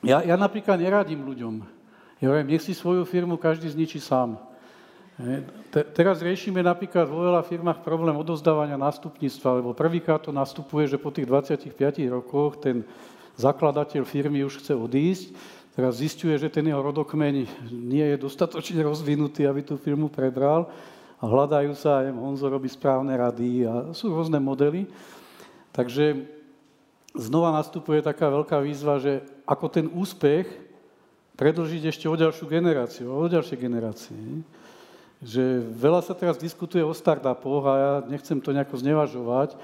Ja, 0.00 0.24
ja 0.24 0.36
napríklad 0.40 0.80
neradím 0.80 1.20
ľuďom. 1.28 1.60
Ja 2.20 2.32
hovorím, 2.32 2.56
nech 2.56 2.64
si 2.64 2.72
svoju 2.72 3.04
firmu 3.04 3.36
každý 3.36 3.68
zničí 3.68 4.00
sám. 4.00 4.40
Te, 5.68 5.84
teraz 5.92 6.24
riešime 6.24 6.64
napríklad 6.64 7.04
vo 7.04 7.28
veľa 7.28 7.44
firmách 7.44 7.84
problém 7.84 8.16
odozdávania 8.16 8.80
nástupníctva, 8.80 9.60
lebo 9.60 9.76
prvýkrát 9.76 10.24
to 10.24 10.32
nastupuje, 10.32 10.88
že 10.88 10.96
po 10.96 11.12
tých 11.12 11.28
25 11.28 11.76
rokoch 12.08 12.56
ten 12.56 12.80
zakladateľ 13.36 14.08
firmy 14.08 14.40
už 14.44 14.64
chce 14.64 14.72
odísť, 14.72 15.36
teraz 15.76 16.00
zistuje, 16.00 16.32
že 16.40 16.48
ten 16.48 16.64
jeho 16.64 16.80
rodokmeň 16.80 17.68
nie 17.68 18.04
je 18.04 18.16
dostatočne 18.16 18.80
rozvinutý, 18.80 19.44
aby 19.44 19.60
tú 19.60 19.76
firmu 19.76 20.08
prebral 20.08 20.72
a 21.20 21.24
hľadajú 21.28 21.72
sa, 21.76 22.00
aj 22.00 22.16
Honzo 22.16 22.48
robí 22.48 22.72
správne 22.72 23.12
rady 23.12 23.68
a 23.68 23.92
sú 23.92 24.08
rôzne 24.08 24.40
modely. 24.40 24.88
Takže 25.76 26.39
znova 27.14 27.50
nastupuje 27.54 28.02
taká 28.02 28.30
veľká 28.30 28.58
výzva, 28.62 29.02
že 29.02 29.24
ako 29.46 29.66
ten 29.66 29.86
úspech 29.90 30.46
predlžiť 31.34 31.82
ešte 31.88 32.06
o 32.06 32.14
ďalšiu 32.14 32.44
generáciu, 32.46 33.08
o 33.08 33.24
ďalšie 33.24 33.56
generácie. 33.56 34.44
Že 35.24 35.64
veľa 35.72 36.00
sa 36.04 36.12
teraz 36.12 36.36
diskutuje 36.36 36.84
o 36.84 36.92
startupoch 36.92 37.64
a 37.68 37.74
ja 37.76 37.92
nechcem 38.08 38.40
to 38.40 38.52
nejako 38.52 38.76
znevažovať, 38.80 39.56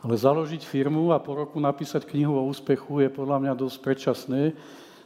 ale 0.00 0.14
založiť 0.14 0.64
firmu 0.64 1.12
a 1.12 1.20
po 1.20 1.36
roku 1.36 1.60
napísať 1.60 2.08
knihu 2.08 2.32
o 2.36 2.48
úspechu 2.48 3.04
je 3.04 3.08
podľa 3.12 3.44
mňa 3.44 3.52
dosť 3.56 3.76
predčasné. 3.82 4.42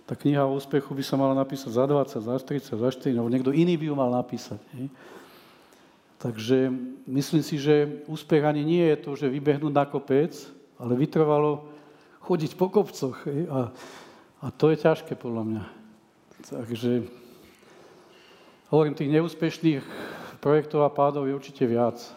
Tá 0.06 0.18
kniha 0.18 0.46
o 0.46 0.58
úspechu 0.58 0.90
by 0.94 1.04
sa 1.06 1.14
mala 1.14 1.34
napísať 1.38 1.70
za 1.74 1.84
20, 1.86 2.18
za 2.18 2.36
30, 2.38 2.82
za 2.82 2.90
40, 2.90 3.18
alebo 3.18 3.30
niekto 3.30 3.54
iný 3.54 3.78
by 3.78 3.86
ju 3.88 3.94
mal 3.94 4.10
napísať. 4.10 4.60
Nie? 4.74 4.90
Takže 6.22 6.70
myslím 7.10 7.42
si, 7.42 7.58
že 7.58 8.06
úspech 8.06 8.46
ani 8.46 8.62
nie 8.62 8.84
je 8.94 8.96
to, 9.02 9.10
že 9.18 9.26
vybehnúť 9.26 9.74
na 9.74 9.82
kopec, 9.82 10.30
ale 10.78 10.94
vytrvalo 10.94 11.71
chodiť 12.22 12.54
po 12.54 12.68
kopcoch. 12.68 13.18
A, 13.50 13.70
a 14.42 14.46
to 14.50 14.70
je 14.70 14.76
ťažké 14.76 15.14
podľa 15.14 15.44
mňa. 15.44 15.64
Takže 16.50 17.06
hovorím, 18.70 18.94
tých 18.94 19.10
neúspešných 19.10 19.82
projektov 20.40 20.82
a 20.82 20.90
pádov 20.90 21.26
je 21.26 21.34
určitě 21.34 21.66
viac. 21.66 22.14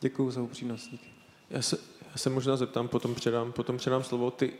Děkuji 0.00 0.30
za 0.30 0.42
upřímnost. 0.42 0.90
Já 1.50 1.62
se, 1.62 1.76
já 2.10 2.16
se 2.16 2.30
možná 2.30 2.56
zeptám, 2.56 2.88
potom 2.88 3.14
předám, 3.14 3.52
potom 3.52 3.76
předám 3.76 4.02
slovo. 4.02 4.30
Ty 4.30 4.52
uh, 4.52 4.58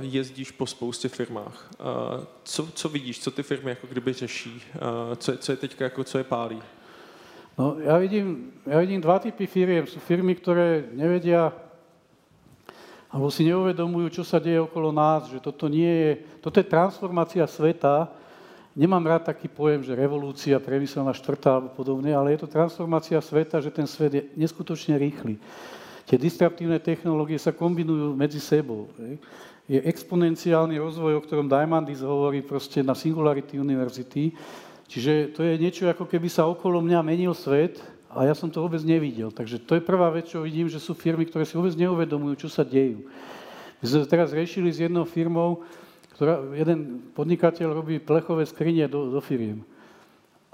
jezdíš 0.00 0.50
po 0.50 0.66
spoustě 0.66 1.08
firmách. 1.08 1.70
Uh, 1.80 2.24
co, 2.44 2.66
co 2.66 2.88
vidíš, 2.88 3.20
co 3.20 3.30
ty 3.30 3.42
firmy 3.42 3.70
jako 3.70 3.86
kdyby 3.86 4.12
řeší? 4.12 4.62
Uh, 4.74 5.14
co, 5.16 5.36
co 5.36 5.52
je 5.52 5.56
teďka, 5.56 5.84
jako 5.84 6.04
co 6.04 6.18
je 6.18 6.24
pálí? 6.24 6.62
No, 7.54 7.78
ja 7.78 7.94
vidím, 8.02 8.50
ja 8.66 8.82
vidím 8.82 8.98
dva 8.98 9.22
typy 9.22 9.46
firiem. 9.46 9.86
Sú 9.86 10.02
firmy, 10.02 10.34
ktoré 10.34 10.90
nevedia 10.90 11.54
alebo 13.14 13.30
si 13.30 13.46
neuvedomujú, 13.46 14.10
čo 14.10 14.24
sa 14.26 14.42
deje 14.42 14.58
okolo 14.58 14.90
nás, 14.90 15.30
že 15.30 15.38
toto 15.38 15.70
nie 15.70 15.86
je, 15.86 16.12
toto 16.42 16.58
je 16.58 16.66
transformácia 16.66 17.46
sveta. 17.46 18.10
Nemám 18.74 19.06
rád 19.06 19.30
taký 19.30 19.46
pojem, 19.46 19.86
že 19.86 19.94
revolúcia, 19.94 20.58
priemyselná 20.58 21.14
štvrtá 21.14 21.62
alebo 21.62 21.70
podobne, 21.78 22.10
ale 22.10 22.34
je 22.34 22.42
to 22.42 22.50
transformácia 22.50 23.14
sveta, 23.22 23.62
že 23.62 23.70
ten 23.70 23.86
svet 23.86 24.18
je 24.18 24.22
neskutočne 24.34 24.98
rýchly. 24.98 25.38
Tie 26.10 26.18
disruptívne 26.18 26.82
technológie 26.82 27.38
sa 27.38 27.54
kombinujú 27.54 28.18
medzi 28.18 28.42
sebou. 28.42 28.90
Je 29.70 29.78
exponenciálny 29.78 30.74
rozvoj, 30.82 31.14
o 31.14 31.22
ktorom 31.22 31.46
Diamandis 31.46 32.02
hovorí 32.02 32.42
proste 32.42 32.82
na 32.82 32.98
Singularity 32.98 33.62
University. 33.62 34.34
Čiže 34.90 35.38
to 35.38 35.46
je 35.46 35.54
niečo, 35.54 35.86
ako 35.86 36.10
keby 36.10 36.26
sa 36.26 36.50
okolo 36.50 36.82
mňa 36.82 36.98
menil 37.06 37.30
svet 37.30 37.78
a 38.14 38.24
ja 38.30 38.34
som 38.34 38.48
to 38.48 38.62
vôbec 38.62 38.80
nevidel. 38.86 39.34
Takže 39.34 39.58
to 39.60 39.76
je 39.76 39.82
prvá 39.82 40.08
vec, 40.14 40.30
čo 40.30 40.40
vidím, 40.40 40.70
že 40.70 40.78
sú 40.78 40.94
firmy, 40.94 41.26
ktoré 41.26 41.42
si 41.42 41.58
vôbec 41.58 41.74
neuvedomujú, 41.74 42.46
čo 42.46 42.48
sa 42.48 42.62
dejú. 42.62 43.02
My 43.82 43.84
sme 43.84 44.06
teraz 44.06 44.32
riešili 44.32 44.70
s 44.70 44.80
jednou 44.80 45.04
firmou, 45.04 45.66
ktorá, 46.14 46.40
jeden 46.54 47.10
podnikateľ 47.12 47.74
robí 47.74 47.98
plechové 47.98 48.46
skrine 48.46 48.86
do, 48.86 49.10
do 49.10 49.20
firiem. 49.20 49.66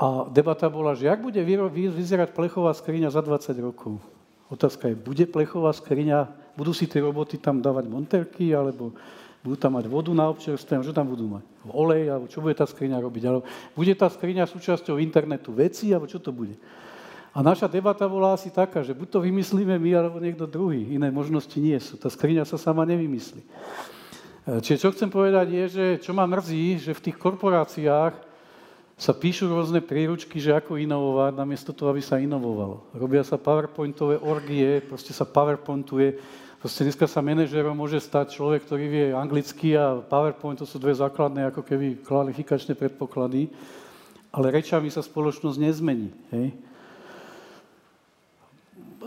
A 0.01 0.25
debata 0.33 0.65
bola, 0.73 0.97
že 0.97 1.13
ak 1.13 1.21
bude 1.21 1.39
vyzerať 1.45 2.33
plechová 2.33 2.73
skriňa 2.73 3.13
za 3.13 3.21
20 3.21 3.53
rokov. 3.61 4.01
Otázka 4.49 4.89
je, 4.91 4.97
bude 4.97 5.29
plechová 5.29 5.71
skriňa, 5.77 6.27
budú 6.57 6.73
si 6.73 6.89
tie 6.89 7.05
roboty 7.05 7.37
tam 7.37 7.61
dávať 7.61 7.87
monterky, 7.87 8.57
alebo 8.57 8.97
budú 9.45 9.57
tam 9.61 9.77
mať 9.77 9.87
vodu 9.89 10.13
na 10.17 10.29
občerstvenie, 10.33 10.89
čo 10.89 10.97
tam 10.97 11.13
budú 11.13 11.39
mať? 11.39 11.45
Olej, 11.71 12.09
alebo 12.09 12.27
čo 12.29 12.41
bude 12.41 12.57
tá 12.57 12.65
skriňa 12.65 12.97
robiť? 13.01 13.23
Alebo 13.29 13.45
bude 13.77 13.93
tá 13.93 14.09
skriňa 14.09 14.49
súčasťou 14.49 14.97
internetu 15.01 15.53
veci, 15.53 15.93
alebo 15.93 16.09
čo 16.09 16.17
to 16.17 16.33
bude? 16.33 16.57
A 17.31 17.47
naša 17.47 17.71
debata 17.71 18.11
bola 18.11 18.35
asi 18.35 18.51
taká, 18.51 18.83
že 18.83 18.91
buď 18.91 19.09
to 19.15 19.19
vymyslíme 19.23 19.79
my, 19.79 19.91
alebo 19.95 20.19
niekto 20.19 20.51
druhý. 20.51 20.99
Iné 20.99 21.15
možnosti 21.15 21.55
nie 21.63 21.79
sú. 21.79 21.95
Tá 21.95 22.11
skriňa 22.11 22.43
sa 22.43 22.59
sama 22.59 22.83
nevymyslí. 22.83 23.43
E, 23.43 23.49
čiže 24.59 24.83
čo 24.83 24.91
chcem 24.91 25.07
povedať 25.07 25.47
je, 25.55 25.65
že 25.71 25.85
čo 26.03 26.11
ma 26.11 26.27
mrzí, 26.27 26.91
že 26.91 26.93
v 26.97 27.05
tých 27.07 27.17
korporáciách 27.23 28.15
sa 29.01 29.13
píšu 29.15 29.49
rôzne 29.49 29.81
príručky, 29.81 30.43
že 30.43 30.53
ako 30.53 30.77
inovovať, 30.77 31.33
namiesto 31.39 31.71
toho, 31.71 31.95
aby 31.95 32.03
sa 32.03 32.21
inovovalo. 32.21 32.85
Robia 32.93 33.25
sa 33.25 33.41
powerpointové 33.41 34.21
orgie, 34.21 34.83
proste 34.83 35.15
sa 35.15 35.25
powerpointuje. 35.25 36.21
Proste 36.61 36.85
dneska 36.85 37.09
sa 37.09 37.25
manažerom 37.25 37.73
môže 37.73 37.97
stať 37.97 38.37
človek, 38.37 38.69
ktorý 38.69 38.85
vie 38.93 39.07
anglicky 39.17 39.73
a 39.73 39.97
PowerPoint, 40.05 40.61
to 40.61 40.69
sú 40.69 40.77
dve 40.77 40.93
základné 40.93 41.49
ako 41.49 41.65
keby 41.65 42.05
kvalifikačné 42.05 42.77
predpoklady, 42.77 43.49
ale 44.29 44.53
rečami 44.53 44.93
sa 44.93 45.01
spoločnosť 45.01 45.57
nezmení. 45.57 46.13
Hej? 46.29 46.53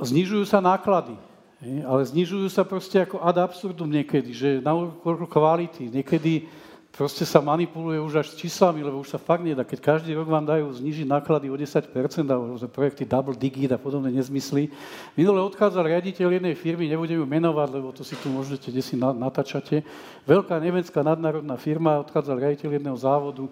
Znižujú 0.04 0.44
sa 0.46 0.60
náklady, 0.60 1.16
ale 1.64 2.02
znižujú 2.04 2.52
sa 2.52 2.68
proste 2.68 3.00
ako 3.00 3.24
ad 3.24 3.40
absurdum 3.40 3.88
niekedy, 3.88 4.36
že 4.36 4.50
na 4.60 4.76
úkor 4.76 5.16
kvality. 5.24 5.88
Niekedy 5.88 6.46
proste 6.94 7.26
sa 7.26 7.42
manipuluje 7.42 7.98
už 7.98 8.22
až 8.22 8.28
s 8.36 8.40
číslami, 8.40 8.86
lebo 8.86 9.02
už 9.02 9.16
sa 9.16 9.20
fakt 9.20 9.42
nedá. 9.42 9.66
Keď 9.66 9.80
každý 9.82 10.14
rok 10.14 10.30
vám 10.30 10.46
dajú 10.46 10.70
znižiť 10.70 11.10
náklady 11.10 11.50
o 11.50 11.58
10%, 11.58 11.90
alebo 12.30 12.54
za 12.60 12.70
projekty 12.70 13.08
double 13.08 13.34
digit 13.34 13.72
a 13.74 13.82
podobné 13.82 14.14
nezmysly. 14.14 14.70
Minule 15.18 15.42
odchádzal 15.42 15.90
riaditeľ 15.90 16.38
jednej 16.38 16.54
firmy, 16.54 16.86
nebudem 16.86 17.18
ju 17.18 17.26
menovať, 17.26 17.70
lebo 17.74 17.90
to 17.96 18.06
si 18.06 18.14
tu 18.20 18.30
môžete, 18.30 18.70
kde 18.70 18.84
si 18.86 18.94
natáčate. 19.00 19.82
Veľká 20.30 20.60
nemecká 20.62 21.02
nadnárodná 21.02 21.58
firma, 21.58 22.04
odchádzal 22.04 22.38
riaditeľ 22.38 22.70
jedného 22.78 22.98
závodu 23.00 23.50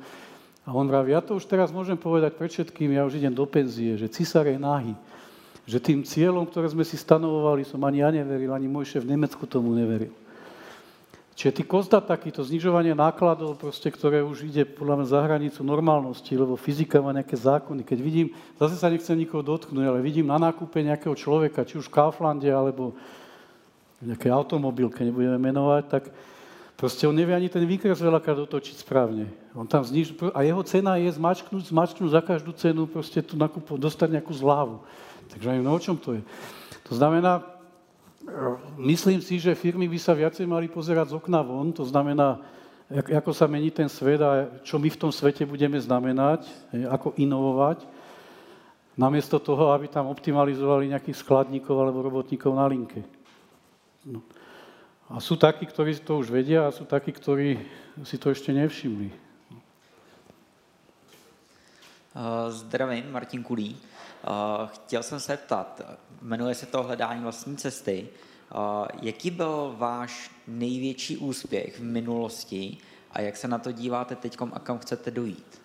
a 0.61 0.69
on 0.77 0.85
vraví, 0.85 1.17
ja 1.17 1.25
to 1.25 1.41
už 1.41 1.49
teraz 1.49 1.73
môžem 1.73 1.97
povedať 1.97 2.37
pred 2.37 2.53
všetkým, 2.53 2.93
ja 2.93 3.01
už 3.01 3.17
idem 3.17 3.33
do 3.33 3.49
penzie, 3.49 3.97
že 3.97 4.05
cisár 4.05 4.45
je 4.45 4.61
nahý 4.61 4.93
že 5.65 5.77
tým 5.77 6.01
cieľom, 6.01 6.49
ktoré 6.49 6.67
sme 6.69 6.81
si 6.81 6.97
stanovovali, 6.97 7.65
som 7.65 7.81
ani 7.85 8.01
ja 8.01 8.09
neveril, 8.09 8.51
ani 8.51 8.65
môj 8.65 8.97
šéf 8.97 9.05
v 9.05 9.13
Nemecku 9.13 9.45
tomu 9.45 9.71
neveril. 9.77 10.13
Čiže 11.41 11.57
ty 11.57 11.63
kozda 11.65 12.03
takýto 12.03 12.43
znižovanie 12.45 12.93
nákladov, 12.93 13.57
proste, 13.57 13.89
ktoré 13.89 14.21
už 14.21 14.51
ide 14.51 14.61
podľa 14.61 15.01
mňa 15.01 15.07
za 15.09 15.19
hranicu 15.25 15.59
normálnosti, 15.65 16.37
lebo 16.37 16.59
fyzika 16.59 17.01
má 17.01 17.15
nejaké 17.15 17.33
zákony. 17.33 17.81
Keď 17.81 17.97
vidím, 17.97 18.27
zase 18.61 18.77
sa 18.77 18.91
nechcem 18.91 19.17
nikoho 19.17 19.41
dotknúť, 19.41 19.89
ale 19.89 20.05
vidím 20.05 20.29
na 20.29 20.37
nákupe 20.37 20.83
nejakého 20.85 21.17
človeka, 21.17 21.65
či 21.65 21.81
už 21.81 21.89
v 21.89 21.97
Kauflande, 21.97 22.45
alebo 22.51 22.93
v 24.03 24.13
nejakej 24.13 24.29
automobilke, 24.29 25.01
nebudeme 25.01 25.41
menovať, 25.41 25.83
tak 25.89 26.03
proste 26.77 27.09
on 27.09 27.15
nevie 27.17 27.33
ani 27.33 27.49
ten 27.49 27.65
výkres 27.65 27.97
veľakrát 27.97 28.37
otočiť 28.37 28.77
správne. 28.83 29.25
On 29.57 29.65
tam 29.65 29.81
zniž... 29.81 30.35
A 30.37 30.45
jeho 30.45 30.61
cena 30.61 31.01
je 31.01 31.09
zmačknúť, 31.09 31.73
zmačknúť 31.73 32.11
za 32.11 32.21
každú 32.21 32.53
cenu, 32.53 32.85
proste 32.85 33.17
tu 33.23 33.33
nakupu, 33.33 33.81
dostať 33.81 34.19
nejakú 34.19 34.33
zlávu. 34.35 34.83
Takže 35.31 35.47
aj 35.47 35.59
no 35.63 35.71
o 35.71 35.79
čom 35.79 35.95
to 35.95 36.19
je. 36.19 36.21
To 36.91 36.93
znamená, 36.99 37.39
myslím 38.77 39.23
si, 39.23 39.39
že 39.39 39.55
firmy 39.55 39.87
by 39.87 39.99
sa 39.99 40.11
viacej 40.11 40.45
mali 40.45 40.67
pozerať 40.67 41.15
z 41.15 41.17
okna 41.17 41.41
von, 41.41 41.71
to 41.71 41.87
znamená, 41.87 42.37
ako 42.91 43.31
sa 43.31 43.47
mení 43.47 43.71
ten 43.71 43.87
svet 43.87 44.19
a 44.19 44.51
čo 44.67 44.75
my 44.75 44.91
v 44.91 44.99
tom 44.99 45.11
svete 45.11 45.47
budeme 45.47 45.79
znamenať, 45.79 46.43
ako 46.91 47.15
inovovať, 47.15 47.87
namiesto 48.99 49.39
toho, 49.39 49.71
aby 49.71 49.87
tam 49.87 50.11
optimalizovali 50.11 50.91
nejakých 50.91 51.23
skladníkov 51.23 51.75
alebo 51.79 52.03
robotníkov 52.03 52.51
na 52.51 52.67
linke. 52.67 52.99
No. 54.03 54.19
A 55.11 55.19
sú 55.19 55.35
takí, 55.39 55.67
ktorí 55.67 55.95
to 56.03 56.19
už 56.19 56.31
vedia 56.31 56.67
a 56.67 56.75
sú 56.75 56.83
takí, 56.83 57.11
ktorí 57.11 57.59
si 58.03 58.15
to 58.19 58.31
ešte 58.31 58.51
nevšimli. 58.51 59.11
Zdravím, 62.51 63.07
Martin 63.11 63.43
Kulí. 63.43 63.75
Chtěl 64.65 65.03
jsem 65.03 65.19
se 65.19 65.37
ptat, 65.37 65.81
jmenuje 66.21 66.55
se 66.55 66.65
to 66.65 66.83
Hledání 66.83 67.23
vlastní 67.23 67.57
cesty. 67.57 68.07
Jaký 69.01 69.31
byl 69.31 69.75
váš 69.77 70.31
největší 70.47 71.17
úspěch 71.17 71.79
v 71.79 71.83
minulosti 71.83 72.77
a 73.11 73.21
jak 73.21 73.37
se 73.37 73.47
na 73.47 73.57
to 73.57 73.71
díváte 73.71 74.15
teď 74.15 74.37
a 74.53 74.59
kam 74.59 74.79
chcete 74.79 75.11
dojít? 75.11 75.61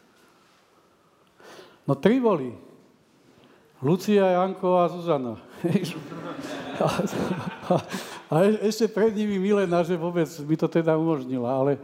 No 1.88 1.94
tri 1.94 2.20
boli. 2.20 2.54
Lucia, 3.82 4.26
Janko 4.26 4.78
a 4.78 4.88
Zuzana. 4.88 5.38
a, 6.80 6.88
a, 7.68 7.74
a 8.30 8.36
ešte 8.64 8.88
pred 8.88 9.12
nimi 9.14 9.38
Milena, 9.38 9.84
že 9.84 10.00
vôbec 10.00 10.26
mi 10.48 10.56
to 10.56 10.66
teda 10.66 10.96
umožnila, 10.96 11.52
ale 11.52 11.78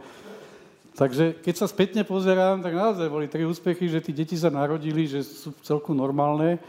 Takže 0.93 1.41
keď 1.41 1.55
sa 1.57 1.65
spätne 1.65 2.05
pozerám, 2.05 2.61
tak 2.61 2.77
naozaj 2.77 3.09
boli 3.09 3.25
tri 3.25 3.41
úspechy, 3.49 3.89
že 3.89 3.97
tí 3.97 4.13
deti 4.13 4.37
sa 4.37 4.53
narodili, 4.53 5.09
že 5.09 5.25
sú 5.25 5.49
celku 5.65 5.89
normálne 5.89 6.61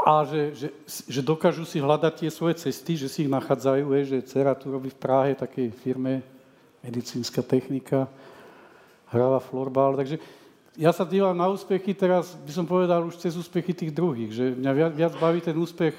a 0.00 0.24
že, 0.24 0.56
že, 0.56 0.68
že 1.04 1.20
dokážu 1.20 1.68
si 1.68 1.76
hľadať 1.76 2.24
tie 2.24 2.30
svoje 2.32 2.56
cesty, 2.56 2.96
že 2.96 3.12
si 3.12 3.28
ich 3.28 3.30
nachádzajú, 3.30 3.84
je, 3.92 4.02
že 4.16 4.24
dcera 4.24 4.56
tu 4.56 4.72
robí 4.72 4.88
v 4.88 4.96
Prahe 4.96 5.36
takej 5.36 5.68
firme 5.76 6.24
medicínska 6.80 7.44
technika, 7.44 8.08
hráva 9.12 9.42
florbal, 9.42 10.00
takže 10.00 10.16
ja 10.78 10.94
sa 10.94 11.02
dívam 11.02 11.34
na 11.34 11.50
úspechy 11.50 11.92
teraz, 11.92 12.32
by 12.32 12.52
som 12.54 12.64
povedal, 12.64 13.04
už 13.04 13.20
cez 13.20 13.34
úspechy 13.36 13.74
tých 13.74 13.92
druhých, 13.92 14.30
že 14.32 14.44
mňa 14.56 14.72
viac, 14.72 14.92
viac 14.94 15.12
baví 15.20 15.44
ten 15.44 15.58
úspech 15.58 15.92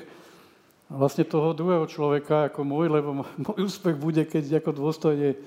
vlastne 0.90 1.28
toho 1.28 1.54
druhého 1.54 1.86
človeka 1.86 2.50
ako 2.50 2.66
môj, 2.66 2.88
lebo 2.90 3.22
môj 3.46 3.60
úspech 3.70 3.94
bude, 3.94 4.26
keď 4.26 4.64
ako 4.64 4.72
dôstojne 4.74 5.38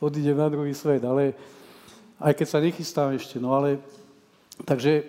odídem 0.00 0.36
na 0.36 0.48
druhý 0.48 0.72
svet, 0.72 1.04
ale 1.04 1.36
aj 2.20 2.32
keď 2.36 2.46
sa 2.48 2.58
nechystám 2.60 3.12
ešte, 3.14 3.36
no 3.36 3.52
ale 3.56 3.80
takže 4.64 5.04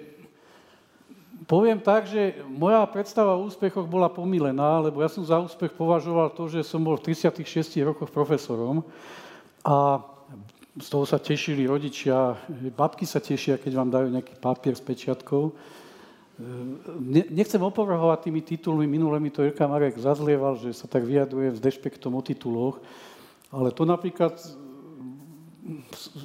poviem 1.50 1.80
tak, 1.80 2.08
že 2.08 2.40
moja 2.48 2.80
predstava 2.88 3.36
o 3.36 3.44
úspechoch 3.44 3.88
bola 3.88 4.08
pomilená, 4.08 4.80
lebo 4.80 5.04
ja 5.04 5.10
som 5.12 5.26
za 5.26 5.40
úspech 5.40 5.76
považoval 5.76 6.32
to, 6.32 6.48
že 6.48 6.64
som 6.64 6.84
bol 6.84 6.96
v 6.96 7.12
36 7.12 7.44
rokoch 7.84 8.08
profesorom 8.14 8.86
a 9.66 10.00
z 10.80 10.88
toho 10.88 11.04
sa 11.04 11.20
tešili 11.20 11.68
rodičia, 11.68 12.40
babky 12.72 13.04
sa 13.04 13.20
tešia, 13.20 13.60
keď 13.60 13.72
vám 13.76 13.90
dajú 13.92 14.08
nejaký 14.08 14.40
papier 14.40 14.72
s 14.72 14.80
pečiatkou. 14.80 15.52
Nechcem 17.28 17.60
opovrhovať 17.60 18.32
tými 18.32 18.40
titulmi, 18.40 18.88
minule 18.88 19.20
mi 19.20 19.28
to 19.28 19.44
Jirka 19.44 19.68
Marek 19.68 20.00
zazlieval, 20.00 20.56
že 20.56 20.72
sa 20.72 20.88
tak 20.88 21.04
vyjadruje 21.04 21.54
s 21.54 21.60
dešpektom 21.60 22.16
o 22.16 22.24
tituloch, 22.24 22.80
ale 23.52 23.76
to 23.76 23.84
napríklad 23.84 24.40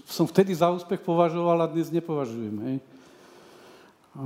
som 0.07 0.25
vtedy 0.25 0.55
za 0.55 0.71
úspech 0.71 1.03
považoval 1.03 1.65
a 1.65 1.71
dnes 1.71 1.91
nepovažujem. 1.93 2.57
Hej. 2.65 2.77
A 4.17 4.25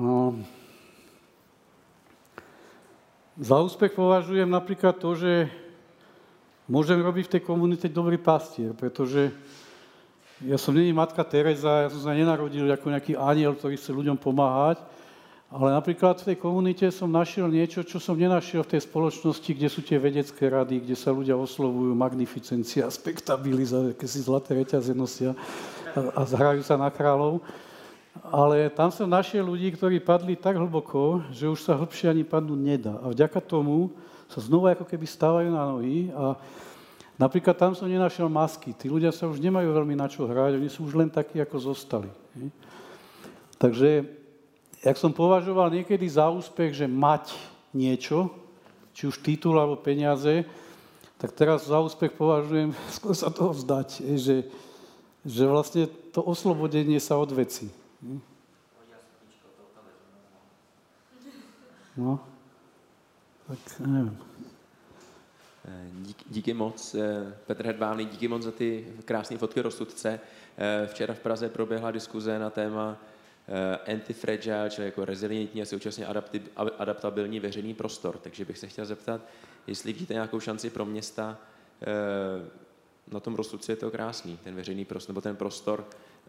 za 3.40 3.56
úspech 3.64 3.96
považujem 3.96 4.46
napríklad 4.46 5.00
to, 5.00 5.16
že 5.16 5.48
môžem 6.68 7.00
robiť 7.00 7.24
v 7.26 7.32
tej 7.38 7.42
komunite 7.42 7.86
dobrý 7.88 8.20
pastier, 8.20 8.76
pretože 8.76 9.32
ja 10.44 10.56
som 10.60 10.72
není 10.76 10.92
matka 10.92 11.24
Teresa, 11.24 11.84
ja 11.84 11.90
som 11.92 12.00
sa 12.04 12.12
nenarodil 12.16 12.68
ako 12.68 12.92
nejaký 12.92 13.12
aniel, 13.16 13.56
ktorý 13.56 13.80
chce 13.80 13.92
ľuďom 13.96 14.16
pomáhať, 14.20 14.80
ale 15.50 15.74
napríklad 15.74 16.22
v 16.22 16.30
tej 16.30 16.36
komunite 16.38 16.86
som 16.94 17.10
našiel 17.10 17.50
niečo, 17.50 17.82
čo 17.82 17.98
som 17.98 18.14
nenašiel 18.14 18.62
v 18.62 18.78
tej 18.78 18.86
spoločnosti, 18.86 19.50
kde 19.50 19.66
sú 19.66 19.82
tie 19.82 19.98
vedecké 19.98 20.46
rady, 20.46 20.78
kde 20.86 20.94
sa 20.94 21.10
ľudia 21.10 21.34
oslovujú 21.34 21.90
magnificencia, 21.90 22.86
spektabiliza, 22.86 23.90
keď 23.98 24.08
si 24.08 24.22
zlaté 24.22 24.54
reťaze 24.54 24.94
nosia 24.94 25.34
a, 25.90 26.22
a 26.22 26.22
zhrajú 26.22 26.62
sa 26.62 26.78
na 26.78 26.86
kráľov. 26.86 27.42
Ale 28.30 28.70
tam 28.70 28.94
som 28.94 29.10
našiel 29.10 29.42
ľudí, 29.42 29.74
ktorí 29.74 29.98
padli 29.98 30.38
tak 30.38 30.54
hlboko, 30.54 31.26
že 31.34 31.50
už 31.50 31.66
sa 31.66 31.74
hlbšie 31.74 32.14
ani 32.14 32.22
padnúť 32.22 32.60
nedá. 32.62 32.94
A 33.02 33.10
vďaka 33.10 33.42
tomu 33.42 33.90
sa 34.30 34.38
znova 34.38 34.70
ako 34.78 34.86
keby 34.86 35.06
stávajú 35.10 35.50
na 35.50 35.66
nohy 35.66 36.14
a 36.14 36.38
napríklad 37.18 37.58
tam 37.58 37.74
som 37.74 37.90
nenašiel 37.90 38.30
masky. 38.30 38.70
Tí 38.70 38.86
ľudia 38.86 39.10
sa 39.10 39.26
už 39.26 39.42
nemajú 39.42 39.66
veľmi 39.74 39.98
na 39.98 40.06
čo 40.06 40.30
hrať, 40.30 40.62
oni 40.62 40.70
sú 40.70 40.86
už 40.86 40.94
len 40.94 41.10
takí, 41.10 41.42
ako 41.42 41.74
zostali. 41.74 42.10
Takže, 43.58 44.19
jak 44.80 44.96
som 44.96 45.12
považoval 45.12 45.68
niekedy 45.68 46.08
za 46.08 46.28
úspech, 46.32 46.72
že 46.72 46.86
mať 46.88 47.36
niečo, 47.76 48.32
či 48.96 49.06
už 49.06 49.20
titul 49.20 49.56
alebo 49.60 49.76
peniaze, 49.76 50.44
tak 51.20 51.36
teraz 51.36 51.68
za 51.68 51.80
úspech 51.80 52.16
považujem 52.16 52.72
skôr 52.96 53.12
sa 53.12 53.28
toho 53.28 53.52
vzdať, 53.52 54.02
že, 54.16 54.48
že 55.24 55.44
vlastne 55.44 55.84
to 56.10 56.24
oslobodenie 56.24 56.96
sa 56.98 57.20
od 57.20 57.30
veci. 57.32 57.68
No, 62.00 62.16
tak 63.44 63.60
nevím. 63.84 64.16
Díky, 65.92 66.24
díky 66.30 66.54
moc, 66.54 66.94
eh, 66.94 67.34
Petr 67.46 67.66
Hedvány, 67.66 68.04
díky 68.04 68.28
moc 68.28 68.42
za 68.42 68.52
ty 68.52 68.86
krásné 69.04 69.38
fotky 69.38 69.60
rozsudce. 69.60 70.20
Eh, 70.56 70.86
včera 70.86 71.14
v 71.14 71.20
Praze 71.20 71.48
proběhla 71.48 71.90
diskuze 71.90 72.38
na 72.38 72.50
téma 72.50 72.96
eh, 72.96 73.09
anti-fragile, 73.86 74.70
čili 74.70 74.86
jako 74.86 75.04
rezilientní 75.04 75.62
a 75.62 75.64
současně 75.64 76.06
adaptabilní 76.78 77.40
veřejný 77.40 77.74
prostor. 77.74 78.18
Takže 78.18 78.44
bych 78.44 78.58
se 78.58 78.66
chtěl 78.66 78.86
zeptat, 78.86 79.20
jestli 79.66 79.92
vidíte 79.92 80.14
nějakou 80.14 80.40
šanci 80.40 80.70
pro 80.70 80.84
města, 80.84 81.38
na 83.08 83.20
tom 83.20 83.34
rozsudci 83.34 83.72
je 83.72 83.76
to 83.76 83.90
krásný, 83.90 84.38
ten 84.44 84.54
veřejný 84.54 84.84
prostor, 84.84 85.10
nebo 85.10 85.20
ten 85.20 85.36
prostor 85.36 85.86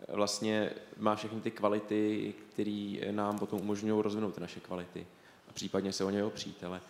vlastně 0.08 0.72
má 0.98 1.16
všechny 1.16 1.42
ty 1.42 1.52
kvality, 1.52 2.34
které 2.50 3.00
nám 3.12 3.40
potom 3.40 3.62
umožňují 3.62 4.04
rozvinout 4.04 4.38
naše 4.38 4.60
kvality 4.60 5.08
a 5.50 5.54
případně 5.54 5.94
se 5.94 6.04
o 6.04 6.10
ně 6.10 6.24
opřít, 6.24 6.64
ale 6.64 6.82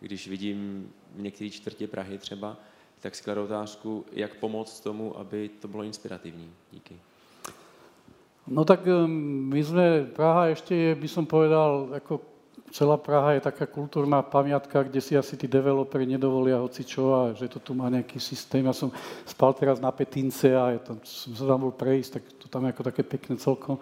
když 0.00 0.28
vidím 0.28 0.92
v 1.14 1.22
některé 1.22 1.50
čtvrtě 1.50 1.88
Prahy 1.88 2.18
třeba, 2.18 2.56
tak 3.00 3.14
si 3.14 3.24
kladu 3.24 3.44
otázku, 3.44 4.06
jak 4.12 4.34
pomoct 4.34 4.80
tomu, 4.80 5.18
aby 5.18 5.48
to 5.48 5.68
bylo 5.68 5.82
inspirativní. 5.82 6.52
Díky. 6.72 7.00
No 8.48 8.64
tak 8.64 8.86
my 8.86 9.60
sme, 9.60 9.86
Praha 10.14 10.52
ešte 10.52 10.72
je, 10.72 10.90
by 10.96 11.08
som 11.10 11.24
povedal, 11.28 11.92
ako 12.00 12.30
celá 12.70 12.96
Praha 12.96 13.36
je 13.36 13.46
taká 13.46 13.66
kultúrna 13.66 14.22
pamiatka, 14.22 14.86
kde 14.86 15.02
si 15.02 15.18
asi 15.18 15.34
tí 15.36 15.50
developeri 15.50 16.06
nedovolia 16.06 16.62
hoci 16.62 16.86
čo 16.86 17.14
a 17.14 17.20
že 17.34 17.50
to 17.50 17.58
tu 17.58 17.74
má 17.74 17.90
nejaký 17.90 18.22
systém. 18.22 18.64
Ja 18.64 18.74
som 18.74 18.94
spal 19.26 19.52
teraz 19.58 19.82
na 19.82 19.90
Petince 19.90 20.54
a 20.54 20.78
ja 20.78 20.80
tam, 20.80 21.02
som 21.02 21.34
sa 21.34 21.44
tam 21.46 21.66
bol 21.66 21.74
prejsť, 21.74 22.10
tak 22.16 22.24
to 22.38 22.46
tam 22.46 22.64
je 22.66 22.72
ako 22.72 22.82
také 22.86 23.02
pekné 23.02 23.34
celkom. 23.36 23.76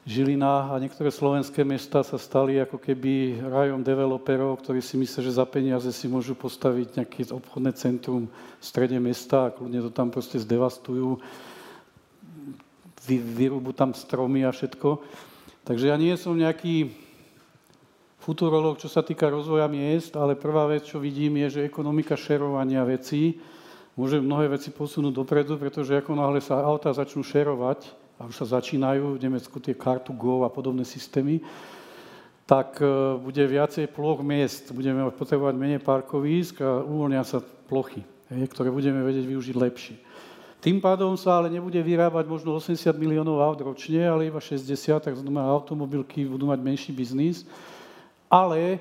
Žilina 0.00 0.72
a 0.72 0.80
niektoré 0.80 1.12
slovenské 1.12 1.60
mesta 1.60 2.00
sa 2.00 2.16
stali 2.16 2.56
ako 2.56 2.80
keby 2.80 3.44
rajom 3.44 3.84
developerov, 3.84 4.64
ktorí 4.64 4.80
si 4.80 4.96
myslia, 4.96 5.28
že 5.28 5.36
za 5.36 5.44
peniaze 5.44 5.92
si 5.92 6.08
môžu 6.08 6.32
postaviť 6.32 6.96
nejaké 6.96 7.28
obchodné 7.28 7.76
centrum 7.76 8.24
v 8.32 8.64
strede 8.64 8.96
mesta 8.96 9.46
a 9.46 9.52
kľudne 9.52 9.84
to 9.84 9.92
tam 9.92 10.08
proste 10.08 10.40
zdevastujú, 10.40 11.20
vy, 13.06 13.16
vyrúbu 13.20 13.72
tam 13.72 13.96
stromy 13.96 14.44
a 14.44 14.50
všetko. 14.50 15.00
Takže 15.64 15.92
ja 15.92 15.96
nie 15.96 16.12
som 16.16 16.36
nejaký 16.36 16.92
futurolog, 18.20 18.76
čo 18.76 18.88
sa 18.88 19.00
týka 19.00 19.32
rozvoja 19.32 19.64
miest, 19.68 20.12
ale 20.16 20.36
prvá 20.36 20.68
vec, 20.68 20.84
čo 20.84 21.00
vidím, 21.00 21.40
je, 21.46 21.60
že 21.60 21.68
ekonomika 21.68 22.18
šerovania 22.18 22.84
vecí 22.84 23.40
môže 23.96 24.20
mnohé 24.20 24.52
veci 24.56 24.72
posunúť 24.72 25.12
dopredu, 25.12 25.56
pretože 25.56 25.96
ako 25.96 26.16
náhle 26.16 26.40
sa 26.40 26.60
auta 26.60 26.92
začnú 26.92 27.24
šerovať, 27.24 28.00
a 28.20 28.28
už 28.28 28.36
sa 28.36 28.60
začínajú 28.60 29.16
v 29.16 29.22
Nemecku 29.24 29.56
tie 29.64 29.72
kartu 29.72 30.12
Go 30.12 30.44
a 30.44 30.52
podobné 30.52 30.84
systémy, 30.84 31.40
tak 32.44 32.76
e, 32.76 33.16
bude 33.16 33.40
viacej 33.40 33.88
ploch 33.88 34.20
miest, 34.20 34.76
budeme 34.76 35.08
potrebovať 35.08 35.54
menej 35.56 35.80
parkovísk 35.80 36.60
a 36.60 36.84
uvoľnia 36.84 37.24
sa 37.24 37.40
plochy, 37.40 38.04
ktoré 38.28 38.68
budeme 38.68 39.00
vedieť 39.00 39.24
využiť 39.24 39.56
lepšie. 39.56 39.96
Tým 40.60 40.76
pádom 40.76 41.16
sa 41.16 41.40
ale 41.40 41.48
nebude 41.48 41.80
vyrábať 41.80 42.28
možno 42.28 42.52
80 42.60 42.92
miliónov 43.00 43.40
aut 43.40 43.60
ročne, 43.64 44.04
ale 44.04 44.28
iba 44.28 44.36
60, 44.36 44.68
tak 45.00 45.16
znamená 45.16 45.48
automobilky 45.48 46.28
budú 46.28 46.52
mať 46.52 46.60
menší 46.60 46.92
biznis. 46.92 47.48
Ale 48.28 48.76
e, 48.76 48.78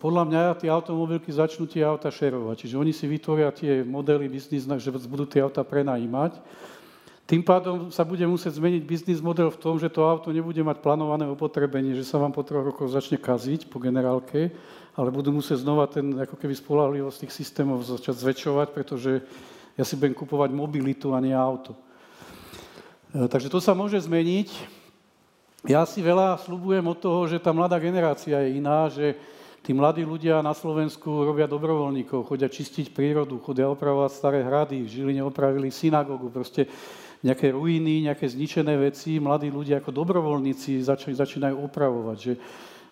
podľa 0.00 0.24
mňa 0.24 0.42
tie 0.56 0.72
automobilky 0.72 1.28
začnú 1.28 1.68
tie 1.68 1.84
auta 1.84 2.08
šerovať. 2.08 2.64
Čiže 2.64 2.80
oni 2.80 2.92
si 2.96 3.04
vytvoria 3.04 3.52
tie 3.52 3.84
modely 3.84 4.32
biznis, 4.32 4.64
že 4.64 4.88
budú 4.88 5.28
tie 5.28 5.44
auta 5.44 5.60
prenajímať 5.60 6.40
tým 7.22 7.40
pádom 7.40 7.88
sa 7.94 8.04
bude 8.04 8.20
musieť 8.28 8.60
zmeniť 8.60 8.82
biznis 8.84 9.22
model 9.22 9.48
v 9.48 9.56
tom, 9.56 9.80
že 9.80 9.88
to 9.88 10.04
auto 10.04 10.34
nebude 10.34 10.58
mať 10.58 10.84
plánované 10.84 11.24
opotrebenie, 11.30 11.96
že 11.96 12.04
sa 12.04 12.20
vám 12.20 12.28
po 12.28 12.44
troch 12.44 12.60
rokoch 12.60 12.92
začne 12.92 13.16
kaziť 13.16 13.72
po 13.72 13.80
generálke, 13.80 14.52
ale 14.92 15.08
budú 15.08 15.32
musieť 15.32 15.64
znova 15.64 15.88
ten 15.88 16.12
ako 16.12 16.36
keby 16.36 16.52
spolahlivosť 16.52 17.24
tých 17.24 17.32
systémov 17.32 17.86
začať 17.86 18.20
zväčšovať, 18.20 18.68
pretože 18.74 19.24
ja 19.76 19.84
si 19.84 19.96
budem 19.96 20.12
kupovať 20.12 20.50
mobilitu 20.52 21.16
a 21.16 21.22
nie 21.22 21.32
auto. 21.32 21.72
E, 23.12 23.28
takže 23.28 23.52
to 23.52 23.60
sa 23.60 23.72
môže 23.72 24.00
zmeniť. 24.04 24.80
Ja 25.68 25.86
si 25.86 26.02
veľa 26.02 26.42
slubujem 26.42 26.82
od 26.82 26.98
toho, 26.98 27.20
že 27.30 27.38
tá 27.38 27.54
mladá 27.54 27.78
generácia 27.78 28.34
je 28.42 28.58
iná, 28.58 28.90
že 28.90 29.14
tí 29.62 29.70
mladí 29.70 30.02
ľudia 30.02 30.42
na 30.42 30.50
Slovensku 30.58 31.22
robia 31.22 31.46
dobrovoľníkov, 31.46 32.26
chodia 32.26 32.50
čistiť 32.50 32.90
prírodu, 32.90 33.38
chodia 33.38 33.70
opravovať 33.70 34.10
staré 34.10 34.42
hrady, 34.42 34.82
v 34.82 34.90
Žiline 34.90 35.22
opravili 35.22 35.70
synagógu, 35.70 36.34
proste 36.34 36.66
nejaké 37.22 37.54
ruiny, 37.54 38.10
nejaké 38.10 38.26
zničené 38.26 38.74
veci, 38.74 39.22
mladí 39.22 39.54
ľudia 39.54 39.78
ako 39.78 39.94
dobrovoľníci 39.94 40.82
zač- 40.82 41.14
začínajú 41.14 41.54
opravovať, 41.70 42.18
že, 42.18 42.34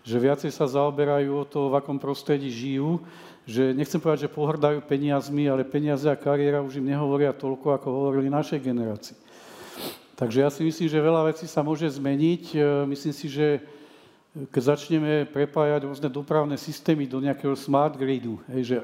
že 0.06 0.16
viacej 0.22 0.54
sa 0.54 0.70
zaoberajú 0.70 1.42
o 1.42 1.44
to, 1.44 1.74
v 1.74 1.82
akom 1.82 1.98
prostredí 1.98 2.46
žijú, 2.54 3.02
že 3.48 3.72
nechcem 3.72 4.00
povedať, 4.00 4.28
že 4.28 4.34
pohrdajú 4.34 4.84
peniazmi, 4.84 5.48
ale 5.48 5.64
peniaze 5.64 6.06
a 6.06 6.18
kariéra 6.18 6.60
už 6.60 6.80
im 6.80 6.92
nehovoria 6.92 7.32
toľko, 7.32 7.76
ako 7.76 7.86
hovorili 7.88 8.28
našej 8.28 8.60
generácii. 8.60 9.16
Takže 10.20 10.44
ja 10.44 10.52
si 10.52 10.60
myslím, 10.60 10.88
že 10.92 11.00
veľa 11.00 11.32
vecí 11.32 11.48
sa 11.48 11.64
môže 11.64 11.88
zmeniť. 11.88 12.52
E, 12.52 12.58
myslím 12.92 13.14
si, 13.16 13.26
že 13.32 13.64
keď 14.30 14.62
začneme 14.62 15.26
prepájať 15.26 15.90
rôzne 15.90 16.06
dopravné 16.06 16.54
systémy 16.54 17.02
do 17.02 17.18
nejakého 17.18 17.50
smart 17.58 17.98
gridu, 17.98 18.38
že 18.62 18.78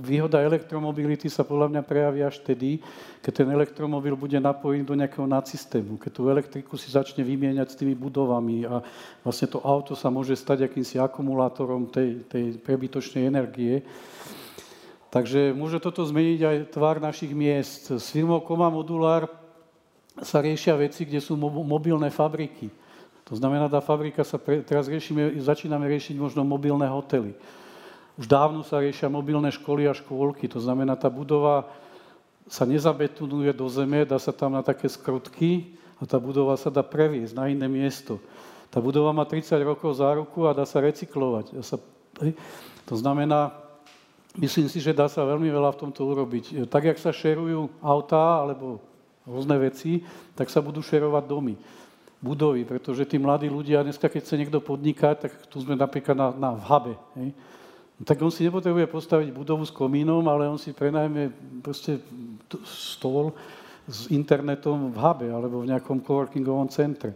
výhoda 0.00 0.40
elektromobility 0.40 1.28
sa 1.28 1.44
podľa 1.44 1.68
mňa 1.76 1.82
prejaví 1.84 2.24
až 2.24 2.40
vtedy, 2.40 2.80
keď 3.20 3.44
ten 3.44 3.48
elektromobil 3.52 4.16
bude 4.16 4.40
napojený 4.40 4.88
do 4.88 4.96
nejakého 4.96 5.28
nadsystému, 5.28 6.00
keď 6.00 6.08
tú 6.08 6.32
elektriku 6.32 6.80
si 6.80 6.88
začne 6.88 7.20
vymieňať 7.20 7.68
s 7.68 7.76
tými 7.76 7.92
budovami 7.92 8.64
a 8.64 8.80
vlastne 9.20 9.52
to 9.52 9.60
auto 9.60 9.92
sa 9.92 10.08
môže 10.08 10.32
stať 10.40 10.64
akýmsi 10.64 10.96
akumulátorom 10.96 11.92
tej, 11.92 12.24
tej 12.24 12.56
prebytočnej 12.56 13.28
energie. 13.28 13.84
Takže 15.12 15.52
môže 15.52 15.84
toto 15.84 16.00
zmeniť 16.00 16.40
aj 16.40 16.56
tvár 16.72 16.96
našich 16.96 17.36
miest. 17.36 17.92
S 17.92 18.08
firmou 18.08 18.40
Koma 18.40 18.72
Modular 18.72 19.28
sa 20.24 20.40
riešia 20.40 20.80
veci, 20.80 21.04
kde 21.04 21.20
sú 21.20 21.36
mobilné 21.36 22.08
fabriky 22.08 22.87
to 23.28 23.36
znamená, 23.36 23.68
tá 23.68 23.84
fabrika 23.84 24.24
sa 24.24 24.40
pre, 24.40 24.64
teraz 24.64 24.88
riešime, 24.88 25.36
začíname 25.36 25.84
riešiť 25.84 26.16
možno 26.16 26.48
mobilné 26.48 26.88
hotely. 26.88 27.36
Už 28.16 28.24
dávno 28.24 28.64
sa 28.64 28.80
riešia 28.80 29.12
mobilné 29.12 29.52
školy 29.52 29.84
a 29.84 29.92
škôlky, 29.92 30.48
to 30.48 30.56
znamená, 30.64 30.96
tá 30.96 31.12
budova 31.12 31.68
sa 32.48 32.64
nezabetonuje 32.64 33.52
do 33.52 33.68
zeme, 33.68 34.08
dá 34.08 34.16
sa 34.16 34.32
tam 34.32 34.56
na 34.56 34.64
také 34.64 34.88
skrutky 34.88 35.76
a 36.00 36.08
tá 36.08 36.16
budova 36.16 36.56
sa 36.56 36.72
dá 36.72 36.80
previesť 36.80 37.36
na 37.36 37.52
iné 37.52 37.68
miesto. 37.68 38.16
Tá 38.72 38.80
budova 38.80 39.12
má 39.12 39.28
30 39.28 39.52
rokov 39.60 40.00
záruku 40.00 40.48
a 40.48 40.56
dá 40.56 40.64
sa 40.64 40.80
recyklovať. 40.80 41.52
Dá 41.52 41.62
sa, 41.62 41.76
to 42.88 42.94
znamená, 42.96 43.52
myslím 44.40 44.72
si, 44.72 44.80
že 44.80 44.96
dá 44.96 45.04
sa 45.04 45.28
veľmi 45.28 45.52
veľa 45.52 45.76
v 45.76 45.80
tomto 45.84 46.00
urobiť. 46.00 46.64
Tak, 46.72 46.96
jak 46.96 46.98
sa 46.98 47.12
šerujú 47.12 47.68
autá 47.84 48.40
alebo 48.40 48.80
rôzne 49.28 49.60
veci, 49.60 50.00
tak 50.32 50.48
sa 50.48 50.64
budú 50.64 50.80
šerovať 50.80 51.24
domy 51.28 51.60
budovy, 52.18 52.66
pretože 52.66 53.06
tí 53.06 53.16
mladí 53.18 53.46
ľudia, 53.46 53.86
dneska 53.86 54.10
keď 54.10 54.20
chce 54.26 54.34
niekto 54.38 54.58
podnikať, 54.58 55.16
tak 55.28 55.32
tu 55.46 55.62
sme 55.62 55.78
napríklad 55.78 56.18
na, 56.18 56.28
na 56.34 56.50
v 56.54 56.62
Habe, 56.66 56.94
hej, 57.14 57.30
no, 57.98 58.02
tak 58.02 58.18
on 58.22 58.30
si 58.30 58.46
nepotrebuje 58.46 58.90
postaviť 58.90 59.28
budovu 59.30 59.62
s 59.62 59.74
komínom, 59.74 60.22
ale 60.26 60.50
on 60.50 60.58
si 60.58 60.74
prenajme 60.74 61.30
proste 61.62 62.02
stôl 62.66 63.34
s 63.86 64.10
internetom 64.10 64.90
v 64.90 64.98
Habe 64.98 65.26
alebo 65.30 65.62
v 65.62 65.70
nejakom 65.70 66.02
coworkingovom 66.02 66.68
centre. 66.68 67.14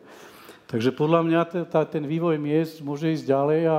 Takže 0.71 0.89
podľa 0.95 1.21
mňa 1.21 1.41
tá, 1.69 1.85
ten 1.85 2.01
vývoj 2.01 2.41
miest 2.41 2.81
môže 2.81 3.13
ísť 3.13 3.29
ďalej 3.29 3.61
a 3.69 3.77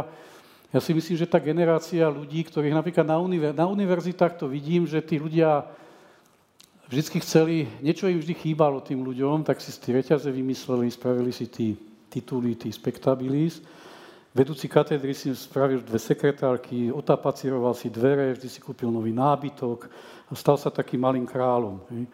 ja 0.73 0.79
si 0.81 0.93
myslím, 0.93 1.17
že 1.17 1.29
tá 1.29 1.37
generácia 1.37 2.05
ľudí, 2.05 2.45
ktorých 2.45 2.73
napríklad 2.73 3.05
na, 3.05 3.17
univer- 3.17 3.53
na 3.53 3.65
univerzitách 3.65 4.37
to 4.37 4.45
vidím, 4.49 4.85
že 4.85 5.01
tí 5.01 5.17
ľudia 5.17 5.65
vždy 6.89 7.19
chceli, 7.23 7.67
niečo 7.79 8.07
im 8.07 8.19
vždy 8.19 8.33
chýbalo 8.33 8.83
tým 8.83 9.03
ľuďom, 9.03 9.43
tak 9.43 9.61
si 9.61 9.71
tie 9.75 9.99
reťaze 9.99 10.27
vymysleli, 10.31 10.91
spravili 10.91 11.31
si 11.31 11.47
tí 11.47 11.77
tituly, 12.11 12.53
tí 12.53 12.69
spektabilis. 12.69 13.63
Vedúci 14.33 14.65
katedry 14.65 15.13
si 15.13 15.29
spravil 15.33 15.85
dve 15.85 16.01
sekretárky, 16.01 16.89
otapaciroval 16.89 17.77
si 17.77 17.93
dvere, 17.93 18.33
vždy 18.33 18.49
si 18.49 18.59
kúpil 18.61 18.89
nový 18.89 19.13
nábytok 19.13 19.85
a 20.29 20.31
stal 20.33 20.57
sa 20.57 20.73
takým 20.73 21.05
malým 21.05 21.25
kráľom. 21.25 21.81
Hej. 21.93 22.09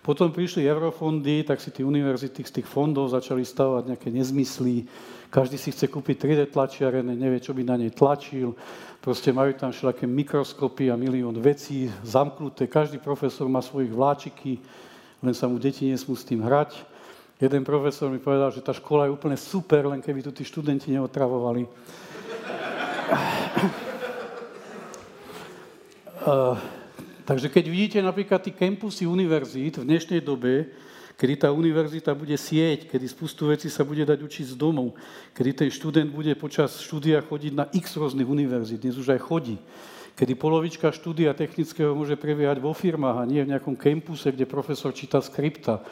Potom 0.00 0.32
prišli 0.32 0.64
eurofondy, 0.64 1.44
tak 1.44 1.60
si 1.60 1.68
tí 1.68 1.84
univerzity 1.84 2.40
z 2.40 2.60
tých 2.60 2.68
fondov 2.68 3.12
začali 3.12 3.44
stavať 3.44 3.92
nejaké 3.92 4.08
nezmysly. 4.08 4.88
Každý 5.28 5.60
si 5.60 5.76
chce 5.76 5.92
kúpiť 5.92 6.16
3D 6.16 6.42
tlačiareň, 6.56 7.04
nevie, 7.04 7.36
čo 7.36 7.52
by 7.52 7.62
na 7.68 7.76
nej 7.76 7.92
tlačil. 7.92 8.56
Proste 9.04 9.28
majú 9.28 9.52
tam 9.52 9.76
všelaké 9.76 10.08
mikroskopy 10.08 10.88
a 10.88 10.96
milión 10.96 11.36
vecí 11.36 11.92
zamknuté. 12.00 12.64
Každý 12.64 12.96
profesor 12.96 13.44
má 13.52 13.60
svojich 13.60 13.92
vláčiky, 13.92 14.56
len 15.20 15.36
sa 15.36 15.52
mu 15.52 15.60
deti 15.60 15.84
nesmú 15.84 16.16
s 16.16 16.24
tým 16.24 16.40
hrať. 16.40 16.80
Jeden 17.36 17.60
profesor 17.60 18.08
mi 18.08 18.20
povedal, 18.20 18.48
že 18.52 18.64
tá 18.64 18.72
škola 18.72 19.04
je 19.04 19.16
úplne 19.16 19.36
super, 19.36 19.84
len 19.84 20.00
keby 20.00 20.24
tu 20.24 20.32
tí 20.32 20.48
študenti 20.48 20.96
neotravovali. 20.96 21.68
Uh, 26.24 26.56
Takže 27.24 27.52
keď 27.52 27.64
vidíte 27.68 27.98
napríklad 28.00 28.40
tí 28.40 28.52
kampusy 28.54 29.04
univerzít 29.04 29.80
v 29.80 29.88
dnešnej 29.88 30.20
dobe, 30.24 30.72
kedy 31.20 31.44
tá 31.44 31.48
univerzita 31.52 32.16
bude 32.16 32.32
sieť, 32.32 32.88
kedy 32.88 33.04
spustu 33.04 33.52
veci 33.52 33.68
sa 33.68 33.84
bude 33.84 34.08
dať 34.08 34.24
učiť 34.24 34.46
z 34.52 34.54
domov, 34.56 34.96
kedy 35.36 35.50
ten 35.52 35.68
študent 35.68 36.08
bude 36.08 36.32
počas 36.40 36.80
štúdia 36.80 37.20
chodiť 37.20 37.52
na 37.52 37.68
x 37.76 38.00
rôznych 38.00 38.24
univerzít, 38.24 38.80
dnes 38.88 38.96
už 38.96 39.12
aj 39.12 39.20
chodí, 39.20 39.60
kedy 40.16 40.32
polovička 40.32 40.88
štúdia 40.88 41.36
technického 41.36 41.92
môže 41.92 42.16
prebiehať 42.16 42.56
vo 42.64 42.72
firmách 42.72 43.16
a 43.20 43.28
nie 43.28 43.44
v 43.44 43.52
nejakom 43.52 43.76
kampuse, 43.76 44.32
kde 44.32 44.48
profesor 44.48 44.96
číta 44.96 45.20
skripta. 45.20 45.84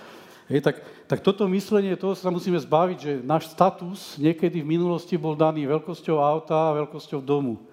Hej, 0.48 0.64
tak, 0.64 0.80
tak 1.04 1.20
toto 1.20 1.44
myslenie, 1.44 1.92
toho 1.92 2.16
sa 2.16 2.32
musíme 2.32 2.56
zbaviť, 2.56 2.96
že 2.96 3.12
náš 3.20 3.52
status 3.52 4.16
niekedy 4.16 4.64
v 4.64 4.70
minulosti 4.80 5.12
bol 5.20 5.36
daný 5.36 5.68
veľkosťou 5.68 6.16
auta 6.24 6.72
a 6.72 6.76
veľkosťou 6.80 7.20
domu 7.20 7.67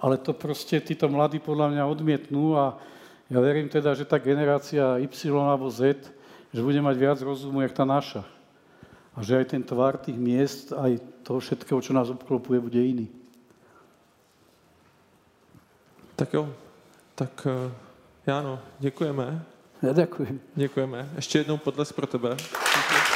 ale 0.00 0.18
to 0.18 0.32
proste 0.32 0.80
títo 0.80 1.10
mladí 1.10 1.38
podľa 1.38 1.74
mňa 1.74 1.84
odmietnú 1.86 2.56
a 2.58 2.78
ja 3.30 3.38
verím 3.40 3.68
teda, 3.68 3.96
že 3.96 4.04
tá 4.04 4.20
generácia 4.20 5.00
Y 5.00 5.32
alebo 5.32 5.70
Z, 5.70 6.10
že 6.54 6.60
bude 6.60 6.78
mať 6.78 6.96
viac 6.98 7.18
rozumu, 7.22 7.64
jak 7.64 7.74
tá 7.74 7.82
naša. 7.82 8.22
A 9.14 9.22
že 9.22 9.38
aj 9.38 9.46
ten 9.54 9.62
tvar 9.62 9.98
tých 9.98 10.18
miest, 10.18 10.74
aj 10.74 10.98
toho 11.22 11.38
všetkého, 11.38 11.78
čo 11.80 11.94
nás 11.94 12.10
obklopuje, 12.10 12.58
bude 12.60 12.78
iný. 12.78 13.06
Tak 16.14 16.30
jo, 16.30 16.46
tak 17.14 17.34
uh, 17.46 17.70
Jáno, 18.26 18.58
děkujeme. 18.78 19.44
Ja 19.82 19.92
ďakujem. 19.92 20.40
Děkujeme. 20.54 21.08
Ještě 21.16 21.38
jednou 21.38 21.56
podles 21.56 21.92
pro 21.92 22.06
tebe. 22.06 22.36
Děkuji. 22.36 23.13